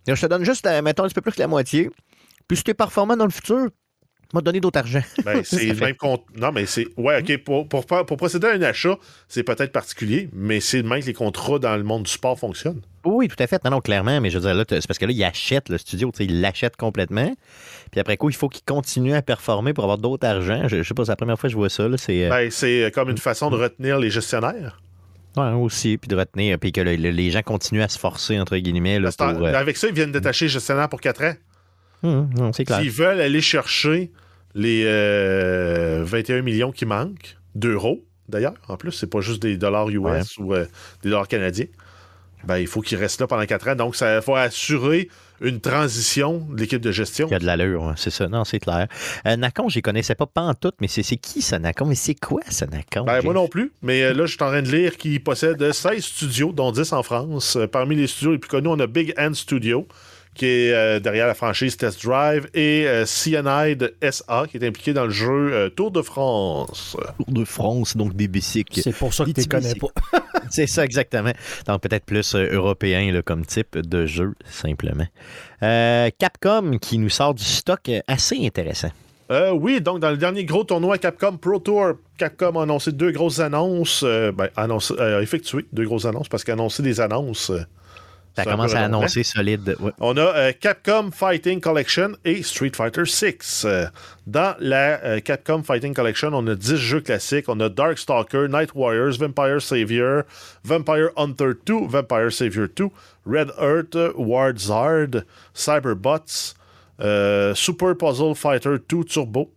Je 0.07 0.13
te 0.21 0.25
donne 0.27 0.43
juste, 0.43 0.65
euh, 0.67 0.81
mettons, 0.81 1.03
un 1.03 1.07
petit 1.07 1.15
peu 1.15 1.21
plus 1.21 1.31
que 1.31 1.39
la 1.39 1.47
moitié. 1.47 1.89
Puis 2.47 2.57
si 2.57 2.63
t'es 2.63 2.73
performant 2.73 3.17
dans 3.17 3.25
le 3.25 3.31
futur, 3.31 3.67
te 4.33 4.39
donner 4.45 4.59
d'autres 4.59 4.79
argent. 4.79 5.01
Ben, 5.25 5.41
c'est 5.45 5.65
le 5.65 5.73
même 5.75 5.95
compte. 5.95 6.23
Non, 6.35 6.51
mais 6.51 6.65
c'est. 6.65 6.85
Ouais, 6.97 7.19
OK. 7.21 7.37
Pour, 7.43 7.67
pour, 7.67 7.85
pour 7.85 8.17
procéder 8.17 8.47
à 8.47 8.51
un 8.51 8.61
achat, 8.61 8.97
c'est 9.27 9.43
peut-être 9.43 9.71
particulier, 9.71 10.29
mais 10.33 10.59
c'est 10.59 10.81
le 10.81 10.87
même 10.87 11.01
que 11.01 11.05
les 11.05 11.13
contrats 11.13 11.59
dans 11.59 11.75
le 11.77 11.83
monde 11.83 12.03
du 12.03 12.11
sport 12.11 12.37
fonctionnent. 12.37 12.81
Oui, 13.05 13.27
tout 13.29 13.41
à 13.41 13.47
fait. 13.47 13.63
Non, 13.63 13.71
non, 13.71 13.79
clairement, 13.81 14.19
mais 14.19 14.29
je 14.29 14.37
veux 14.37 14.45
dire, 14.45 14.53
là, 14.53 14.63
c'est 14.67 14.85
parce 14.85 14.97
que 14.99 15.05
là, 15.05 15.11
il 15.13 15.23
achète 15.23 15.69
le 15.69 15.77
studio, 15.77 16.11
il 16.19 16.41
l'achète 16.41 16.75
complètement. 16.75 17.33
Puis 17.91 18.01
après 18.01 18.17
coup, 18.17 18.29
il 18.29 18.35
faut 18.35 18.49
qu'il 18.49 18.63
continue 18.65 19.13
à 19.13 19.21
performer 19.21 19.73
pour 19.73 19.85
avoir 19.85 19.97
d'autres 19.97 20.27
argent. 20.27 20.67
Je, 20.67 20.83
je 20.83 20.87
sais 20.87 20.93
pas, 20.93 21.05
c'est 21.05 21.11
la 21.11 21.15
première 21.15 21.39
fois 21.39 21.47
que 21.47 21.51
je 21.53 21.57
vois 21.57 21.69
ça. 21.69 21.87
C'est 21.97 22.25
euh, 22.25 22.29
Ben, 22.29 22.51
c'est 22.51 22.91
comme 22.93 23.09
une 23.09 23.17
façon 23.17 23.49
de 23.49 23.55
retenir 23.55 23.97
les 23.97 24.09
gestionnaires. 24.09 24.81
ouais, 25.37 25.51
aussi, 25.53 25.97
puis 25.97 26.09
de 26.09 26.15
retenir, 26.17 26.59
puis 26.59 26.73
que 26.73 26.81
le- 26.81 26.95
le- 26.97 27.11
les 27.11 27.31
gens 27.31 27.43
continuent 27.43 27.81
à 27.83 27.87
se 27.87 27.97
forcer, 27.97 28.37
entre 28.39 28.57
guillemets, 28.57 28.99
là, 28.99 29.09
pour... 29.17 29.27
euh, 29.27 29.53
Avec 29.53 29.77
ça, 29.77 29.87
ils 29.87 29.93
viennent 29.93 30.11
détacher 30.11 30.45
les 30.45 30.49
gestionnaires 30.49 30.89
pour 30.89 30.99
4 30.99 31.23
ans. 31.23 31.33
Hum, 32.03 32.29
clair. 32.53 32.79
S'ils 32.79 32.91
veulent 32.91 33.21
aller 33.21 33.41
chercher 33.41 34.11
les 34.55 34.83
euh, 34.85 36.03
21 36.05 36.41
millions 36.41 36.71
qui 36.71 36.85
manquent, 36.85 37.37
d'euros 37.55 38.03
d'ailleurs, 38.29 38.53
en 38.67 38.77
plus, 38.77 38.91
c'est 38.91 39.09
pas 39.09 39.21
juste 39.21 39.41
des 39.41 39.57
dollars 39.57 39.89
US 39.89 39.97
Ouais. 39.99 40.21
ou 40.39 40.53
euh, 40.53 40.65
des 41.03 41.09
dollars 41.09 41.27
canadiens, 41.27 41.67
ben, 42.43 42.57
il 42.57 42.67
faut 42.67 42.81
qu'ils 42.81 42.97
restent 42.97 43.21
là 43.21 43.27
pendant 43.27 43.45
4 43.45 43.69
ans. 43.69 43.75
Donc, 43.75 43.95
ça 43.95 44.19
va 44.19 44.41
assurer 44.41 45.09
une 45.41 45.59
transition 45.59 46.47
de 46.51 46.59
l'équipe 46.59 46.81
de 46.81 46.91
gestion. 46.91 47.27
Il 47.27 47.31
y 47.31 47.35
a 47.35 47.39
de 47.39 47.45
l'allure, 47.45 47.83
ouais, 47.83 47.93
c'est 47.95 48.09
ça. 48.09 48.27
Non, 48.27 48.43
c'est 48.43 48.59
clair. 48.59 48.87
Euh, 49.25 49.35
Nacon, 49.35 49.69
je 49.69 49.79
ne 49.79 49.81
connaissais 49.81 50.15
pas 50.15 50.25
pantoute, 50.25 50.75
mais 50.81 50.87
c'est 50.87 51.03
c'est 51.03 51.17
qui 51.17 51.41
ça, 51.41 51.59
Nacon? 51.59 51.85
Mais 51.85 51.95
c'est 51.95 52.15
quoi 52.15 52.41
ça, 52.49 52.65
Nacon? 52.67 53.05
Ben, 53.05 53.21
moi 53.23 53.33
non 53.33 53.47
plus, 53.47 53.71
mais 53.81 54.01
euh, 54.03 54.13
là, 54.13 54.25
je 54.25 54.33
suis 54.35 54.43
en 54.43 54.47
train 54.47 54.61
de 54.61 54.71
lire 54.71 54.97
qu'il 54.97 55.21
possède 55.23 55.71
16 55.71 56.03
studios, 56.03 56.53
dont 56.53 56.71
10 56.71 56.93
en 56.93 57.03
France. 57.03 57.55
Euh, 57.55 57.67
parmi 57.67 57.95
les 57.95 58.07
studios 58.07 58.31
les 58.31 58.39
plus 58.39 58.49
connus, 58.49 58.69
on 58.69 58.79
a 58.79 58.87
Big 58.87 59.13
Hand 59.17 59.35
Studio, 59.35 59.87
qui 60.37 60.45
est 60.45 60.73
euh, 60.73 60.99
derrière 60.99 61.27
la 61.27 61.33
franchise 61.33 61.75
Test 61.75 62.05
Drive, 62.05 62.47
et 62.53 62.87
euh, 62.87 63.05
Cyanide 63.05 63.93
SA, 64.09 64.45
qui 64.49 64.57
est 64.57 64.65
impliqué 64.65 64.93
dans 64.93 65.05
le 65.05 65.11
jeu 65.11 65.53
euh, 65.53 65.69
Tour 65.69 65.91
de 65.91 66.01
France. 66.01 66.95
Tour 67.17 67.25
de 67.27 67.43
France, 67.43 67.97
donc 67.97 68.15
des 68.15 68.27
bicycles. 68.27 68.81
C'est 68.81 68.95
pour 68.95 69.13
ça 69.13 69.25
que 69.25 69.29
tu 69.29 69.35
petits 69.35 69.47
connais 69.47 69.75
pas. 69.75 69.87
C'est 70.49 70.67
ça, 70.67 70.85
exactement. 70.85 71.33
Donc, 71.65 71.81
peut-être 71.81 72.05
plus 72.05 72.35
euh, 72.35 72.49
européen 72.51 73.11
là, 73.11 73.21
comme 73.21 73.45
type 73.45 73.77
de 73.77 74.05
jeu, 74.05 74.33
simplement. 74.49 75.07
Euh, 75.63 76.09
Capcom 76.17 76.77
qui 76.79 76.97
nous 76.97 77.09
sort 77.09 77.33
du 77.33 77.43
stock 77.43 77.91
assez 78.07 78.45
intéressant. 78.45 78.91
Euh, 79.29 79.51
oui, 79.51 79.81
donc 79.81 79.99
dans 79.99 80.09
le 80.09 80.17
dernier 80.17 80.45
gros 80.45 80.63
tournoi 80.63 80.97
Capcom 80.97 81.35
Pro 81.35 81.59
Tour, 81.59 81.93
Capcom 82.17 82.57
a 82.59 82.63
annoncé 82.63 82.93
deux 82.93 83.11
grosses 83.11 83.39
annonces, 83.39 84.03
euh, 84.05 84.31
ben, 84.31 84.47
annoncé, 84.55 84.93
euh, 84.99 85.21
effectué 85.21 85.65
deux 85.73 85.83
grosses 85.83 86.05
annonces, 86.05 86.29
parce 86.29 86.43
qu'annoncer 86.43 86.83
des 86.83 87.01
annonces... 87.01 87.51
euh, 88.39 88.43
Ça 88.43 88.51
commence 88.51 88.73
à 88.73 88.81
annoncer 88.85 89.23
solide. 89.23 89.75
Ouais. 89.79 89.91
On 89.99 90.15
a 90.17 90.21
euh, 90.21 90.51
Capcom 90.59 91.11
Fighting 91.11 91.59
Collection 91.59 92.11
et 92.25 92.43
Street 92.43 92.71
Fighter 92.75 93.05
6. 93.05 93.65
dans 94.25 94.55
la 94.59 95.03
euh, 95.03 95.19
Capcom 95.19 95.63
Fighting 95.63 95.93
Collection, 95.93 96.29
on 96.33 96.45
a 96.47 96.55
10 96.55 96.75
jeux 96.75 97.01
classiques. 97.01 97.45
On 97.47 97.59
a 97.59 97.69
Darkstalker, 97.69 98.47
Night 98.49 98.73
Warriors, 98.75 99.17
Vampire 99.19 99.61
Savior, 99.61 100.23
Vampire 100.63 101.09
Hunter 101.17 101.51
2, 101.65 101.87
Vampire 101.87 102.31
Savior 102.31 102.67
2, 102.75 102.87
Red 103.25 103.51
Earth, 103.59 103.95
Ward 104.15 104.59
Zard, 104.59 105.23
Cyberbots, 105.53 106.55
euh, 107.01 107.53
Super 107.55 107.95
Puzzle 107.95 108.35
Fighter 108.35 108.77
2 108.87 109.03
Turbo, 109.03 109.51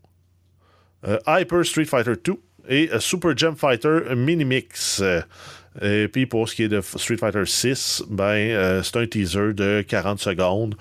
euh, 1.07 1.18
Hyper 1.26 1.64
Street 1.64 1.87
Fighter 1.87 2.14
2 2.22 2.35
et 2.68 2.91
euh, 2.93 3.01
Super 3.01 3.37
Gem 3.37 3.57
Fighter 3.57 4.14
Mini 4.14 4.45
Mix. 4.45 5.01
Euh, 5.01 5.22
et 5.81 6.09
puis 6.09 6.27
pour 6.27 6.49
ce 6.49 6.55
qui 6.55 6.64
est 6.64 6.68
de 6.68 6.81
Street 6.81 7.16
Fighter 7.16 7.45
6, 7.45 8.05
ben, 8.11 8.25
euh, 8.25 8.83
c'est 8.83 8.97
un 8.97 9.07
teaser 9.07 9.55
de 9.55 9.85
40 9.87 10.18
secondes. 10.18 10.75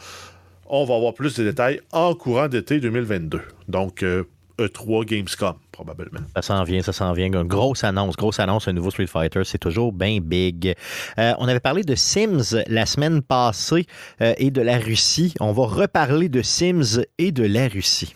On 0.65 0.85
va 0.85 0.95
avoir 0.95 1.13
plus 1.13 1.35
de 1.35 1.43
détails 1.43 1.81
en 1.91 2.13
courant 2.15 2.47
d'été 2.47 2.79
2022. 2.79 3.41
Donc, 3.67 4.03
euh, 4.03 4.23
E3 4.59 5.05
Gamescom, 5.05 5.55
probablement. 5.71 6.19
Ça 6.35 6.41
s'en 6.41 6.63
vient, 6.63 6.81
ça 6.81 6.91
s'en 6.91 7.13
vient. 7.13 7.27
Une 7.27 7.43
grosse 7.43 7.83
annonce, 7.83 8.17
grosse 8.17 8.39
annonce, 8.39 8.67
un 8.67 8.73
nouveau 8.73 8.91
Street 8.91 9.07
Fighter, 9.07 9.43
c'est 9.45 9.57
toujours 9.57 9.93
bien 9.93 10.19
big. 10.21 10.75
Euh, 11.17 11.33
on 11.39 11.47
avait 11.47 11.61
parlé 11.61 11.83
de 11.83 11.95
Sims 11.95 12.61
la 12.67 12.85
semaine 12.85 13.21
passée 13.21 13.85
et 14.19 14.51
de 14.51 14.61
la 14.61 14.77
Russie. 14.77 15.33
On 15.39 15.53
va 15.53 15.65
reparler 15.65 16.29
de 16.29 16.41
Sims 16.41 17.03
et 17.17 17.31
de 17.31 17.43
la 17.43 17.67
Russie. 17.67 18.13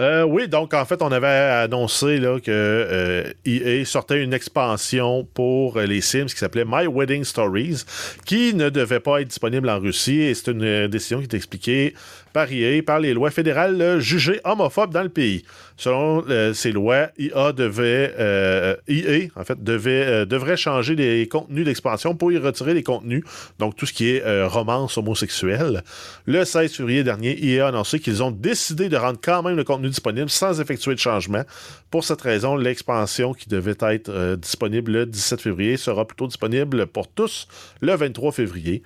Euh, 0.00 0.24
oui, 0.24 0.48
donc 0.48 0.74
en 0.74 0.84
fait, 0.84 1.02
on 1.02 1.12
avait 1.12 1.26
annoncé 1.26 2.18
que 2.18 2.50
euh, 2.50 3.32
EA 3.46 3.84
sortait 3.84 4.24
une 4.24 4.34
expansion 4.34 5.24
pour 5.34 5.76
euh, 5.76 5.86
les 5.86 6.00
Sims 6.00 6.26
qui 6.26 6.36
s'appelait 6.36 6.64
My 6.66 6.88
Wedding 6.88 7.22
Stories, 7.22 7.84
qui 8.26 8.54
ne 8.54 8.70
devait 8.70 8.98
pas 8.98 9.20
être 9.20 9.28
disponible 9.28 9.68
en 9.68 9.78
Russie. 9.78 10.20
Et 10.20 10.34
c'est 10.34 10.50
une 10.50 10.88
décision 10.88 11.18
qui 11.18 11.26
est 11.26 11.34
expliquée 11.34 11.94
par 12.32 12.48
EA, 12.50 12.82
par 12.82 12.98
les 12.98 13.14
lois 13.14 13.30
fédérales 13.30 14.00
jugées 14.00 14.40
homophobes 14.42 14.92
dans 14.92 15.04
le 15.04 15.08
pays. 15.08 15.44
Selon 15.76 16.24
euh, 16.28 16.54
ces 16.54 16.70
lois, 16.70 17.08
EA 17.18 17.52
devait, 17.52 18.14
euh, 18.18 18.76
EA, 18.86 19.28
en 19.34 19.44
fait, 19.44 19.62
devait, 19.62 20.06
euh, 20.06 20.24
devrait 20.24 20.56
changer 20.56 20.94
les 20.94 21.26
contenus 21.26 21.64
d'expansion 21.64 22.14
pour 22.14 22.30
y 22.30 22.38
retirer 22.38 22.74
les 22.74 22.84
contenus, 22.84 23.24
donc 23.58 23.74
tout 23.74 23.84
ce 23.84 23.92
qui 23.92 24.10
est 24.10 24.24
euh, 24.24 24.46
romance 24.46 24.96
homosexuelle. 24.98 25.82
Le 26.26 26.44
16 26.44 26.72
février 26.72 27.02
dernier, 27.02 27.36
EA 27.44 27.66
a 27.66 27.68
annoncé 27.68 27.98
qu'ils 27.98 28.22
ont 28.22 28.30
décidé 28.30 28.88
de 28.88 28.96
rendre 28.96 29.18
quand 29.20 29.42
même 29.42 29.56
le 29.56 29.64
contenu 29.64 29.88
disponible 29.88 30.30
sans 30.30 30.60
effectuer 30.60 30.94
de 30.94 31.00
changement. 31.00 31.42
Pour 31.90 32.04
cette 32.04 32.20
raison, 32.20 32.56
l'expansion 32.56 33.34
qui 33.34 33.48
devait 33.48 33.74
être 33.80 34.10
euh, 34.10 34.36
disponible 34.36 34.92
le 34.92 35.06
17 35.06 35.40
février 35.40 35.76
sera 35.76 36.06
plutôt 36.06 36.28
disponible 36.28 36.86
pour 36.86 37.08
tous 37.08 37.48
le 37.80 37.94
23 37.94 38.30
février. 38.30 38.84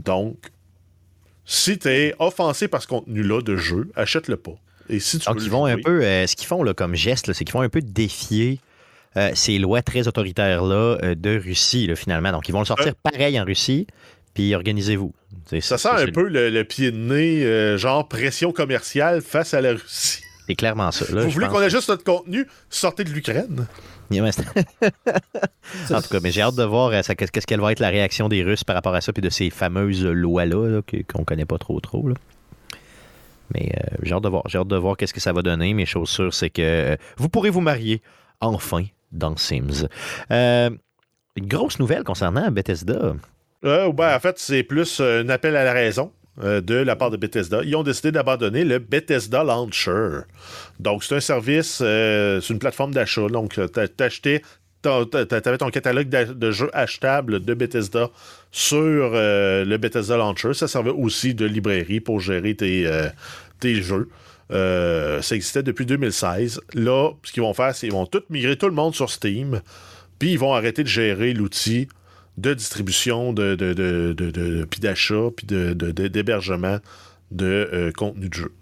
Donc, 0.00 0.36
si 1.44 1.78
tu 1.78 1.88
es 1.88 2.14
offensé 2.18 2.66
par 2.66 2.82
ce 2.82 2.88
contenu-là 2.88 3.40
de 3.40 3.56
jeu, 3.56 3.88
achète-le 3.94 4.36
pas. 4.36 4.54
Et 4.88 5.00
si 5.00 5.18
tu 5.18 5.26
Donc, 5.26 5.38
ils 5.42 5.50
vont 5.50 5.66
un 5.66 5.78
peu, 5.78 6.02
euh, 6.02 6.26
ce 6.26 6.36
qu'ils 6.36 6.46
font 6.46 6.62
là, 6.62 6.74
comme 6.74 6.94
geste, 6.94 7.32
c'est 7.32 7.44
qu'ils 7.44 7.52
font 7.52 7.60
un 7.62 7.68
peu 7.68 7.80
défier 7.80 8.60
euh, 9.16 9.30
ces 9.34 9.58
lois 9.58 9.82
très 9.82 10.08
autoritaires-là 10.08 10.98
euh, 11.02 11.14
de 11.14 11.38
Russie, 11.38 11.86
là, 11.86 11.96
finalement. 11.96 12.32
Donc, 12.32 12.48
ils 12.48 12.52
vont 12.52 12.60
le 12.60 12.64
sortir 12.66 12.94
pareil 12.96 13.40
en 13.40 13.44
Russie, 13.44 13.86
puis 14.34 14.54
organisez-vous. 14.54 15.12
Ça 15.60 15.78
sent 15.78 15.88
un 15.88 16.06
peu 16.06 16.28
le, 16.28 16.50
le 16.50 16.64
pied 16.64 16.90
de 16.90 16.96
nez, 16.96 17.78
genre 17.78 18.08
pression 18.08 18.52
commerciale 18.52 19.20
face 19.22 19.54
à 19.54 19.60
la 19.60 19.72
Russie. 19.72 20.20
C'est 20.46 20.54
clairement 20.56 20.90
ça. 20.92 21.06
là, 21.14 21.22
Vous 21.22 21.30
voulez 21.30 21.48
qu'on 21.48 21.58
ajuste 21.58 21.88
notre 21.88 22.04
contenu? 22.04 22.46
Sortez 22.68 23.04
de 23.04 23.10
l'Ukraine. 23.10 23.66
En 25.90 26.02
tout 26.02 26.08
cas, 26.08 26.20
mais 26.22 26.30
j'ai 26.30 26.42
hâte 26.42 26.56
de 26.56 26.62
voir 26.64 26.90
qu'est-ce 26.90 27.46
qu'elle 27.46 27.60
va 27.60 27.72
être 27.72 27.80
la 27.80 27.88
réaction 27.88 28.28
des 28.28 28.42
Russes 28.42 28.64
par 28.64 28.76
rapport 28.76 28.94
à 28.94 29.00
ça, 29.00 29.12
puis 29.12 29.22
de 29.22 29.30
ces 29.30 29.50
fameuses 29.50 30.04
lois-là 30.04 30.68
là, 30.68 30.82
qu'on 31.10 31.24
connaît 31.24 31.46
pas 31.46 31.58
trop 31.58 31.80
trop. 31.80 32.08
là. 32.08 32.14
Mais 33.52 33.72
euh, 33.76 33.96
j'ai 34.02 34.14
hâte 34.14 34.22
de 34.22 34.76
voir. 34.76 34.96
Qu'est-ce 34.96 35.14
que 35.14 35.20
ça 35.20 35.32
va 35.32 35.42
donner. 35.42 35.74
Mais 35.74 35.86
chose 35.86 36.08
sûre, 36.08 36.32
c'est 36.32 36.50
que 36.50 36.62
euh, 36.62 36.96
vous 37.16 37.28
pourrez 37.28 37.50
vous 37.50 37.60
marier 37.60 38.02
enfin 38.40 38.84
dans 39.12 39.36
Sims. 39.36 39.88
Euh, 40.30 40.70
une 41.36 41.46
grosse 41.46 41.78
nouvelle 41.78 42.04
concernant 42.04 42.50
Bethesda. 42.50 43.14
Ben, 43.62 44.14
en 44.14 44.20
fait, 44.20 44.38
c'est 44.38 44.62
plus 44.62 45.00
un 45.00 45.28
appel 45.28 45.56
à 45.56 45.64
la 45.64 45.72
raison 45.72 46.12
de 46.42 46.74
la 46.74 46.96
part 46.96 47.10
de 47.10 47.16
Bethesda. 47.16 47.62
Ils 47.62 47.74
ont 47.76 47.82
décidé 47.82 48.12
d'abandonner 48.12 48.64
le 48.64 48.78
Bethesda 48.78 49.42
Launcher. 49.42 50.22
Donc, 50.80 51.02
c'est 51.02 51.16
un 51.16 51.20
service, 51.20 51.76
c'est 51.76 52.50
une 52.50 52.58
plateforme 52.58 52.92
d'achat. 52.92 53.26
Donc, 53.28 53.54
tu 53.54 53.80
t'avais 54.82 55.58
ton 55.58 55.70
catalogue 55.70 56.08
de 56.08 56.50
jeux 56.50 56.70
achetables 56.74 57.40
de 57.40 57.54
Bethesda 57.54 58.10
sur 58.54 59.10
euh, 59.14 59.64
le 59.64 59.78
Bethesda 59.78 60.16
Launcher. 60.16 60.54
Ça 60.54 60.68
servait 60.68 60.92
aussi 60.92 61.34
de 61.34 61.44
librairie 61.44 61.98
pour 61.98 62.20
gérer 62.20 62.54
tes, 62.54 62.86
euh, 62.86 63.08
jeux. 63.64 64.08
Euh, 64.52 65.20
ça 65.22 65.34
existait 65.34 65.64
depuis 65.64 65.84
2016. 65.84 66.60
Là, 66.74 67.10
ce 67.24 67.32
qu'ils 67.32 67.42
vont 67.42 67.52
faire, 67.52 67.74
c'est 67.74 67.88
qu'ils 67.88 67.96
vont 67.96 68.06
tout 68.06 68.22
migrer 68.30 68.56
tout 68.56 68.68
le 68.68 68.74
monde 68.74 68.94
sur 68.94 69.10
Steam, 69.10 69.60
puis 70.20 70.30
ils 70.30 70.38
vont 70.38 70.54
arrêter 70.54 70.84
de 70.84 70.88
gérer 70.88 71.34
l'outil 71.34 71.88
de 72.38 72.54
distribution, 72.54 73.32
de, 73.32 73.56
de, 73.56 73.72
de, 73.72 74.12
de- 74.12 74.64
puis 74.70 74.78
d'achat, 74.78 75.30
puis 75.36 75.48
d'hébergement 75.48 76.78
de 77.32 77.92
contenu 77.96 78.28
de 78.28 78.34
jeu. 78.34 78.52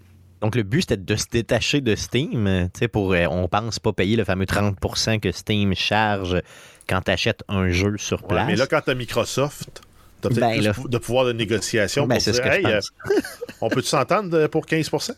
Donc, 0.41 0.55
le 0.55 0.63
but, 0.63 0.81
c'était 0.81 0.97
de 0.97 1.15
se 1.15 1.27
détacher 1.31 1.81
de 1.81 1.95
Steam. 1.95 2.67
pour, 2.91 3.15
on 3.29 3.47
pense 3.47 3.77
pas 3.77 3.93
payer 3.93 4.15
le 4.15 4.23
fameux 4.23 4.45
30% 4.45 5.19
que 5.19 5.31
Steam 5.31 5.75
charge 5.75 6.41
quand 6.87 7.01
tu 7.01 7.11
achètes 7.11 7.43
un 7.47 7.69
jeu 7.69 7.97
sur 7.97 8.21
Ouais, 8.23 8.29
place. 8.29 8.47
mais 8.47 8.55
là, 8.55 8.67
quand 8.67 8.81
tu 8.81 8.91
as 8.91 8.95
Microsoft, 8.95 9.81
tu 10.21 10.27
as 10.27 10.29
peut-être 10.29 10.39
Ben 10.39 10.61
là. 10.61 10.73
de 10.85 10.97
pouvoir 10.97 11.25
de 11.25 11.33
négociation 11.33 12.07
Ben, 12.07 12.15
pour 12.15 12.23
dire, 12.23 12.35
ce 12.35 12.41
que 12.41 12.47
je 12.51 12.53
hey, 12.57 12.65
euh, 12.65 12.79
pense. 12.79 12.91
on 13.61 13.69
peut-tu 13.69 13.87
s'entendre 13.87 14.37
euh, 14.37 14.47
pour 14.47 14.65
15%? 14.65 15.11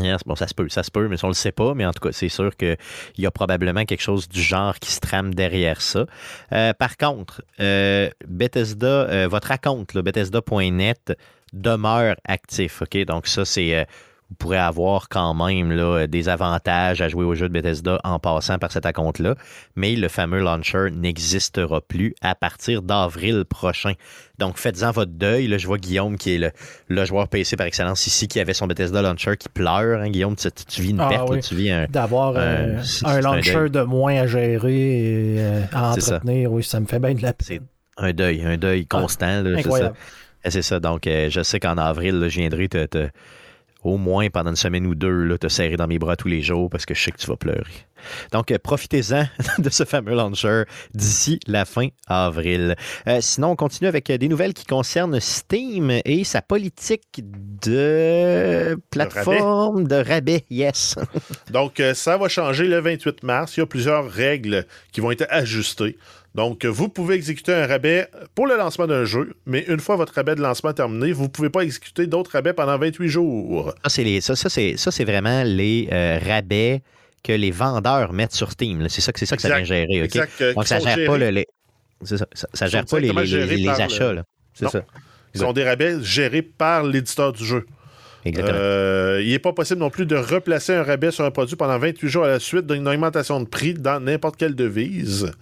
Yes, 0.00 0.20
bon, 0.24 0.36
ça 0.36 0.46
se 0.46 0.54
peut, 0.54 0.68
ça 0.68 0.82
se 0.82 0.90
peut, 0.90 1.08
mais 1.08 1.16
on 1.24 1.28
le 1.28 1.34
sait 1.34 1.50
pas. 1.50 1.74
Mais 1.74 1.84
en 1.84 1.92
tout 1.92 2.00
cas, 2.06 2.12
c'est 2.12 2.28
sûr 2.28 2.56
qu'il 2.56 2.76
y 3.16 3.26
a 3.26 3.30
probablement 3.30 3.84
quelque 3.84 4.02
chose 4.02 4.28
du 4.28 4.40
genre 4.40 4.78
qui 4.78 4.92
se 4.92 5.00
trame 5.00 5.34
derrière 5.34 5.80
ça. 5.80 6.06
Euh, 6.52 6.72
par 6.74 6.96
contre, 6.96 7.42
euh, 7.58 8.08
Bethesda, 8.26 8.86
euh, 8.86 9.28
votre 9.28 9.58
compte, 9.60 9.94
là, 9.94 10.02
Bethesda.net, 10.02 11.16
demeure 11.52 12.16
actif. 12.24 12.82
OK? 12.82 12.96
Donc, 13.06 13.26
ça, 13.26 13.44
c'est. 13.44 13.86
Euh, 14.28 14.30
vous 14.30 14.34
pourrez 14.36 14.58
avoir 14.58 15.08
quand 15.08 15.32
même 15.34 15.72
là, 15.72 16.06
des 16.06 16.28
avantages 16.28 17.00
à 17.00 17.08
jouer 17.08 17.24
au 17.24 17.34
jeu 17.34 17.48
de 17.48 17.52
Bethesda 17.54 17.98
en 18.04 18.18
passant 18.18 18.58
par 18.58 18.70
cet 18.70 18.90
compte-là, 18.92 19.34
mais 19.74 19.96
le 19.96 20.08
fameux 20.08 20.40
launcher 20.40 20.90
n'existera 20.92 21.80
plus 21.80 22.14
à 22.20 22.34
partir 22.34 22.82
d'avril 22.82 23.44
prochain. 23.44 23.94
Donc 24.38 24.56
faites-en 24.58 24.90
votre 24.92 25.10
deuil. 25.12 25.48
Là, 25.48 25.58
je 25.58 25.66
vois 25.66 25.78
Guillaume 25.78 26.16
qui 26.16 26.34
est 26.34 26.38
le, 26.38 26.50
le 26.88 27.04
joueur 27.04 27.28
PC 27.28 27.56
par 27.56 27.66
excellence 27.66 28.06
ici, 28.06 28.28
qui 28.28 28.38
avait 28.38 28.54
son 28.54 28.66
Bethesda 28.66 29.02
launcher 29.02 29.36
qui 29.36 29.48
pleure. 29.48 30.00
hein, 30.00 30.10
Guillaume, 30.10 30.36
tu, 30.36 30.82
vis 30.82 30.90
une 30.90 31.00
Ah 31.00 31.08
perte, 31.08 31.30
là, 31.30 31.40
tu 31.40 31.54
vis 31.54 31.70
un... 31.70 31.86
D'avoir 31.86 32.34
Euh, 32.36 32.40
euh, 32.76 32.82
un 33.04 33.08
un 33.16 33.20
launcher 33.20 33.68
de 33.70 33.80
moins 33.82 34.14
à 34.20 34.26
gérer 34.26 35.34
et 35.34 35.36
euh, 35.40 35.62
à 35.72 35.92
C'est 35.94 36.02
ça. 36.02 36.16
entretenir, 36.16 36.52
oui, 36.52 36.62
ça 36.62 36.78
me 36.80 36.86
fait 36.86 36.98
bien 37.00 37.14
de 37.14 37.22
la 37.22 37.32
C'est 37.40 37.58
peine. 37.58 37.66
un 37.96 38.12
deuil, 38.12 38.44
un 38.44 38.56
deuil 38.56 38.86
constant. 38.86 39.42
ça. 39.42 39.48
Incroyable. 39.58 39.96
Eh, 40.44 40.50
C'est 40.50 40.62
ça. 40.62 40.78
Donc, 40.78 41.06
euh, 41.06 41.28
je 41.30 41.42
sais 41.42 41.58
qu'en 41.58 41.76
avril, 41.78 42.20
là, 42.20 42.28
je 42.28 42.38
viendrai 42.38 42.68
te, 42.68 42.84
te- 42.86 43.08
au 43.82 43.96
moins 43.96 44.28
pendant 44.30 44.50
une 44.50 44.56
semaine 44.56 44.86
ou 44.86 44.94
deux, 44.94 45.36
te 45.38 45.48
serrer 45.48 45.76
dans 45.76 45.86
mes 45.86 45.98
bras 45.98 46.16
tous 46.16 46.28
les 46.28 46.42
jours 46.42 46.68
parce 46.70 46.86
que 46.86 46.94
je 46.94 47.02
sais 47.02 47.10
que 47.10 47.18
tu 47.18 47.26
vas 47.26 47.36
pleurer. 47.36 47.86
Donc, 48.32 48.50
euh, 48.50 48.58
profitez-en 48.62 49.24
de 49.58 49.70
ce 49.70 49.84
fameux 49.84 50.14
launcher 50.14 50.64
d'ici 50.94 51.40
la 51.46 51.64
fin 51.64 51.88
avril. 52.06 52.76
Euh, 53.06 53.18
sinon, 53.20 53.50
on 53.50 53.56
continue 53.56 53.88
avec 53.88 54.10
euh, 54.10 54.18
des 54.18 54.28
nouvelles 54.28 54.54
qui 54.54 54.64
concernent 54.64 55.18
Steam 55.20 55.90
et 56.04 56.24
sa 56.24 56.42
politique 56.42 57.20
de 57.20 58.78
plateforme 58.90 59.86
de 59.86 59.96
rabais. 59.96 60.44
Yes. 60.50 60.96
Donc, 61.50 61.82
ça 61.94 62.16
va 62.16 62.28
changer 62.28 62.66
le 62.66 62.80
28 62.80 63.22
mars. 63.22 63.56
Il 63.56 63.60
y 63.60 63.62
a 63.62 63.66
plusieurs 63.66 64.10
règles 64.10 64.66
qui 64.92 65.00
vont 65.00 65.10
être 65.10 65.26
ajustées. 65.30 65.96
Donc, 66.38 66.64
vous 66.64 66.88
pouvez 66.88 67.16
exécuter 67.16 67.52
un 67.52 67.66
rabais 67.66 68.06
pour 68.36 68.46
le 68.46 68.56
lancement 68.56 68.86
d'un 68.86 69.04
jeu, 69.04 69.34
mais 69.44 69.64
une 69.66 69.80
fois 69.80 69.96
votre 69.96 70.14
rabais 70.14 70.36
de 70.36 70.40
lancement 70.40 70.72
terminé, 70.72 71.10
vous 71.10 71.24
ne 71.24 71.28
pouvez 71.28 71.50
pas 71.50 71.62
exécuter 71.62 72.06
d'autres 72.06 72.30
rabais 72.30 72.52
pendant 72.52 72.78
28 72.78 73.08
jours. 73.08 73.74
Ça, 73.82 73.88
c'est 73.90 74.04
les- 74.04 74.20
ça, 74.20 74.36
ça, 74.36 74.48
c'est, 74.48 74.76
ça, 74.76 74.92
c'est 74.92 75.02
vraiment 75.04 75.42
les 75.42 75.88
euh, 75.90 76.20
rabais 76.24 76.82
que 77.24 77.32
les 77.32 77.50
vendeurs 77.50 78.12
mettent 78.12 78.34
sur 78.34 78.52
Steam. 78.52 78.82
là. 78.82 78.88
C'est 78.88 79.00
ça, 79.00 79.10
que- 79.12 79.18
c'est 79.18 79.26
ça 79.26 79.34
que 79.34 79.42
ça 79.42 79.48
vient 79.48 79.64
gérer. 79.64 80.00
Exact, 80.04 80.30
euh, 80.40 80.54
Donc, 80.54 80.68
ça 80.68 80.78
sont 80.78 80.86
gère 80.86 81.10
pas 81.10 81.18
le, 81.18 81.30
les- 81.30 81.46
c'est 82.04 82.18
ça, 82.18 82.26
ça, 82.32 82.46
ça 82.54 82.66
Ils 82.66 82.70
gère 82.70 82.80
sont 82.88 82.94
pas 82.96 83.00
les, 83.00 83.08
le- 83.08 83.68
achats. 83.70 84.12
là. 84.12 84.22
C'est 84.54 84.64
Non. 84.66 84.70
ça. 84.70 84.84
Ils 85.34 85.40
sont 85.40 85.52
des 85.52 85.64
rabais 85.64 85.96
gérés 86.02 86.42
par 86.42 86.84
l'éditeur 86.84 87.32
du 87.32 87.44
jeu. 87.44 87.66
Exactement. 88.24 88.56
Euh, 88.60 89.20
il 89.24 89.30
n'est 89.30 89.38
pas 89.38 89.52
possible 89.52 89.80
non 89.80 89.90
plus 89.90 90.06
de 90.06 90.16
replacer 90.16 90.72
un 90.74 90.82
rabais 90.84 91.10
sur 91.10 91.24
un 91.24 91.30
produit 91.30 91.56
pendant 91.56 91.78
28 91.78 92.08
jours 92.08 92.24
à 92.24 92.28
la 92.28 92.38
suite 92.40 92.66
d'une 92.66 92.86
augmentation 92.86 93.40
de 93.40 93.46
prix 93.46 93.74
dans 93.74 94.00
n'importe 94.00 94.36
quelle 94.36 94.54
devise. 94.54 95.32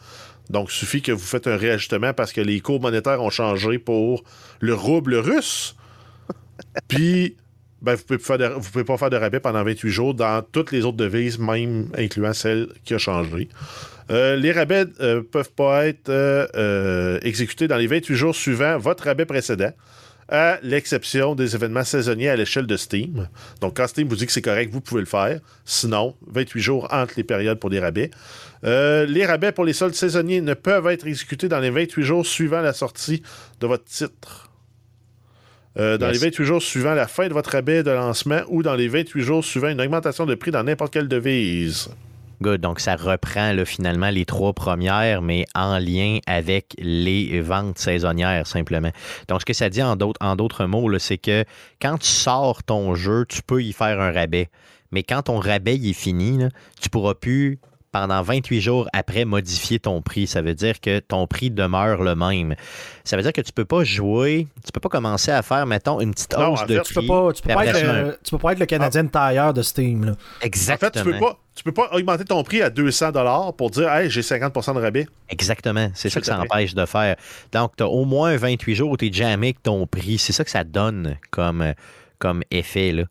Donc, 0.50 0.68
il 0.70 0.74
suffit 0.74 1.02
que 1.02 1.12
vous 1.12 1.18
faites 1.18 1.46
un 1.46 1.56
réajustement 1.56 2.12
parce 2.12 2.32
que 2.32 2.40
les 2.40 2.60
cours 2.60 2.80
monétaires 2.80 3.22
ont 3.22 3.30
changé 3.30 3.78
pour 3.78 4.24
le 4.60 4.74
rouble 4.74 5.14
russe. 5.16 5.76
Puis, 6.88 7.36
ben, 7.82 7.94
vous 7.94 8.02
ne 8.02 8.04
pouvez, 8.04 8.18
pas 8.18 8.24
faire 8.24 8.38
de- 8.38 8.54
vous 8.54 8.70
pouvez 8.70 8.84
pas 8.84 8.96
faire 8.96 9.10
de 9.10 9.16
rabais 9.16 9.40
pendant 9.40 9.62
28 9.64 9.90
jours 9.90 10.14
dans 10.14 10.42
toutes 10.42 10.72
les 10.72 10.84
autres 10.84 10.96
devises, 10.96 11.38
même 11.38 11.88
incluant 11.96 12.32
celle 12.32 12.68
qui 12.84 12.94
a 12.94 12.98
changé. 12.98 13.48
Euh, 14.10 14.36
les 14.36 14.52
rabais 14.52 14.84
ne 15.00 15.20
peuvent 15.20 15.52
pas 15.52 15.86
être 15.86 16.08
euh, 16.08 16.46
euh, 16.54 17.18
exécutés 17.22 17.66
dans 17.66 17.76
les 17.76 17.88
28 17.88 18.14
jours 18.14 18.34
suivant 18.36 18.78
votre 18.78 19.04
rabais 19.04 19.26
précédent 19.26 19.72
à 20.28 20.58
l'exception 20.62 21.34
des 21.34 21.54
événements 21.54 21.84
saisonniers 21.84 22.28
à 22.30 22.36
l'échelle 22.36 22.66
de 22.66 22.76
Steam. 22.76 23.28
Donc, 23.60 23.76
quand 23.76 23.86
Steam 23.86 24.08
vous 24.08 24.16
dit 24.16 24.26
que 24.26 24.32
c'est 24.32 24.42
correct, 24.42 24.72
vous 24.72 24.80
pouvez 24.80 25.00
le 25.00 25.06
faire. 25.06 25.40
Sinon, 25.64 26.16
28 26.26 26.60
jours 26.60 26.88
entre 26.90 27.14
les 27.16 27.22
périodes 27.24 27.58
pour 27.60 27.70
des 27.70 27.78
rabais. 27.80 28.10
Euh, 28.64 29.06
les 29.06 29.24
rabais 29.24 29.52
pour 29.52 29.64
les 29.64 29.72
soldes 29.72 29.94
saisonniers 29.94 30.40
ne 30.40 30.54
peuvent 30.54 30.86
être 30.88 31.06
exécutés 31.06 31.48
dans 31.48 31.60
les 31.60 31.70
28 31.70 32.02
jours 32.02 32.26
suivant 32.26 32.60
la 32.60 32.72
sortie 32.72 33.22
de 33.60 33.66
votre 33.66 33.84
titre. 33.84 34.50
Euh, 35.78 35.98
dans 35.98 36.06
Yes. 36.08 36.22
les 36.22 36.30
28 36.30 36.44
jours 36.44 36.62
suivant 36.62 36.94
la 36.94 37.06
fin 37.06 37.28
de 37.28 37.34
votre 37.34 37.50
rabais 37.50 37.82
de 37.82 37.90
lancement 37.90 38.40
ou 38.48 38.62
dans 38.62 38.74
les 38.74 38.88
28 38.88 39.22
jours 39.22 39.44
suivant 39.44 39.68
une 39.68 39.80
augmentation 39.80 40.24
de 40.24 40.34
prix 40.34 40.50
dans 40.50 40.62
n'importe 40.64 40.92
quelle 40.92 41.06
devise. 41.08 41.90
Donc, 42.40 42.80
ça 42.80 42.96
reprend 42.96 43.52
là, 43.52 43.64
finalement 43.64 44.10
les 44.10 44.24
trois 44.24 44.52
premières, 44.52 45.22
mais 45.22 45.46
en 45.54 45.78
lien 45.78 46.18
avec 46.26 46.74
les 46.78 47.40
ventes 47.40 47.78
saisonnières, 47.78 48.46
simplement. 48.46 48.90
Donc, 49.28 49.40
ce 49.40 49.46
que 49.46 49.52
ça 49.52 49.68
dit 49.70 49.82
en 49.82 49.96
d'autres, 49.96 50.66
mots, 50.66 50.98
c'est 50.98 51.18
que 51.18 51.44
quand 51.80 51.98
tu 51.98 52.08
sors 52.08 52.62
ton 52.62 52.94
jeu, 52.94 53.24
tu 53.28 53.42
peux 53.42 53.62
y 53.62 53.72
faire 53.72 54.00
un 54.00 54.12
rabais. 54.12 54.48
Mais 54.92 55.02
quand 55.02 55.22
ton 55.22 55.38
rabais 55.38 55.76
est 55.76 55.92
fini, 55.92 56.38
tu 56.80 56.90
pourras 56.90 57.14
plus, 57.14 57.58
pendant 58.00 58.20
28 58.20 58.60
jours 58.60 58.88
après, 58.92 59.24
modifier 59.24 59.78
ton 59.78 60.02
prix. 60.02 60.26
Ça 60.26 60.42
veut 60.42 60.54
dire 60.54 60.80
que 60.80 60.98
ton 60.98 61.26
prix 61.26 61.50
demeure 61.50 62.02
le 62.02 62.14
même. 62.14 62.54
Ça 63.04 63.16
veut 63.16 63.22
dire 63.22 63.32
que 63.32 63.40
tu 63.40 63.52
peux 63.52 63.64
pas 63.64 63.84
jouer, 63.84 64.48
tu 64.64 64.70
peux 64.70 64.80
pas 64.80 64.90
commencer 64.90 65.30
à 65.30 65.40
faire, 65.42 65.64
mettons, 65.66 66.00
une 66.00 66.12
petite 66.12 66.36
Non, 66.36 66.52
hausse 66.52 66.60
en 66.60 66.66
de 66.66 66.78
prix. 66.78 66.88
Tu 66.88 66.94
peux 66.94 67.06
pas, 67.06 67.32
tu 67.32 67.42
peux 67.42 67.54
pas 67.54 67.66
être 67.66 68.18
tu 68.22 68.30
peux 68.32 68.38
pas 68.38 68.52
être 68.52 68.58
le 68.58 68.66
Canadien 68.66 69.06
tailleur 69.06 69.54
de 69.54 69.62
Steam. 69.62 70.04
Là. 70.04 70.12
En 70.12 70.44
Exactement. 70.44 70.90
fait, 70.92 70.98
tu 71.02 71.10
peux 71.10 71.18
pas, 71.18 71.38
tu 71.54 71.64
peux 71.64 71.72
pas 71.72 71.88
augmenter 71.92 72.24
ton 72.24 72.42
prix 72.42 72.60
à 72.60 72.68
200 72.68 73.52
pour 73.56 73.70
dire 73.70 73.90
Hey, 73.90 74.10
j'ai 74.10 74.20
50% 74.20 74.74
de 74.74 74.80
rabais. 74.80 75.06
Exactement. 75.30 75.90
C'est 75.94 76.10
ça 76.10 76.20
que 76.20 76.26
ça 76.26 76.38
empêche 76.38 76.74
de 76.74 76.84
faire. 76.84 77.16
Donc, 77.52 77.76
tu 77.76 77.82
as 77.82 77.88
au 77.88 78.04
moins 78.04 78.36
28 78.36 78.74
jours 78.74 78.90
où 78.90 78.96
tu 78.98 79.06
es 79.06 79.12
jamais 79.12 79.48
avec 79.48 79.62
ton 79.62 79.86
prix. 79.86 80.18
C'est 80.18 80.32
ça 80.34 80.44
que 80.44 80.50
ça 80.50 80.64
donne 80.64 81.16
comme, 81.30 81.72
comme 82.18 82.42
effet. 82.50 82.92
Là. 82.92 83.04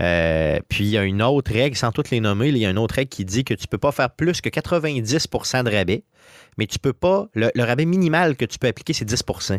Euh, 0.00 0.58
puis, 0.68 0.84
il 0.84 0.90
y 0.90 0.98
a 0.98 1.04
une 1.04 1.22
autre 1.22 1.52
règle, 1.52 1.76
sans 1.76 1.92
toutes 1.92 2.10
les 2.10 2.20
nommer, 2.20 2.48
il 2.48 2.58
y 2.58 2.66
a 2.66 2.70
une 2.70 2.78
autre 2.78 2.96
règle 2.96 3.08
qui 3.08 3.24
dit 3.24 3.44
que 3.44 3.54
tu 3.54 3.66
peux 3.68 3.78
pas 3.78 3.92
faire 3.92 4.10
plus 4.10 4.40
que 4.40 4.48
90% 4.48 5.64
de 5.64 5.70
rabais, 5.70 6.04
mais 6.58 6.66
tu 6.66 6.78
peux 6.78 6.92
pas. 6.92 7.28
Le, 7.34 7.50
rabais 7.62 7.84
minimal 7.84 8.36
que 8.36 8.44
tu 8.44 8.58
peux 8.58 8.66
appliquer, 8.66 8.92
c'est 8.92 9.08
10% 9.08 9.58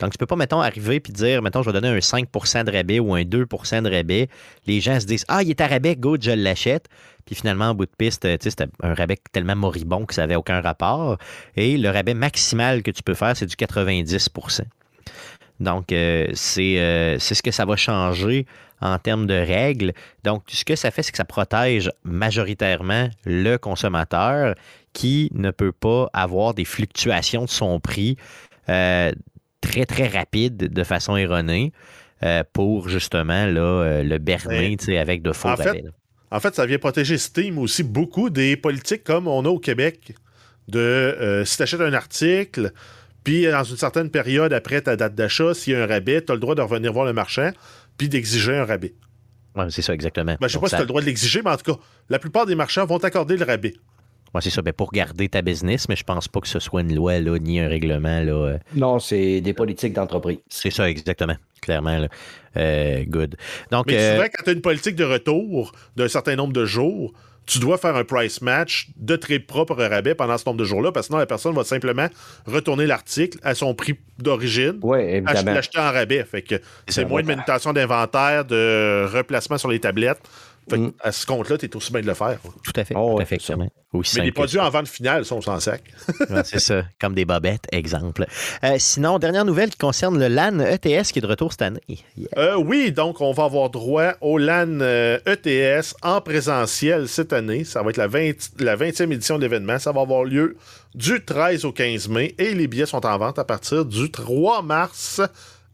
Donc, 0.00 0.12
tu 0.12 0.18
peux 0.18 0.26
pas, 0.26 0.36
mettons, 0.36 0.60
arriver 0.60 0.96
et 0.96 1.12
dire, 1.12 1.42
mettons, 1.42 1.62
je 1.62 1.70
vais 1.70 1.80
donner 1.80 1.88
un 1.88 1.98
5% 1.98 2.64
de 2.64 2.72
rabais 2.72 2.98
ou 2.98 3.14
un 3.14 3.22
2% 3.22 3.82
de 3.82 3.90
rabais. 3.90 4.28
Les 4.66 4.80
gens 4.80 4.98
se 4.98 5.06
disent, 5.06 5.24
ah, 5.28 5.42
il 5.42 5.50
est 5.50 5.60
à 5.60 5.66
rabais, 5.66 5.96
good, 5.96 6.22
je 6.22 6.32
l'achète. 6.32 6.88
Puis 7.24 7.34
finalement, 7.34 7.66
en 7.66 7.74
bout 7.74 7.84
de 7.86 7.92
piste, 7.96 8.26
c'était 8.40 8.66
un 8.82 8.94
rabais 8.94 9.18
tellement 9.32 9.54
moribond 9.54 10.06
que 10.06 10.14
ça 10.14 10.22
n'avait 10.22 10.36
aucun 10.36 10.60
rapport. 10.60 11.18
Et 11.56 11.76
le 11.76 11.90
rabais 11.90 12.14
maximal 12.14 12.82
que 12.82 12.90
tu 12.90 13.02
peux 13.02 13.14
faire, 13.14 13.36
c'est 13.36 13.46
du 13.46 13.56
90 13.56 14.30
Donc, 15.60 15.92
euh, 15.92 16.28
c'est 16.34 16.78
euh, 16.78 17.18
c'est 17.18 17.34
ce 17.34 17.42
que 17.42 17.50
ça 17.50 17.64
va 17.64 17.76
changer 17.76 18.46
en 18.80 18.98
termes 18.98 19.26
de 19.26 19.34
règles. 19.34 19.92
Donc, 20.24 20.44
ce 20.48 20.64
que 20.64 20.76
ça 20.76 20.90
fait, 20.90 21.02
c'est 21.02 21.10
que 21.10 21.16
ça 21.16 21.24
protège 21.24 21.90
majoritairement 22.04 23.08
le 23.24 23.56
consommateur 23.56 24.54
qui 24.92 25.30
ne 25.34 25.50
peut 25.50 25.72
pas 25.72 26.08
avoir 26.12 26.54
des 26.54 26.64
fluctuations 26.64 27.44
de 27.44 27.50
son 27.50 27.80
prix 27.80 28.16
euh, 28.68 29.12
très, 29.60 29.84
très 29.84 30.06
rapides 30.06 30.56
de 30.56 30.84
façon 30.84 31.16
erronée 31.16 31.72
pour 32.52 32.88
justement 32.88 33.46
là, 33.46 34.02
le 34.02 34.18
berner 34.18 34.76
avec 34.98 35.22
de 35.22 35.32
faux 35.32 35.50
en 35.50 35.56
fait. 35.56 35.84
En 36.30 36.40
fait, 36.40 36.54
ça 36.54 36.66
vient 36.66 36.78
protéger 36.78 37.16
Steam 37.16 37.58
aussi 37.58 37.82
beaucoup 37.82 38.28
des 38.28 38.56
politiques 38.56 39.04
comme 39.04 39.28
on 39.28 39.44
a 39.44 39.48
au 39.48 39.58
Québec. 39.58 40.14
De 40.68 40.78
euh, 40.78 41.44
si 41.46 41.56
tu 41.56 41.62
achètes 41.62 41.80
un 41.80 41.94
article, 41.94 42.72
puis 43.28 43.44
dans 43.46 43.62
une 43.62 43.76
certaine 43.76 44.08
période 44.08 44.54
après 44.54 44.80
ta 44.80 44.96
date 44.96 45.14
d'achat, 45.14 45.52
s'il 45.52 45.74
y 45.74 45.76
a 45.76 45.82
un 45.82 45.86
rabais, 45.86 46.22
tu 46.22 46.32
as 46.32 46.34
le 46.34 46.40
droit 46.40 46.54
de 46.54 46.62
revenir 46.62 46.94
voir 46.94 47.04
le 47.04 47.12
marchand, 47.12 47.50
puis 47.98 48.08
d'exiger 48.08 48.56
un 48.56 48.64
rabais. 48.64 48.94
Ouais, 49.54 49.66
c'est 49.68 49.82
ça, 49.82 49.92
exactement. 49.92 50.34
Ben, 50.40 50.48
je 50.48 50.52
sais 50.52 50.54
Donc, 50.54 50.62
pas 50.62 50.68
si 50.68 50.74
tu 50.76 50.76
as 50.76 50.84
le 50.84 50.86
droit 50.86 51.02
de 51.02 51.06
l'exiger, 51.06 51.42
mais 51.44 51.50
en 51.50 51.58
tout 51.58 51.74
cas, 51.74 51.78
la 52.08 52.18
plupart 52.18 52.46
des 52.46 52.54
marchands 52.54 52.86
vont 52.86 52.98
t'accorder 52.98 53.36
le 53.36 53.44
rabais. 53.44 53.74
Ouais, 54.34 54.40
c'est 54.40 54.48
ça, 54.48 54.62
ben, 54.62 54.72
pour 54.72 54.92
garder 54.92 55.28
ta 55.28 55.42
business, 55.42 55.90
mais 55.90 55.96
je 55.96 56.04
pense 56.04 56.26
pas 56.26 56.40
que 56.40 56.48
ce 56.48 56.58
soit 56.58 56.80
une 56.80 56.94
loi 56.94 57.20
là, 57.20 57.38
ni 57.38 57.60
un 57.60 57.68
règlement. 57.68 58.20
Là, 58.22 58.32
euh, 58.32 58.58
Non, 58.74 58.98
c'est 58.98 59.42
des 59.42 59.52
politiques 59.52 59.92
d'entreprise. 59.92 60.38
c'est 60.48 60.70
ça, 60.70 60.88
exactement. 60.88 61.36
Clairement. 61.60 61.98
là. 61.98 62.08
Euh, 62.56 63.04
good. 63.06 63.36
Donc, 63.70 63.88
Mais 63.88 63.98
euh, 63.98 64.16
souvent, 64.16 64.28
quand 64.34 64.42
tu 64.44 64.48
as 64.48 64.52
une 64.54 64.62
politique 64.62 64.96
de 64.96 65.04
retour 65.04 65.72
d'un 65.96 66.08
certain 66.08 66.34
nombre 66.34 66.54
de 66.54 66.64
jours, 66.64 67.12
tu 67.48 67.58
dois 67.58 67.78
faire 67.78 67.96
un 67.96 68.04
price 68.04 68.42
match 68.42 68.88
de 68.96 69.16
très 69.16 69.38
propre 69.38 69.74
rabais 69.74 70.14
pendant 70.14 70.36
ce 70.36 70.44
nombre 70.44 70.58
de 70.58 70.64
jours-là, 70.64 70.92
parce 70.92 71.06
que 71.06 71.08
sinon, 71.08 71.18
la 71.18 71.26
personne 71.26 71.54
va 71.54 71.64
simplement 71.64 72.06
retourner 72.46 72.86
l'article 72.86 73.38
à 73.42 73.54
son 73.54 73.74
prix 73.74 73.98
d'origine. 74.18 74.78
Évidemment. 74.94 75.54
L'acheter 75.54 75.78
en 75.78 75.90
rabais. 75.90 76.24
Fait 76.24 76.42
que 76.42 76.56
c'est 76.88 77.06
moins 77.06 77.22
de 77.22 77.26
ouais. 77.26 77.36
manutention 77.36 77.72
d'inventaire, 77.72 78.44
de 78.44 79.06
replacement 79.10 79.56
sur 79.56 79.70
les 79.70 79.80
tablettes. 79.80 80.20
Fait 80.70 80.76
Mm. 80.78 80.92
à 81.00 81.12
ce 81.12 81.24
compte-là, 81.26 81.56
tu 81.58 81.66
es 81.66 81.76
aussi 81.76 81.92
bien 81.92 82.00
de 82.02 82.06
le 82.06 82.14
faire. 82.14 82.38
tout 82.62 82.72
à 82.76 82.84
fait. 82.84 82.94
Oh, 82.96 83.14
tout 83.16 83.22
à 83.22 83.24
fait. 83.24 83.38
Aussi 83.94 84.18
Mais 84.18 84.26
les 84.26 84.32
produits 84.32 84.58
ça. 84.58 84.66
en 84.66 84.70
vente 84.70 84.86
finale 84.88 85.24
sont 85.24 85.40
sans 85.40 85.58
sac. 85.60 85.82
Ouais, 86.28 86.42
c'est 86.44 86.58
ça, 86.58 86.82
comme 87.00 87.14
des 87.14 87.24
bobettes, 87.24 87.64
exemple. 87.72 88.26
Euh, 88.62 88.76
sinon, 88.78 89.18
dernière 89.18 89.46
nouvelle 89.46 89.70
qui 89.70 89.78
concerne 89.78 90.18
le 90.18 90.28
LAN 90.28 90.60
ETS 90.60 91.10
qui 91.10 91.20
est 91.20 91.22
de 91.22 91.26
retour 91.26 91.52
cette 91.52 91.62
année. 91.62 91.80
Yeah. 92.16 92.28
Euh, 92.36 92.56
oui, 92.56 92.92
donc 92.92 93.22
on 93.22 93.32
va 93.32 93.44
avoir 93.44 93.70
droit 93.70 94.12
au 94.20 94.36
LAN 94.36 94.80
euh, 94.82 95.18
ETS 95.26 95.94
en 96.02 96.20
présentiel 96.20 97.08
cette 97.08 97.32
année. 97.32 97.64
Ça 97.64 97.82
va 97.82 97.88
être 97.90 97.96
la, 97.96 98.08
20 98.08 98.60
la 98.60 98.76
20e 98.76 99.10
édition 99.10 99.36
de 99.38 99.42
l'événement. 99.42 99.78
Ça 99.78 99.92
va 99.92 100.02
avoir 100.02 100.24
lieu 100.24 100.56
du 100.94 101.24
13 101.24 101.64
au 101.64 101.72
15 101.72 102.08
mai 102.08 102.34
et 102.36 102.52
les 102.54 102.66
billets 102.66 102.84
sont 102.86 103.06
en 103.06 103.16
vente 103.16 103.38
à 103.38 103.44
partir 103.44 103.86
du 103.86 104.10
3 104.10 104.60
mars 104.62 105.22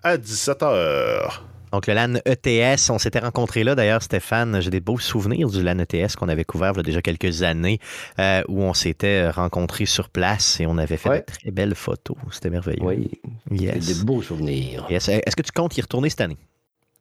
à 0.04 0.16
17h. 0.16 1.40
Donc, 1.74 1.88
le 1.88 1.94
LAN 1.94 2.14
ETS, 2.24 2.88
on 2.90 2.98
s'était 2.98 3.18
rencontrés 3.18 3.64
là. 3.64 3.74
D'ailleurs, 3.74 4.00
Stéphane, 4.00 4.60
j'ai 4.60 4.70
des 4.70 4.78
beaux 4.78 4.98
souvenirs 5.00 5.48
du 5.50 5.60
LAN 5.60 5.80
ETS 5.80 6.14
qu'on 6.16 6.28
avait 6.28 6.44
couvert 6.44 6.70
il 6.74 6.76
y 6.76 6.80
a 6.80 6.82
déjà 6.84 7.02
quelques 7.02 7.42
années, 7.42 7.80
euh, 8.20 8.42
où 8.46 8.62
on 8.62 8.74
s'était 8.74 9.28
rencontrés 9.28 9.84
sur 9.86 10.08
place 10.08 10.60
et 10.60 10.66
on 10.66 10.78
avait 10.78 10.96
fait 10.96 11.08
Ouais. 11.08 11.18
de 11.18 11.24
très 11.32 11.50
belles 11.50 11.74
photos. 11.74 12.16
C'était 12.30 12.50
merveilleux. 12.50 12.78
Oui, 12.84 13.10
Yes. 13.50 13.86
des 13.98 14.04
beaux 14.04 14.22
souvenirs. 14.22 14.86
Yes. 14.88 15.08
Est-ce 15.08 15.34
que 15.34 15.42
tu 15.42 15.50
comptes 15.50 15.76
y 15.76 15.80
retourner 15.80 16.10
cette 16.10 16.20
année? 16.20 16.36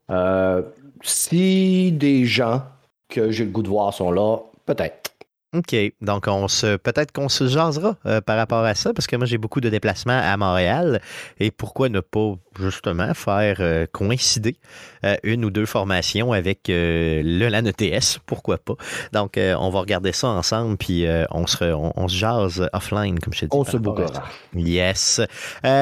Euh, 0.09 0.63
si 1.03 1.91
des 1.91 2.25
gens 2.25 2.63
que 3.09 3.29
j'ai 3.29 3.45
le 3.45 3.51
goût 3.51 3.61
de 3.61 3.69
voir 3.69 3.93
sont 3.93 4.09
là, 4.11 4.37
peut-être. 4.65 5.12
OK. 5.53 5.75
Donc, 6.01 6.27
on 6.27 6.47
se 6.47 6.77
peut-être 6.77 7.11
qu'on 7.11 7.29
se 7.29 7.47
jasera 7.47 7.95
euh, 8.05 8.21
par 8.21 8.37
rapport 8.37 8.63
à 8.63 8.73
ça, 8.73 8.91
parce 8.91 9.05
que 9.05 9.15
moi, 9.15 9.27
j'ai 9.27 9.37
beaucoup 9.37 9.61
de 9.61 9.69
déplacements 9.69 10.19
à 10.19 10.35
Montréal. 10.35 10.99
Et 11.39 11.51
pourquoi 11.51 11.89
ne 11.89 11.99
pas, 11.99 12.33
justement, 12.59 13.13
faire 13.13 13.57
euh, 13.59 13.85
coïncider 13.91 14.57
euh, 15.05 15.15
une 15.21 15.45
ou 15.45 15.51
deux 15.51 15.67
formations 15.67 16.33
avec 16.33 16.61
le 16.69 17.49
LAN 17.49 17.65
ETS? 17.65 18.19
Pourquoi 18.25 18.57
pas? 18.57 18.73
Donc, 19.11 19.37
on 19.37 19.69
va 19.69 19.79
regarder 19.79 20.11
ça 20.11 20.27
ensemble, 20.29 20.77
puis 20.77 21.05
on, 21.31 21.45
se, 21.45 21.63
on, 21.65 21.93
on 21.95 22.07
se 22.07 22.15
jase 22.15 22.69
offline, 22.73 23.19
comme 23.19 23.33
je 23.33 23.41
te 23.41 23.45
dis. 23.45 23.51
On 23.51 23.63
se 23.63 23.77
bouquera. 23.77 24.23
Yes. 24.55 25.21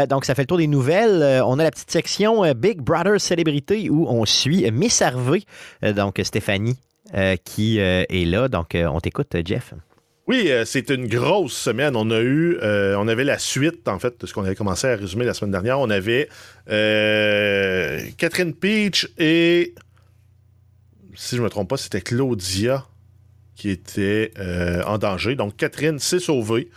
Donc, 0.09 0.25
ça 0.25 0.35
fait 0.35 0.43
le 0.43 0.47
tour 0.47 0.57
des 0.57 0.67
nouvelles. 0.67 1.41
On 1.45 1.59
a 1.59 1.63
la 1.63 1.71
petite 1.71 1.91
section 1.91 2.51
Big 2.53 2.81
Brother 2.81 3.19
Célébrité 3.19 3.89
où 3.89 4.07
on 4.09 4.25
suit 4.25 4.69
Miss 4.71 5.01
Harvey, 5.01 5.43
donc 5.95 6.19
Stéphanie, 6.23 6.77
qui 7.43 7.79
euh, 7.79 8.03
est 8.09 8.25
là. 8.25 8.47
Donc, 8.47 8.75
euh, 8.75 8.87
on 8.87 8.99
t'écoute, 8.99 9.35
euh, 9.35 9.41
Jeff. 9.45 9.73
Oui, 10.27 10.45
euh, 10.49 10.63
c'est 10.65 10.89
une 10.89 11.07
grosse 11.07 11.53
semaine. 11.53 11.95
On 11.95 12.09
a 12.11 12.21
eu, 12.21 12.57
euh, 12.61 12.95
on 12.97 13.07
avait 13.07 13.23
la 13.23 13.37
suite, 13.37 13.87
en 13.87 13.99
fait, 13.99 14.21
de 14.21 14.27
ce 14.27 14.33
qu'on 14.33 14.45
avait 14.45 14.55
commencé 14.55 14.87
à 14.87 14.95
résumer 14.95 15.25
la 15.25 15.33
semaine 15.33 15.51
dernière. 15.51 15.79
On 15.79 15.89
avait 15.89 16.29
euh, 16.69 17.99
Catherine 18.17 18.53
Peach 18.53 19.09
et, 19.17 19.73
si 21.15 21.35
je 21.35 21.41
ne 21.41 21.45
me 21.45 21.49
trompe 21.49 21.69
pas, 21.69 21.77
c'était 21.77 22.01
Claudia 22.01 22.85
qui 23.55 23.69
était 23.69 24.31
euh, 24.39 24.81
en 24.85 24.97
danger. 24.97 25.35
Donc, 25.35 25.57
Catherine 25.57 25.99
s'est 25.99 26.19
sauvée. 26.19 26.69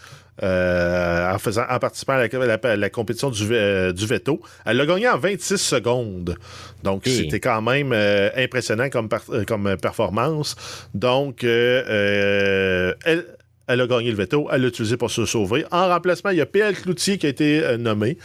Euh, 0.43 1.33
en, 1.33 1.39
faisant, 1.39 1.65
en 1.71 1.79
participant 1.79 2.15
à 2.15 2.27
la, 2.27 2.57
la- 2.63 2.77
la 2.77 2.91
compétition 2.91 3.31
du, 3.31 3.47
euh, 3.53 3.93
du 3.93 4.05
veto. 4.07 4.41
Elle 4.67 4.79
l'a 4.79 4.87
gagné 4.87 5.09
en 5.09 5.17
26 5.19 5.59
secondes. 5.59 6.37
Donc, 6.83 7.03
c'était 7.13 7.41
quand 7.41 7.63
même 7.63 7.93
euh, 7.93 8.31
impressionnant 8.37 8.89
comme, 8.91 9.09
par- 9.09 9.25
comme 9.47 9.77
performance. 9.81 10.57
Donc, 10.93 11.45
elle, 11.45 13.25
elle 13.67 13.81
a 13.81 13.87
gagné 13.87 14.11
le 14.11 14.17
veto. 14.17 14.49
Elle 14.53 14.63
l'a 14.63 14.69
utilisé 14.69 14.97
pour 14.97 15.11
se 15.11 15.25
sauver. 15.25 15.65
En 15.71 15.89
remplacement, 15.89 16.31
il 16.31 16.39
y 16.39 16.41
a 16.43 16.47
PL 16.47 16.75
Cloutier 16.75 17.19
qui 17.19 17.27
a 17.27 17.29
été 17.31 17.63
euh, 17.65 17.77
nommé. 17.77 18.19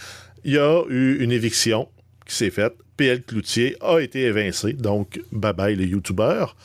Il 0.44 0.54
y 0.54 0.58
a 0.58 0.82
eu 0.90 1.18
une 1.24 1.32
éviction 1.32 1.88
qui 2.26 2.36
s'est 2.36 2.50
faite. 2.50 2.74
PL 2.98 3.22
Cloutier 3.24 3.78
a 3.82 4.00
été 4.00 4.22
évincé. 4.24 4.74
Donc, 4.74 5.20
bye 5.32 5.54
bye 5.54 5.76
les 5.76 5.86
YouTubeurs. 5.86 6.56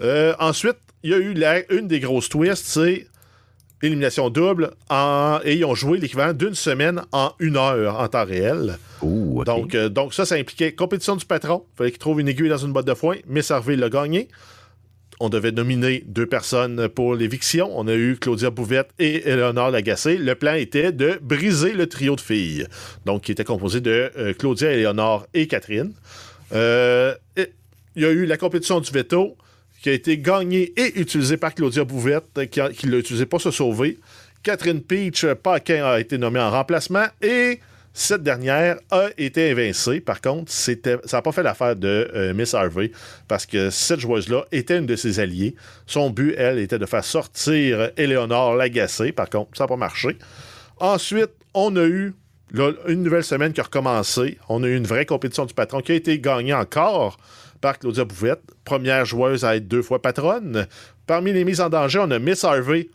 Euh, 0.00 0.34
ensuite, 0.38 0.76
il 1.02 1.10
y 1.10 1.14
a 1.14 1.18
eu 1.18 1.34
la- 1.34 1.70
une 1.72 1.88
des 1.88 2.00
grosses 2.00 2.28
twists, 2.28 2.64
c'est 2.66 3.06
élimination 3.82 4.30
double 4.30 4.70
en, 4.88 5.40
et 5.44 5.56
ils 5.56 5.64
ont 5.64 5.74
joué 5.74 5.98
l'équivalent 5.98 6.32
d'une 6.32 6.54
semaine 6.54 7.02
en 7.12 7.32
une 7.40 7.56
heure 7.56 7.98
en 8.00 8.08
temps 8.08 8.24
réel. 8.24 8.78
Donc, 9.02 9.74
euh, 9.74 9.88
donc 9.88 10.14
ça, 10.14 10.24
ça 10.24 10.36
impliquait 10.36 10.72
compétition 10.72 11.16
du 11.16 11.24
patron. 11.24 11.64
Il 11.74 11.76
fallait 11.76 11.90
qu'il 11.90 11.98
trouve 11.98 12.20
une 12.20 12.28
aiguille 12.28 12.48
dans 12.48 12.58
une 12.58 12.72
botte 12.72 12.86
de 12.86 12.94
foin. 12.94 13.16
Miss 13.26 13.50
Harvey 13.50 13.76
l'a 13.76 13.88
gagné. 13.88 14.28
On 15.20 15.28
devait 15.28 15.52
nominer 15.52 16.02
deux 16.06 16.26
personnes 16.26 16.88
pour 16.88 17.14
l'éviction. 17.14 17.70
On 17.78 17.86
a 17.86 17.94
eu 17.94 18.16
Claudia 18.16 18.50
Bouvette 18.50 18.90
et 18.98 19.28
Eleonore 19.28 19.70
Lagacé. 19.70 20.16
Le 20.16 20.34
plan 20.34 20.54
était 20.54 20.90
de 20.90 21.18
briser 21.22 21.74
le 21.74 21.86
trio 21.86 22.16
de 22.16 22.20
filles. 22.20 22.66
Donc, 23.04 23.22
qui 23.22 23.32
était 23.32 23.44
composé 23.44 23.80
de 23.80 24.10
euh, 24.16 24.32
Claudia, 24.32 24.72
Eleonore 24.72 25.26
et 25.34 25.46
Catherine. 25.46 25.92
Euh, 26.52 27.14
et 27.36 27.52
il 27.94 28.02
y 28.02 28.06
a 28.06 28.10
eu 28.10 28.26
la 28.26 28.36
compétition 28.36 28.80
du 28.80 28.90
veto 28.90 29.36
qui 29.82 29.90
a 29.90 29.92
été 29.92 30.16
gagnée 30.16 30.72
et 30.76 30.98
utilisée 30.98 31.36
par 31.36 31.54
Claudia 31.54 31.84
Bouvette, 31.84 32.24
euh, 32.38 32.46
qui, 32.46 32.60
qui 32.76 32.86
l'a 32.86 32.98
utilisé 32.98 33.26
pour 33.26 33.40
se 33.40 33.50
sauver. 33.50 33.98
Catherine 34.42 34.80
Peach, 34.80 35.24
euh, 35.24 35.34
Paquin 35.34 35.84
a 35.84 36.00
été 36.00 36.16
nommée 36.18 36.40
en 36.40 36.50
remplacement 36.50 37.06
et 37.20 37.60
Cette 37.94 38.22
dernière 38.22 38.78
a 38.90 39.08
été 39.18 39.50
évincée. 39.50 40.00
Par 40.00 40.22
contre, 40.22 40.50
ça 40.50 40.72
n'a 41.12 41.22
pas 41.22 41.32
fait 41.32 41.42
l'affaire 41.42 41.76
de 41.76 42.10
euh, 42.14 42.32
Miss 42.32 42.54
Harvey 42.54 42.90
parce 43.28 43.44
que 43.44 43.68
cette 43.68 44.00
joueuse-là 44.00 44.46
était 44.50 44.78
une 44.78 44.86
de 44.86 44.96
ses 44.96 45.20
alliés. 45.20 45.54
Son 45.86 46.08
but, 46.08 46.34
elle, 46.38 46.58
était 46.58 46.78
de 46.78 46.86
faire 46.86 47.04
sortir 47.04 47.90
Eleonore 47.98 48.54
Lagacé. 48.54 49.12
Par 49.12 49.28
contre, 49.28 49.50
ça 49.58 49.64
n'a 49.64 49.68
pas 49.68 49.76
marché. 49.76 50.16
Ensuite, 50.78 51.32
on 51.52 51.76
a 51.76 51.84
eu 51.84 52.14
une 52.88 53.02
nouvelle 53.02 53.24
semaine 53.24 53.52
qui 53.52 53.60
a 53.60 53.64
recommencé. 53.64 54.38
On 54.48 54.62
a 54.62 54.68
eu 54.68 54.76
une 54.76 54.86
vraie 54.86 55.04
compétition 55.04 55.44
du 55.44 55.52
patron 55.52 55.80
qui 55.82 55.92
a 55.92 55.94
été 55.94 56.18
gagnée 56.18 56.54
encore 56.54 57.18
par 57.62 57.78
Claudia 57.78 58.04
Bouvette, 58.04 58.42
première 58.64 59.06
joueuse 59.06 59.46
à 59.46 59.56
être 59.56 59.66
deux 59.66 59.80
fois 59.80 60.02
patronne. 60.02 60.66
Parmi 61.06 61.32
les 61.32 61.44
mises 61.44 61.62
en 61.62 61.70
danger, 61.70 62.00
on 62.00 62.10
a 62.10 62.18
Miss 62.18 62.44
Harvey 62.44 62.90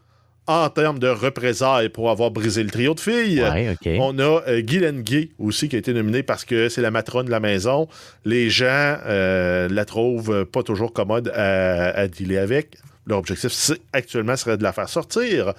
en 0.45 0.69
termes 0.69 0.99
de 0.99 1.07
représailles 1.07 1.89
pour 1.89 2.09
avoir 2.09 2.31
brisé 2.31 2.63
le 2.63 2.69
trio 2.69 2.93
de 2.93 2.99
filles. 2.99 3.41
Ouais. 3.41 3.75
On 3.99 4.19
a 4.19 4.43
euh, 4.47 4.61
Guylaine 4.61 5.01
Gay 5.01 5.29
aussi 5.39 5.67
qui 5.67 5.75
a 5.75 5.79
été 5.79 5.93
nominée 5.93 6.23
parce 6.23 6.45
que 6.45 6.69
c'est 6.69 6.81
la 6.81 6.91
matrone 6.91 7.25
de 7.25 7.31
la 7.31 7.39
maison. 7.39 7.87
Les 8.23 8.49
gens 8.49 8.97
euh, 9.05 9.67
la 9.69 9.85
trouvent 9.85 10.45
pas 10.45 10.63
toujours 10.63 10.93
commode 10.93 11.29
à, 11.33 11.89
à 11.89 12.07
dealer 12.07 12.37
avec. 12.37 12.77
Leur 13.07 13.19
objectif, 13.19 13.71
actuellement, 13.93 14.35
serait 14.35 14.57
de 14.57 14.63
la 14.63 14.73
faire 14.73 14.89
sortir. 14.89 15.53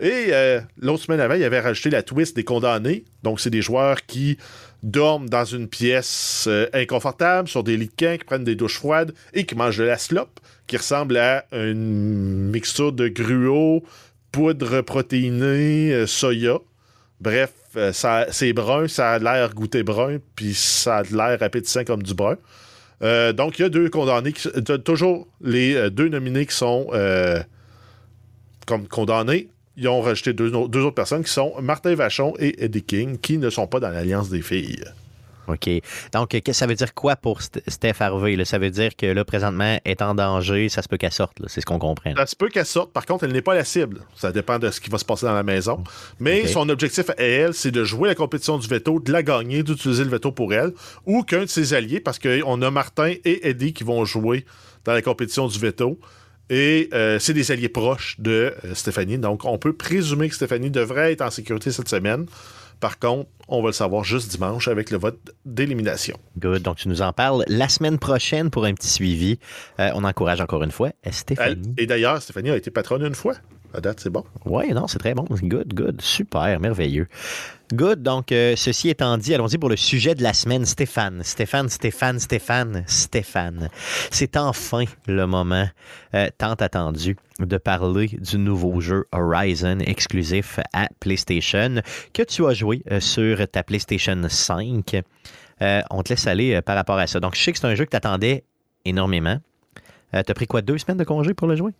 Et 0.00 0.28
euh, 0.30 0.60
l'autre 0.78 1.04
semaine 1.04 1.20
avant, 1.20 1.34
il 1.34 1.44
avait 1.44 1.60
rajouté 1.60 1.90
la 1.90 2.02
twist 2.02 2.36
des 2.36 2.44
condamnés. 2.44 3.04
Donc, 3.22 3.40
c'est 3.40 3.50
des 3.50 3.62
joueurs 3.62 4.04
qui 4.06 4.36
dorment 4.82 5.28
dans 5.28 5.44
une 5.44 5.68
pièce 5.68 6.46
euh, 6.48 6.68
inconfortable, 6.72 7.48
sur 7.48 7.64
des 7.64 7.76
lits 7.76 7.90
qui 7.96 8.18
prennent 8.26 8.44
des 8.44 8.54
douches 8.54 8.78
froides 8.78 9.12
et 9.32 9.44
qui 9.46 9.54
mangent 9.54 9.78
de 9.78 9.84
la 9.84 9.98
slop, 9.98 10.40
qui 10.66 10.76
ressemble 10.76 11.16
à 11.16 11.44
une 11.52 12.50
mixture 12.50 12.92
de 12.92 13.08
gruau, 13.08 13.82
poudre 14.32 14.82
protéinée, 14.82 15.92
euh, 15.92 16.06
soya. 16.06 16.58
Bref, 17.20 17.52
euh, 17.76 17.92
c'est 18.30 18.52
brun, 18.52 18.86
ça 18.88 19.12
a 19.12 19.18
l'air 19.18 19.54
goûté 19.54 19.82
brun, 19.82 20.18
puis 20.34 20.52
ça 20.52 20.98
a 20.98 21.02
l'air 21.04 21.42
appétissant 21.42 21.84
comme 21.84 22.02
du 22.02 22.14
brun. 22.14 22.36
Euh, 23.02 23.32
donc, 23.32 23.58
il 23.58 23.62
y 23.62 23.64
a 23.64 23.68
deux 23.68 23.88
condamnés, 23.88 24.32
qui, 24.32 24.48
toujours 24.84 25.26
les 25.40 25.90
deux 25.90 26.08
nominés 26.08 26.46
qui 26.46 26.54
sont 26.54 26.90
comme 28.66 28.88
condamnés. 28.88 29.48
Ils 29.76 29.88
ont 29.88 30.00
rajouté 30.00 30.32
deux, 30.32 30.54
autres 30.54 30.90
personnes 30.90 31.22
qui 31.24 31.32
sont 31.32 31.54
Martin 31.60 31.94
Vachon 31.94 32.34
et 32.38 32.64
Eddie 32.64 32.82
King, 32.82 33.18
qui 33.18 33.38
ne 33.38 33.50
sont 33.50 33.66
pas 33.66 33.80
dans 33.80 33.90
l'Alliance 33.90 34.30
des 34.30 34.42
filles. 34.42 34.82
OK. 35.48 35.70
Donc, 36.12 36.30
que 36.40 36.52
ça 36.52 36.66
veut 36.66 36.74
dire 36.74 36.92
quoi 36.92 37.14
pour 37.14 37.40
St- 37.40 37.62
Steph 37.68 38.00
Harvey? 38.00 38.34
là? 38.34 38.44
Ça 38.44 38.58
veut 38.58 38.70
dire 38.70 38.96
que 38.96 39.06
là, 39.06 39.24
présentement, 39.24 39.78
elle 39.84 39.92
est 39.92 40.02
en 40.02 40.14
danger, 40.14 40.68
ça 40.68 40.82
se 40.82 40.88
peut 40.88 40.96
qu'elle 40.96 41.12
sorte. 41.12 41.36
C'est 41.46 41.60
ce 41.60 41.66
qu'on 41.66 41.78
comprend. 41.78 42.12
Ça 42.16 42.26
se 42.26 42.34
peut 42.34 42.48
qu'elle 42.48 42.66
sorte, 42.66 42.92
par 42.92 43.06
contre, 43.06 43.24
elle 43.24 43.32
n'est 43.32 43.42
pas 43.42 43.54
la 43.54 43.62
cible. 43.64 44.00
Ça 44.16 44.32
dépend 44.32 44.58
de 44.58 44.70
ce 44.72 44.80
qui 44.80 44.90
va 44.90 44.98
se 44.98 45.04
passer 45.04 45.26
dans 45.26 45.34
la 45.34 45.44
maison. 45.44 45.84
Mais 46.18 46.48
son 46.48 46.68
objectif 46.68 47.10
à 47.10 47.14
elle, 47.22 47.54
c'est 47.54 47.70
de 47.70 47.84
jouer 47.84 48.08
la 48.08 48.16
compétition 48.16 48.58
du 48.58 48.66
veto, 48.66 48.98
de 48.98 49.12
la 49.12 49.22
gagner, 49.22 49.62
d'utiliser 49.62 50.02
le 50.02 50.10
veto 50.10 50.32
pour 50.32 50.52
elle, 50.52 50.72
ou 51.04 51.22
qu'un 51.22 51.42
de 51.42 51.46
ses 51.46 51.74
alliés, 51.74 52.00
parce 52.00 52.18
qu'on 52.18 52.62
a 52.62 52.70
Martin 52.72 53.12
et 53.24 53.48
Eddie 53.48 53.72
qui 53.72 53.84
vont 53.84 54.04
jouer 54.04 54.44
dans 54.84 54.94
la 54.94 55.02
compétition 55.02 55.46
du 55.46 55.58
veto. 55.60 55.96
Et 56.48 56.88
euh, 56.92 57.18
c'est 57.18 57.34
des 57.34 57.50
alliés 57.50 57.68
proches 57.68 58.16
de 58.18 58.54
euh, 58.64 58.74
Stéphanie. 58.74 59.18
Donc, 59.18 59.44
on 59.44 59.58
peut 59.58 59.72
présumer 59.72 60.28
que 60.28 60.34
Stéphanie 60.34 60.70
devrait 60.70 61.12
être 61.12 61.22
en 61.22 61.30
sécurité 61.30 61.72
cette 61.72 61.88
semaine. 61.88 62.26
Par 62.78 62.98
contre, 62.98 63.28
on 63.48 63.62
va 63.62 63.68
le 63.68 63.72
savoir 63.72 64.04
juste 64.04 64.30
dimanche 64.30 64.68
avec 64.68 64.90
le 64.90 64.98
vote 64.98 65.18
d'élimination. 65.44 66.16
Good. 66.38 66.62
Donc, 66.62 66.76
tu 66.76 66.88
nous 66.88 67.02
en 67.02 67.12
parles 67.12 67.44
la 67.48 67.68
semaine 67.68 67.98
prochaine 67.98 68.50
pour 68.50 68.64
un 68.64 68.74
petit 68.74 68.88
suivi. 68.88 69.38
Euh, 69.80 69.90
on 69.94 70.04
encourage 70.04 70.40
encore 70.40 70.62
une 70.62 70.70
fois 70.72 70.90
Elle- 71.02 71.12
Stéphanie. 71.12 71.74
et 71.78 71.86
d'ailleurs, 71.86 72.20
Stéphanie 72.22 72.50
a 72.50 72.56
été 72.56 72.70
patronne 72.70 73.04
une 73.04 73.14
fois. 73.14 73.34
À 73.74 73.80
date, 73.80 74.00
c'est 74.00 74.10
bon. 74.10 74.24
Oui, 74.46 74.72
non, 74.72 74.86
c'est 74.86 74.98
très 74.98 75.12
bon. 75.12 75.24
Good, 75.30 75.74
good. 75.74 76.00
Super, 76.00 76.58
merveilleux. 76.60 77.08
Good. 77.74 78.00
Donc, 78.02 78.30
euh, 78.30 78.54
ceci 78.56 78.88
étant 78.88 79.18
dit, 79.18 79.34
allons-y 79.34 79.58
pour 79.58 79.68
le 79.68 79.76
sujet 79.76 80.14
de 80.14 80.22
la 80.22 80.32
semaine. 80.32 80.64
Stéphane, 80.64 81.22
Stéphane, 81.24 81.68
Stéphane, 81.68 82.18
Stéphane, 82.20 82.84
Stéphane. 82.86 83.68
C'est 84.12 84.36
enfin 84.36 84.84
le 85.08 85.26
moment 85.26 85.68
euh, 86.14 86.28
tant 86.38 86.52
attendu 86.54 87.16
de 87.40 87.56
parler 87.58 88.06
du 88.06 88.38
nouveau 88.38 88.80
jeu 88.80 89.04
Horizon 89.12 89.78
exclusif 89.80 90.58
à 90.72 90.88
PlayStation 91.00 91.82
que 92.14 92.22
tu 92.22 92.46
as 92.46 92.54
joué 92.54 92.82
euh, 92.90 93.00
sur 93.00 93.35
ta 93.44 93.62
PlayStation 93.62 94.16
5. 94.28 95.02
Euh, 95.62 95.80
on 95.90 96.02
te 96.02 96.10
laisse 96.10 96.26
aller 96.26 96.54
euh, 96.54 96.62
par 96.62 96.76
rapport 96.76 96.98
à 96.98 97.06
ça. 97.06 97.20
Donc, 97.20 97.34
je 97.34 97.42
sais 97.42 97.52
que 97.52 97.58
c'est 97.58 97.66
un 97.66 97.74
jeu 97.74 97.84
que 97.84 97.90
tu 97.90 97.96
attendais 97.96 98.44
énormément. 98.84 99.36
Euh, 100.14 100.22
T'as 100.24 100.34
pris 100.34 100.46
quoi, 100.46 100.62
deux 100.62 100.78
semaines 100.78 100.98
de 100.98 101.04
congé 101.04 101.34
pour 101.34 101.48
le 101.48 101.56
jouer? 101.56 101.72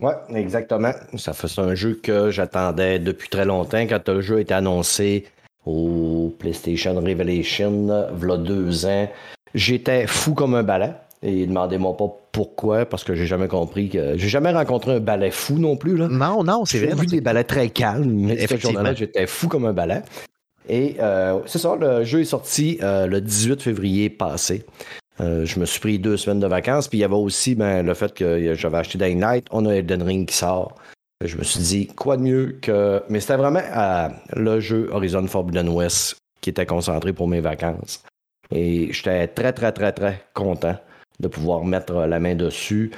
Ouais, 0.00 0.14
exactement. 0.34 0.92
Ça 1.16 1.32
fait 1.32 1.46
c'est 1.48 1.60
un 1.60 1.74
jeu 1.74 1.98
que 2.02 2.30
j'attendais 2.30 2.98
depuis 2.98 3.28
très 3.28 3.44
longtemps. 3.44 3.78
Quand 3.86 4.08
le 4.08 4.20
jeu 4.20 4.36
a 4.36 4.40
été 4.40 4.52
annoncé 4.54 5.26
au 5.66 6.34
PlayStation 6.38 6.94
Revelation, 6.94 8.08
v'là 8.12 8.36
deux 8.36 8.86
ans, 8.86 9.08
j'étais 9.54 10.06
fou 10.06 10.34
comme 10.34 10.54
un 10.54 10.62
balai. 10.62 10.90
Et 11.22 11.46
demandez-moi 11.46 11.96
pas 11.96 12.08
pourquoi, 12.32 12.84
parce 12.84 13.02
que 13.02 13.14
j'ai 13.14 13.24
jamais 13.26 13.48
compris 13.48 13.88
que. 13.88 14.16
J'ai 14.18 14.28
jamais 14.28 14.52
rencontré 14.52 14.92
un 14.96 15.00
balai 15.00 15.30
fou 15.30 15.58
non 15.58 15.76
plus. 15.76 15.96
Là. 15.96 16.08
Non, 16.08 16.44
non, 16.44 16.64
c'est 16.66 16.80
J'ai 16.80 16.86
vrai. 16.88 17.00
vu 17.00 17.06
des 17.06 17.20
balais 17.22 17.44
très 17.44 17.70
calmes, 17.70 18.10
mais 18.12 18.36
ce 18.36 18.42
Effectivement. 18.42 18.74
jour-là, 18.80 18.94
j'étais 18.94 19.26
fou 19.26 19.48
comme 19.48 19.64
un 19.64 19.72
balai. 19.72 20.02
Et 20.68 20.96
euh, 21.00 21.40
c'est 21.46 21.58
ça, 21.58 21.76
le 21.76 22.04
jeu 22.04 22.20
est 22.20 22.24
sorti 22.24 22.78
euh, 22.82 23.06
le 23.06 23.20
18 23.20 23.62
février 23.62 24.10
passé. 24.10 24.64
Euh, 25.20 25.44
je 25.44 25.60
me 25.60 25.64
suis 25.64 25.80
pris 25.80 25.98
deux 25.98 26.16
semaines 26.16 26.40
de 26.40 26.46
vacances, 26.46 26.88
puis 26.88 26.98
il 26.98 27.00
y 27.02 27.04
avait 27.04 27.14
aussi 27.14 27.54
ben, 27.54 27.84
le 27.84 27.94
fait 27.94 28.12
que 28.14 28.54
j'avais 28.54 28.78
acheté 28.78 28.98
Dying 28.98 29.20
Light, 29.20 29.46
on 29.50 29.66
a 29.66 29.74
Elden 29.74 30.02
Ring 30.02 30.26
qui 30.26 30.36
sort. 30.36 30.74
Je 31.24 31.36
me 31.36 31.44
suis 31.44 31.60
dit, 31.60 31.86
quoi 31.86 32.16
de 32.16 32.22
mieux 32.22 32.58
que. 32.60 33.02
Mais 33.08 33.20
c'était 33.20 33.36
vraiment 33.36 33.62
le 34.34 34.60
jeu 34.60 34.88
Horizon 34.92 35.26
Forbidden 35.26 35.68
West 35.68 36.16
qui 36.40 36.50
était 36.50 36.66
concentré 36.66 37.12
pour 37.12 37.28
mes 37.28 37.40
vacances. 37.40 38.02
Et 38.50 38.92
j'étais 38.92 39.28
très, 39.28 39.52
très, 39.52 39.72
très, 39.72 39.92
très 39.92 40.24
content 40.34 40.76
de 41.20 41.28
pouvoir 41.28 41.64
mettre 41.64 41.94
la 41.94 42.18
main 42.20 42.34
dessus. 42.34 42.90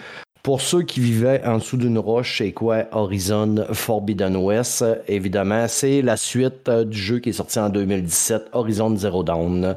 Pour 0.47 0.61
ceux 0.61 0.83
qui 0.83 1.01
vivaient 1.01 1.43
en 1.45 1.59
dessous 1.59 1.77
d'une 1.77 1.99
roche, 1.99 2.39
c'est 2.39 2.53
quoi 2.53 2.85
Horizon 2.93 3.67
Forbidden 3.73 4.37
West? 4.37 4.85
Évidemment, 5.09 5.67
c'est 5.67 6.03
la 6.03 6.17
suite 6.17 6.69
euh, 6.69 6.85
du 6.85 6.97
jeu 6.97 7.19
qui 7.19 7.31
est 7.31 7.33
sorti 7.33 7.59
en 7.59 7.69
2017, 7.69 8.51
Horizon 8.53 8.97
Zero 8.97 9.25
Dawn. 9.25 9.77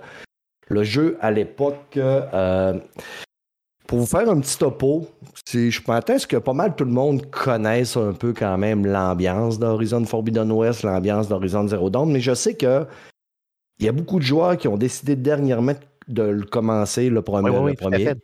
Le 0.67 0.83
jeu, 0.83 1.17
à 1.21 1.31
l'époque, 1.31 1.97
euh, 1.97 2.79
pour 3.87 3.97
vous 3.97 4.05
faire 4.05 4.29
un 4.29 4.39
petit 4.39 4.59
topo, 4.59 5.07
je 5.51 5.71
ce 5.71 6.27
que 6.27 6.37
pas 6.37 6.53
mal 6.53 6.75
tout 6.75 6.85
le 6.85 6.91
monde 6.91 7.25
connaisse 7.31 7.97
un 7.97 8.13
peu 8.13 8.31
quand 8.31 8.59
même 8.59 8.85
l'ambiance 8.85 9.57
d'Horizon 9.57 10.05
Forbidden 10.05 10.51
West, 10.51 10.83
l'ambiance 10.83 11.27
d'Horizon 11.27 11.67
Zero 11.67 11.89
Dawn, 11.89 12.11
mais 12.11 12.19
je 12.19 12.35
sais 12.35 12.53
que 12.53 12.85
il 13.79 13.87
y 13.87 13.89
a 13.89 13.91
beaucoup 13.91 14.19
de 14.19 14.23
joueurs 14.23 14.55
qui 14.55 14.67
ont 14.67 14.77
décidé 14.77 15.15
dernièrement 15.15 15.71
de 15.71 15.79
le 16.09 16.43
commencer, 16.43 17.09
le 17.09 17.21
premier. 17.21 17.49
Oui, 17.49 17.57
oui, 17.61 17.71
le 17.71 17.77
premier. 17.77 18.05
fait. 18.05 18.17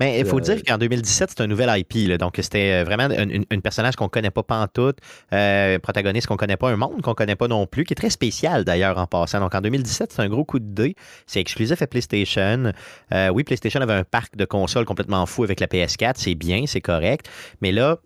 Mais 0.00 0.20
il 0.20 0.26
faut 0.26 0.38
Euh, 0.38 0.40
dire 0.40 0.62
qu'en 0.62 0.78
2017, 0.78 1.30
c'est 1.30 1.42
un 1.42 1.46
nouvel 1.46 1.70
IP. 1.76 2.08
là. 2.08 2.18
donc, 2.18 2.38
c'était 2.40 2.82
euh, 2.82 2.84
vraiment 2.84 3.08
une, 3.10 3.62
personnage 3.62 3.96
qu'on 3.96 4.08
connaît 4.08 4.30
pas 4.30 4.42
pantoute, 4.42 4.98
euh, 5.32 5.78
protagoniste 5.78 6.26
qu'on 6.26 6.36
connaît 6.36 6.56
pas, 6.56 6.70
un 6.70 6.76
monde 6.76 7.02
qu'on 7.02 7.14
connaît 7.14 7.36
pas 7.36 7.48
non 7.48 7.66
plus, 7.66 7.84
qui 7.84 7.92
est 7.92 7.96
très 7.96 8.10
spécial 8.10 8.64
d'ailleurs 8.64 8.98
en 8.98 9.06
passant. 9.06 9.40
Donc, 9.40 9.54
en 9.54 9.60
2017, 9.60 10.12
c'est 10.12 10.22
un 10.22 10.28
gros 10.28 10.44
coup 10.44 10.58
de 10.58 10.72
dé. 10.72 10.94
C'est 11.26 11.40
exclusif 11.40 11.80
à 11.82 11.86
PlayStation. 11.86 12.72
Euh, 13.12 13.28
oui, 13.28 13.44
PlayStation 13.44 13.80
avait 13.80 13.94
un 13.94 14.04
parc 14.04 14.36
de 14.36 14.44
consoles 14.44 14.84
complètement 14.84 15.26
fou 15.26 15.44
avec 15.44 15.60
la 15.60 15.66
PS4. 15.66 16.14
C'est 16.16 16.34
bien, 16.34 16.64
c'est 16.66 16.80
correct. 16.80 17.28
Mais 17.60 17.72
là, 17.72 17.98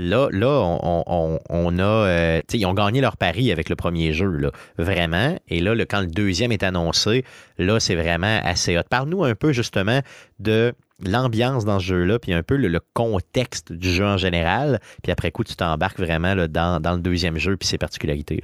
Là, 0.00 0.28
là, 0.30 0.78
on, 0.80 1.78
a. 1.80 1.82
euh, 1.82 2.40
ils 2.52 2.66
ont 2.66 2.72
gagné 2.72 3.00
leur 3.00 3.16
pari 3.16 3.50
avec 3.50 3.68
le 3.68 3.74
premier 3.74 4.12
jeu, 4.12 4.30
vraiment. 4.78 5.36
Et 5.48 5.58
là, 5.58 5.74
quand 5.86 6.00
le 6.00 6.06
deuxième 6.06 6.52
est 6.52 6.62
annoncé, 6.62 7.24
là, 7.58 7.80
c'est 7.80 7.96
vraiment 7.96 8.40
assez 8.44 8.78
hot. 8.78 8.82
Parle-nous 8.88 9.24
un 9.24 9.34
peu 9.34 9.52
justement 9.52 9.98
de 10.38 10.72
l'ambiance 11.04 11.64
dans 11.64 11.80
ce 11.80 11.86
jeu-là, 11.86 12.20
puis 12.20 12.32
un 12.32 12.44
peu 12.44 12.54
le, 12.54 12.80
contexte 12.94 13.72
du 13.72 13.90
jeu 13.90 14.06
en 14.06 14.16
général. 14.16 14.78
Puis 15.02 15.10
après 15.10 15.32
coup, 15.32 15.42
tu 15.42 15.56
t'embarques 15.56 15.98
vraiment 15.98 16.36
dans, 16.48 16.80
le 16.80 17.00
deuxième 17.00 17.36
jeu, 17.36 17.56
puis 17.56 17.66
ses 17.66 17.78
particularités. 17.78 18.40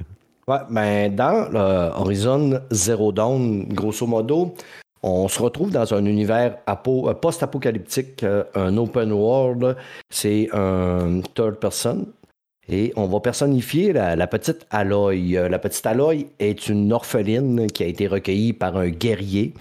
Ouais, 0.49 0.59
ben 0.69 1.15
dans 1.15 1.49
le 1.49 1.91
Horizon 1.95 2.59
Zero 2.69 3.13
Dawn, 3.13 3.65
grosso 3.69 4.05
modo, 4.05 4.55
on 5.05 5.27
se 5.27 5.39
retrouve 5.39 5.69
dans 5.69 5.93
un 5.93 6.03
univers 6.05 6.57
euh, 6.67 7.13
post-apocalyptique, 7.13 8.23
euh, 8.23 8.43
un 8.55 8.75
open 8.75 9.11
world. 9.11 9.77
C'est 10.09 10.49
un 10.51 11.21
third 11.35 11.59
person. 11.59 12.07
Et 12.67 12.91
on 12.95 13.05
va 13.05 13.19
personnifier 13.19 13.93
la, 13.93 14.25
petite 14.25 14.65
Aloy. 14.71 15.37
Euh, 15.37 15.47
La 15.47 15.59
petite 15.59 15.85
Aloy 15.85 16.25
est 16.39 16.67
une 16.67 16.91
orpheline 16.91 17.67
qui 17.67 17.83
a 17.83 17.85
été 17.85 18.07
recueillie 18.07 18.53
par 18.53 18.75
un 18.77 18.89
guerrier. 18.89 19.53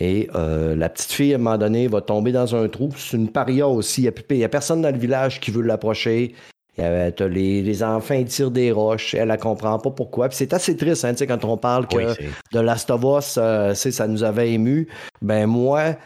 Et 0.00 0.28
la 0.32 0.88
petite 0.88 1.12
fille, 1.12 1.32
à 1.32 1.36
un 1.36 1.38
moment 1.38 1.58
donné, 1.58 1.88
va 1.88 2.00
tomber 2.00 2.30
dans 2.30 2.54
un 2.54 2.68
trou. 2.68 2.90
C'est 2.96 3.16
une 3.16 3.30
paria 3.30 3.66
aussi. 3.66 4.08
Il 4.30 4.36
n'y 4.36 4.44
a, 4.44 4.48
personne 4.48 4.80
dans 4.80 4.92
le 4.92 4.98
village 4.98 5.40
qui 5.40 5.50
veut 5.50 5.62
l'approcher. 5.62 6.34
Il 6.78 6.84
y 6.84 6.86
avait- 6.86 7.10
t'as 7.12 7.26
les, 7.26 7.60
les 7.60 7.82
enfants 7.82 8.14
ils 8.14 8.26
tirent 8.26 8.52
des 8.52 8.70
roches, 8.72 9.14
elle 9.14 9.28
ne 9.28 9.36
comprend 9.36 9.78
pas 9.78 9.90
pourquoi. 9.90 10.28
Puis 10.28 10.38
c'est 10.38 10.52
assez 10.54 10.76
triste 10.76 11.04
hein, 11.04 11.12
quand 11.26 11.44
on 11.44 11.56
parle 11.56 11.86
que 11.88 11.96
Oui, 11.96 12.04
c'est- 12.16 12.56
de 12.56 12.60
Last 12.60 12.88
of 12.90 13.02
Us, 13.02 13.36
euh, 13.36 13.74
ça 13.74 14.06
nous 14.06 14.22
avait 14.22 14.52
ému. 14.52 14.86
Ben 15.20 15.46
moi, 15.46 15.96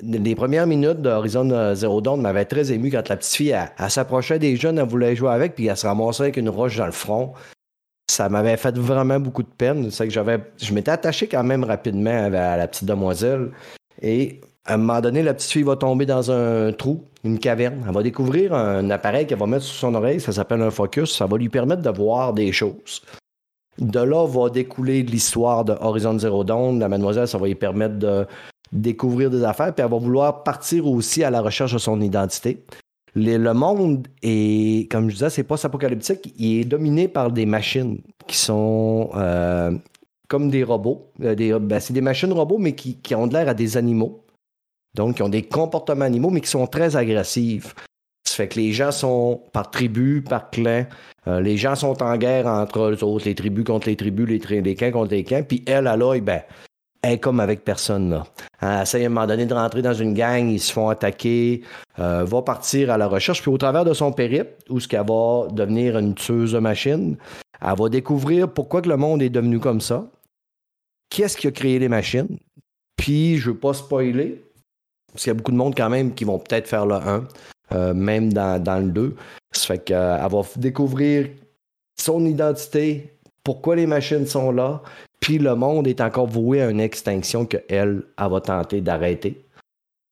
les 0.00 0.34
premières 0.36 0.68
minutes 0.68 1.02
d'Horizon 1.02 1.50
euh, 1.50 1.74
Zero 1.74 2.00
Dawn 2.00 2.20
m'avaient 2.20 2.44
très 2.44 2.70
ému 2.70 2.90
quand 2.90 3.08
la 3.08 3.16
petite 3.16 3.34
fille, 3.34 3.50
elle, 3.50 3.70
elle 3.76 3.90
s'approchait 3.90 4.38
des 4.38 4.54
jeunes, 4.54 4.78
elle 4.78 4.86
voulait 4.86 5.16
jouer 5.16 5.30
avec, 5.30 5.56
puis 5.56 5.66
elle 5.66 5.76
se 5.76 5.86
ramassait 5.86 6.22
avec 6.22 6.36
une 6.36 6.48
roche 6.48 6.76
dans 6.76 6.86
le 6.86 6.92
front. 6.92 7.32
ça 8.10 8.28
m'avait 8.28 8.56
fait 8.56 8.76
vraiment 8.78 9.20
beaucoup 9.20 9.42
de 9.42 9.48
peine. 9.58 9.90
C'est 9.90 10.06
que 10.06 10.12
j'avais, 10.12 10.38
je 10.60 10.72
m'étais 10.72 10.90
attaché 10.92 11.26
quand 11.28 11.44
même 11.44 11.62
rapidement 11.64 12.24
à 12.32 12.56
la 12.56 12.66
petite 12.68 12.84
demoiselle. 12.86 13.50
Et 14.00 14.40
à 14.64 14.74
un 14.74 14.76
moment 14.78 15.00
donné, 15.00 15.22
la 15.22 15.34
petite 15.34 15.50
fille 15.50 15.62
va 15.62 15.76
tomber 15.76 16.06
dans 16.06 16.30
un 16.30 16.72
trou, 16.72 17.02
une 17.24 17.38
caverne. 17.38 17.84
Elle 17.86 17.94
va 17.94 18.02
découvrir 18.02 18.54
un 18.54 18.88
appareil 18.90 19.26
qu'elle 19.26 19.38
va 19.38 19.46
mettre 19.46 19.64
sur 19.64 19.76
son 19.76 19.94
oreille. 19.94 20.20
Ça 20.20 20.32
s'appelle 20.32 20.62
un 20.62 20.70
focus. 20.70 21.16
Ça 21.16 21.26
va 21.26 21.36
lui 21.36 21.48
permettre 21.48 21.82
de 21.82 21.90
voir 21.90 22.32
des 22.32 22.52
choses. 22.52 23.02
De 23.78 24.00
là 24.00 24.26
va 24.26 24.50
découler 24.50 25.02
l'histoire 25.02 25.64
de 25.64 25.74
Horizon 25.80 26.18
Zero 26.18 26.44
Dawn. 26.44 26.78
La 26.78 26.88
mademoiselle, 26.88 27.28
ça 27.28 27.38
va 27.38 27.46
lui 27.46 27.54
permettre 27.54 27.96
de 27.96 28.26
découvrir 28.72 29.30
des 29.30 29.44
affaires. 29.44 29.74
Puis 29.74 29.84
elle 29.84 29.90
va 29.90 29.98
vouloir 29.98 30.42
partir 30.42 30.86
aussi 30.86 31.22
à 31.24 31.30
la 31.30 31.40
recherche 31.40 31.72
de 31.72 31.78
son 31.78 32.00
identité. 32.00 32.64
Le, 33.14 33.52
monde 33.52 34.06
est, 34.22 34.90
comme 34.90 35.08
je 35.08 35.14
disais, 35.14 35.30
c'est 35.30 35.42
post-apocalyptique. 35.42 36.32
Il 36.38 36.60
est 36.60 36.64
dominé 36.64 37.08
par 37.08 37.32
des 37.32 37.46
machines 37.46 38.00
qui 38.26 38.36
sont 38.36 39.10
euh, 39.14 39.72
comme 40.28 40.50
des 40.50 40.62
robots. 40.62 41.10
Euh, 41.22 41.58
ben, 41.58 41.80
c'est 41.80 41.92
des 41.92 42.00
machines 42.00 42.32
robots, 42.32 42.58
mais 42.58 42.74
qui, 42.74 43.14
ont 43.14 43.26
de 43.26 43.32
l'air 43.32 43.48
à 43.48 43.54
des 43.54 43.76
animaux. 43.76 44.24
Donc, 44.98 45.14
qui 45.14 45.22
ont 45.22 45.28
des 45.28 45.42
comportements 45.42 46.04
animaux, 46.04 46.30
mais 46.30 46.40
qui 46.40 46.50
sont 46.50 46.66
très 46.66 46.96
agressifs. 46.96 47.72
Ça 48.28 48.34
fait 48.34 48.48
que 48.48 48.58
les 48.58 48.72
gens 48.72 48.90
sont 48.90 49.40
par 49.52 49.70
tribus, 49.70 50.24
par 50.24 50.50
clans. 50.50 50.86
Euh, 51.28 51.40
les 51.40 51.56
gens 51.56 51.76
sont 51.76 52.02
en 52.02 52.16
guerre 52.16 52.48
entre 52.48 52.80
eux 52.80 53.04
autres, 53.04 53.26
les 53.26 53.36
tribus 53.36 53.64
contre 53.64 53.88
les 53.88 53.94
tribus, 53.94 54.26
les, 54.26 54.60
les 54.60 54.74
clans 54.74 54.90
contre 54.90 55.12
les 55.12 55.22
clans. 55.22 55.44
Puis 55.44 55.62
elle, 55.68 55.86
à 55.86 55.96
l'œil, 55.96 56.20
ben, 56.20 56.42
elle 57.00 57.12
est 57.12 57.18
comme 57.18 57.38
avec 57.38 57.64
personne. 57.64 58.10
Là. 58.10 58.24
Elle 58.60 58.82
essaie 58.82 59.04
à 59.04 59.06
un 59.06 59.08
moment 59.08 59.28
donné 59.28 59.46
de 59.46 59.54
rentrer 59.54 59.82
dans 59.82 59.94
une 59.94 60.14
gang, 60.14 60.48
ils 60.48 60.58
se 60.58 60.72
font 60.72 60.88
attaquer, 60.88 61.62
euh, 62.00 62.24
va 62.24 62.42
partir 62.42 62.90
à 62.90 62.98
la 62.98 63.06
recherche. 63.06 63.40
Puis 63.40 63.52
au 63.52 63.58
travers 63.58 63.84
de 63.84 63.94
son 63.94 64.10
périple, 64.10 64.50
où 64.68 64.80
ce 64.80 64.88
qu'elle 64.88 65.06
va 65.06 65.46
devenir 65.52 65.96
une 65.96 66.16
tueuse 66.16 66.54
de 66.54 66.58
machines, 66.58 67.16
elle 67.62 67.78
va 67.78 67.88
découvrir 67.88 68.52
pourquoi 68.52 68.80
le 68.80 68.96
monde 68.96 69.22
est 69.22 69.30
devenu 69.30 69.60
comme 69.60 69.80
ça, 69.80 70.10
qu'est-ce 71.08 71.36
qui 71.36 71.46
a 71.46 71.52
créé 71.52 71.78
les 71.78 71.88
machines? 71.88 72.36
Puis, 72.96 73.38
je 73.38 73.48
ne 73.48 73.54
veux 73.54 73.60
pas 73.60 73.74
spoiler, 73.74 74.42
parce 75.12 75.24
qu'il 75.24 75.30
y 75.30 75.32
a 75.32 75.34
beaucoup 75.34 75.52
de 75.52 75.56
monde 75.56 75.74
quand 75.76 75.90
même 75.90 76.14
qui 76.14 76.24
vont 76.24 76.38
peut-être 76.38 76.68
faire 76.68 76.86
le 76.86 76.94
1, 76.94 77.28
euh, 77.72 77.94
même 77.94 78.32
dans, 78.32 78.62
dans, 78.62 78.78
le 78.78 78.90
2. 78.90 79.16
Ça 79.52 79.66
fait 79.66 79.84
qu'elle 79.84 79.96
va 79.98 80.42
découvrir 80.56 81.28
son 81.98 82.24
identité, 82.26 83.12
pourquoi 83.42 83.76
les 83.76 83.86
machines 83.86 84.26
sont 84.26 84.52
là, 84.52 84.82
puis 85.20 85.38
le 85.38 85.54
monde 85.54 85.86
est 85.86 86.00
encore 86.00 86.26
voué 86.26 86.62
à 86.62 86.70
une 86.70 86.80
extinction 86.80 87.44
qu'elle, 87.44 87.64
elle 87.68 88.02
va 88.16 88.40
tenter 88.40 88.80
d'arrêter. 88.80 89.44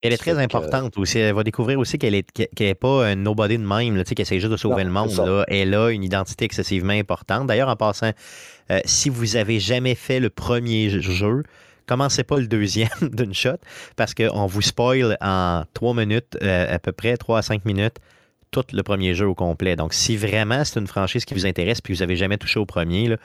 Elle 0.03 0.13
est 0.13 0.17
très 0.17 0.37
importante 0.37 0.97
aussi. 0.97 1.17
Elle 1.17 1.33
va 1.33 1.43
découvrir 1.43 1.79
aussi 1.79 1.97
qu'elle 1.97 2.13
n'est 2.13 2.75
pas 2.75 3.07
un 3.07 3.15
nobody 3.15 3.57
de 3.57 3.63
même, 3.63 4.03
qui 4.03 4.21
essaie 4.21 4.39
juste 4.39 4.51
de 4.51 4.57
sauver 4.57 4.83
le 4.83 4.91
monde. 4.91 5.11
Là. 5.17 5.43
Elle 5.47 5.73
a 5.73 5.89
une 5.89 6.03
identité 6.03 6.45
excessivement 6.45 6.93
importante. 6.93 7.47
D'ailleurs, 7.47 7.69
en 7.69 7.75
passant, 7.75 8.11
euh, 8.69 8.79
si 8.85 9.09
vous 9.09 9.37
avez 9.37 9.59
jamais 9.59 9.95
fait 9.95 10.19
le 10.19 10.29
premier 10.29 10.89
jeu, 11.01 11.43
commencez 11.87 12.23
pas 12.23 12.37
le 12.37 12.47
deuxième 12.47 12.89
d'une 13.01 13.33
shot 13.33 13.57
parce 13.95 14.13
qu'on 14.13 14.45
vous 14.45 14.61
spoil 14.61 15.17
en 15.21 15.63
trois 15.73 15.93
minutes, 15.93 16.37
euh, 16.41 16.75
à 16.75 16.79
peu 16.79 16.91
près 16.91 17.17
trois 17.17 17.39
à 17.39 17.41
cinq 17.41 17.65
minutes, 17.65 17.97
tout 18.51 18.63
le 18.71 18.83
premier 18.83 19.13
jeu 19.13 19.27
au 19.27 19.35
complet. 19.35 19.75
Donc, 19.75 19.93
si 19.93 20.15
vraiment 20.15 20.63
c'est 20.63 20.79
une 20.79 20.87
franchise 20.87 21.25
qui 21.25 21.33
vous 21.33 21.45
intéresse 21.45 21.81
puis 21.81 21.93
que 21.93 21.97
vous 21.97 22.03
n'avez 22.03 22.15
jamais 22.15 22.37
touché 22.37 22.59
au 22.59 22.65
premier, 22.65 23.15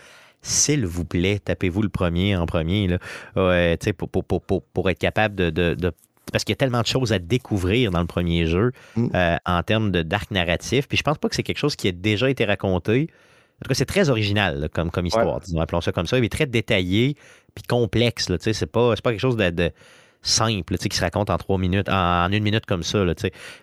s'il 0.40 0.86
vous 0.86 1.04
plaît, 1.04 1.38
tapez-vous 1.38 1.82
le 1.82 1.88
premier 1.88 2.34
en 2.36 2.46
premier 2.46 2.88
là, 2.88 3.76
pour, 3.96 4.62
pour, 4.72 4.90
être 4.90 4.98
capable 4.98 5.34
de 5.36 5.92
parce 6.32 6.44
qu'il 6.44 6.52
y 6.52 6.56
a 6.56 6.56
tellement 6.56 6.80
de 6.80 6.86
choses 6.86 7.12
à 7.12 7.18
découvrir 7.18 7.90
dans 7.90 8.00
le 8.00 8.06
premier 8.06 8.46
jeu 8.46 8.72
mm. 8.96 9.08
euh, 9.14 9.36
en 9.44 9.62
termes 9.62 9.90
de 9.90 10.02
d'arc 10.02 10.30
narratif. 10.30 10.88
Puis 10.88 10.98
je 10.98 11.02
pense 11.02 11.18
pas 11.18 11.28
que 11.28 11.36
c'est 11.36 11.42
quelque 11.42 11.58
chose 11.58 11.76
qui 11.76 11.88
a 11.88 11.92
déjà 11.92 12.28
été 12.30 12.44
raconté. 12.44 13.08
En 13.60 13.62
tout 13.62 13.68
cas, 13.68 13.74
c'est 13.74 13.86
très 13.86 14.10
original 14.10 14.68
comme, 14.72 14.90
comme 14.90 15.06
histoire, 15.06 15.38
disons, 15.40 15.60
appelons 15.60 15.80
ça 15.80 15.92
comme 15.92 16.06
ça. 16.06 16.18
Il 16.18 16.24
est 16.24 16.32
très 16.32 16.46
détaillé 16.46 17.16
puis 17.54 17.64
complexe. 17.64 18.28
Là, 18.28 18.36
c'est, 18.40 18.66
pas, 18.66 18.94
pas 18.96 19.10
quelque 19.10 19.20
chose 19.20 19.36
de, 19.36 19.70
simple 20.22 20.78
qui 20.78 20.96
se 20.96 21.02
raconte 21.02 21.30
en 21.30 21.38
trois 21.38 21.58
minutes, 21.58 21.88
en, 21.88 22.30
une 22.30 22.42
minute 22.42 22.66
comme 22.66 22.82
ça. 22.82 23.04
Là, 23.04 23.14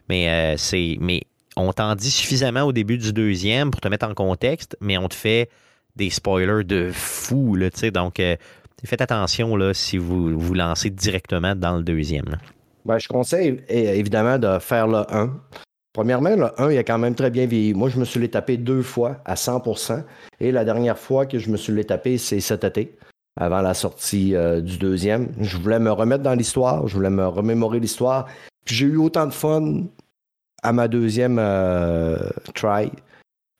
mais, 0.10 0.30
euh, 0.30 0.58
c'est, 0.58 0.98
mais 1.00 1.22
on 1.56 1.72
t'en 1.74 1.96
dit 1.96 2.12
suffisamment 2.12 2.64
au 2.64 2.74
début 2.74 2.98
du 2.98 3.14
deuxième 3.14 3.72
pour 3.72 3.82
te 3.82 3.88
mettre 3.88 4.08
en 4.08 4.14
contexte, 4.14 4.78
mais 4.82 4.98
on 4.98 5.08
te 5.08 5.16
fait 5.16 5.50
des 5.96 6.10
spoilers 6.10 6.64
de 6.64 6.92
fou. 6.94 7.56
Là, 7.56 7.70
donc, 7.94 8.20
euh, 8.20 8.36
faites 8.86 9.02
attention 9.02 9.56
là, 9.56 9.74
si 9.74 9.98
vous 9.98 10.38
vous 10.38 10.54
lancez 10.54 10.90
directement 10.90 11.56
dans 11.56 11.78
le 11.78 11.84
deuxième. 11.84 12.38
Ben, 12.86 12.98
je 12.98 13.08
conseille 13.08 13.62
évidemment 13.68 14.40
de 14.40 14.60
faire 14.60 14.88
le 14.88 15.04
1. 15.14 15.34
Premièrement, 15.94 16.36
le 16.36 16.62
1, 16.62 16.72
il 16.72 16.78
a 16.78 16.84
quand 16.84 16.98
même 16.98 17.16
très 17.16 17.30
bien 17.30 17.46
vieilli. 17.46 17.74
Moi, 17.74 17.90
je 17.90 18.00
me 18.00 18.06
suis 18.06 18.20
les 18.20 18.30
tapé 18.30 18.58
deux 18.58 18.84
fois 18.84 19.18
à 19.26 19.36
100% 19.36 20.04
Et 20.40 20.52
la 20.52 20.64
dernière 20.64 20.98
fois 20.98 21.26
que 21.26 21.40
je 21.40 21.50
me 21.50 21.58
suis 21.58 21.74
les 21.74 21.84
tapé, 21.84 22.18
c'est 22.18 22.40
cet 22.40 22.64
été, 22.64 22.96
avant 23.40 23.62
la 23.62 23.74
sortie 23.74 24.36
euh, 24.36 24.62
du 24.62 24.78
deuxième. 24.78 25.30
Je 25.40 25.58
voulais 25.58 25.80
me 25.80 25.92
remettre 25.92 26.24
dans 26.24 26.36
l'histoire, 26.36 26.88
je 26.88 26.96
voulais 26.96 27.10
me 27.10 27.26
remémorer 27.26 27.80
l'histoire. 27.80 28.28
J'ai 28.66 28.86
eu 28.86 28.98
autant 28.98 29.26
de 29.26 29.34
fun 29.34 29.86
à 30.62 30.74
ma 30.74 30.88
deuxième 30.88 31.40
euh, 31.40 32.18
try 32.54 32.92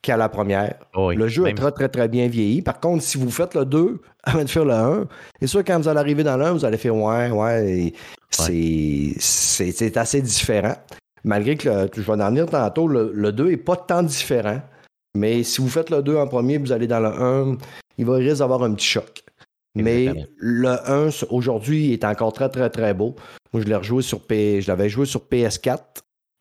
qu'à 0.02 0.18
la 0.18 0.30
première. 0.30 0.76
Oh 0.94 1.12
le 1.12 1.28
jeu 1.28 1.48
est 1.48 1.54
très, 1.54 1.72
très, 1.72 1.90
très 1.90 2.08
bien 2.10 2.28
vieilli. 2.28 2.62
Par 2.62 2.80
contre, 2.80 3.04
si 3.04 3.18
vous 3.18 3.32
faites 3.32 3.56
le 3.56 3.66
2 3.66 4.02
avant 4.24 4.44
de 4.44 4.50
faire 4.50 4.66
le 4.66 4.74
1, 4.74 5.08
c'est 5.40 5.48
sûr 5.48 5.64
quand 5.66 5.80
vous 5.80 5.88
allez 5.88 6.00
arriver 6.00 6.24
dans 6.24 6.38
le 6.38 6.46
1, 6.46 6.52
vous 6.52 6.66
allez 6.66 6.78
faire 6.78 6.96
ouais, 6.96 7.32
ouais, 7.32 7.94
c'est 8.30 9.98
assez 9.98 10.22
différent. 10.22 10.76
Malgré 11.24 11.58
que, 11.58 11.90
je 11.94 12.02
vais 12.02 12.24
en 12.24 12.32
dire 12.32 12.46
tantôt, 12.46 12.88
le, 12.88 13.32
2 13.32 13.50
n'est 13.50 13.58
pas 13.58 13.76
tant 13.76 14.04
différent. 14.04 14.62
Mais 15.16 15.44
si 15.44 15.62
vous 15.62 15.70
faites 15.70 15.90
le 15.90 16.02
2 16.02 16.18
en 16.18 16.28
premier, 16.28 16.58
vous 16.58 16.72
allez 16.72 16.88
dans 16.88 17.00
le 17.00 17.08
1, 17.08 17.58
il 17.98 18.06
va 18.06 18.16
risque 18.16 18.40
d'avoir 18.40 18.64
un 18.64 18.74
petit 18.74 18.88
choc. 18.88 19.24
Mais 19.76 20.14
le 20.38 20.90
1 20.90 21.10
aujourd'hui 21.30 21.94
est 21.94 22.04
encore 22.04 22.34
très 22.34 22.50
très 22.50 22.70
très 22.70 22.94
beau. 22.94 23.16
Moi 23.54 23.64
je 23.64 23.68
l'ai 23.68 23.76
rejoué 23.76 24.02
sur 24.02 24.22
P... 24.26 24.62
je 24.62 24.68
l'avais 24.68 24.90
joué 24.90 25.06
sur 25.06 25.22
PS4, 25.22 25.80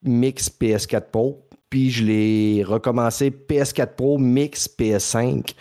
mix 0.03 0.51
PS4 0.51 1.11
Pro 1.11 1.49
puis 1.71 1.91
je 1.91 2.05
l'ai 2.05 2.65
recommencé 2.65 3.31
PS4 3.31 3.95
Pro, 3.95 4.19
Mix, 4.19 4.69
PS5. 4.69 5.55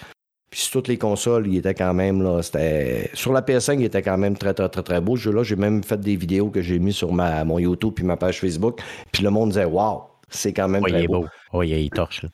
Puis 0.49 0.61
sur 0.61 0.71
toutes 0.71 0.87
les 0.87 0.97
consoles, 0.97 1.47
il 1.47 1.57
était 1.57 1.73
quand 1.73 1.93
même 1.93 2.23
là. 2.23 2.41
C'était... 2.41 3.09
Sur 3.13 3.33
la 3.33 3.41
PS5, 3.41 3.79
il 3.79 3.85
était 3.85 4.01
quand 4.01 4.17
même 4.17 4.37
très, 4.37 4.53
très, 4.53 4.69
très, 4.69 4.83
très 4.83 5.01
beau. 5.01 5.17
Ce 5.17 5.23
jeu-là, 5.23 5.43
j'ai 5.43 5.57
même 5.57 5.83
fait 5.83 5.99
des 5.99 6.15
vidéos 6.15 6.49
que 6.49 6.61
j'ai 6.61 6.79
mis 6.79 6.93
sur 6.93 7.11
ma, 7.11 7.43
mon 7.43 7.59
YouTube 7.59 7.93
puis 7.95 8.05
ma 8.05 8.15
page 8.15 8.39
Facebook. 8.39 8.79
Puis 9.11 9.23
le 9.23 9.29
monde 9.29 9.49
disait 9.49 9.65
Waouh, 9.65 10.03
c'est 10.29 10.53
quand 10.53 10.69
même 10.69 10.83
très 10.83 11.07
beau. 11.07 11.25
Oui, 11.53 11.69
il 11.69 11.89
torche 11.89 12.25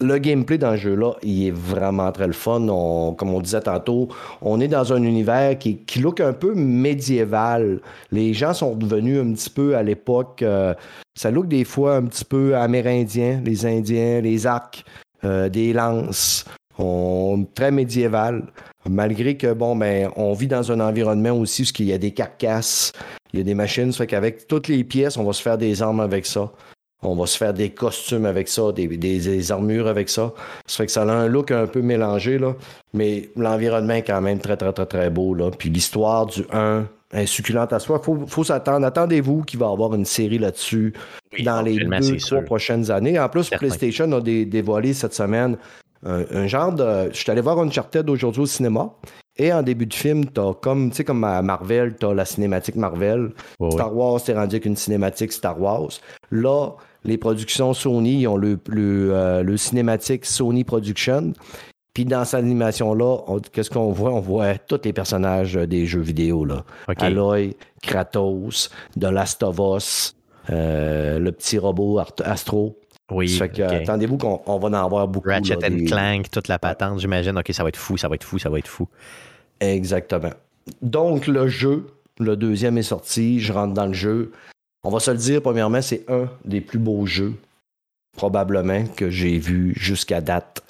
le 0.00 0.18
gameplay 0.18 0.58
dans 0.58 0.72
ce 0.72 0.82
jeu-là, 0.82 1.12
il 1.22 1.46
est 1.46 1.50
vraiment 1.50 2.10
très 2.12 2.26
le 2.26 2.32
fun. 2.32 2.60
comme 3.16 3.34
on 3.34 3.40
disait 3.40 3.60
tantôt, 3.60 4.08
on 4.42 4.60
est 4.60 4.68
dans 4.68 4.92
un 4.92 5.02
univers 5.02 5.58
qui, 5.58 5.78
qui 5.78 6.00
look 6.00 6.20
un 6.20 6.32
peu 6.32 6.54
médiéval. 6.54 7.80
Les 8.12 8.34
gens 8.34 8.52
sont 8.52 8.74
devenus 8.74 9.20
un 9.20 9.32
petit 9.32 9.50
peu 9.50 9.76
à 9.76 9.82
l'époque, 9.82 10.42
euh, 10.42 10.74
ça 11.14 11.30
look 11.30 11.48
des 11.48 11.64
fois 11.64 11.96
un 11.96 12.02
petit 12.02 12.24
peu 12.24 12.56
amérindien, 12.56 13.40
les 13.44 13.64
Indiens, 13.64 14.20
les 14.20 14.46
arcs, 14.46 14.84
euh, 15.24 15.48
des 15.48 15.72
lances. 15.72 16.44
On, 16.78 17.46
très 17.54 17.70
médiéval. 17.70 18.44
Malgré 18.88 19.36
que, 19.36 19.52
bon, 19.54 19.74
ben, 19.76 20.10
on 20.16 20.34
vit 20.34 20.46
dans 20.46 20.70
un 20.70 20.80
environnement 20.80 21.30
aussi 21.30 21.62
où 21.62 21.66
il 21.78 21.86
y 21.86 21.92
a 21.92 21.98
des 21.98 22.12
carcasses, 22.12 22.92
il 23.32 23.38
y 23.38 23.42
a 23.42 23.44
des 23.44 23.54
machines, 23.54 23.92
ça 23.92 23.98
fait 23.98 24.06
qu'avec 24.06 24.46
toutes 24.46 24.68
les 24.68 24.84
pièces, 24.84 25.16
on 25.16 25.24
va 25.24 25.32
se 25.32 25.42
faire 25.42 25.58
des 25.58 25.82
armes 25.82 26.00
avec 26.00 26.26
ça. 26.26 26.52
On 27.02 27.14
va 27.14 27.26
se 27.26 27.36
faire 27.36 27.52
des 27.52 27.70
costumes 27.70 28.24
avec 28.24 28.48
ça, 28.48 28.72
des, 28.72 29.52
armures 29.52 29.86
avec 29.86 30.08
ça. 30.08 30.32
Ça 30.66 30.78
fait 30.78 30.86
que 30.86 30.92
ça 30.92 31.02
a 31.02 31.12
un 31.12 31.28
look 31.28 31.50
un 31.50 31.66
peu 31.66 31.82
mélangé, 31.82 32.38
là. 32.38 32.54
Mais 32.94 33.28
l'environnement 33.36 33.94
est 33.94 34.02
quand 34.02 34.20
même 34.20 34.38
très, 34.38 34.56
très, 34.56 34.72
très, 34.72 34.86
très 34.86 35.10
beau, 35.10 35.34
là. 35.34 35.50
Puis 35.50 35.68
l'histoire 35.68 36.26
du 36.26 36.44
1 36.52 36.86
est 37.12 37.26
succulente 37.26 37.72
à 37.72 37.78
soi. 37.78 38.00
Faut, 38.02 38.26
faut 38.26 38.44
s'attendre. 38.44 38.86
Attendez-vous 38.86 39.42
qu'il 39.42 39.60
va 39.60 39.66
y 39.66 39.72
avoir 39.72 39.94
une 39.94 40.06
série 40.06 40.38
là-dessus 40.38 40.94
dans 41.44 41.60
les 41.62 41.76
deux, 41.76 42.16
trois 42.16 42.42
prochaines 42.42 42.90
années. 42.90 43.18
En 43.18 43.28
plus, 43.28 43.50
PlayStation 43.50 44.10
a 44.12 44.20
dévoilé 44.20 44.94
cette 44.94 45.14
semaine 45.14 45.58
un, 46.04 46.46
genre 46.46 46.72
de. 46.72 47.10
Je 47.12 47.18
suis 47.18 47.30
allé 47.30 47.40
voir 47.40 47.58
Uncharted 47.58 48.08
aujourd'hui 48.08 48.42
au 48.42 48.46
cinéma. 48.46 48.90
Et 49.38 49.52
en 49.52 49.62
début 49.62 49.86
de 49.86 49.94
film, 49.94 50.26
t'as 50.26 50.54
comme, 50.54 50.90
tu 50.90 50.96
sais, 50.96 51.04
comme 51.04 51.22
à 51.24 51.42
Marvel, 51.42 51.94
t'as 51.98 52.14
la 52.14 52.24
cinématique 52.24 52.76
Marvel. 52.76 53.32
Star 53.70 53.94
Wars, 53.94 54.22
t'es 54.22 54.32
rendu 54.32 54.56
avec 54.56 54.64
une 54.64 54.76
cinématique 54.76 55.32
Star 55.32 55.60
Wars. 55.60 55.90
Là, 56.30 56.70
les 57.04 57.18
productions 57.18 57.74
Sony, 57.74 58.22
ils 58.22 58.28
ont 58.28 58.36
le, 58.36 58.58
le, 58.68 59.10
euh, 59.12 59.42
le 59.42 59.56
cinématique 59.56 60.24
Sony 60.24 60.64
Production. 60.64 61.34
Puis 61.92 62.04
dans 62.04 62.24
cette 62.24 62.40
animation-là, 62.40 63.18
qu'est-ce 63.52 63.70
qu'on 63.70 63.90
voit? 63.90 64.12
On 64.12 64.20
voit 64.20 64.58
tous 64.58 64.80
les 64.84 64.92
personnages 64.92 65.54
des 65.54 65.86
jeux 65.86 66.00
vidéo. 66.00 66.44
Là. 66.44 66.64
Aloy, 66.98 67.56
Kratos, 67.82 68.70
The 68.98 69.04
Last 69.04 69.42
of 69.42 69.58
Us, 69.58 70.14
euh, 70.50 71.18
le 71.18 71.32
petit 71.32 71.58
robot 71.58 72.00
Astro. 72.24 72.78
Oui. 73.10 73.28
Ça 73.28 73.46
fait 73.46 73.50
que, 73.50 73.62
attendez-vous 73.62 74.18
qu'on 74.18 74.58
va 74.58 74.68
en 74.68 74.72
avoir 74.72 75.08
beaucoup. 75.08 75.28
Ratchet 75.28 75.56
and 75.64 75.86
Clank, 75.86 76.30
toute 76.30 76.48
la 76.48 76.58
patente, 76.58 76.98
j'imagine. 76.98 77.38
OK, 77.38 77.50
ça 77.52 77.62
va 77.62 77.68
être 77.68 77.76
fou, 77.76 77.96
ça 77.96 78.08
va 78.08 78.16
être 78.16 78.24
fou, 78.24 78.38
ça 78.38 78.50
va 78.50 78.58
être 78.58 78.68
fou. 78.68 78.88
Exactement. 79.60 80.32
Donc, 80.82 81.26
le 81.26 81.48
jeu, 81.48 81.86
le 82.18 82.36
deuxième 82.36 82.76
est 82.78 82.82
sorti, 82.82 83.40
je 83.40 83.52
rentre 83.52 83.74
dans 83.74 83.86
le 83.86 83.92
jeu. 83.94 84.32
On 84.84 84.90
va 84.90 85.00
se 85.00 85.10
le 85.10 85.16
dire, 85.16 85.42
premièrement, 85.42 85.82
c'est 85.82 86.04
un 86.10 86.28
des 86.44 86.60
plus 86.60 86.78
beaux 86.78 87.06
jeux, 87.06 87.34
probablement, 88.16 88.84
que 88.86 89.10
j'ai 89.10 89.38
vu 89.38 89.74
jusqu'à 89.76 90.20
date 90.20 90.62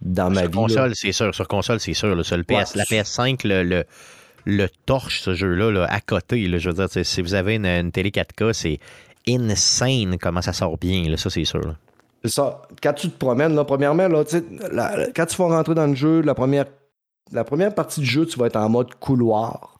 dans 0.00 0.30
ma 0.30 0.40
sur 0.42 0.50
vie. 0.50 0.56
console, 0.56 0.92
c'est 0.94 1.12
sûr. 1.12 1.34
Sur 1.34 1.48
console, 1.48 1.80
c'est 1.80 1.94
sûr. 1.94 2.14
là. 2.14 2.22
Sur 2.22 2.36
le 2.36 2.44
PS, 2.44 2.52
Ouais. 2.52 2.64
La 2.76 2.84
PS5, 2.84 3.46
le, 3.46 3.62
le, 3.62 3.84
le 4.44 4.68
torche, 4.86 5.20
ce 5.22 5.34
jeu-là, 5.34 5.70
là, 5.70 5.84
à 5.90 6.00
côté. 6.00 6.46
là. 6.48 6.58
je 6.58 6.70
veux 6.70 6.86
dire, 6.86 7.04
si 7.06 7.22
vous 7.22 7.34
avez 7.34 7.54
une, 7.56 7.66
une 7.66 7.92
télé 7.92 8.10
4K, 8.10 8.52
c'est 8.52 8.78
insane 9.28 10.18
comment 10.18 10.42
ça 10.42 10.52
sort 10.52 10.76
bien. 10.78 11.16
Ça, 11.16 11.30
c'est 11.30 11.44
sûr. 11.44 11.74
C'est 12.24 12.30
ça. 12.32 12.62
Quand 12.82 12.92
tu 12.94 13.08
te 13.10 13.18
promènes, 13.18 13.54
là, 13.54 13.64
premièrement, 13.64 14.08
là, 14.08 14.24
la- 14.72 15.06
quand 15.14 15.26
tu 15.26 15.36
vas 15.36 15.48
rentrer 15.48 15.74
dans 15.74 15.86
le 15.86 15.94
jeu, 15.94 16.20
la 16.22 16.34
première, 16.34 16.66
la 17.32 17.44
première 17.44 17.74
partie 17.74 18.00
du 18.00 18.06
jeu, 18.06 18.26
tu 18.26 18.38
vas 18.38 18.46
être 18.46 18.56
en 18.56 18.68
mode 18.68 18.94
couloir. 18.94 19.78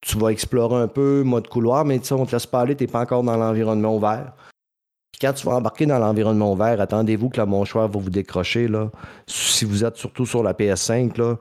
Tu 0.00 0.16
vas 0.18 0.28
explorer 0.28 0.76
un 0.76 0.88
peu, 0.88 1.22
mode 1.22 1.48
couloir, 1.48 1.84
mais 1.84 2.00
on 2.12 2.26
te 2.26 2.32
laisse 2.32 2.46
pas 2.46 2.60
aller, 2.60 2.76
tu 2.76 2.84
n'es 2.84 2.90
pas 2.90 3.00
encore 3.00 3.22
dans 3.22 3.36
l'environnement 3.36 3.94
ouvert. 3.94 4.32
Puis 5.12 5.20
quand 5.20 5.32
tu 5.34 5.46
vas 5.46 5.56
embarquer 5.56 5.84
dans 5.86 5.98
l'environnement 5.98 6.52
ouvert, 6.52 6.80
attendez-vous 6.80 7.28
que 7.28 7.36
la 7.36 7.46
mâchoire 7.46 7.88
va 7.88 7.98
vous 7.98 8.10
décrocher. 8.10 8.68
Si 9.26 9.64
vous 9.64 9.84
êtes 9.84 9.96
surtout 9.96 10.24
sur 10.24 10.42
la 10.42 10.54
PS5, 10.54 11.18
là, 11.18 11.36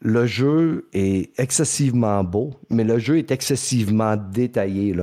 le 0.00 0.26
jeu 0.26 0.88
est 0.92 1.38
excessivement 1.38 2.22
beau, 2.24 2.54
mais 2.70 2.84
le 2.84 2.98
jeu 2.98 3.18
est 3.18 3.30
excessivement 3.30 4.16
détaillé. 4.16 4.94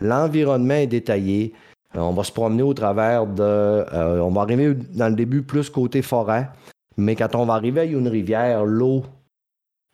L'environnement 0.00 0.74
est 0.74 0.86
détaillé. 0.86 1.52
Euh, 1.94 2.00
on 2.00 2.12
va 2.12 2.24
se 2.24 2.32
promener 2.32 2.62
au 2.62 2.74
travers 2.74 3.26
de. 3.26 3.42
euh, 3.42 4.20
on 4.20 4.30
va 4.30 4.42
arriver 4.42 4.74
dans 4.74 5.08
le 5.08 5.14
début 5.14 5.42
plus 5.42 5.70
côté 5.70 6.02
forêt, 6.02 6.48
mais 6.96 7.14
quand 7.14 7.34
on 7.34 7.46
va 7.46 7.54
arriver 7.54 7.80
à 7.80 7.84
une 7.84 8.08
rivière, 8.08 8.64
l'eau 8.64 9.04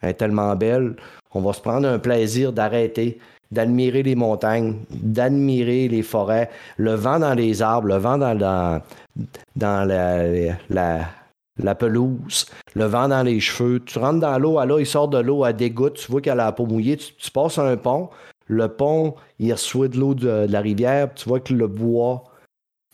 est 0.03 0.14
tellement 0.14 0.55
belle, 0.57 0.96
on 1.34 1.40
va 1.40 1.53
se 1.53 1.61
prendre 1.61 1.88
un 1.88 1.98
plaisir 1.98 2.53
d'arrêter, 2.53 3.18
d'admirer 3.50 4.03
les 4.03 4.14
montagnes, 4.14 4.76
d'admirer 4.90 5.88
les 5.88 6.03
forêts, 6.03 6.50
le 6.76 6.94
vent 6.94 7.18
dans 7.18 7.34
les 7.34 7.62
arbres, 7.62 7.88
le 7.88 7.96
vent 7.96 8.18
dans, 8.18 8.82
la, 9.57 11.74
pelouse, 11.74 12.46
le 12.74 12.84
vent 12.84 13.09
dans 13.09 13.22
les 13.22 13.40
cheveux. 13.40 13.80
Tu 13.84 13.98
rentres 13.98 14.20
dans 14.20 14.38
l'eau, 14.38 14.64
là, 14.64 14.78
il 14.78 14.86
sort 14.86 15.09
de 15.09 15.18
l'eau 15.18 15.44
à 15.44 15.53
des 15.53 15.70
gouttes, 15.70 15.96
tu 15.96 16.11
vois 16.11 16.20
qu'elle 16.20 16.40
a 16.40 16.46
la 16.46 16.53
peau 16.53 16.66
mouillée, 16.66 16.96
tu, 16.96 17.30
passes 17.30 17.59
un 17.59 17.76
pont, 17.76 18.11
le 18.46 18.68
pont, 18.68 19.14
il 19.38 19.53
reçoit 19.53 19.88
de 19.88 19.98
l'eau 19.98 20.14
de, 20.14 20.46
la 20.48 20.61
rivière, 20.61 21.12
tu 21.14 21.28
vois 21.28 21.40
que 21.40 21.53
le 21.53 21.68
bois, 21.68 22.24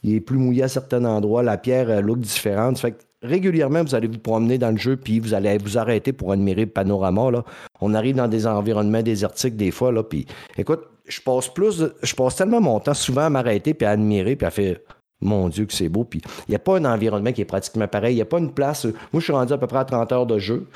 il 0.02 0.14
est 0.14 0.20
plus 0.20 0.38
mouillé 0.38 0.64
à 0.64 0.68
certains 0.68 1.04
endroits, 1.04 1.42
la 1.42 1.56
pierre 1.56 1.90
a 1.90 2.00
look 2.00 2.18
différente. 2.18 2.84
Régulièrement, 3.22 3.82
vous 3.82 3.94
allez 3.94 4.08
vous 4.08 4.18
promener 4.18 4.58
dans 4.58 4.70
le 4.70 4.76
jeu, 4.76 4.96
puis 4.96 5.20
vous 5.20 5.34
allez 5.34 5.58
vous 5.58 5.78
arrêter 5.78 6.12
pour 6.12 6.32
admirer 6.32 6.62
le 6.62 6.70
panorama. 6.70 7.44
On 7.80 7.94
arrive 7.94 8.16
dans 8.16 8.28
des 8.28 8.46
environnements 8.46 9.02
désertiques 9.02 9.56
des 9.56 9.70
fois, 9.70 9.92
là, 9.92 10.02
puis 10.02 10.26
écoute, 10.56 10.80
je 11.06 11.20
passe 11.20 11.48
plus, 11.48 11.84
je 12.02 12.14
passe 12.14 12.36
tellement 12.36 12.60
mon 12.60 12.80
temps 12.80 12.94
souvent 12.94 13.22
à 13.22 13.30
m'arrêter, 13.30 13.74
puis 13.74 13.86
à 13.86 13.90
admirer, 13.90 14.36
puis 14.36 14.46
à 14.46 14.50
faire 14.50 14.76
mon 15.20 15.48
Dieu 15.48 15.64
que 15.66 15.72
c'est 15.72 15.88
beau. 15.88 16.04
Puis 16.04 16.20
il 16.46 16.50
n'y 16.50 16.56
a 16.56 16.60
pas 16.60 16.76
un 16.76 16.84
environnement 16.84 17.32
qui 17.32 17.40
est 17.40 17.46
pratiquement 17.46 17.88
pareil. 17.88 18.14
Il 18.14 18.16
n'y 18.16 18.22
a 18.22 18.26
pas 18.26 18.38
une 18.38 18.52
place. 18.52 18.84
Moi, 18.84 18.94
je 19.14 19.20
suis 19.20 19.32
rendu 19.32 19.52
à 19.52 19.58
peu 19.58 19.66
près 19.66 19.78
à 19.78 19.84
30 19.84 20.12
heures 20.12 20.26
de 20.26 20.38
jeu. 20.38 20.66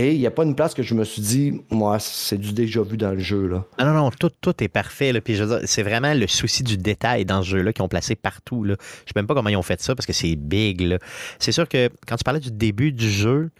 Et 0.00 0.14
il 0.14 0.20
n'y 0.20 0.28
a 0.28 0.30
pas 0.30 0.44
une 0.44 0.54
place 0.54 0.74
que 0.74 0.84
je 0.84 0.94
me 0.94 1.02
suis 1.02 1.20
dit, 1.20 1.60
moi, 1.70 1.98
c'est 1.98 2.38
du 2.38 2.52
déjà 2.52 2.82
vu 2.82 2.96
dans 2.96 3.10
le 3.10 3.18
jeu. 3.18 3.48
Là. 3.48 3.64
Ah 3.78 3.84
non, 3.84 3.94
non, 3.94 4.10
tout, 4.12 4.30
tout 4.40 4.62
est 4.62 4.68
parfait. 4.68 5.12
Là. 5.12 5.20
Puis 5.20 5.34
je 5.34 5.44
c'est 5.64 5.82
vraiment 5.82 6.14
le 6.14 6.28
souci 6.28 6.62
du 6.62 6.78
détail 6.78 7.24
dans 7.24 7.42
ce 7.42 7.48
jeu-là 7.48 7.72
qu'ils 7.72 7.82
ont 7.82 7.88
placé 7.88 8.14
partout. 8.14 8.62
Là. 8.62 8.76
Je 8.78 9.08
sais 9.08 9.12
même 9.16 9.26
pas 9.26 9.34
comment 9.34 9.48
ils 9.48 9.56
ont 9.56 9.62
fait 9.62 9.82
ça 9.82 9.96
parce 9.96 10.06
que 10.06 10.12
c'est 10.12 10.36
big. 10.36 10.96
C'est 11.40 11.50
sûr 11.50 11.68
que 11.68 11.90
quand 12.06 12.14
tu 12.14 12.22
parlais 12.22 12.38
du 12.38 12.52
début 12.52 12.92
du 12.92 13.10
jeu, 13.10 13.50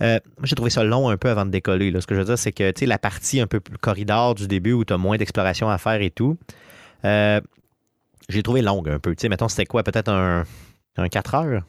euh, 0.00 0.18
moi 0.38 0.44
j'ai 0.44 0.54
trouvé 0.54 0.70
ça 0.70 0.82
long 0.82 1.10
un 1.10 1.18
peu 1.18 1.28
avant 1.28 1.44
de 1.44 1.50
décoller. 1.50 1.90
Là. 1.90 2.00
Ce 2.00 2.06
que 2.06 2.14
je 2.14 2.20
veux 2.20 2.26
dire, 2.26 2.38
c'est 2.38 2.52
que 2.52 2.72
la 2.86 2.98
partie 2.98 3.38
un 3.38 3.46
peu 3.46 3.60
plus 3.60 3.76
corridor 3.76 4.34
du 4.34 4.48
début 4.48 4.72
où 4.72 4.86
tu 4.86 4.94
as 4.94 4.98
moins 4.98 5.18
d'exploration 5.18 5.68
à 5.68 5.76
faire 5.76 6.00
et 6.00 6.10
tout, 6.10 6.38
euh, 7.04 7.38
j'ai 8.30 8.42
trouvé 8.42 8.62
longue 8.62 8.88
un 8.88 8.98
peu. 8.98 9.14
Sais, 9.18 9.28
mettons, 9.28 9.48
c'était 9.48 9.66
quoi? 9.66 9.82
Peut-être 9.82 10.08
un, 10.08 10.44
un 10.96 11.08
4 11.08 11.34
heures? 11.34 11.62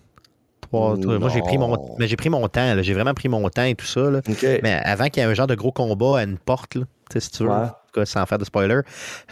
Trois- 0.71 1.19
moi, 1.19 1.29
j'ai 1.29 1.41
pris 1.41 1.57
mon, 1.57 1.95
mais 1.99 2.07
j'ai 2.07 2.15
pris 2.15 2.29
mon 2.29 2.47
temps. 2.47 2.73
là. 2.75 2.81
J'ai 2.81 2.93
vraiment 2.93 3.13
pris 3.13 3.29
mon 3.29 3.47
temps 3.49 3.63
et 3.63 3.75
tout 3.75 3.85
ça. 3.85 4.09
Là. 4.09 4.21
Mais 4.63 4.73
avant 4.83 5.05
qu'il 5.09 5.21
y 5.21 5.25
ait 5.25 5.29
un 5.29 5.33
genre 5.33 5.47
de 5.47 5.55
gros 5.55 5.71
combat 5.71 6.19
à 6.19 6.23
une 6.23 6.37
porte, 6.37 6.75
là, 6.75 6.83
si 7.17 7.29
tu 7.31 7.43
veux, 7.43 7.49
Ouais. 7.49 7.55
en 7.55 7.67
tout 7.67 7.99
cas, 7.99 8.05
sans 8.05 8.25
faire 8.25 8.37
de 8.37 8.45
spoiler, 8.45 8.79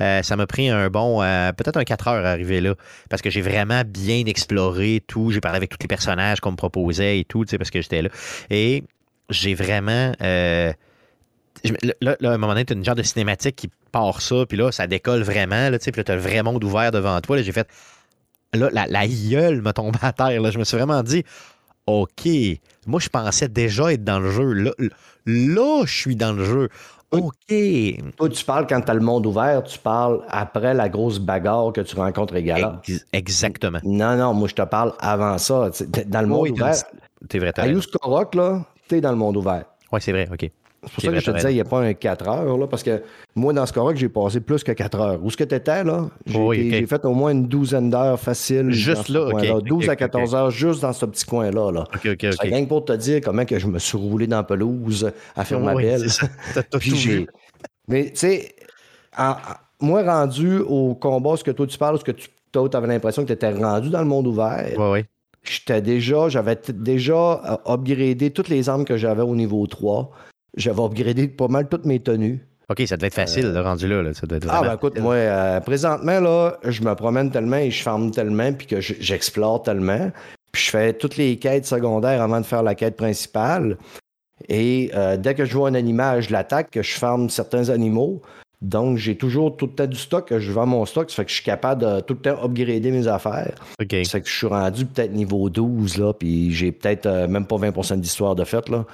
euh, 0.02 0.22
ça 0.22 0.36
m'a 0.36 0.46
pris 0.48 0.70
un 0.70 0.90
bon, 0.90 1.22
euh, 1.24 1.54
peut-être 1.54 1.78
un 1.78 1.86
4 1.86 2.10
heures 2.10 2.26
à 2.26 2.30
arriver 2.32 2.60
là, 2.60 2.76
parce 3.10 3.22
que 3.22 3.30
j'ai 3.30 3.42
vraiment 3.42 3.84
bien 3.88 4.26
exploré 4.26 5.02
tout. 5.08 5.32
J'ai 5.32 5.40
parlé 5.40 5.56
avec 5.58 5.70
tous 5.70 5.78
les 5.82 5.88
personnages 5.88 6.42
qu'on 6.42 6.52
me 6.52 6.58
proposait 6.58 7.20
et 7.20 7.24
tout, 7.24 7.46
parce 7.58 7.70
que 7.72 7.82
j'étais 7.82 8.02
là. 8.02 8.10
Et 8.50 8.84
j'ai 9.30 9.54
vraiment. 9.54 10.12
euh, 10.22 10.74
là, 12.02 12.16
là, 12.20 12.32
à 12.32 12.34
un 12.34 12.38
moment 12.38 12.54
donné, 12.54 12.66
tu 12.66 12.74
as 12.74 12.76
une 12.76 12.86
genre 12.86 12.96
de 12.96 13.04
cinématique 13.04 13.56
qui 13.56 13.70
part 13.92 14.22
ça, 14.22 14.46
puis 14.48 14.58
là, 14.58 14.72
ça 14.72 14.88
décolle 14.88 15.22
vraiment, 15.24 15.70
là, 15.70 15.78
puis 15.80 15.92
là, 15.96 16.04
tu 16.04 16.12
as 16.12 16.16
le 16.16 16.22
vrai 16.22 16.44
monde 16.44 16.64
ouvert 16.64 16.92
devant 16.92 17.20
toi. 17.22 17.38
Là, 17.38 17.42
j'ai 17.44 17.52
fait. 17.52 17.68
Là, 18.54 18.70
la, 18.72 18.88
la 18.88 19.08
gueule 19.08 19.62
me 19.62 19.72
tombe 19.72 19.96
à 20.02 20.12
terre. 20.12 20.42
Là. 20.42 20.52
Je 20.52 20.58
me 20.58 20.64
suis 20.64 20.78
vraiment 20.78 21.04
dit, 21.04 21.24
OK, 21.86 22.28
moi, 22.88 23.00
je 23.00 23.10
pensais 23.10 23.48
déjà 23.48 23.94
être 23.94 24.04
dans 24.04 24.20
le 24.20 24.32
jeu. 24.32 24.54
Là, 24.54 24.72
là 25.26 25.84
je 25.86 25.94
suis 25.94 26.16
dans 26.16 26.34
le 26.34 26.46
jeu. 26.46 26.70
OK. 27.12 27.54
Toi, 28.18 28.30
tu 28.30 28.46
parles 28.46 28.68
quand 28.68 28.82
tu 28.82 28.92
as 28.92 28.94
le 28.94 29.00
monde 29.00 29.26
ouvert, 29.26 29.64
tu 29.64 29.80
parles 29.80 30.22
après 30.30 30.74
la 30.76 30.90
grosse 30.90 31.20
bagarre 31.20 31.74
que 31.74 31.82
tu 31.82 31.96
rencontres 31.96 32.36
également. 32.36 32.80
Ex- 32.88 33.06
exactement. 33.14 33.80
Non, 33.84 34.16
non, 34.16 34.34
moi, 34.34 34.48
je 34.48 34.54
te 34.56 34.62
parle 34.62 34.94
avant 35.00 35.38
ça. 35.40 35.72
Dans 36.06 36.22
le 36.22 36.28
monde 36.28 36.42
Oui, 36.42 36.52
ouvert, 36.52 36.76
T'es 37.28 37.40
vrai, 37.40 37.52
t'as 37.52 37.64
à 37.64 37.66
raison. 37.66 37.78
Youskorok, 37.78 38.36
là, 38.36 38.64
t'es 38.88 39.02
dans 39.02 39.12
le 39.12 39.18
monde 39.18 39.38
ouvert. 39.38 39.66
Ouais, 39.92 40.00
c'est 40.00 40.12
vrai, 40.12 40.30
OK. 40.32 40.50
C'est 40.84 40.94
pour 40.94 41.04
ça 41.04 41.12
que 41.12 41.20
je 41.20 41.26
te 41.26 41.36
disais, 41.36 41.52
il 41.52 41.56
n'y 41.56 41.62
a 41.62 41.66
pas 41.66 41.82
un 41.82 41.94
4 41.94 42.28
heures, 42.30 42.58
là, 42.58 42.66
parce 42.68 42.84
que 42.84 43.02
moi, 43.36 43.52
dans 43.52 43.66
ce 43.66 43.74
Korok, 43.74 43.98
j'ai 43.98 44.08
passé 44.08 44.40
plus 44.40 44.64
que 44.64 44.72
4 44.72 45.00
heures. 45.00 45.20
Où 45.24 45.28
est-ce 45.28 45.36
que 45.36 45.44
tu 45.44 45.54
étais, 45.56 45.84
là? 45.84 46.08
J'ai 46.26 46.38
Oui, 46.40 46.86
fait 46.88 47.04
au 47.06 47.14
moins 47.14 47.32
une 47.32 47.48
douzaine 47.48 47.90
d'heures 47.90 48.20
faciles. 48.20 48.72
Juste 48.72 49.08
ce 49.08 49.14
là, 49.14 49.24
ok. 49.26 49.32
coin-là. 49.32 49.56
Ok, 49.58 49.64
12 49.66 49.90
à 49.90 49.92
ok, 49.94 49.98
14 50.00 50.36
heures, 50.36 50.52
juste 50.52 50.82
dans 50.82 50.94
ce 50.94 51.06
petit 51.06 51.26
coin-là. 51.26 51.72
Là. 51.72 51.82
OK, 51.82 52.06
OK, 52.06 52.18
C'est 52.22 52.28
OK. 52.34 52.42
rien 52.44 52.64
que 52.64 52.70
pour 52.70 52.86
te 52.86 52.94
dire 52.94 53.20
comment 53.24 53.44
que 53.44 53.60
je 53.60 53.68
me 53.68 53.78
suis 53.78 53.98
roulé 53.98 54.26
dans 54.28 54.38
la 54.38 54.44
pelouse 54.44 55.12
à 55.36 55.44
faire 55.44 55.60
ma 55.60 55.74
Oui, 55.76 55.84
belle. 55.84 56.06
vu. 56.82 57.28
Mais 57.90 58.06
tu 58.12 58.12
sais, 58.16 58.56
moi 59.82 60.04
rendu 60.04 60.60
au 60.60 60.96
combat, 60.96 61.36
ce 61.38 61.44
que 61.44 61.52
toi 61.52 61.68
tu 61.68 61.78
parles, 61.78 62.00
ce 62.00 62.04
que 62.04 62.12
tu 62.12 62.30
avais 62.74 62.88
l'impression 62.88 63.24
que 63.24 63.28
tu 63.28 63.34
étais 63.34 63.52
rendu 63.52 63.90
dans 63.90 64.00
le 64.00 64.06
monde 64.06 64.28
ouvert, 64.28 64.74
Ouais, 64.78 64.92
ouais. 64.92 65.06
j'étais 65.44 65.82
déjà, 65.82 66.30
j'avais 66.30 66.58
déjà 66.74 67.42
euh, 67.68 67.74
upgradé 67.74 68.32
toutes 68.32 68.50
les 68.50 68.70
armes 68.70 68.86
que 68.86 68.98
j'avais 68.98 69.22
au 69.24 69.36
niveau 69.36 69.66
3. 69.68 70.12
J'avais 70.58 70.82
upgradé 70.82 71.28
pas 71.28 71.48
mal 71.48 71.68
toutes 71.70 71.86
mes 71.86 72.00
tenues. 72.00 72.46
OK, 72.70 72.84
ça 72.86 72.98
devait 72.98 73.08
être 73.08 73.14
facile, 73.16 73.52
le 73.52 73.62
rendu 73.62 73.88
là, 73.88 74.02
là. 74.04 74.14
Ça 74.14 74.28
devait 74.28 74.38
être 74.38 74.46
Euh, 74.48 74.52
Ah 74.54 74.62
ben 74.62 74.74
écoute, 74.76 75.00
moi, 75.00 75.16
euh, 75.16 75.60
présentement, 75.60 76.20
là, 76.20 76.58
je 76.64 76.84
me 76.84 76.94
promène 76.94 77.32
tellement 77.32 77.58
et 77.58 77.72
je 77.72 77.82
farme 77.82 78.12
tellement, 78.12 78.54
puis 78.54 78.68
que 78.68 78.80
je- 78.80 78.94
j'explore 79.00 79.64
tellement. 79.64 80.12
Puis 80.52 80.66
je 80.66 80.70
fais 80.70 80.94
toutes 80.94 81.18
les 81.18 81.38
quêtes 81.38 81.66
secondaires 81.66 82.22
avant 82.22 82.40
de 82.40 82.46
faire 82.46 82.62
la 82.64 82.76
quête 82.76 82.96
principale. 82.96 83.78
Et 84.48 84.92
euh, 84.96 85.18
dès 85.18 85.36
que 85.36 85.46
je 85.46 85.54
vois 85.56 85.70
un 85.70 85.74
animal, 85.74 86.22
je 86.22 86.32
l'attaque, 86.32 86.72
que 86.72 86.82
je 86.82 86.94
farme 86.98 87.30
certains 87.30 87.70
animaux. 87.70 88.22
Donc, 88.62 88.98
j'ai 88.98 89.16
toujours 89.16 89.56
tout 89.56 89.68
le 89.68 89.72
temps 89.72 89.88
du 89.88 89.96
stock, 89.98 90.28
que 90.28 90.40
je 90.40 90.52
vends 90.52 90.66
mon 90.66 90.86
stock. 90.86 91.10
Ça 91.10 91.18
fait 91.18 91.26
que 91.26 91.30
je 91.30 91.36
suis 91.36 91.44
capable 91.46 91.82
de 91.82 92.00
tout 92.02 92.14
le 92.14 92.20
temps 92.20 92.44
upgrader 92.44 92.92
mes 92.92 93.08
affaires. 93.08 93.56
OK. 93.82 93.96
Ça 94.04 94.12
fait 94.12 94.22
que 94.22 94.28
je 94.30 94.36
suis 94.36 94.48
rendu 94.48 94.86
peut-être 94.86 95.14
niveau 95.14 95.50
12, 95.50 95.98
là, 95.98 96.14
puis 96.14 96.52
j'ai 96.54 96.72
peut-être 96.72 97.06
euh, 97.06 97.28
même 97.28 97.46
pas 97.46 97.56
20% 97.58 98.00
d'histoire 98.00 98.36
de 98.36 98.44
fait, 98.44 98.68
là. 98.70 98.86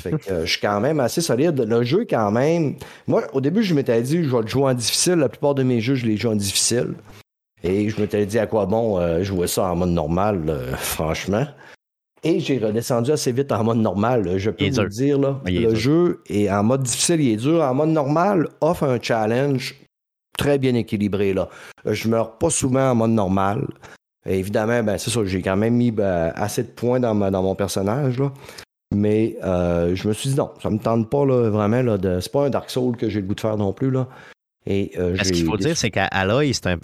Fait 0.00 0.10
que 0.12 0.30
euh, 0.30 0.46
je 0.46 0.50
suis 0.50 0.60
quand 0.60 0.80
même 0.80 1.00
assez 1.00 1.20
solide. 1.20 1.58
Le 1.60 1.82
jeu, 1.82 2.06
quand 2.08 2.30
même. 2.30 2.76
Moi, 3.06 3.24
au 3.32 3.40
début, 3.40 3.62
je 3.62 3.74
m'étais 3.74 4.00
dit, 4.02 4.22
je 4.24 4.30
vais 4.30 4.42
le 4.42 4.46
jouer 4.46 4.64
en 4.70 4.74
difficile. 4.74 5.14
La 5.14 5.28
plupart 5.28 5.54
de 5.54 5.62
mes 5.62 5.80
jeux, 5.80 5.94
je 5.94 6.06
les 6.06 6.16
joue 6.16 6.30
en 6.30 6.36
difficile. 6.36 6.94
Et 7.62 7.88
je 7.90 8.00
m'étais 8.00 8.24
dit 8.24 8.38
à 8.38 8.46
quoi 8.46 8.64
bon 8.66 8.98
euh, 8.98 9.22
jouer 9.22 9.46
ça 9.46 9.64
en 9.70 9.76
mode 9.76 9.90
normal, 9.90 10.44
euh, 10.48 10.74
franchement. 10.76 11.46
Et 12.22 12.40
j'ai 12.40 12.58
redescendu 12.58 13.12
assez 13.12 13.32
vite 13.32 13.50
en 13.52 13.64
mode 13.64 13.78
normal. 13.78 14.38
Je 14.38 14.50
peux 14.50 14.64
vous 14.66 14.70
dur. 14.72 14.82
le 14.82 14.88
dire, 14.90 15.18
là. 15.18 15.40
Il 15.46 15.62
le 15.62 15.74
jeu 15.74 16.22
est 16.28 16.50
en 16.50 16.62
mode 16.62 16.82
difficile, 16.82 17.20
il 17.20 17.32
est 17.32 17.36
dur. 17.36 17.62
En 17.62 17.74
mode 17.74 17.90
normal, 17.90 18.48
offre 18.60 18.84
un 18.84 18.98
challenge 19.00 19.74
très 20.36 20.58
bien 20.58 20.74
équilibré. 20.74 21.32
Là. 21.34 21.48
Je 21.86 22.08
meurs 22.08 22.38
pas 22.38 22.50
souvent 22.50 22.90
en 22.90 22.94
mode 22.94 23.10
normal. 23.12 23.66
Et 24.26 24.38
évidemment, 24.38 24.82
ben, 24.82 24.98
c'est 24.98 25.10
ça, 25.10 25.20
j'ai 25.24 25.40
quand 25.40 25.56
même 25.56 25.74
mis 25.74 25.90
ben, 25.90 26.30
assez 26.34 26.62
de 26.62 26.68
points 26.68 27.00
dans, 27.00 27.14
ma- 27.14 27.30
dans 27.30 27.42
mon 27.42 27.54
personnage. 27.54 28.18
Là. 28.18 28.32
Mais 28.92 29.36
euh, 29.44 29.94
je 29.94 30.08
me 30.08 30.12
suis 30.12 30.30
dit 30.30 30.36
non, 30.36 30.50
ça 30.60 30.68
me 30.70 30.78
tente 30.78 31.08
pas 31.08 31.24
là, 31.24 31.48
vraiment. 31.50 31.82
Là, 31.82 31.96
de... 31.96 32.20
C'est 32.20 32.32
pas 32.32 32.46
un 32.46 32.50
Dark 32.50 32.70
Soul 32.70 32.96
que 32.96 33.08
j'ai 33.08 33.20
le 33.20 33.26
goût 33.26 33.34
de 33.34 33.40
faire 33.40 33.56
non 33.56 33.72
plus. 33.72 33.90
Là. 33.90 34.08
Et, 34.66 34.92
euh, 34.98 35.16
Ce 35.22 35.32
qu'il 35.32 35.46
faut 35.46 35.56
dire, 35.56 35.76
c'est 35.76 35.90
qu'Aloy, 35.90 36.52
c'est 36.52 36.66
un, 36.66 36.78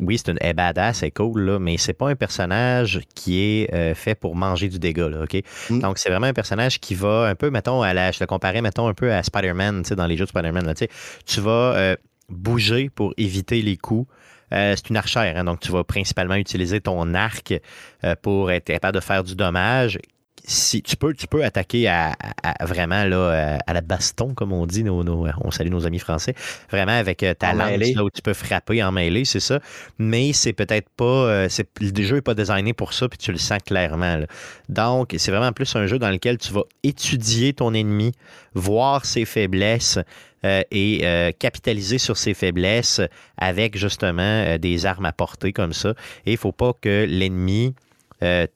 oui, 0.00 0.18
c'est 0.18 0.32
une 0.32 0.38
elle 0.40 0.56
badass, 0.56 0.98
c'est 0.98 1.12
cool, 1.12 1.42
là, 1.42 1.58
mais 1.60 1.76
c'est 1.76 1.92
pas 1.92 2.08
un 2.08 2.16
personnage 2.16 3.00
qui 3.14 3.40
est 3.40 3.72
euh, 3.72 3.94
fait 3.94 4.16
pour 4.16 4.34
manger 4.34 4.68
du 4.68 4.80
dégât, 4.80 5.08
là, 5.08 5.22
OK? 5.22 5.40
Mm. 5.70 5.78
Donc, 5.78 5.98
c'est 5.98 6.10
vraiment 6.10 6.26
un 6.26 6.32
personnage 6.32 6.80
qui 6.80 6.94
va 6.94 7.28
un 7.28 7.36
peu, 7.36 7.50
mettons, 7.50 7.82
à 7.82 7.94
la, 7.94 8.10
je 8.10 8.18
le 8.20 8.26
comparais, 8.26 8.62
mettons, 8.62 8.88
un 8.88 8.94
peu 8.94 9.12
à 9.12 9.22
Spider-Man, 9.22 9.82
tu 9.82 9.90
sais, 9.90 9.96
dans 9.96 10.06
les 10.06 10.16
jeux 10.16 10.24
de 10.24 10.30
Spider-Man, 10.30 10.66
là, 10.66 10.74
tu 10.74 11.40
vas 11.40 11.50
euh, 11.76 11.96
bouger 12.28 12.90
pour 12.90 13.14
éviter 13.16 13.62
les 13.62 13.76
coups. 13.76 14.10
Euh, 14.52 14.74
c'est 14.76 14.90
une 14.90 14.96
archère, 14.96 15.36
hein, 15.36 15.44
donc 15.44 15.60
tu 15.60 15.70
vas 15.70 15.84
principalement 15.84 16.34
utiliser 16.34 16.80
ton 16.80 17.14
arc 17.14 17.54
euh, 18.02 18.16
pour 18.20 18.50
être 18.50 18.64
capable 18.64 18.96
de 18.96 19.00
faire 19.00 19.22
du 19.22 19.36
dommage 19.36 19.98
si 20.44 20.82
tu 20.82 20.96
peux, 20.96 21.14
tu 21.14 21.26
peux 21.26 21.44
attaquer 21.44 21.88
à, 21.88 22.12
à- 22.42 22.62
à 22.62 22.64
vraiment 22.66 23.04
là, 23.04 23.58
à 23.66 23.72
la 23.72 23.80
baston, 23.80 24.34
comme 24.34 24.52
on 24.52 24.66
dit, 24.66 24.84
nos, 24.84 25.04
nos- 25.04 25.26
on 25.42 25.50
salue 25.50 25.70
nos 25.70 25.86
amis 25.86 25.98
français, 25.98 26.34
vraiment 26.70 26.92
avec 26.92 27.22
euh, 27.22 27.34
ta 27.34 27.52
lance 27.52 27.78
là, 27.94 28.04
où 28.04 28.10
tu 28.10 28.22
peux 28.22 28.32
frapper 28.34 28.82
en 28.82 28.92
mêlée, 28.92 29.24
c'est 29.24 29.40
ça. 29.40 29.60
Mais 29.98 30.32
c'est 30.32 30.52
peut-être 30.52 30.88
pas, 30.96 31.04
euh, 31.04 31.46
c'est, 31.48 31.68
le 31.80 32.02
jeu 32.02 32.16
n'est 32.16 32.20
pas 32.22 32.34
designé 32.34 32.72
pour 32.72 32.92
ça, 32.92 33.08
puis 33.08 33.18
tu 33.18 33.32
le 33.32 33.38
sens 33.38 33.58
clairement. 33.64 34.16
là. 34.16 34.26
Donc, 34.68 35.14
c'est 35.18 35.30
vraiment 35.30 35.52
plus 35.52 35.74
un 35.76 35.86
jeu 35.86 35.98
dans 35.98 36.10
lequel 36.10 36.38
tu 36.38 36.52
vas 36.52 36.62
étudier 36.82 37.52
ton 37.52 37.74
ennemi, 37.74 38.12
voir 38.54 39.04
ses 39.04 39.24
faiblesses 39.24 39.98
euh, 40.44 40.62
et 40.70 41.00
euh, 41.04 41.32
capitaliser 41.38 41.98
sur 41.98 42.16
ses 42.16 42.34
faiblesses 42.34 43.00
avec 43.36 43.76
justement 43.76 44.22
euh, 44.22 44.58
des 44.58 44.86
armes 44.86 45.04
à 45.06 45.12
portée 45.12 45.52
comme 45.52 45.72
ça. 45.72 45.90
Et 46.26 46.32
il 46.32 46.38
faut 46.38 46.52
pas 46.52 46.72
que 46.80 47.04
l'ennemi 47.08 47.74
euh, 48.22 48.46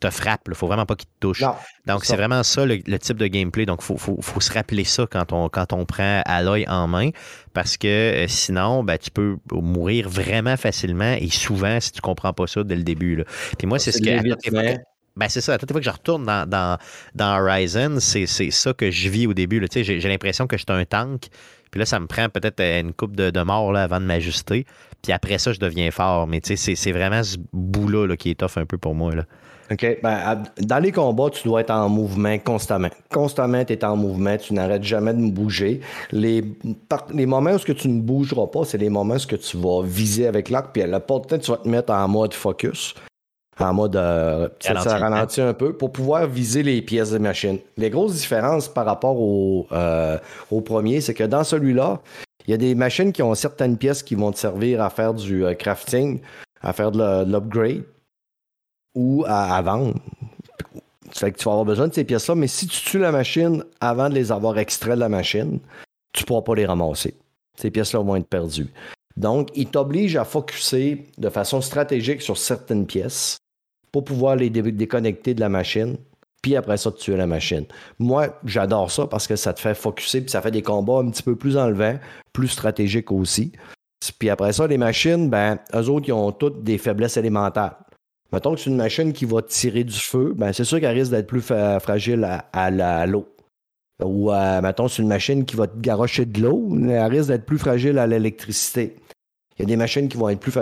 te 0.00 0.10
frappe. 0.10 0.42
Il 0.48 0.54
faut 0.54 0.66
vraiment 0.66 0.86
pas 0.86 0.96
qu'il 0.96 1.06
te 1.08 1.14
touche. 1.20 1.40
Non. 1.42 1.54
Donc, 1.86 2.04
c'est 2.04 2.16
vraiment 2.16 2.42
ça 2.42 2.64
le, 2.66 2.80
le 2.86 2.98
type 2.98 3.16
de 3.16 3.26
gameplay. 3.26 3.66
Donc, 3.66 3.80
il 3.82 3.84
faut, 3.84 3.96
faut- 3.96 4.18
faut 4.20 4.40
se 4.40 4.52
rappeler 4.52 4.84
ça 4.84 5.06
quand 5.10 5.32
on, 5.32 5.48
quand 5.48 5.72
on 5.72 5.84
prend 5.84 6.22
Aloy 6.26 6.64
en 6.68 6.86
main 6.88 7.10
parce 7.54 7.76
que 7.76 7.86
euh, 7.88 8.26
sinon, 8.28 8.84
ben, 8.84 8.98
tu 8.98 9.10
peux 9.10 9.36
mourir 9.52 10.08
vraiment 10.08 10.56
facilement 10.56 11.14
et 11.18 11.28
souvent 11.30 11.80
si 11.80 11.92
tu 11.92 12.00
comprends 12.00 12.32
pas 12.32 12.46
ça 12.46 12.64
dès 12.64 12.76
le 12.76 12.82
début. 12.84 13.16
là. 13.16 13.24
Puis 13.58 13.66
moi, 13.66 13.78
c'est 13.78 13.92
ce 13.92 14.00
que. 14.00 14.10
ben, 15.16 15.28
c'est 15.28 15.40
ça. 15.42 15.54
À 15.54 15.58
toutes 15.58 15.70
les 15.70 15.74
fois 15.74 15.80
que 15.80 15.86
je 15.86 15.90
retourne 15.90 16.24
dans, 16.24 16.48
dans, 16.48 16.78
dans 17.14 17.38
Horizon, 17.40 17.98
c'est 18.00 18.26
c'est 18.26 18.50
ça 18.50 18.72
que 18.72 18.90
je 18.90 19.08
vis 19.08 19.26
au 19.26 19.34
début. 19.34 19.60
là. 19.60 19.68
Tu 19.68 19.74
sais, 19.80 19.84
J'ai 19.84 20.00
j'ai 20.00 20.08
l'impression 20.08 20.46
que 20.46 20.56
je 20.56 20.64
suis 20.68 20.78
un 20.78 20.84
tank. 20.84 21.26
Puis 21.72 21.78
là, 21.78 21.86
ça 21.86 21.98
me 21.98 22.06
prend 22.06 22.28
peut-être 22.28 22.60
une 22.60 22.92
coupe 22.92 23.16
de, 23.16 23.30
de 23.30 23.40
avant 23.40 24.00
de 24.00 24.04
m'ajuster. 24.04 24.66
Puis 25.02 25.10
après 25.10 25.38
ça, 25.38 25.52
je 25.52 25.58
deviens 25.58 25.90
fort. 25.90 26.28
Mais 26.28 26.40
tu 26.40 26.56
sais, 26.56 26.76
c'est- 26.76 26.92
vraiment 26.92 27.22
ce 27.22 27.36
bout-là 27.52 28.06
là, 28.06 28.16
qui 28.16 28.30
est 28.30 28.34
tough 28.34 28.56
un 28.56 28.66
peu 28.66 28.78
pour 28.78 28.94
moi. 28.94 29.14
Là. 29.14 29.24
OK. 29.72 29.98
Ben, 30.02 30.42
dans 30.58 30.78
les 30.78 30.92
combats, 30.92 31.30
tu 31.30 31.48
dois 31.48 31.62
être 31.62 31.70
en 31.70 31.88
mouvement 31.88 32.38
constamment. 32.38 32.88
Constamment, 33.10 33.64
tu 33.64 33.72
es 33.72 33.84
en 33.84 33.96
mouvement, 33.96 34.36
tu 34.36 34.52
n'arrêtes 34.52 34.84
jamais 34.84 35.14
de 35.14 35.30
bouger. 35.30 35.80
Les, 36.12 36.44
moments 37.26 37.52
où 37.52 37.58
tu 37.58 37.88
ne 37.88 38.00
bougeras 38.02 38.48
pas, 38.48 38.64
c'est 38.64 38.78
les 38.78 38.90
moments 38.90 39.14
où 39.14 39.36
tu 39.36 39.56
vas 39.56 39.82
viser 39.82 40.26
avec 40.26 40.50
l'arc, 40.50 40.72
puis 40.72 40.82
à 40.82 40.86
la 40.86 41.00
porte 41.00 41.40
tu 41.40 41.50
vas 41.50 41.56
te 41.56 41.68
mettre 41.68 41.92
en 41.92 42.06
mode 42.06 42.34
focus. 42.34 42.94
En 43.60 43.74
mode. 43.74 43.96
euh, 43.96 44.48
ça, 44.60 44.80
ça 44.80 44.98
Ralentit. 44.98 45.40
un 45.40 45.54
peu 45.54 45.74
pour 45.76 45.92
pouvoir 45.92 46.26
viser 46.26 46.62
les 46.62 46.80
pièces 46.82 47.10
de 47.10 47.18
machine. 47.18 47.58
Les 47.76 47.90
grosses 47.90 48.14
différences 48.14 48.68
par 48.68 48.86
rapport 48.86 49.20
au, 49.20 49.66
euh, 49.72 50.18
au 50.50 50.60
premier, 50.62 51.00
c'est 51.00 51.14
que 51.14 51.24
dans 51.24 51.44
celui-là, 51.44 52.00
il 52.46 52.50
y 52.50 52.54
a 52.54 52.56
des 52.56 52.74
machines 52.74 53.12
qui 53.12 53.22
ont 53.22 53.34
certaines 53.34 53.76
pièces 53.76 54.02
qui 54.02 54.14
vont 54.14 54.32
te 54.32 54.38
servir 54.38 54.82
à 54.82 54.90
faire 54.90 55.14
du 55.14 55.44
euh, 55.44 55.54
crafting, 55.54 56.20
à 56.62 56.72
faire 56.72 56.90
de 56.90 57.24
l'upgrade 57.24 57.84
ou 58.94 59.24
à, 59.26 59.56
à 59.56 59.62
vendre. 59.62 59.94
Fait 61.14 61.30
que 61.30 61.36
tu 61.38 61.44
vas 61.44 61.52
avoir 61.52 61.66
besoin 61.66 61.88
de 61.88 61.94
ces 61.94 62.04
pièces-là, 62.04 62.34
mais 62.34 62.46
si 62.48 62.66
tu 62.66 62.80
tues 62.80 62.98
la 62.98 63.12
machine 63.12 63.64
avant 63.80 64.08
de 64.08 64.14
les 64.14 64.32
avoir 64.32 64.58
extraites 64.58 64.94
de 64.94 65.00
la 65.00 65.08
machine, 65.10 65.60
tu 66.12 66.22
ne 66.22 66.26
pourras 66.26 66.42
pas 66.42 66.54
les 66.54 66.64
ramasser. 66.66 67.14
Ces 67.58 67.70
pièces-là 67.70 68.00
vont 68.00 68.16
être 68.16 68.26
perdues. 68.26 68.72
Donc, 69.18 69.50
il 69.54 69.66
t'oblige 69.68 70.16
à 70.16 70.24
focuser 70.24 71.06
de 71.18 71.28
façon 71.28 71.60
stratégique 71.60 72.22
sur 72.22 72.38
certaines 72.38 72.86
pièces 72.86 73.36
pour 73.92 74.04
pouvoir 74.04 74.36
les 74.36 74.50
dé- 74.50 74.72
déconnecter 74.72 75.34
de 75.34 75.40
la 75.40 75.48
machine, 75.48 75.96
puis 76.42 76.56
après 76.56 76.76
ça, 76.76 76.90
tuer 76.90 77.16
la 77.16 77.26
machine. 77.26 77.66
Moi, 78.00 78.38
j'adore 78.44 78.90
ça 78.90 79.06
parce 79.06 79.28
que 79.28 79.36
ça 79.36 79.52
te 79.52 79.60
fait 79.60 79.74
focuser, 79.74 80.22
puis 80.22 80.30
ça 80.30 80.42
fait 80.42 80.50
des 80.50 80.62
combats 80.62 80.98
un 80.98 81.10
petit 81.10 81.22
peu 81.22 81.36
plus 81.36 81.56
enlevants, 81.56 81.98
plus 82.32 82.48
stratégiques 82.48 83.12
aussi. 83.12 83.52
Puis 84.18 84.28
après 84.28 84.52
ça, 84.52 84.66
les 84.66 84.78
machines, 84.78 85.30
ben, 85.30 85.58
eux 85.74 85.88
autres, 85.88 86.08
ils 86.08 86.12
ont 86.12 86.32
toutes 86.32 86.64
des 86.64 86.78
faiblesses 86.78 87.16
élémentaires. 87.16 87.76
Mettons 88.32 88.54
que 88.54 88.60
c'est 88.60 88.70
une 88.70 88.76
machine 88.76 89.12
qui 89.12 89.26
va 89.26 89.42
tirer 89.42 89.84
du 89.84 89.98
feu, 89.98 90.32
ben 90.34 90.52
c'est 90.52 90.64
sûr 90.64 90.80
qu'elle 90.80 90.96
risque 90.96 91.10
d'être 91.10 91.26
plus 91.26 91.42
fragile 91.42 92.26
à, 92.52 93.06
l'eau. 93.06 93.28
Ou, 94.02 94.32
euh, 94.32 94.60
mettons, 94.62 94.88
c'est 94.88 95.02
une 95.02 95.08
machine 95.08 95.44
qui 95.44 95.54
va 95.54 95.66
te 95.66 95.78
garocher 95.78 96.24
de 96.24 96.40
l'eau, 96.40 96.74
elle 96.88 97.02
risque 97.12 97.28
d'être 97.28 97.44
plus 97.44 97.58
fragile 97.58 97.98
à 97.98 98.06
l'électricité. 98.06 98.96
Il 99.58 99.62
y 99.62 99.64
a 99.64 99.66
des 99.66 99.76
machines 99.76 100.08
qui 100.08 100.16
vont 100.16 100.28
être 100.28 100.40
plus, 100.40 100.52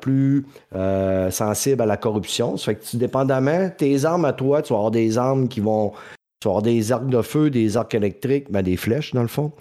plus 0.00 0.46
euh, 0.74 1.30
sensibles 1.30 1.82
à 1.82 1.86
la 1.86 1.96
corruption. 1.96 2.56
Ça 2.56 2.66
fait 2.66 2.74
que 2.76 2.84
tu, 2.84 2.96
dépendamment, 2.96 3.70
tes 3.70 4.04
armes 4.04 4.24
à 4.24 4.32
toi, 4.32 4.62
tu 4.62 4.72
vas 4.72 4.78
avoir 4.78 4.90
des 4.90 5.18
armes 5.18 5.48
qui 5.48 5.60
vont. 5.60 5.92
Tu 6.40 6.48
vas 6.48 6.52
avoir 6.52 6.62
des 6.62 6.90
arcs 6.92 7.08
de 7.08 7.22
feu, 7.22 7.50
des 7.50 7.76
arcs 7.76 7.94
électriques, 7.94 8.50
ben, 8.50 8.62
des 8.62 8.76
flèches 8.76 9.12
dans 9.12 9.22
le 9.22 9.28
fond, 9.28 9.52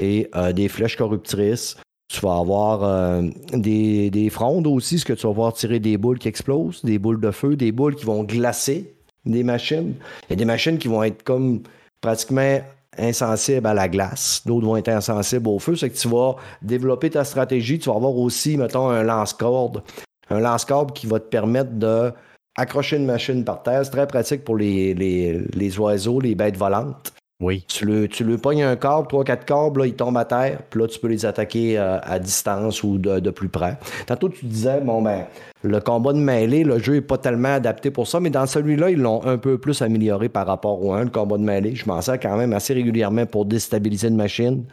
et 0.00 0.28
euh, 0.34 0.52
des 0.52 0.68
flèches 0.68 0.96
corruptrices. 0.96 1.76
Tu 2.12 2.20
vas 2.20 2.38
avoir 2.38 2.82
euh, 2.82 3.22
des, 3.52 4.10
des 4.10 4.30
frondes 4.30 4.66
aussi, 4.66 4.98
ce 4.98 5.04
que 5.04 5.12
tu 5.12 5.26
vas 5.26 5.32
pouvoir 5.32 5.52
tirer 5.52 5.78
des 5.78 5.96
boules 5.96 6.18
qui 6.18 6.28
explosent, 6.28 6.84
des 6.84 6.98
boules 6.98 7.20
de 7.20 7.30
feu, 7.30 7.56
des 7.56 7.72
boules 7.72 7.94
qui 7.94 8.04
vont 8.04 8.24
glacer 8.24 8.94
des 9.26 9.44
machines. 9.44 9.94
Il 10.28 10.30
y 10.30 10.32
a 10.32 10.36
des 10.36 10.44
machines 10.44 10.78
qui 10.78 10.88
vont 10.88 11.02
être 11.02 11.22
comme 11.22 11.62
pratiquement 12.00 12.60
insensibles 12.98 13.66
à 13.66 13.74
la 13.74 13.88
glace. 13.88 14.42
D'autres 14.46 14.66
vont 14.66 14.76
être 14.76 14.88
insensibles 14.88 15.48
au 15.48 15.58
feu. 15.58 15.76
C'est 15.76 15.90
que 15.90 15.96
tu 15.96 16.08
vas 16.08 16.36
développer 16.62 17.10
ta 17.10 17.24
stratégie. 17.24 17.78
Tu 17.78 17.88
vas 17.88 17.96
avoir 17.96 18.16
aussi, 18.16 18.56
mettons, 18.56 18.88
un 18.88 19.02
lance-corde. 19.02 19.82
Un 20.28 20.40
lance-corde 20.40 20.92
qui 20.92 21.06
va 21.06 21.20
te 21.20 21.28
permettre 21.28 21.72
de 21.72 22.12
accrocher 22.56 22.96
une 22.96 23.06
machine 23.06 23.44
par 23.44 23.62
terre. 23.62 23.88
Très 23.88 24.06
pratique 24.06 24.44
pour 24.44 24.56
les 24.56 25.78
oiseaux, 25.78 26.20
les 26.20 26.34
bêtes 26.34 26.56
volantes. 26.56 27.12
Oui. 27.40 27.64
Tu 27.66 27.86
le, 27.86 28.06
tu 28.06 28.22
le 28.22 28.36
pognes 28.36 28.62
un 28.62 28.76
câble, 28.76 29.06
trois, 29.08 29.24
quatre 29.24 29.46
câbles, 29.46 29.80
là, 29.80 29.86
ils 29.86 29.94
tombent 29.94 30.18
à 30.18 30.26
terre, 30.26 30.60
puis 30.68 30.80
là, 30.80 30.86
tu 30.86 30.98
peux 30.98 31.08
les 31.08 31.24
attaquer 31.24 31.78
euh, 31.78 31.98
à 32.02 32.18
distance 32.18 32.82
ou 32.82 32.98
de, 32.98 33.18
de 33.18 33.30
plus 33.30 33.48
près. 33.48 33.78
Tantôt, 34.06 34.28
tu 34.28 34.44
disais, 34.44 34.80
bon, 34.80 35.00
ben, 35.00 35.24
le 35.62 35.80
combat 35.80 36.12
de 36.12 36.18
mêlée, 36.18 36.64
le 36.64 36.78
jeu 36.78 36.94
n'est 36.94 37.00
pas 37.00 37.16
tellement 37.16 37.54
adapté 37.54 37.90
pour 37.90 38.06
ça, 38.06 38.20
mais 38.20 38.28
dans 38.28 38.46
celui-là, 38.46 38.90
ils 38.90 38.98
l'ont 38.98 39.24
un 39.24 39.38
peu 39.38 39.56
plus 39.56 39.80
amélioré 39.80 40.28
par 40.28 40.46
rapport 40.46 40.84
au 40.84 40.92
1, 40.92 41.04
le 41.04 41.10
combat 41.10 41.38
de 41.38 41.42
mêlée. 41.42 41.74
Je 41.74 41.86
m'en 41.86 42.02
sers 42.02 42.20
quand 42.20 42.36
même 42.36 42.52
assez 42.52 42.74
régulièrement 42.74 43.24
pour 43.24 43.46
déstabiliser 43.46 44.08
une 44.08 44.16
machine, 44.16 44.64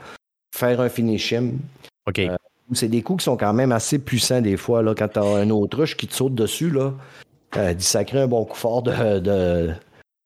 faire 0.53 0.81
un 0.81 0.89
finish 0.89 1.31
him. 1.31 1.59
OK. 2.05 2.19
Euh, 2.19 2.35
C'est 2.73 2.89
des 2.89 3.01
coups 3.01 3.19
qui 3.19 3.25
sont 3.25 3.37
quand 3.37 3.53
même 3.53 3.71
assez 3.71 3.97
puissants 3.97 4.41
des 4.41 4.57
fois, 4.57 4.83
là, 4.83 4.93
quand 4.93 5.07
tu 5.07 5.19
as 5.19 5.23
un 5.23 5.49
autruche 5.51 5.95
qui 5.95 6.07
te 6.07 6.13
saute 6.13 6.35
dessus, 6.35 6.69
là, 6.69 6.93
euh, 7.55 7.73
d'y 7.73 7.85
sacrer 7.85 8.19
un 8.19 8.27
bon 8.27 8.43
coup 8.43 8.57
fort 8.57 8.83
de, 8.83 9.19
de, 9.19 9.71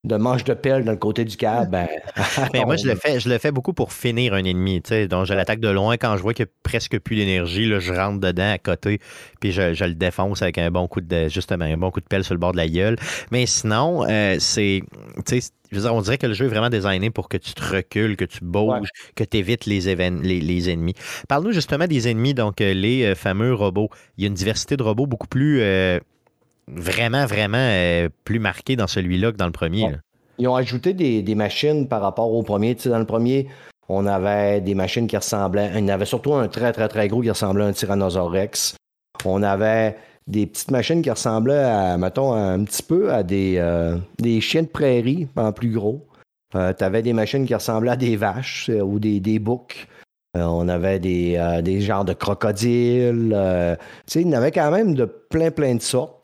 de 0.03 0.15
manche 0.17 0.43
de 0.43 0.53
pelle 0.53 0.83
dans 0.85 0.91
le 0.91 0.97
côté 0.97 1.25
du 1.25 1.37
câble, 1.37 1.71
ben, 1.71 1.87
Mais 2.53 2.65
moi, 2.65 2.75
je 2.75 2.85
le 2.87 2.95
fais, 2.95 3.19
je 3.19 3.29
le 3.29 3.37
fais 3.37 3.51
beaucoup 3.51 3.73
pour 3.73 3.93
finir 3.93 4.33
un 4.33 4.43
ennemi. 4.43 4.81
tu 4.81 4.89
sais. 4.89 5.07
Donc, 5.07 5.25
je 5.25 5.33
l'attaque 5.33 5.59
de 5.59 5.69
loin. 5.69 5.95
Quand 5.97 6.17
je 6.17 6.21
vois 6.21 6.33
qu'il 6.33 6.45
n'y 6.45 6.49
a 6.49 6.53
presque 6.63 6.99
plus 6.99 7.15
d'énergie, 7.15 7.71
je 7.79 7.93
rentre 7.93 8.19
dedans 8.19 8.51
à 8.51 8.57
côté, 8.57 8.99
puis 9.39 9.51
je, 9.51 9.73
je 9.73 9.85
le 9.85 9.93
défonce 9.95 10.41
avec 10.41 10.57
un 10.57 10.71
bon 10.71 10.87
coup 10.87 11.01
de 11.01 11.27
justement 11.29 11.65
un 11.65 11.77
bon 11.77 11.91
coup 11.91 11.99
de 12.01 12.05
pelle 12.05 12.23
sur 12.23 12.33
le 12.33 12.39
bord 12.39 12.51
de 12.51 12.57
la 12.57 12.67
gueule. 12.67 12.97
Mais 13.31 13.45
sinon, 13.45 14.03
euh, 14.09 14.35
c'est. 14.39 14.81
tu 15.25 15.39
sais, 15.41 15.51
Je 15.71 15.75
veux 15.77 15.81
dire, 15.83 15.93
on 15.95 16.01
dirait 16.01 16.17
que 16.17 16.27
le 16.27 16.33
jeu 16.33 16.45
est 16.45 16.49
vraiment 16.49 16.69
designé 16.69 17.09
pour 17.11 17.29
que 17.29 17.37
tu 17.37 17.53
te 17.53 17.63
recules, 17.63 18.17
que 18.17 18.25
tu 18.25 18.39
bouges, 18.43 18.89
que 19.15 19.23
tu 19.23 19.37
évites 19.37 19.65
les, 19.65 19.95
les, 19.95 20.41
les 20.41 20.69
ennemis. 20.69 20.95
Parle-nous 21.29 21.51
justement 21.53 21.87
des 21.87 22.09
ennemis, 22.09 22.33
donc 22.33 22.59
euh, 22.61 22.73
les 22.73 23.03
euh, 23.05 23.15
fameux 23.15 23.53
robots. 23.53 23.89
Il 24.17 24.23
y 24.23 24.25
a 24.25 24.27
une 24.27 24.33
diversité 24.33 24.75
de 24.77 24.83
robots 24.83 25.07
beaucoup 25.07 25.27
plus. 25.27 25.61
euh, 25.61 25.99
vraiment, 26.67 27.25
vraiment 27.25 27.57
euh, 27.57 28.09
plus 28.23 28.39
marquée 28.39 28.75
dans 28.75 28.87
celui-là 28.87 29.31
que 29.31 29.37
dans 29.37 29.45
le 29.45 29.51
premier. 29.51 29.91
Ils 30.37 30.47
ont 30.47 30.55
ajouté 30.55 30.93
des, 30.93 31.21
des 31.21 31.35
machines 31.35 31.87
par 31.87 32.01
rapport 32.01 32.31
au 32.33 32.43
premier. 32.43 32.75
Tu 32.75 32.83
sais, 32.83 32.89
dans 32.89 32.99
le 32.99 33.05
premier, 33.05 33.47
on 33.89 34.05
avait 34.05 34.61
des 34.61 34.75
machines 34.75 35.07
qui 35.07 35.17
ressemblaient. 35.17 35.71
Il 35.75 35.81
y 35.81 35.83
en 35.83 35.89
avait 35.89 36.05
surtout 36.05 36.33
un 36.33 36.47
très, 36.47 36.71
très, 36.73 36.87
très 36.87 37.07
gros 37.07 37.21
qui 37.21 37.29
ressemblait 37.29 37.63
à 37.63 37.67
un 37.67 37.73
Tyrannosaurus 37.73 38.31
Rex. 38.31 38.75
On 39.25 39.43
avait 39.43 39.97
des 40.27 40.47
petites 40.47 40.71
machines 40.71 41.01
qui 41.01 41.09
ressemblaient 41.09 41.63
à, 41.63 41.97
mettons, 41.97 42.33
un 42.33 42.63
petit 42.63 42.83
peu 42.83 43.11
à 43.13 43.23
des, 43.23 43.55
euh, 43.57 43.97
des 44.19 44.41
chiens 44.41 44.63
de 44.63 44.67
prairie 44.67 45.27
en 45.35 45.51
plus 45.51 45.71
gros. 45.71 46.07
tu 46.53 46.57
avais 46.57 47.01
des 47.01 47.13
machines 47.13 47.45
qui 47.45 47.53
ressemblaient 47.53 47.91
à 47.91 47.95
des 47.97 48.15
vaches 48.15 48.69
euh, 48.69 48.81
ou 48.81 48.99
des, 48.99 49.19
des 49.19 49.39
boucs. 49.39 49.87
Euh, 50.37 50.43
on 50.43 50.69
avait 50.69 50.99
des, 50.99 51.35
euh, 51.37 51.61
des 51.61 51.81
genres 51.81 52.05
de 52.05 52.13
crocodiles. 52.13 53.33
euh, 53.35 53.75
tu 54.07 54.13
sais, 54.13 54.21
il 54.21 54.27
y 54.27 54.29
en 54.29 54.37
avait 54.37 54.51
quand 54.51 54.71
même 54.71 54.95
de 54.95 55.05
plein, 55.05 55.51
plein 55.51 55.75
de 55.75 55.81
sortes. 55.81 56.20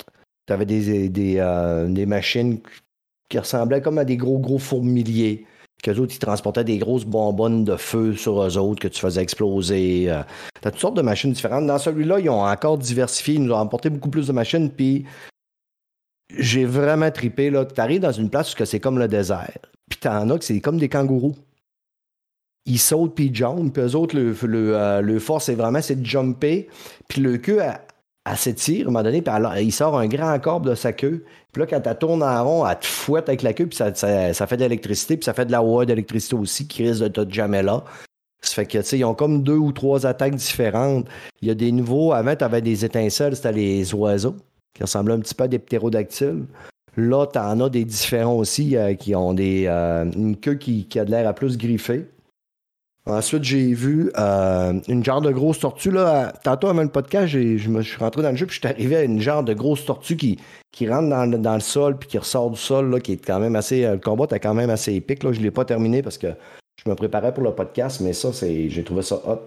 Tu 0.48 0.54
avais 0.54 0.66
des, 0.66 1.10
des, 1.10 1.36
euh, 1.38 1.88
des 1.88 2.06
machines 2.06 2.60
qui 3.30 3.38
ressemblaient 3.38 3.82
comme 3.82 3.98
à 3.98 4.06
des 4.06 4.18
gros, 4.18 4.40
gros 4.40 4.60
fourmiliers. 4.60 5.46
Qu'eux 5.84 5.98
autres, 6.00 6.16
ils 6.16 6.20
transportaient 6.20 6.64
des 6.64 6.80
grosses 6.80 7.06
bonbonnes 7.06 7.64
de 7.64 7.76
feu 7.76 8.16
sur 8.16 8.42
eux 8.42 8.58
autres 8.58 8.82
que 8.82 8.88
tu 8.88 9.00
faisais 9.00 9.22
exploser. 9.22 10.10
Euh, 10.10 10.24
T'as 10.62 10.72
toutes 10.72 10.80
sortes 10.80 10.98
de 10.98 11.04
machines 11.04 11.34
différentes. 11.34 11.68
Dans 11.68 11.78
celui-là, 11.78 12.20
ils 12.20 12.30
ont 12.30 12.44
encore 12.44 12.78
diversifié. 12.78 13.36
Ils 13.36 13.44
nous 13.44 13.54
ont 13.54 13.60
apporté 13.60 13.90
beaucoup 13.90 14.10
plus 14.10 14.28
de 14.28 14.32
machines. 14.32 14.72
Puis 14.72 15.06
j'ai 16.36 16.66
vraiment 16.66 17.12
tripé. 17.12 17.52
Tu 17.52 17.82
arrives 17.82 18.02
dans 18.02 18.12
une 18.12 18.30
place 18.30 18.54
où 18.58 18.66
c'est 18.66 18.80
comme 18.80 18.98
le 18.98 19.08
désert. 19.08 19.60
Puis 19.90 20.00
t'en 20.00 20.30
as 20.30 20.40
que 20.40 20.46
c'est 20.46 20.60
comme 20.62 20.80
des 20.80 20.90
kangourous. 20.90 21.36
Ils 22.66 22.80
sautent 22.80 23.14
puis 23.14 23.26
ils 23.26 23.36
jumpent. 23.36 23.72
Puis 23.72 23.84
eux 23.84 23.96
autres, 23.96 24.16
le, 24.16 24.36
le, 24.44 24.76
euh, 24.76 25.02
le 25.02 25.20
force, 25.20 25.46
c'est 25.46 25.56
vraiment 25.56 25.80
de 25.80 26.06
jumper. 26.06 26.70
Puis 27.08 27.22
le 27.22 27.38
queue, 27.38 27.60
elle, 27.62 27.80
elle 28.30 28.38
s'étire 28.38 28.86
à 28.88 28.90
un 28.90 28.92
moment 28.92 29.04
donné. 29.04 29.22
Puis 29.22 29.34
elle- 29.36 29.64
il 29.64 29.72
sort 29.72 29.98
un 29.98 30.08
grand 30.08 30.38
corbe 30.40 30.70
de 30.70 30.76
sa 30.76 30.94
queue. 30.94 31.24
Puis 31.52 31.62
là, 31.62 31.68
quand 31.68 31.82
elle 31.86 31.98
tourne 31.98 32.24
en 32.24 32.44
rond, 32.44 32.68
elle 32.68 32.78
te 32.80 32.86
fouette 32.86 33.30
avec 33.30 33.42
la 33.42 33.54
queue. 33.54 33.68
Puis 33.68 33.78
ça, 33.78 33.92
fait 34.48 34.58
de 34.58 34.62
l'électricité. 34.64 35.18
Puis 35.18 35.26
ça 35.26 35.34
fait 35.34 35.46
de 35.46 35.52
la 35.52 35.62
hauteur 35.64 35.86
d'électricité 35.86 36.36
aussi 36.36 36.68
qui 36.68 36.88
risque 36.88 37.04
de 37.04 37.24
te 37.24 37.34
jamais 37.34 37.64
là. 37.64 37.84
Ça 38.42 38.54
fait 38.54 38.66
que, 38.66 38.78
tu 38.78 38.84
sais, 38.84 39.00
ils 39.00 39.06
ont 39.06 39.16
comme 39.16 39.42
deux 39.44 39.58
ou 39.58 39.72
trois 39.72 40.06
attaques 40.06 40.36
différentes. 40.36 41.08
Il 41.42 41.48
y 41.48 41.52
a 41.52 41.56
des 41.56 41.72
nouveaux. 41.72 42.14
Avant, 42.14 42.36
tu 42.36 42.62
des 42.62 42.86
étincelles, 42.86 43.36
c'était 43.36 43.52
les 43.52 43.94
oiseaux 43.94 44.36
qui 44.74 44.84
ressemblaient 44.84 45.16
un 45.16 45.20
petit 45.20 45.34
peu 45.34 45.46
à 45.46 45.48
des 45.48 45.60
ptérodactyles. 45.60 46.46
Là, 46.96 47.26
tu 47.28 47.40
en 47.40 47.60
as 47.62 47.70
des 47.70 47.86
différents 47.86 48.36
aussi 48.36 48.76
euh, 48.76 48.94
qui 48.96 49.16
ont 49.16 49.34
des, 49.34 49.66
euh, 49.68 50.06
une 50.16 50.36
queue 50.36 50.56
qui, 50.56 50.86
qui 50.86 51.00
a 51.00 51.06
de 51.06 51.12
l'air 51.12 51.28
à 51.28 51.34
plus 51.34 51.58
griffer. 51.58 52.08
Ensuite, 53.08 53.44
j'ai 53.44 53.74
vu 53.74 54.12
euh, 54.18 54.74
une 54.88 55.04
genre 55.04 55.22
de 55.22 55.32
grosse 55.32 55.60
tortue. 55.60 55.92
Là, 55.92 56.34
tantôt, 56.44 56.68
avant 56.68 56.82
le 56.84 56.90
podcast, 56.90 57.28
je 57.28 57.70
me 57.70 57.82
suis 57.82 57.98
rentré 57.98 58.22
dans 58.22 58.32
le 58.32 58.36
jeu 58.36 58.46
puis 58.46 58.56
je 58.56 58.60
suis 58.60 58.68
arrivé 58.68 58.96
à 58.98 59.04
une 59.04 59.22
genre 59.22 59.44
de 59.44 59.54
grosse 59.54 59.86
tortue 59.86 60.18
qui, 60.18 60.38
qui 60.72 60.90
rentre 60.90 61.10
dans, 61.10 61.26
le- 61.26 61.38
dans 61.38 61.54
le 61.56 61.60
sol 61.62 61.98
puis 61.98 62.10
qui 62.10 62.18
ressort 62.18 62.50
du 62.52 62.58
sol, 62.58 62.90
là, 62.92 63.00
qui 63.00 63.14
est 63.14 63.26
quand 63.26 63.40
même 63.40 63.56
assez. 63.56 63.86
euh, 63.86 63.94
Le 63.94 64.00
combat 64.00 64.26
était 64.26 64.40
quand 64.40 64.54
même 64.54 64.70
assez 64.70 64.94
épique. 64.94 65.24
Là. 65.24 65.32
Je 65.32 65.40
ne 65.40 65.44
l'ai 65.46 65.52
pas 65.52 65.64
terminé 65.66 66.02
parce 66.04 66.18
que 66.18 66.28
je 66.84 66.90
me 66.90 66.96
préparais 66.96 67.34
pour 67.34 67.44
le 67.44 67.52
podcast, 67.52 68.02
mais 68.02 68.14
ça, 68.14 68.34
c'est 68.34 68.70
j'ai 68.70 68.84
trouvé 68.84 69.02
ça 69.02 69.16
hot. 69.26 69.40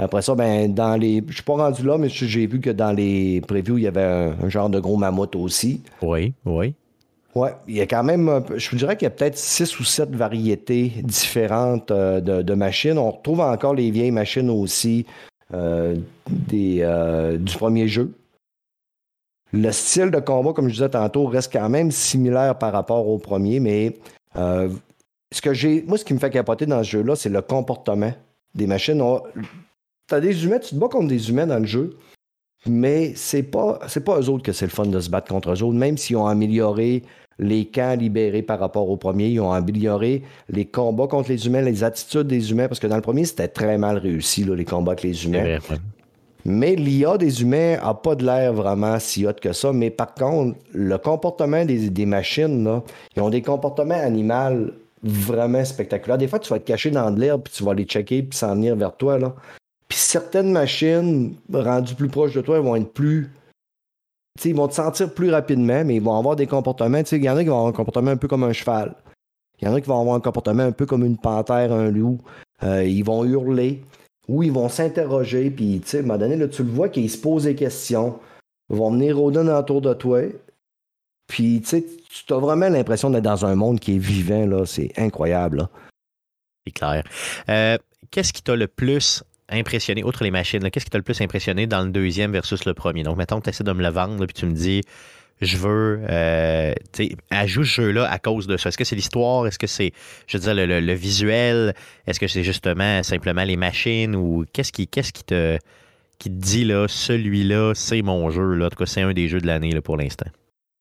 Après 0.00 0.22
ça, 0.22 0.36
ben, 0.36 0.72
dans 0.72 0.96
les. 0.96 1.24
Je 1.26 1.34
suis 1.34 1.42
pas 1.42 1.54
rendu 1.54 1.82
là, 1.82 1.98
mais 1.98 2.08
j'ai 2.08 2.46
vu 2.46 2.60
que 2.60 2.70
dans 2.70 2.92
les 2.92 3.40
previews, 3.48 3.78
il 3.78 3.82
y 3.84 3.86
avait 3.88 4.04
un, 4.04 4.36
un 4.44 4.48
genre 4.48 4.70
de 4.70 4.78
gros 4.78 4.96
mammouth 4.96 5.34
aussi. 5.34 5.82
Oui, 6.02 6.34
oui. 6.46 6.72
Ouais, 7.38 7.54
il 7.68 7.76
y 7.76 7.80
a 7.80 7.86
quand 7.86 8.02
même, 8.02 8.42
je 8.56 8.68
vous 8.68 8.76
dirais 8.76 8.96
qu'il 8.96 9.06
y 9.06 9.06
a 9.06 9.10
peut-être 9.10 9.38
six 9.38 9.78
ou 9.78 9.84
sept 9.84 10.10
variétés 10.10 10.92
différentes 11.04 11.92
euh, 11.92 12.20
de, 12.20 12.54
machines. 12.54 12.98
On 12.98 13.12
retrouve 13.12 13.38
encore 13.38 13.74
les 13.74 13.92
vieilles 13.92 14.10
machines 14.10 14.50
aussi 14.50 15.06
euh, 15.54 15.94
des, 16.28 16.80
euh, 16.80 17.36
du 17.36 17.54
premier 17.54 17.86
jeu. 17.86 18.12
Le 19.52 19.70
style 19.70 20.10
de 20.10 20.18
combat, 20.18 20.52
comme 20.52 20.66
je 20.66 20.74
disais 20.74 20.88
tantôt, 20.88 21.26
reste 21.26 21.52
quand 21.52 21.68
même 21.68 21.92
similaire 21.92 22.58
par 22.58 22.72
rapport 22.72 23.06
au 23.06 23.18
premier, 23.18 23.60
mais 23.60 23.96
ce 24.34 25.40
que 25.40 25.54
j'ai, 25.54 25.84
moi, 25.86 25.96
ce 25.96 26.04
qui 26.04 26.14
me 26.14 26.18
fait 26.18 26.30
capoter 26.30 26.66
dans 26.66 26.82
ce 26.82 26.90
jeu-là, 26.90 27.14
c'est 27.14 27.28
le 27.28 27.40
comportement 27.40 28.12
des 28.56 28.66
machines. 28.66 29.00
Tu 30.08 30.14
as 30.14 30.20
des 30.20 30.44
humains, 30.44 30.58
tu 30.58 30.70
te 30.70 30.74
bats 30.74 30.88
contre 30.88 31.06
des 31.06 31.30
humains 31.30 31.46
dans 31.46 31.60
le 31.60 31.66
jeu, 31.66 31.96
mais 32.66 33.14
c'est 33.14 33.44
pas, 33.44 33.78
c'est 33.86 34.04
pas 34.04 34.20
eux 34.20 34.28
autres 34.28 34.42
que 34.42 34.52
c'est 34.52 34.66
le 34.66 34.72
fun 34.72 34.86
de 34.86 34.98
se 34.98 35.08
battre 35.08 35.28
contre 35.28 35.52
eux 35.52 35.62
autres, 35.62 35.78
même 35.78 35.96
s'ils 35.96 36.16
ont 36.16 36.26
amélioré 36.26 37.04
les 37.38 37.66
camps 37.66 37.96
libérés 37.96 38.42
par 38.42 38.58
rapport 38.58 38.88
au 38.88 38.96
premier, 38.96 39.28
ils 39.28 39.40
ont 39.40 39.52
amélioré 39.52 40.22
les 40.48 40.64
combats 40.64 41.06
contre 41.06 41.30
les 41.30 41.46
humains, 41.46 41.60
les 41.60 41.84
attitudes 41.84 42.26
des 42.26 42.50
humains, 42.50 42.68
parce 42.68 42.80
que 42.80 42.86
dans 42.86 42.96
le 42.96 43.02
premier, 43.02 43.24
c'était 43.24 43.48
très 43.48 43.78
mal 43.78 43.98
réussi, 43.98 44.44
là, 44.44 44.54
les 44.54 44.64
combats 44.64 44.92
avec 44.92 45.04
les 45.04 45.14
C'est 45.14 45.26
humains. 45.26 45.58
Mais 46.44 46.76
l'IA 46.76 47.18
des 47.18 47.42
humains 47.42 47.76
a 47.82 47.94
pas 47.94 48.14
de 48.14 48.24
l'air 48.24 48.52
vraiment 48.52 48.98
si 48.98 49.26
hot 49.26 49.34
que 49.34 49.52
ça. 49.52 49.72
Mais 49.72 49.90
par 49.90 50.14
contre, 50.14 50.58
le 50.72 50.96
comportement 50.96 51.64
des, 51.64 51.90
des 51.90 52.06
machines, 52.06 52.64
là, 52.64 52.82
ils 53.16 53.22
ont 53.22 53.28
des 53.28 53.42
comportements 53.42 54.00
animaux 54.00 54.70
vraiment 55.02 55.64
spectaculaires. 55.64 56.18
Des 56.18 56.28
fois, 56.28 56.38
tu 56.38 56.48
vas 56.50 56.56
être 56.56 56.64
caché 56.64 56.90
dans 56.90 57.10
de 57.10 57.20
l'herbe, 57.20 57.42
puis 57.44 57.52
tu 57.54 57.64
vas 57.64 57.74
les 57.74 57.84
checker, 57.84 58.22
puis 58.22 58.36
s'en 58.36 58.54
venir 58.54 58.76
vers 58.76 58.96
toi. 58.96 59.18
Là. 59.18 59.34
Puis 59.88 59.98
certaines 59.98 60.52
machines, 60.52 61.34
rendues 61.52 61.94
plus 61.94 62.08
proches 62.08 62.34
de 62.34 62.40
toi, 62.40 62.56
elles 62.56 62.64
vont 62.64 62.76
être 62.76 62.92
plus. 62.92 63.30
Ils 64.44 64.54
vont 64.54 64.68
te 64.68 64.74
sentir 64.74 65.12
plus 65.12 65.30
rapidement, 65.30 65.84
mais 65.84 65.96
ils 65.96 66.02
vont 66.02 66.16
avoir 66.16 66.36
des 66.36 66.46
comportements. 66.46 67.02
Il 67.10 67.24
y 67.24 67.30
en 67.30 67.36
a 67.36 67.42
qui 67.42 67.48
vont 67.48 67.56
avoir 67.56 67.68
un 67.68 67.72
comportement 67.72 68.10
un 68.10 68.16
peu 68.16 68.28
comme 68.28 68.44
un 68.44 68.52
cheval. 68.52 68.94
Il 69.60 69.66
y 69.66 69.70
en 69.70 69.74
a 69.74 69.80
qui 69.80 69.88
vont 69.88 70.00
avoir 70.00 70.16
un 70.16 70.20
comportement 70.20 70.62
un 70.62 70.72
peu 70.72 70.86
comme 70.86 71.04
une 71.04 71.16
panthère, 71.16 71.72
un 71.72 71.90
loup. 71.90 72.18
Euh, 72.62 72.84
ils 72.84 73.02
vont 73.02 73.24
hurler 73.24 73.82
où 74.28 74.42
ils 74.42 74.52
vont 74.52 74.68
s'interroger, 74.68 75.50
puis 75.50 75.80
à 75.92 75.96
un 75.96 76.02
moment 76.02 76.18
donné, 76.18 76.36
là, 76.36 76.48
tu 76.48 76.62
le 76.62 76.70
vois 76.70 76.90
qu'ils 76.90 77.10
se 77.10 77.16
posent 77.16 77.44
des 77.44 77.54
questions, 77.54 78.18
ils 78.70 78.76
vont 78.76 78.90
venir 78.90 79.16
rôder 79.16 79.38
autour 79.38 79.80
de 79.80 79.94
toi, 79.94 80.20
puis 81.26 81.62
tu 81.62 81.82
as 82.30 82.38
vraiment 82.38 82.68
l'impression 82.68 83.08
d'être 83.08 83.24
dans 83.24 83.46
un 83.46 83.54
monde 83.54 83.80
qui 83.80 83.96
est 83.96 83.98
vivant, 83.98 84.66
c'est 84.66 84.92
incroyable. 84.98 85.68
C'est 86.66 86.72
clair. 86.72 87.04
Euh, 87.48 87.78
Qu'est-ce 88.10 88.32
qui 88.32 88.42
t'a 88.42 88.56
le 88.56 88.68
plus 88.68 89.22
impressionné, 89.48 90.04
outre 90.04 90.24
les 90.24 90.30
machines, 90.30 90.70
qu'est-ce 90.70 90.84
qui 90.84 90.90
t'a 90.90 90.98
le 90.98 91.04
plus 91.04 91.20
impressionné 91.20 91.66
dans 91.66 91.82
le 91.82 91.90
deuxième 91.90 92.32
versus 92.32 92.64
le 92.64 92.74
premier? 92.74 93.02
Donc, 93.02 93.16
mettons 93.16 93.38
que 93.38 93.44
tu 93.44 93.50
essaies 93.50 93.64
de 93.64 93.72
me 93.72 93.82
le 93.82 93.88
vendre, 93.90 94.24
puis 94.26 94.34
tu 94.34 94.46
me 94.46 94.52
dis, 94.52 94.82
je 95.40 95.56
veux, 95.56 96.00
euh, 96.08 96.72
tu 96.92 97.08
sais, 97.08 97.16
ajoute 97.30 97.64
ce 97.64 97.82
jeu-là 97.82 98.10
à 98.10 98.18
cause 98.18 98.46
de 98.46 98.56
ça. 98.56 98.68
Est-ce 98.68 98.78
que 98.78 98.84
c'est 98.84 98.96
l'histoire? 98.96 99.46
Est-ce 99.46 99.58
que 99.58 99.66
c'est, 99.68 99.92
je 100.26 100.36
veux 100.36 100.42
dire, 100.42 100.54
le, 100.54 100.80
le- 100.80 100.92
visuel? 100.94 101.74
Est-ce 102.06 102.18
que 102.18 102.26
c'est 102.26 102.42
justement 102.42 103.02
simplement 103.02 103.44
les 103.44 103.56
machines? 103.56 104.16
Ou 104.16 104.44
qu'est-ce 104.52 104.72
qui, 104.72 104.86
qui 104.86 105.02
te, 105.24 105.58
qui 106.18 106.28
te 106.30 106.34
dit, 106.34 106.64
là, 106.64 106.86
celui-là, 106.88 107.72
c'est 107.74 108.02
mon 108.02 108.30
jeu, 108.30 108.54
là? 108.54 108.66
En 108.66 108.68
tout 108.68 108.76
cas, 108.76 108.86
c'est 108.86 109.02
un 109.02 109.12
des 109.12 109.28
jeux 109.28 109.40
de 109.40 109.46
l'année, 109.46 109.80
pour 109.80 109.96
l'instant. 109.96 110.26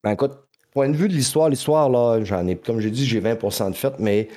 Ben 0.03 0.11
écoute, 0.11 0.33
point 0.73 0.89
de 0.89 0.95
vue 0.95 1.07
de 1.07 1.13
l'histoire, 1.13 1.49
l'histoire, 1.49 1.89
là, 1.89 2.23
j'en 2.23 2.47
ai, 2.47 2.55
comme 2.55 2.79
j'ai 2.79 2.91
dit, 2.91 3.05
j'ai 3.05 3.21
20% 3.21 3.69
de 3.71 3.75
fait, 3.75 3.93
mais 3.99 4.27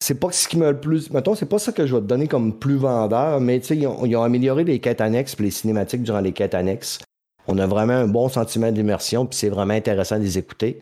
c'est 0.00 0.14
pas 0.18 0.30
ce 0.32 0.46
qui 0.48 0.56
m'a 0.56 0.70
le 0.70 0.80
plus. 0.80 1.10
Mettons, 1.10 1.34
c'est 1.34 1.46
pas 1.46 1.58
ça 1.58 1.72
que 1.72 1.86
je 1.86 1.94
vais 1.94 2.00
te 2.00 2.06
donner 2.06 2.28
comme 2.28 2.56
plus 2.58 2.76
vendeur, 2.76 3.40
mais 3.40 3.60
tu 3.60 3.66
sais, 3.66 3.76
ils 3.76 3.86
ont, 3.86 4.04
ils 4.04 4.16
ont 4.16 4.22
amélioré 4.22 4.64
les 4.64 4.78
quêtes 4.78 5.00
annexes 5.00 5.34
puis 5.34 5.44
les 5.46 5.50
cinématiques 5.50 6.02
durant 6.02 6.20
les 6.20 6.32
quêtes 6.32 6.54
annexes. 6.54 6.98
On 7.46 7.58
a 7.58 7.66
vraiment 7.66 7.94
un 7.94 8.06
bon 8.08 8.28
sentiment 8.28 8.70
d'immersion, 8.70 9.26
puis 9.26 9.36
c'est 9.38 9.48
vraiment 9.48 9.74
intéressant 9.74 10.18
de 10.18 10.22
les 10.24 10.38
écouter. 10.38 10.78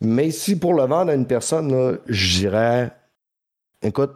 Mais 0.00 0.30
si 0.30 0.56
pour 0.58 0.74
le 0.74 0.84
vendre 0.84 1.10
à 1.10 1.14
une 1.14 1.26
personne, 1.26 1.98
je 2.08 2.38
dirais, 2.38 2.90
écoute, 3.82 4.12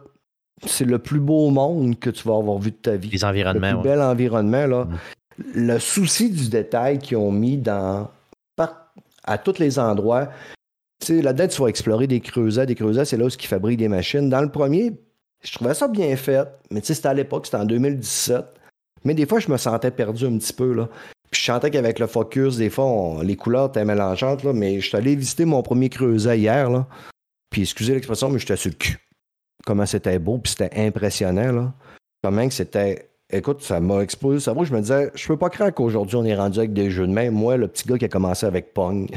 c'est 0.65 0.85
le 0.85 0.97
plus 0.99 1.19
beau 1.19 1.49
monde 1.49 1.99
que 1.99 2.09
tu 2.09 2.27
vas 2.27 2.37
avoir 2.37 2.57
vu 2.57 2.71
de 2.71 2.75
ta 2.77 2.95
vie 2.95 3.09
Les 3.09 3.17
le 3.19 3.25
environnements, 3.25 3.69
plus 3.69 3.77
ouais. 3.77 3.83
bel 3.95 4.01
environnement. 4.01 4.65
Là. 4.65 4.85
Mm. 4.85 4.97
Le 5.55 5.79
souci 5.79 6.29
du 6.29 6.49
détail 6.49 6.99
qu'ils 6.99 7.17
ont 7.17 7.31
mis 7.31 7.57
dans, 7.57 8.09
par- 8.55 8.91
à 9.23 9.37
tous 9.37 9.59
les 9.59 9.77
endroits. 9.79 10.29
Là-dedans, 11.09 11.47
tu 11.47 11.61
vas 11.61 11.67
explorer 11.67 12.07
des 12.07 12.19
creusets. 12.19 12.65
Des 12.65 12.75
creusets, 12.75 13.05
c'est 13.05 13.17
là 13.17 13.25
où 13.25 13.29
ils 13.29 13.47
fabriquent 13.47 13.79
des 13.79 13.87
machines. 13.87 14.29
Dans 14.29 14.41
le 14.41 14.49
premier, 14.49 14.93
je 15.43 15.53
trouvais 15.53 15.73
ça 15.73 15.87
bien 15.87 16.15
fait, 16.15 16.47
mais 16.71 16.81
tu 16.81 16.87
sais, 16.87 16.93
c'était 16.93 17.09
à 17.09 17.13
l'époque, 17.13 17.45
c'était 17.45 17.57
en 17.57 17.65
2017. 17.65 18.45
Mais 19.03 19.13
des 19.13 19.25
fois, 19.25 19.39
je 19.39 19.51
me 19.51 19.57
sentais 19.57 19.91
perdu 19.91 20.25
un 20.25 20.37
petit 20.37 20.53
peu. 20.53 20.87
Puis 21.29 21.41
je 21.41 21.45
sentais 21.45 21.69
qu'avec 21.71 21.99
le 21.99 22.07
focus, 22.07 22.57
des 22.57 22.69
fois, 22.69 23.21
les 23.23 23.35
couleurs 23.35 23.67
étaient 23.67 23.83
mélangeantes. 23.83 24.43
Mais 24.45 24.79
je 24.79 24.87
suis 24.87 24.97
allé 24.97 25.15
visiter 25.15 25.45
mon 25.45 25.61
premier 25.61 25.89
creuset 25.89 26.39
hier. 26.39 26.69
Là. 26.69 26.87
Puis 27.49 27.63
excusez 27.63 27.93
l'expression, 27.93 28.29
mais 28.29 28.39
j'étais 28.39 28.55
sur 28.55 28.71
le 28.71 28.77
cul. 28.77 28.97
Comment 29.65 29.85
c'était 29.85 30.19
beau, 30.19 30.37
puis 30.37 30.51
c'était 30.51 30.71
impressionnant. 30.75 31.73
Comment 32.23 32.49
c'était. 32.49 33.09
Écoute, 33.31 33.63
ça 33.63 33.79
m'a 33.79 34.01
explosé 34.01 34.35
le 34.35 34.39
cerveau. 34.39 34.63
Je 34.63 34.73
me 34.73 34.81
disais, 34.81 35.11
je 35.15 35.27
peux 35.27 35.37
pas 35.37 35.49
croire 35.49 35.73
qu'aujourd'hui, 35.73 36.15
on 36.17 36.25
est 36.25 36.35
rendu 36.35 36.59
avec 36.59 36.73
des 36.73 36.91
jeux 36.91 37.07
de 37.07 37.11
main. 37.11 37.31
Moi, 37.31 37.57
le 37.57 37.67
petit 37.67 37.87
gars 37.87 37.97
qui 37.97 38.05
a 38.05 38.09
commencé 38.09 38.45
avec 38.45 38.73
Pong, 38.73 39.09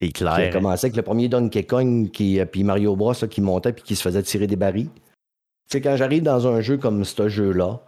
C'est 0.00 0.08
qui 0.10 0.24
a 0.24 0.34
clair. 0.36 0.52
commencé 0.52 0.86
avec 0.86 0.96
le 0.96 1.02
premier 1.02 1.28
Donkey 1.28 1.64
Kong, 1.64 2.10
qui, 2.10 2.38
euh, 2.38 2.44
puis 2.44 2.64
Mario 2.64 2.94
Bros, 2.96 3.12
là, 3.20 3.28
qui 3.28 3.40
montait 3.40 3.72
puis 3.72 3.82
qui 3.82 3.96
se 3.96 4.02
faisait 4.02 4.22
tirer 4.22 4.46
des 4.46 4.56
barils. 4.56 4.88
Tu 4.88 5.00
sais, 5.68 5.80
quand 5.80 5.96
j'arrive 5.96 6.22
dans 6.22 6.46
un 6.46 6.60
jeu 6.60 6.76
comme 6.76 7.04
ce 7.04 7.28
jeu-là, 7.28 7.80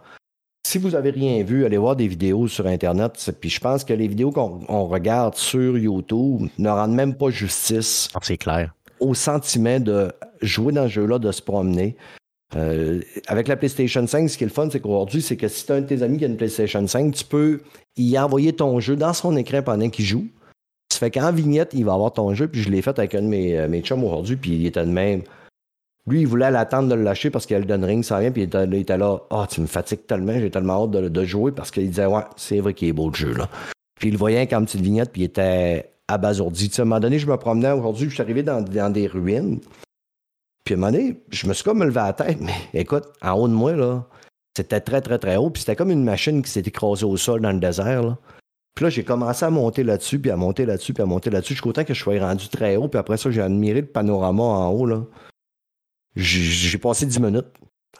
si 0.67 0.77
vous 0.77 0.95
avez 0.95 1.11
rien 1.11 1.43
vu, 1.43 1.65
allez 1.65 1.77
voir 1.77 1.95
des 1.95 2.07
vidéos 2.07 2.47
sur 2.47 2.67
Internet. 2.67 3.31
Puis 3.39 3.49
je 3.49 3.59
pense 3.59 3.83
que 3.83 3.93
les 3.93 4.07
vidéos 4.07 4.31
qu'on 4.31 4.59
on 4.67 4.87
regarde 4.87 5.35
sur 5.35 5.77
YouTube 5.77 6.47
ne 6.57 6.69
rendent 6.69 6.93
même 6.95 7.15
pas 7.15 7.29
justice 7.29 8.09
Non, 8.13 8.19
C'est 8.23 8.37
clair. 8.37 8.73
au 8.99 9.13
sentiment 9.13 9.79
de 9.79 10.11
jouer 10.41 10.73
dans 10.73 10.83
ce 10.83 10.93
jeu-là, 10.93 11.19
de 11.19 11.31
se 11.31 11.41
promener. 11.41 11.95
Euh, 12.55 13.01
avec 13.27 13.47
la 13.47 13.55
PlayStation 13.55 14.05
5, 14.05 14.27
ce 14.29 14.37
qui 14.37 14.43
est 14.43 14.47
le 14.47 14.53
fun, 14.53 14.67
c'est 14.71 14.79
qu'aujourd'hui, 14.79 15.21
c'est 15.21 15.37
que 15.37 15.47
si 15.47 15.65
tu 15.65 15.71
as 15.71 15.75
un 15.75 15.81
de 15.81 15.85
tes 15.87 16.01
amis 16.01 16.17
qui 16.17 16.25
a 16.25 16.27
une 16.27 16.37
PlayStation 16.37 16.85
5, 16.85 17.13
tu 17.13 17.23
peux 17.23 17.61
y 17.95 18.17
envoyer 18.17 18.53
ton 18.53 18.79
jeu 18.79 18.95
dans 18.95 19.13
son 19.13 19.37
écran 19.37 19.61
pendant 19.61 19.89
qu'il 19.89 20.05
joue. 20.05 20.25
Fait 20.99 21.11
qu'en 21.11 21.31
vignette, 21.31 21.73
il 21.73 21.85
va 21.85 21.93
avoir 21.93 22.11
ton 22.11 22.33
jeu. 22.33 22.49
Puis 22.49 22.61
je 22.61 22.69
l'ai 22.69 22.81
fait 22.81 22.99
avec 22.99 23.15
un 23.15 23.21
de 23.21 23.27
mes, 23.27 23.57
euh, 23.57 23.69
mes 23.69 23.81
chums 23.81 24.03
aujourd'hui, 24.03 24.35
puis 24.35 24.51
il 24.51 24.65
était 24.65 24.85
de 24.85 24.91
même. 24.91 25.21
Lui, 26.07 26.21
il 26.21 26.27
voulait 26.27 26.51
l'attendre 26.51 26.89
de 26.89 26.95
le 26.95 27.03
lâcher 27.03 27.29
parce 27.29 27.45
qu'il 27.45 27.55
Elden 27.55 27.85
Ring, 27.85 28.03
ça 28.03 28.19
vient, 28.19 28.31
puis 28.31 28.41
il 28.41 28.45
était, 28.45 28.65
il 28.65 28.75
était 28.75 28.97
là. 28.97 29.19
Ah, 29.29 29.47
tu 29.49 29.61
me 29.61 29.67
fatigues 29.67 30.05
tellement, 30.05 30.37
j'ai 30.37 30.51
tellement 30.51 30.83
hâte 30.83 30.91
de, 30.91 31.07
de 31.07 31.23
jouer 31.23 31.53
parce 31.53 31.71
qu'il 31.71 31.87
disait, 31.87 32.05
ouais, 32.05 32.23
c'est 32.35 32.59
vrai 32.59 32.73
qu'il 32.73 32.89
est 32.89 32.93
beau 32.93 33.09
le 33.09 33.15
jeu, 33.15 33.33
là. 33.33 33.47
Puis 33.97 34.09
il 34.09 34.11
le 34.11 34.17
voyait 34.17 34.45
comme 34.45 34.65
petite 34.65 34.81
vignette, 34.81 35.13
puis 35.13 35.21
il 35.21 35.25
était 35.25 35.89
abasourdi. 36.09 36.67
Tu 36.67 36.75
sais, 36.75 36.81
à 36.81 36.83
un 36.83 36.85
moment 36.85 36.99
donné, 36.99 37.17
je 37.17 37.27
me 37.27 37.37
promenais 37.37 37.71
aujourd'hui, 37.71 38.09
je 38.09 38.13
suis 38.15 38.21
arrivé 38.21 38.43
dans, 38.43 38.61
dans 38.61 38.91
des 38.91 39.07
ruines. 39.07 39.61
Puis 40.65 40.73
à 40.73 40.77
un 40.77 40.79
moment 40.81 40.91
donné, 40.91 41.21
je 41.31 41.47
me 41.47 41.53
suis 41.53 41.63
comme 41.63 41.81
levé 41.81 41.95
la 41.95 42.11
tête, 42.11 42.41
mais 42.41 42.55
écoute, 42.73 43.05
en 43.21 43.39
haut 43.39 43.47
de 43.47 43.53
moi, 43.53 43.73
là, 43.73 44.03
c'était 44.57 44.81
très, 44.81 44.99
très, 44.99 45.17
très 45.17 45.37
haut. 45.37 45.49
Puis 45.49 45.61
c'était 45.61 45.77
comme 45.77 45.91
une 45.91 46.03
machine 46.03 46.41
qui 46.41 46.51
s'est 46.51 46.59
écrasée 46.59 47.05
au 47.05 47.15
sol 47.15 47.39
dans 47.39 47.53
le 47.53 47.59
désert, 47.59 48.03
là. 48.03 48.17
Puis 48.79 48.85
là, 48.85 48.89
j'ai 48.91 49.03
commencé 49.03 49.43
à 49.43 49.49
monter 49.49 49.83
là-dessus, 49.83 50.19
puis 50.19 50.31
à 50.31 50.37
monter 50.37 50.65
là-dessus, 50.65 50.93
puis 50.93 51.03
à 51.03 51.05
monter 51.05 51.29
là-dessus. 51.29 51.49
Je 51.53 51.55
suis 51.59 51.63
content 51.63 51.83
que 51.83 51.93
je 51.93 52.01
sois 52.01 52.17
rendu 52.17 52.47
très 52.47 52.77
haut. 52.77 52.87
Puis 52.87 52.97
après 52.97 53.17
ça, 53.17 53.29
j'ai 53.29 53.41
admiré 53.41 53.81
le 53.81 53.87
panorama 53.87 54.41
en 54.41 54.69
haut, 54.69 54.85
là. 54.85 55.03
J'ai 56.15 56.77
passé 56.77 57.05
10 57.05 57.19
minutes. 57.19 57.47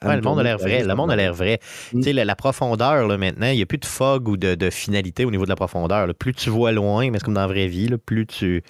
Ouais, 0.01 0.15
le 0.15 0.22
monde 0.22 0.39
a 0.39 0.43
l'air 0.43 0.57
vrai. 0.57 0.85
Le 0.85 0.95
monde 0.95 1.11
a 1.11 1.18
l'air 1.18 1.34
vrai. 1.34 1.60
Mm. 1.91 2.10
La, 2.11 2.23
la 2.23 2.35
profondeur, 2.38 3.10
là, 3.10 3.18
maintenant, 3.18 3.47
il 3.47 3.57
n'y 3.57 3.61
a 3.61 3.65
plus 3.65 3.77
de 3.77 3.85
fog 3.85 4.30
ou 4.30 4.38
de, 4.38 4.56
de 4.56 4.69
finalité 4.69 5.26
au 5.26 5.31
niveau 5.31 5.43
de 5.43 5.49
la 5.49 5.57
profondeur. 5.57 6.07
là. 6.07 6.14
Plus 6.14 6.34
tu 6.34 6.49
vois 6.49 6.72
loin, 6.72 7.11
mais 7.11 7.19
c'est 7.19 7.26
comme 7.26 7.34
dans 7.34 7.41
la 7.41 7.47
vraie 7.47 7.68
vie, 7.68 7.89
là, 7.89 7.97
plus 7.97 8.26
tu, 8.26 8.64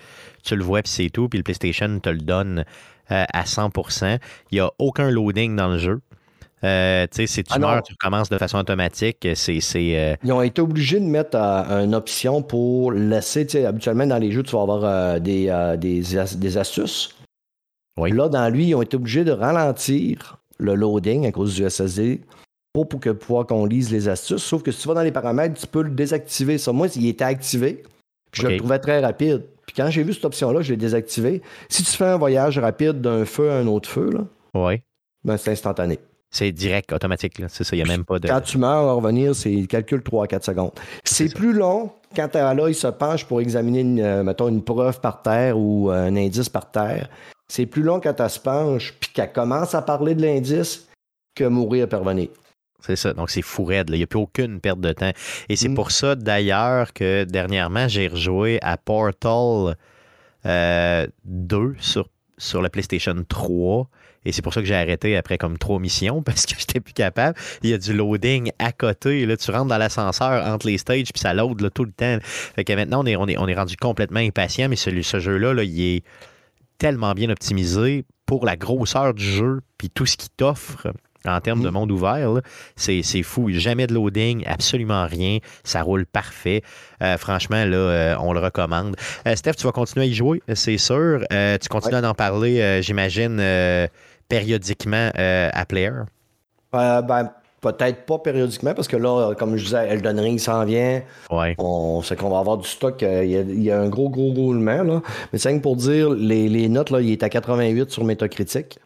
tu 0.43 0.55
le 0.55 0.63
vois, 0.63 0.81
puis 0.81 0.91
c'est 0.91 1.11
tout. 1.11 1.29
Puis 1.29 1.37
le 1.37 1.43
PlayStation 1.43 1.99
te 1.99 2.09
le 2.09 2.21
donne 2.21 2.65
euh, 3.11 3.25
à 3.31 3.43
100% 3.43 4.17
Il 4.49 4.55
n'y 4.55 4.61
a 4.61 4.71
aucun 4.79 5.11
loading 5.11 5.55
dans 5.55 5.67
le 5.67 5.77
jeu. 5.77 6.01
Euh, 6.63 7.07
tu 7.09 7.17
sais, 7.17 7.27
si 7.27 7.43
tu 7.43 7.51
Ah 7.55 7.59
meurs, 7.59 7.83
tu 7.83 7.93
recommences 7.93 8.29
de 8.29 8.37
façon 8.37 8.57
automatique. 8.57 9.27
C'est. 9.35 9.59
euh, 9.75 10.15
Ils 10.23 10.31
ont 10.33 10.41
été 10.41 10.61
obligés 10.61 10.99
de 10.99 11.05
mettre 11.05 11.37
euh, 11.37 11.83
une 11.85 11.95
option 11.95 12.41
pour 12.41 12.91
laisser, 12.91 13.65
habituellement 13.65 14.05
dans 14.07 14.17
les 14.17 14.31
jeux, 14.31 14.43
tu 14.43 14.55
vas 14.55 14.61
avoir 14.63 15.19
des, 15.21 15.75
des, 15.77 16.17
as- 16.17 16.35
des 16.37 16.57
astuces. 16.57 17.15
Oui. 17.97 18.11
Là, 18.11 18.29
dans 18.29 18.49
lui, 18.53 18.67
ils 18.67 18.75
ont 18.75 18.81
été 18.81 18.95
obligés 18.97 19.23
de 19.23 19.31
ralentir 19.31 20.37
le 20.57 20.75
loading 20.75 21.25
à 21.27 21.31
cause 21.31 21.55
du 21.55 21.69
SSD 21.69 22.21
pour, 22.73 22.87
pour 22.87 22.99
que 22.99 23.09
pouvoir 23.09 23.45
qu'on 23.45 23.65
lise 23.65 23.91
les 23.91 24.07
astuces. 24.09 24.43
Sauf 24.43 24.61
que 24.63 24.71
si 24.71 24.81
tu 24.81 24.87
vas 24.87 24.93
dans 24.93 25.01
les 25.03 25.11
paramètres, 25.11 25.59
tu 25.59 25.67
peux 25.67 25.81
le 25.81 25.89
désactiver. 25.91 26.57
Ça, 26.57 26.71
moi, 26.71 26.87
il 26.95 27.07
était 27.07 27.23
activé. 27.23 27.83
Puis 28.31 28.43
je 28.43 28.47
le 28.47 28.57
trouvais 28.57 28.79
très 28.79 28.99
rapide. 28.99 29.43
Puis 29.65 29.75
quand 29.75 29.89
j'ai 29.89 30.03
vu 30.03 30.13
cette 30.13 30.25
option-là, 30.25 30.61
je 30.61 30.71
l'ai 30.71 30.77
désactivée. 30.77 31.41
Si 31.67 31.83
tu 31.83 31.91
fais 31.91 32.05
un 32.05 32.17
voyage 32.17 32.59
rapide 32.59 33.01
d'un 33.01 33.25
feu 33.25 33.49
à 33.49 33.55
un 33.55 33.67
autre 33.67 33.89
feu, 33.89 34.09
là, 34.11 34.25
Oui. 34.53 34.81
ben 35.23 35.35
c'est 35.37 35.51
instantané. 35.51 35.99
C'est 36.31 36.51
direct, 36.51 36.93
automatique. 36.93 37.41
C'est 37.47 37.63
ça, 37.63 37.75
il 37.75 37.83
n'y 37.83 37.89
a 37.89 37.91
même 37.91 38.05
pas 38.05 38.19
de. 38.19 38.27
Quand 38.27 38.41
tu 38.41 38.57
meurs, 38.59 38.87
à 38.87 38.93
revenir, 38.93 39.33
c'est 39.35 39.51
il 39.51 39.67
calcule 39.67 40.01
3-4 40.01 40.43
secondes. 40.43 40.71
C'est 41.03 41.33
plus 41.33 41.53
long 41.53 41.91
quand 42.15 42.33
là, 42.35 42.65
il 42.67 42.75
se 42.75 42.87
penche 42.87 43.25
pour 43.25 43.41
examiner, 43.41 43.79
une, 43.81 43.99
euh, 43.99 44.23
mettons, 44.23 44.47
une 44.47 44.63
preuve 44.63 44.99
par 44.99 45.21
terre 45.21 45.57
ou 45.57 45.91
euh, 45.91 46.07
un 46.07 46.15
indice 46.15 46.49
par 46.49 46.69
terre. 46.71 47.09
C'est 47.47 47.65
plus 47.65 47.81
long 47.81 47.99
quand 47.99 48.19
elle 48.19 48.29
se 48.29 48.39
penche 48.39 48.93
puis 48.99 49.09
qu'elle 49.11 49.31
commence 49.31 49.73
à 49.73 49.81
parler 49.81 50.13
de 50.15 50.21
l'indice 50.21 50.87
que 51.35 51.43
mourir 51.45 51.87
et 51.91 51.95
revenir. 51.95 52.27
C'est 52.81 52.95
ça. 52.95 53.13
Donc, 53.13 53.29
c'est 53.29 53.41
fou 53.41 53.63
raide. 53.65 53.89
là. 53.89 53.95
Il 53.95 53.99
n'y 53.99 54.03
a 54.03 54.07
plus 54.07 54.19
aucune 54.19 54.59
perte 54.61 54.79
de 54.79 54.91
temps. 54.93 55.11
Et 55.49 55.55
c'est 55.55 55.67
Mm. 55.69 55.75
pour 55.75 55.91
ça, 55.91 56.15
d'ailleurs, 56.15 56.93
que 56.93 57.23
dernièrement, 57.25 57.87
j'ai 57.87 58.07
rejoué 58.07 58.59
à 58.61 58.77
Portal 58.77 59.75
euh, 60.45 61.07
2 61.25 61.75
sur, 61.79 62.07
sur 62.37 62.61
la 62.61 62.69
PlayStation 62.69 63.15
3. 63.27 63.87
Et 64.25 64.31
c'est 64.31 64.41
pour 64.41 64.53
ça 64.53 64.61
que 64.61 64.67
j'ai 64.67 64.75
arrêté 64.75 65.15
après 65.15 65.37
comme 65.37 65.57
trois 65.57 65.79
missions 65.79 66.21
parce 66.23 66.45
que 66.45 66.55
j'étais 66.57 66.79
plus 66.79 66.93
capable. 66.93 67.37
Il 67.63 67.69
y 67.69 67.73
a 67.73 67.77
du 67.77 67.93
loading 67.93 68.51
à 68.59 68.71
côté. 68.71 69.25
Là, 69.25 69.37
tu 69.37 69.51
rentres 69.51 69.67
dans 69.67 69.77
l'ascenseur 69.77 70.45
entre 70.45 70.67
les 70.67 70.77
stages 70.77 71.11
puis 71.13 71.19
ça 71.21 71.33
load 71.33 71.61
là, 71.61 71.69
tout 71.69 71.85
le 71.85 71.91
temps. 71.91 72.17
Fait 72.21 72.63
que 72.63 72.73
maintenant, 72.73 73.03
on 73.03 73.05
est, 73.05 73.15
on 73.15 73.27
est, 73.27 73.37
on 73.37 73.47
est 73.47 73.55
rendu 73.55 73.77
complètement 73.77 74.19
impatient, 74.19 74.69
mais 74.69 74.75
ce 74.75 75.19
jeu-là, 75.19 75.53
là, 75.53 75.63
il 75.63 75.81
est 75.81 76.03
tellement 76.77 77.13
bien 77.13 77.29
optimisé 77.29 78.05
pour 78.25 78.45
la 78.45 78.55
grosseur 78.55 79.13
du 79.13 79.25
jeu 79.25 79.61
puis 79.77 79.89
tout 79.89 80.05
ce 80.05 80.17
qu'il 80.17 80.29
t'offre 80.29 80.87
en 81.25 81.41
termes 81.41 81.61
de 81.61 81.69
Mm. 81.69 81.73
monde 81.73 81.91
ouvert. 81.91 82.29
C'est 82.75 83.23
fou. 83.23 83.49
Jamais 83.51 83.87
de 83.87 83.93
loading, 83.93 84.43
absolument 84.45 85.05
rien. 85.05 85.39
Ça 85.63 85.81
roule 85.81 86.05
parfait. 86.05 86.61
Euh, 87.01 87.17
franchement, 87.17 87.65
là, 87.65 87.77
euh, 87.77 88.15
on 88.19 88.33
le 88.33 88.39
recommande. 88.39 88.95
Euh, 89.27 89.35
Steph, 89.35 89.53
tu 89.53 89.65
vas 89.65 89.71
continuer 89.71 90.05
à 90.05 90.09
y 90.09 90.13
jouer, 90.13 90.41
c'est 90.53 90.77
sûr. 90.77 91.21
Tu 91.29 91.69
continues 91.69 91.95
à 91.95 92.09
en 92.09 92.13
parler, 92.13 92.81
j'imagine, 92.81 93.37
périodiquement 94.29 95.09
euh, 95.17 95.49
à 95.51 95.65
Player? 95.65 95.91
Euh, 96.75 97.01
ben, 97.01 97.31
peut-être 97.61 98.05
pas 98.05 98.19
périodiquement 98.19 98.73
parce 98.73 98.87
que 98.87 98.95
là, 98.95 99.33
comme 99.35 99.57
je 99.57 99.65
disais, 99.65 99.87
Elden 99.89 100.19
Ring 100.19 100.39
s'en 100.39 100.63
vient. 100.63 101.01
Ouais. 101.29 101.55
On 101.57 102.01
sait 102.01 102.15
qu'on 102.15 102.29
va 102.29 102.39
avoir 102.39 102.57
du 102.57 102.67
stock. 102.67 103.03
euh, 103.03 103.25
Il 103.25 103.31
y, 103.31 103.37
a, 103.37 103.41
il 103.41 103.63
y 103.63 103.71
a 103.71 103.79
un 103.81 103.89
gros, 103.89 104.09
gros 104.09 104.31
roulement. 104.31 104.83
Là. 104.83 105.01
Mais 105.33 105.39
c'est 105.39 105.59
pour 105.59 105.75
dire, 105.75 106.11
les, 106.11 106.47
les 106.47 106.69
notes, 106.69 106.91
là, 106.91 107.01
il 107.01 107.11
est 107.11 107.23
à 107.23 107.29
88 107.29 107.89
sur 107.91 108.05
Metacritic. 108.05 108.79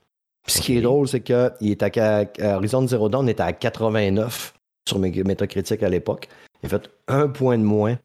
Puis 0.45 0.53
ce 0.55 0.61
qui 0.61 0.77
est 0.77 0.81
drôle, 0.81 1.07
c'est 1.07 1.21
que 1.21 1.51
il 1.61 1.71
est 1.71 1.83
à, 1.97 2.25
à 2.41 2.55
Horizon 2.57 2.87
Zero 2.87 3.07
Dawn 3.09 3.29
était 3.29 3.43
à 3.43 3.53
89 3.53 4.53
sur 4.87 4.99
Metacritic 4.99 5.81
à 5.83 5.89
l'époque. 5.89 6.27
Il 6.61 6.67
a 6.67 6.69
fait 6.69 6.89
un 7.07 7.27
point 7.27 7.57
de 7.57 7.63
moins 7.63 7.97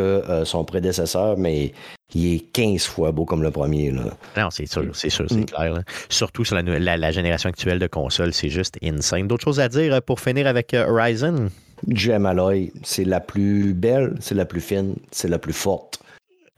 que 0.00 0.30
euh, 0.30 0.44
son 0.44 0.64
prédécesseur, 0.64 1.36
mais 1.36 1.72
il 2.14 2.34
est 2.34 2.40
15 2.52 2.84
fois 2.86 3.12
beau 3.12 3.24
comme 3.24 3.42
le 3.42 3.50
premier. 3.50 3.90
Là. 3.90 4.02
Non, 4.36 4.50
c'est 4.50 4.66
sûr, 4.66 4.84
c'est 4.94 5.10
sûr, 5.10 5.26
c'est 5.28 5.36
Mm. 5.36 5.44
clair. 5.46 5.72
là. 5.74 5.82
Surtout 6.08 6.44
sur 6.44 6.56
la, 6.56 6.62
la- 6.62 6.96
la 6.96 7.10
génération 7.12 7.48
actuelle 7.48 7.78
de 7.78 7.86
consoles, 7.86 8.32
c'est 8.32 8.48
juste 8.48 8.76
insane. 8.82 9.28
D'autres 9.28 9.44
choses 9.44 9.60
à 9.60 9.68
dire 9.68 9.94
euh, 9.94 10.00
pour 10.00 10.20
finir 10.20 10.46
avec 10.46 10.74
euh, 10.74 10.86
Horizon? 10.88 11.48
Gem 11.88 12.26
Alloy, 12.26 12.72
c'est 12.82 13.04
la 13.04 13.20
plus 13.20 13.72
belle, 13.74 14.14
c'est 14.20 14.34
la 14.34 14.44
plus 14.44 14.60
fine, 14.60 14.96
c'est 15.10 15.28
la 15.28 15.38
plus 15.38 15.54
forte. 15.54 16.00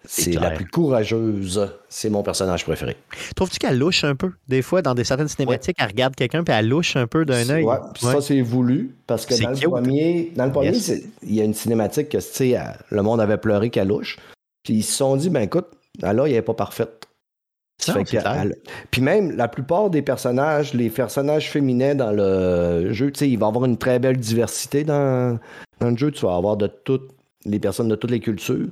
C'est 0.05 0.33
la 0.33 0.51
plus 0.51 0.66
courageuse. 0.66 1.69
C'est 1.89 2.11
mon 2.11 2.23
personnage 2.23 2.65
préféré. 2.65 2.97
Trouves-tu 3.37 3.59
qu'elle 3.59 3.79
louche 3.79 4.05
un 4.05 4.15
peu? 4.16 4.33
Des 4.49 4.62
fois, 4.62 4.83
dans 4.83 4.95
des 4.95 5.05
certaines 5.05 5.29
cinématiques, 5.29 5.77
elle 5.79 5.87
regarde 5.89 6.15
quelqu'un 6.15 6.43
puis 6.43 6.55
elle 6.55 6.69
louche 6.69 6.97
un 6.97 7.07
peu 7.07 7.24
d'un 7.24 7.49
œil? 7.51 7.65
Ouais, 7.65 7.77
ça, 8.01 8.20
c'est 8.20 8.41
voulu. 8.41 8.95
Parce 9.07 9.27
que 9.27 9.41
dans 9.41 9.51
le 9.51 9.57
premier, 9.69 10.33
dans 10.37 10.47
le 10.47 10.53
premier, 10.53 10.69
Yes. 10.73 10.93
il 11.23 11.35
y 11.35 11.41
a 11.41 11.45
une 11.45 11.55
cinématique 11.55 12.09
que, 12.09 12.19
elle- 12.43 12.79
le 12.91 13.03
monde 13.03 13.20
avait 13.20 13.37
pleuré 13.39 13.70
qu'elle 13.70 13.89
louche. 13.89 14.19
Puis 14.65 14.74
ils 14.74 14.83
se 14.83 14.93
sont 14.93 15.16
dit, 15.16 15.31
ben 15.31 15.43
écoute, 15.43 15.66
là, 16.01 16.11
elle 16.12 16.33
n'est 16.33 16.43
pas 16.43 16.55
parfaite. 16.55 17.07
Ça 17.79 17.95
fait 17.95 18.15
elle- 18.15 18.57
Puis 18.93 19.03
même, 19.03 19.37
la 19.37 19.49
plupart 19.49 19.91
des 19.91 20.03
personnages, 20.03 20.73
les 20.73 20.89
personnages 20.91 21.51
féminins 21.51 21.95
dans 21.97 22.12
le 22.12 22.93
jeu, 22.93 23.11
tu 23.11 23.19
sais, 23.20 23.29
il 23.29 23.39
va 23.39 23.47
y 23.47 23.49
avoir 23.49 23.65
une 23.65 23.77
très 23.77 23.99
belle 23.99 24.19
diversité 24.19 24.85
dans, 24.85 25.39
dans 25.81 25.91
le 25.91 25.97
jeu. 25.97 26.11
Tu 26.12 26.24
vas 26.24 26.37
avoir 26.37 26.57
de 26.57 26.69
toutes 26.69 27.11
les 27.45 27.59
personnes 27.59 27.89
de 27.89 27.97
toutes 27.97 28.12
les 28.12 28.20
cultures. 28.20 28.69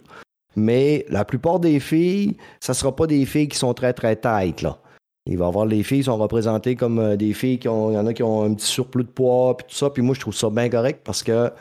Mais 0.56 1.05
la 1.09 1.24
plupart 1.24 1.60
des 1.60 1.81
filles, 1.81 2.36
ça 2.60 2.74
sera 2.74 2.94
pas 2.94 3.06
des 3.06 3.24
filles 3.24 3.48
qui 3.48 3.59
sont 3.59 3.74
très, 3.74 3.93
très 3.93 4.16
tight, 4.16 4.62
là. 4.62 4.78
Il 5.27 5.39
va 5.39 5.44
y 5.44 5.48
avoir 5.48 5.66
les 5.66 5.82
filles 5.82 5.98
qui 5.98 6.05
sont 6.05 6.16
représentées 6.16 6.77
comme 6.77 6.98
euh, 6.98 7.16
des 7.16 7.32
filles 7.35 7.59
qui 7.59 7.68
ont. 7.68 7.90
Il 7.90 7.94
y 7.94 7.98
en 7.98 8.06
a 8.06 8.14
qui 8.14 8.22
ont 8.22 8.43
un 8.43 8.55
petit 8.55 8.66
surplus 8.66 9.05
de 9.05 9.09
poids, 9.10 9.56
puis 9.56 9.66
tout 9.68 9.74
ça. 9.77 9.90
Puis 9.90 10.02
moi, 10.02 10.14
je 10.14 10.20
trouve 10.20 10.35
ça 10.35 10.48
bien 10.51 10.68
correct 10.68 11.02
parce 11.05 11.22
que 11.22 11.52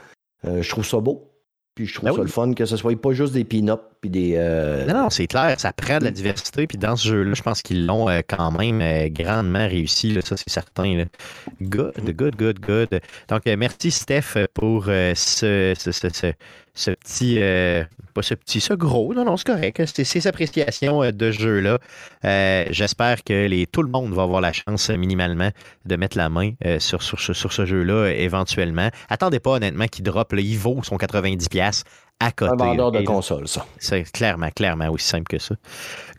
euh, 0.46 0.62
je 0.62 0.70
trouve 0.70 0.86
ça 0.86 1.00
beau. 1.00 1.30
Puis 1.76 1.86
je 1.86 1.94
trouve 1.96 2.06
Ben 2.10 2.14
ça 2.16 2.20
oui. 2.22 2.26
le 2.26 2.32
fun 2.32 2.54
que 2.54 2.66
ce 2.66 2.78
soit 2.78 3.00
pas 3.00 3.12
juste 3.12 3.34
des 3.34 3.44
pin-ups, 3.44 3.84
puis 4.02 4.10
des. 4.10 4.34
euh, 4.38 4.86
Non, 4.86 4.94
non, 5.04 5.10
c'est 5.10 5.28
clair, 5.28 5.60
ça 5.60 5.74
prend 5.74 6.00
de 6.00 6.06
la 6.06 6.12
diversité. 6.12 6.68
Puis 6.68 6.78
dans 6.78 6.96
ce 6.96 7.08
jeu-là, 7.10 7.34
je 7.34 7.42
pense 7.42 7.62
qu'ils 7.62 7.86
l'ont 7.86 8.10
euh, 8.10 8.22
quand 8.28 8.52
même 8.52 8.82
euh, 8.82 9.10
grandement 9.10 9.68
réussi, 9.68 10.12
là, 10.14 10.22
ça 10.22 10.38
c'est 10.38 10.50
certain. 10.50 10.96
là. 10.96 11.06
Good, 11.62 11.94
good, 12.16 12.36
good, 12.36 12.60
good. 12.60 13.02
Donc, 13.28 13.42
merci 13.46 13.92
Steph 13.92 14.36
pour 14.54 14.86
ce, 14.86 15.74
ce, 15.78 15.92
ce, 15.92 16.10
ce- 16.10 16.34
ce 16.76 16.92
petit, 16.92 17.38
euh, 17.42 17.84
pas 18.14 18.22
ce 18.22 18.34
petit, 18.36 18.62
ce 18.62 18.74
gros, 18.74 19.14
non, 19.14 19.26
non, 19.26 19.36
c'est 19.36 19.48
correct. 19.48 19.84
C'est 19.94 20.06
ses 20.06 20.28
appréciations 20.28 21.02
de 21.12 21.32
ce 21.32 21.38
jeu-là. 21.40 21.78
Euh, 22.24 22.66
J'espère 22.70 23.22
que 23.26 23.48
les, 23.48 23.68
tout 23.68 23.84
le 23.84 23.90
monde 23.90 24.14
va 24.14 24.24
avoir 24.24 24.40
la 24.40 24.54
chance 24.54 24.90
minimalement 24.90 25.50
de 25.86 25.96
mettre 25.98 26.18
la 26.18 26.30
main 26.30 26.52
sur, 26.78 27.04
sur, 27.04 27.20
ce- 27.20 27.34
sur 27.34 27.52
ce 27.52 27.66
jeu-là 27.66 28.12
éventuellement. 28.14 28.90
Attendez 29.10 29.42
pas 29.42 29.52
honnêtement 29.52 29.88
qu'il 29.88 30.06
drop, 30.06 30.32
là, 30.32 30.40
il 30.40 30.58
vaut 30.58 30.80
son 30.84 30.96
90$ 30.96 31.84
à 32.20 32.32
côté. 32.32 32.52
un 32.52 32.56
vendeur 32.56 32.92
de 32.92 33.02
console, 33.02 33.48
ça. 33.48 33.66
C'est 33.78 34.04
clairement, 34.12 34.50
clairement 34.50 34.90
aussi 34.90 35.08
simple 35.08 35.28
que 35.30 35.40
ça. 35.40 35.56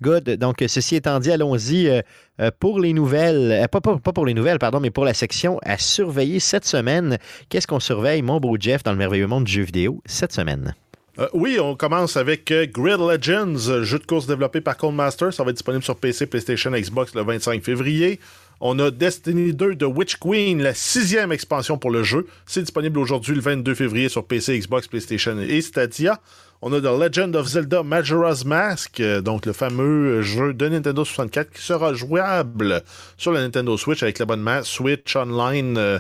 Good. 0.03 0.31
Donc, 0.37 0.65
ceci 0.67 0.97
étant 0.97 1.19
dit, 1.21 1.31
allons-y 1.31 1.89
euh, 1.89 2.01
euh, 2.41 2.51
pour 2.59 2.81
les 2.81 2.93
nouvelles. 2.93 3.53
euh, 3.65 3.67
pas, 3.69 3.81
pas- 3.81 3.99
pas 3.99 4.13
pour 4.13 4.25
les 4.27 4.35
nouvelles, 4.35 4.59
pardon, 4.59 4.81
mais 4.81 4.91
pour 4.91 5.05
la 5.05 5.13
section 5.15 5.59
à 5.63 5.77
surveiller 5.77 6.41
cette 6.41 6.65
semaine. 6.65 7.19
Qu'est-ce 7.49 7.67
qu'on 7.67 7.81
surveille, 7.81 8.23
mon 8.23 8.41
beau 8.41 8.57
Jeff, 8.59 8.83
dans 8.83 8.93
le 8.93 8.99
merveilleux 8.99 9.27
monde 9.27 9.45
du 9.45 9.53
jeu 9.53 9.63
vidéo 9.63 10.01
cette 10.07 10.33
semaine? 10.33 10.75
Euh, 11.19 11.29
oui, 11.35 11.59
on 11.61 11.75
commence 11.77 12.17
avec 12.17 12.51
euh, 12.51 12.67
Grid 12.73 12.99
Legends, 13.01 13.83
jeu 13.83 13.99
de 13.99 14.07
course 14.07 14.27
développé 14.27 14.61
par 14.63 14.77
Codemasters. 14.79 15.35
Ça 15.35 15.45
va 15.45 15.51
être 15.51 15.57
disponible 15.57 15.85
sur 15.85 15.97
PC, 15.97 16.27
PlayStation, 16.27 16.71
Xbox 16.71 17.15
le 17.15 17.23
25 17.23 17.63
février. 17.63 18.21
On 18.63 18.79
a 18.79 18.91
Destiny 18.91 19.55
2 19.55 19.75
de 19.75 19.87
Witch 19.87 20.17
Queen, 20.17 20.63
la 20.63 20.75
sixième 20.75 21.33
expansion 21.33 21.79
pour 21.79 21.91
le 21.91 22.03
jeu. 22.03 22.27
C'est 22.45 22.61
disponible 22.61 22.99
aujourd'hui 22.99 23.35
le 23.35 23.41
22 23.41 23.75
février 23.75 24.11
sur 24.11 24.27
PC, 24.27 24.59
Xbox, 24.59 24.87
PlayStation 24.87 25.39
et 25.41 25.63
Stadia. 25.63 26.21
On 26.61 26.71
a 26.75 26.79
The 26.79 26.85
Legend 27.01 27.37
of 27.37 27.47
Zelda 27.49 27.83
Majora's 27.83 28.45
Mask, 28.45 29.01
euh, 29.01 29.23
donc 29.23 29.47
le 29.47 29.55
fameux 29.55 30.21
jeu 30.21 30.53
de 30.53 30.69
Nintendo 30.69 31.07
64 31.07 31.51
qui 31.55 31.63
sera 31.63 31.95
jouable 31.95 32.83
sur 33.17 33.33
la 33.33 33.41
Nintendo 33.41 33.79
Switch 33.79 34.03
avec 34.03 34.19
l'abonnement 34.19 34.63
Switch 34.63 35.17
Online. 35.17 35.79
euh, 35.79 35.99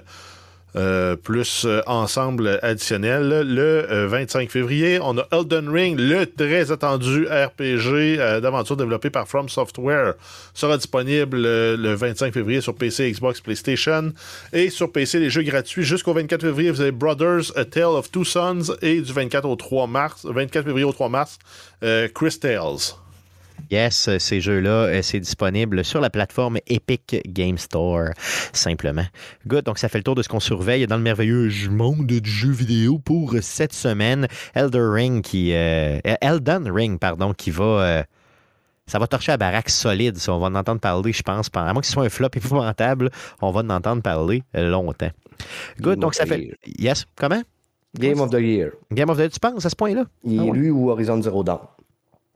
euh, 0.77 1.17
plus 1.17 1.65
euh, 1.65 1.81
ensemble 1.87 2.59
additionnel. 2.63 3.29
Le 3.29 3.91
euh, 3.91 4.07
25 4.09 4.51
février, 4.51 4.99
on 5.03 5.19
a 5.19 5.27
Elden 5.33 5.69
Ring, 5.69 5.99
le 5.99 6.27
très 6.27 6.71
attendu 6.73 7.27
RPG 7.27 8.19
euh, 8.19 8.41
d'aventure 8.41 8.77
développé 8.77 9.11
par 9.11 9.27
From 9.27 9.49
Software, 9.49 10.15
sera 10.55 10.77
disponible 10.77 11.45
euh, 11.45 11.77
le 11.77 11.95
25 11.95 12.33
février 12.33 12.61
sur 12.61 12.75
PC, 12.75 13.11
Xbox, 13.11 13.41
PlayStation. 13.41 14.13
Et 14.53 14.71
sur 14.71 14.93
PC, 14.93 15.19
les 15.19 15.31
jeux 15.31 15.43
gratuits 15.43 15.85
jusqu'au 15.85 16.13
24 16.13 16.41
février, 16.43 16.71
vous 16.71 16.81
avez 16.81 16.93
Brothers, 16.93 17.57
A 17.57 17.65
Tale 17.65 17.85
of 17.85 18.11
Two 18.11 18.25
Sons 18.25 18.75
et 18.83 19.01
du 19.01 19.13
24 19.13 19.49
au 19.49 19.57
3 19.57 19.87
mars, 19.87 20.25
24 20.25 20.65
février 20.65 20.85
au 20.85 20.93
3 20.93 21.09
mars, 21.09 21.39
euh, 21.83 22.09
Chris 22.15 22.39
Tales. 22.41 23.00
Yes, 23.70 24.09
euh, 24.09 24.19
ces 24.19 24.41
jeux-là, 24.41 24.70
euh, 24.70 25.03
c'est 25.03 25.20
disponible 25.20 25.85
sur 25.85 26.01
la 26.01 26.11
plateforme 26.11 26.59
Epic 26.66 27.20
Game 27.27 27.59
Store, 27.59 28.11
simplement. 28.53 29.05
Good, 29.47 29.65
donc 29.65 29.78
ça 29.78 29.89
fait 29.89 29.99
le 29.99 30.05
tour 30.05 30.15
de 30.15 30.23
ce 30.23 30.28
qu'on 30.28 30.41
surveille 30.41 30.87
dans 30.87 30.97
le 30.97 31.03
merveilleux 31.03 31.51
monde 31.70 32.07
du 32.07 32.31
jeu 32.31 32.51
vidéo 32.51 32.99
pour 32.99 33.35
cette 33.43 33.73
semaine. 33.73 34.27
Elder 34.55 34.82
Ring 34.82 35.23
qui... 35.23 35.53
euh, 35.53 35.99
Elden 36.20 36.70
Ring, 36.70 36.99
pardon, 36.99 37.32
qui 37.35 37.51
va... 37.51 37.65
euh, 37.65 38.03
ça 38.87 38.99
va 38.99 39.07
torcher 39.07 39.32
la 39.32 39.37
baraque 39.37 39.70
solide, 39.70 40.16
ça. 40.19 40.32
On 40.32 40.41
va 40.41 40.47
en 40.49 40.55
entendre 40.55 40.81
parler, 40.81 41.12
je 41.12 41.23
pense. 41.23 41.49
À 41.55 41.73
moins 41.73 41.81
que 41.81 41.87
ce 41.87 41.93
soit 41.93 42.05
un 42.05 42.09
flop 42.09 42.31
épouvantable, 42.35 43.11
on 43.41 43.51
va 43.53 43.61
en 43.61 43.70
entendre 43.70 44.03
parler 44.03 44.43
longtemps. 44.55 45.11
Good, 45.81 45.93
Game 45.95 46.01
donc 46.01 46.15
ça 46.15 46.27
fait... 46.27 46.41
Year. 46.41 46.55
Yes, 46.78 47.07
comment? 47.16 47.43
Game 47.99 48.20
of 48.20 48.31
the 48.31 48.41
Year. 48.41 48.73
Game 48.93 49.11
of 49.11 49.19
the... 49.19 49.28
Tu 49.31 49.41
penses 49.41 49.65
à 49.65 49.70
ce 49.70 49.77
point-là? 49.77 50.05
Il 50.24 50.39
Ah 50.41 50.45
est 50.45 50.51
ouais. 50.51 50.59
lui 50.59 50.70
ou 50.70 50.91
Horizon 50.91 51.20
Zero 51.23 51.43
Dawn. 51.43 51.61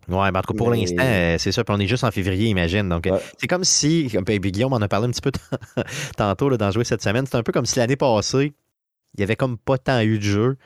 Ouais, 0.09 0.31
mais 0.33 0.39
en 0.39 0.43
tout 0.43 0.53
cas, 0.53 0.59
pour 0.59 0.71
Mais- 0.71 0.79
l'instant, 0.81 1.03
euh, 1.03 1.37
c'est 1.39 1.53
ça. 1.53 1.65
Puis 1.65 1.75
on 1.77 1.81
est 1.81 1.87
juste 1.87 2.05
en 2.05 2.11
février, 2.11 2.49
imagine. 2.49 2.89
Donc, 2.89 3.05
Ouais. 3.07 3.19
c'est 3.39 3.47
comme 3.47 3.65
si, 3.65 4.09
comme 4.13 4.25
puis 4.25 4.39
Guillaume 4.39 4.73
en 4.73 4.77
a 4.83 4.89
parlé 4.89 5.07
un 5.09 5.11
petit 5.11 5.21
peu 5.21 5.33
tantôt 6.17 6.49
là, 6.49 6.57
dans 6.57 6.71
Jouer 6.71 6.85
cette 6.85 7.03
semaine, 7.03 7.27
c'est 7.27 7.37
un 7.37 7.43
peu 7.43 7.53
comme 7.53 7.67
si 7.67 7.79
l'année 7.79 7.97
passée, 7.97 8.53
il 9.17 9.21
y 9.21 9.23
avait 9.23 9.37
comme 9.37 9.57
pas 9.59 9.79
tant 9.79 10.01
eu 10.01 10.19
de 10.19 10.25
jeux, 10.25 10.57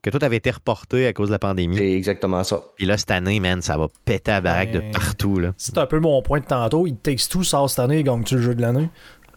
que 0.00 0.10
tout 0.10 0.18
avait 0.22 0.36
été 0.36 0.50
reporté 0.52 1.08
à 1.08 1.12
cause 1.12 1.26
de 1.28 1.32
la 1.32 1.40
pandémie. 1.40 1.76
C'est 1.76 1.90
exactement 1.92 2.44
ça. 2.44 2.62
Puis 2.76 2.86
là, 2.86 2.96
cette 2.96 3.10
année, 3.10 3.40
man, 3.40 3.60
ça 3.62 3.76
va 3.76 3.88
péter 4.04 4.30
la 4.30 4.40
baraque 4.40 4.70
de 4.70 4.78
Ben, 4.78 4.92
partout. 4.92 5.40
Là. 5.40 5.52
C'est 5.56 5.76
un 5.76 5.86
peu 5.86 5.98
mon 5.98 6.22
point 6.22 6.38
de 6.38 6.44
tantôt. 6.44 6.86
It 6.86 7.02
Takes 7.02 7.28
Two 7.28 7.42
sort 7.42 7.68
cette 7.68 7.80
année, 7.80 8.04
donc 8.04 8.24
tu 8.24 8.36
le 8.36 8.42
jeu 8.42 8.54
de 8.54 8.62
l'année? 8.62 8.90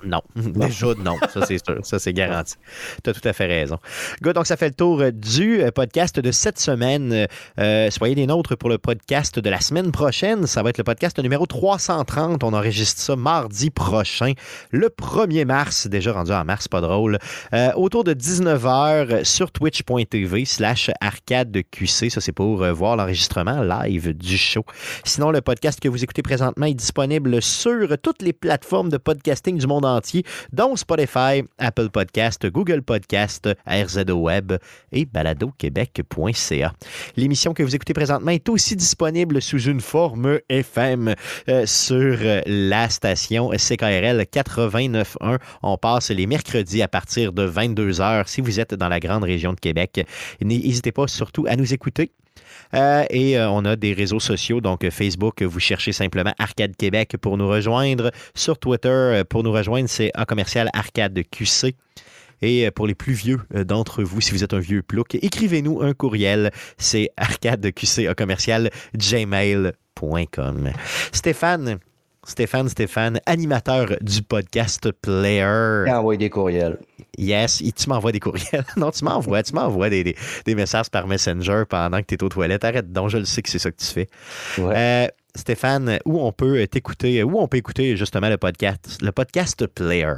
Non, 0.04 0.22
déjà 0.36 0.88
non, 0.98 1.18
ça 1.34 1.46
c'est 1.46 1.64
sûr, 1.64 1.80
ça 1.84 2.00
c'est 2.00 2.14
garanti. 2.14 2.56
Tu 3.04 3.10
as 3.10 3.14
tout 3.14 3.28
à 3.28 3.34
fait 3.34 3.46
raison. 3.46 3.78
Good, 4.22 4.36
donc 4.36 4.48
ça 4.48 4.58
fait 4.58 4.70
le 4.70 4.74
tour 4.74 5.02
euh, 5.02 5.12
du 5.12 5.62
euh, 5.62 5.72
podcast 5.72 6.20
de 6.20 6.32
cette 6.32 6.60
semaine. 6.60 7.28
Euh, 7.60 7.90
soyez 7.92 8.16
des 8.16 8.26
nôtres 8.26 8.58
pour 8.58 8.70
le 8.70 8.78
podcast 8.78 9.40
de 9.40 9.50
la 9.50 9.60
semaine 9.60 9.92
prochaine. 9.92 10.48
Ça 10.48 10.64
va 10.64 10.70
être 10.70 10.78
le 10.78 10.84
podcast 10.84 11.20
numéro 11.20 11.46
330. 11.46 12.44
On 12.44 12.54
enregistre 12.54 13.02
ça 13.02 13.16
mardi 13.16 13.70
prochain, 13.70 14.34
le 14.72 14.88
1er 14.90 15.46
mars, 15.46 15.88
déjà 15.88 16.14
rendu 16.14 16.32
en 16.32 16.46
mars, 16.46 16.68
pas 16.68 16.82
drôle, 16.82 17.18
autour 17.76 18.04
de 18.04 18.14
19h 18.14 19.24
sur 19.24 19.52
twitch.tv 19.52 20.46
slash 20.46 20.90
arcade 21.00 21.52
de 21.52 21.62
QC. 21.62 22.10
Ça 22.10 22.22
c'est 22.22 22.32
pour 22.32 22.66
voir 22.74 22.96
l'enregistrement 22.96 23.62
live 23.62 24.14
du 24.14 24.38
show. 24.38 24.64
Sinon, 25.04 25.32
le 25.32 25.42
podcast 25.42 25.80
que 25.80 25.90
vous 25.90 26.04
écoutez 26.04 26.22
présentement 26.22 26.66
est 26.66 26.74
disponible 26.74 27.42
sur 27.42 27.98
toutes 28.02 28.22
les 28.22 28.34
plateformes 28.34 28.90
de 28.90 28.98
podcasting 28.98 29.58
du 29.58 29.68
monde 29.68 29.86
dont 30.52 30.76
Spotify, 30.76 31.44
Apple 31.58 31.90
Podcast, 31.90 32.46
Google 32.48 32.82
Podcast, 32.82 33.50
RZO 33.68 34.14
Web 34.14 34.54
et 34.92 35.06
baladoquebec.ca. 35.06 36.74
L'émission 37.16 37.54
que 37.54 37.64
vous 37.64 37.76
écoutez 37.76 37.94
présentement 37.94 38.32
est 38.32 38.50
aussi 38.50 38.76
disponible 38.76 39.42
sous 39.42 39.62
une 39.64 39.82
forme 39.82 40.40
FM 40.50 41.16
euh, 41.50 41.66
sur 41.66 42.18
la 42.46 42.90
station 42.90 43.50
CKRL 43.50 44.22
89.1. 44.22 45.38
On 45.64 45.78
passe 45.78 46.10
les 46.10 46.28
mercredis 46.28 46.82
à 46.82 46.88
partir 46.88 47.34
de 47.34 47.48
22h 47.48 48.28
si 48.28 48.42
vous 48.42 48.60
êtes 48.60 48.74
dans 48.74 48.90
la 48.90 49.00
grande 49.00 49.24
région 49.24 49.54
de 49.54 49.60
Québec. 49.60 50.06
N'hésitez 50.42 50.92
pas 50.92 51.08
surtout 51.08 51.46
à 51.48 51.56
nous 51.56 51.74
écouter 51.74 52.12
euh, 52.74 53.06
et 53.10 53.38
euh, 53.38 53.50
on 53.50 53.66
a 53.66 53.76
des 53.76 53.94
réseaux 53.94 54.20
sociaux, 54.20 54.62
donc 54.62 54.88
Facebook, 54.90 55.42
vous 55.42 55.60
cherchez 55.60 55.92
simplement 55.92 56.34
Arcade 56.40 56.76
Québec 56.76 57.16
pour 57.20 57.38
nous 57.38 57.48
rejoindre. 57.48 58.12
Sur 58.36 58.58
Twitter, 58.58 58.90
euh, 58.90 59.24
pour 59.24 59.44
nous 59.44 59.52
rejoindre, 59.52 59.90
c'est 59.90 60.12
un 60.16 60.26
commercial 60.26 60.70
Arcade 60.74 61.20
QC. 61.30 61.76
Et 62.44 62.72
pour 62.72 62.88
les 62.88 62.96
plus 62.96 63.14
vieux 63.14 63.40
d'entre 63.54 64.02
vous, 64.02 64.20
si 64.20 64.32
vous 64.32 64.44
êtes 64.44 64.56
un 64.56 64.60
vieux 64.60 64.82
plouc, 64.82 65.14
écrivez-nous 65.14 65.84
un 65.84 65.94
courriel. 65.94 66.50
C'est 66.80 67.12
arcadeqc 67.16 68.16
commercial 68.16 68.72
gmail.com. 68.96 70.72
Stéphane, 71.12 71.78
Stéphane, 72.28 72.70
Stéphane, 72.70 73.20
animateur 73.26 73.88
du 74.00 74.22
podcast 74.22 74.92
Player. 75.02 75.86
Envoie 75.90 76.18
des 76.18 76.30
courriels. 76.30 76.78
Yes, 77.18 77.64
tu 77.76 77.90
m'envoies 77.90 78.12
des 78.12 78.20
courriels. 78.20 78.64
non, 78.78 78.92
tu 78.92 79.04
m'envoies, 79.04 79.42
tu 79.42 79.56
m'envoies 79.56 79.90
des, 79.90 80.16
messages 80.48 80.92
par 80.92 81.08
Messenger 81.08 81.64
pendant 81.68 82.00
que 82.00 82.06
tu 82.06 82.14
es 82.14 82.24
aux 82.24 82.30
toilettes. 82.30 82.64
Arrête 82.64 82.92
donc, 82.92 83.10
je 83.10 83.18
le 83.18 83.26
sais 83.26 83.42
que 83.42 83.50
c'est 83.50 83.58
ça 83.58 83.72
que 83.72 83.78
tu 83.78 83.88
fais. 83.88 84.08
Euh, 84.60 85.08
Stéphane, 85.36 85.98
où 86.06 86.20
on 86.20 86.32
peut 86.32 86.68
t'écouter, 86.68 87.24
où 87.24 87.40
on 87.40 87.48
peut 87.48 87.58
écouter 87.58 87.98
justement 87.98 88.30
le 88.30 88.38
podcast, 88.38 89.00
le 89.02 89.12
podcast 89.12 89.66
Player? 89.66 90.14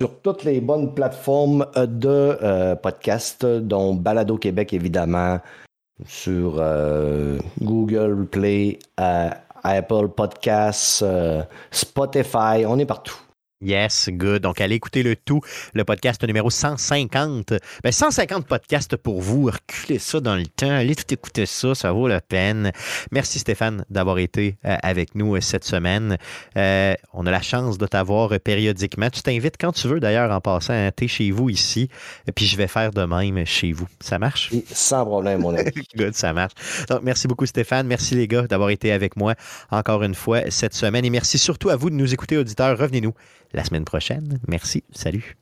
Sur 0.00 0.20
toutes 0.20 0.42
les 0.42 0.60
bonnes 0.60 0.92
plateformes 0.92 1.66
de 1.76 2.36
euh, 2.42 2.74
podcast, 2.74 3.46
dont 3.46 3.94
Balado 3.94 4.38
Québec 4.38 4.72
évidemment, 4.72 5.38
sur 6.04 6.56
euh, 6.58 7.38
Google 7.60 8.26
Play, 8.26 8.80
Apple 9.64 10.08
Podcasts, 10.08 11.04
Spotify, 11.72 12.64
on 12.66 12.78
est 12.78 12.86
partout. 12.86 13.18
Yes, 13.60 14.08
good. 14.12 14.42
Donc, 14.42 14.60
allez 14.60 14.76
écouter 14.76 15.02
le 15.02 15.16
tout, 15.16 15.40
le 15.74 15.82
podcast 15.82 16.22
numéro 16.22 16.48
150. 16.48 17.54
Ben, 17.82 17.90
150 17.90 18.46
podcasts 18.46 18.94
pour 18.94 19.20
vous. 19.20 19.46
Reculez 19.46 19.98
ça 19.98 20.20
dans 20.20 20.36
le 20.36 20.46
temps. 20.46 20.70
Allez 20.70 20.94
tout 20.94 21.12
écouter 21.12 21.44
ça, 21.44 21.74
ça 21.74 21.90
vaut 21.90 22.06
la 22.06 22.20
peine. 22.20 22.70
Merci 23.10 23.40
Stéphane 23.40 23.84
d'avoir 23.90 24.18
été 24.18 24.58
euh, 24.64 24.76
avec 24.84 25.16
nous 25.16 25.34
euh, 25.34 25.40
cette 25.40 25.64
semaine. 25.64 26.18
Euh, 26.56 26.94
on 27.12 27.26
a 27.26 27.32
la 27.32 27.42
chance 27.42 27.78
de 27.78 27.86
t'avoir 27.88 28.38
périodiquement. 28.38 29.10
Tu 29.10 29.22
t'invites 29.22 29.56
quand 29.58 29.72
tu 29.72 29.88
veux 29.88 29.98
d'ailleurs 29.98 30.30
en 30.30 30.40
passant. 30.40 30.74
Hein. 30.74 30.90
Tu 30.96 31.06
es 31.06 31.08
chez 31.08 31.32
vous 31.32 31.50
ici, 31.50 31.88
puis 32.36 32.46
je 32.46 32.56
vais 32.56 32.68
faire 32.68 32.92
de 32.92 33.04
même 33.06 33.44
chez 33.44 33.72
vous. 33.72 33.88
Ça 33.98 34.20
marche? 34.20 34.52
Sans 34.72 35.04
problème, 35.04 35.40
mon 35.40 35.56
ami. 35.56 35.72
good, 35.96 36.14
ça 36.14 36.32
marche. 36.32 36.52
Donc, 36.88 37.00
merci 37.02 37.26
beaucoup 37.26 37.46
Stéphane. 37.46 37.88
Merci 37.88 38.14
les 38.14 38.28
gars 38.28 38.46
d'avoir 38.46 38.70
été 38.70 38.92
avec 38.92 39.16
moi 39.16 39.34
encore 39.72 40.04
une 40.04 40.14
fois 40.14 40.42
cette 40.48 40.74
semaine. 40.74 41.04
Et 41.04 41.10
merci 41.10 41.38
surtout 41.38 41.70
à 41.70 41.76
vous 41.76 41.90
de 41.90 41.96
nous 41.96 42.14
écouter, 42.14 42.38
auditeurs. 42.38 42.78
Revenez-nous 42.78 43.14
la 43.52 43.64
semaine 43.64 43.84
prochaine. 43.84 44.38
Merci. 44.46 44.84
Salut. 44.92 45.36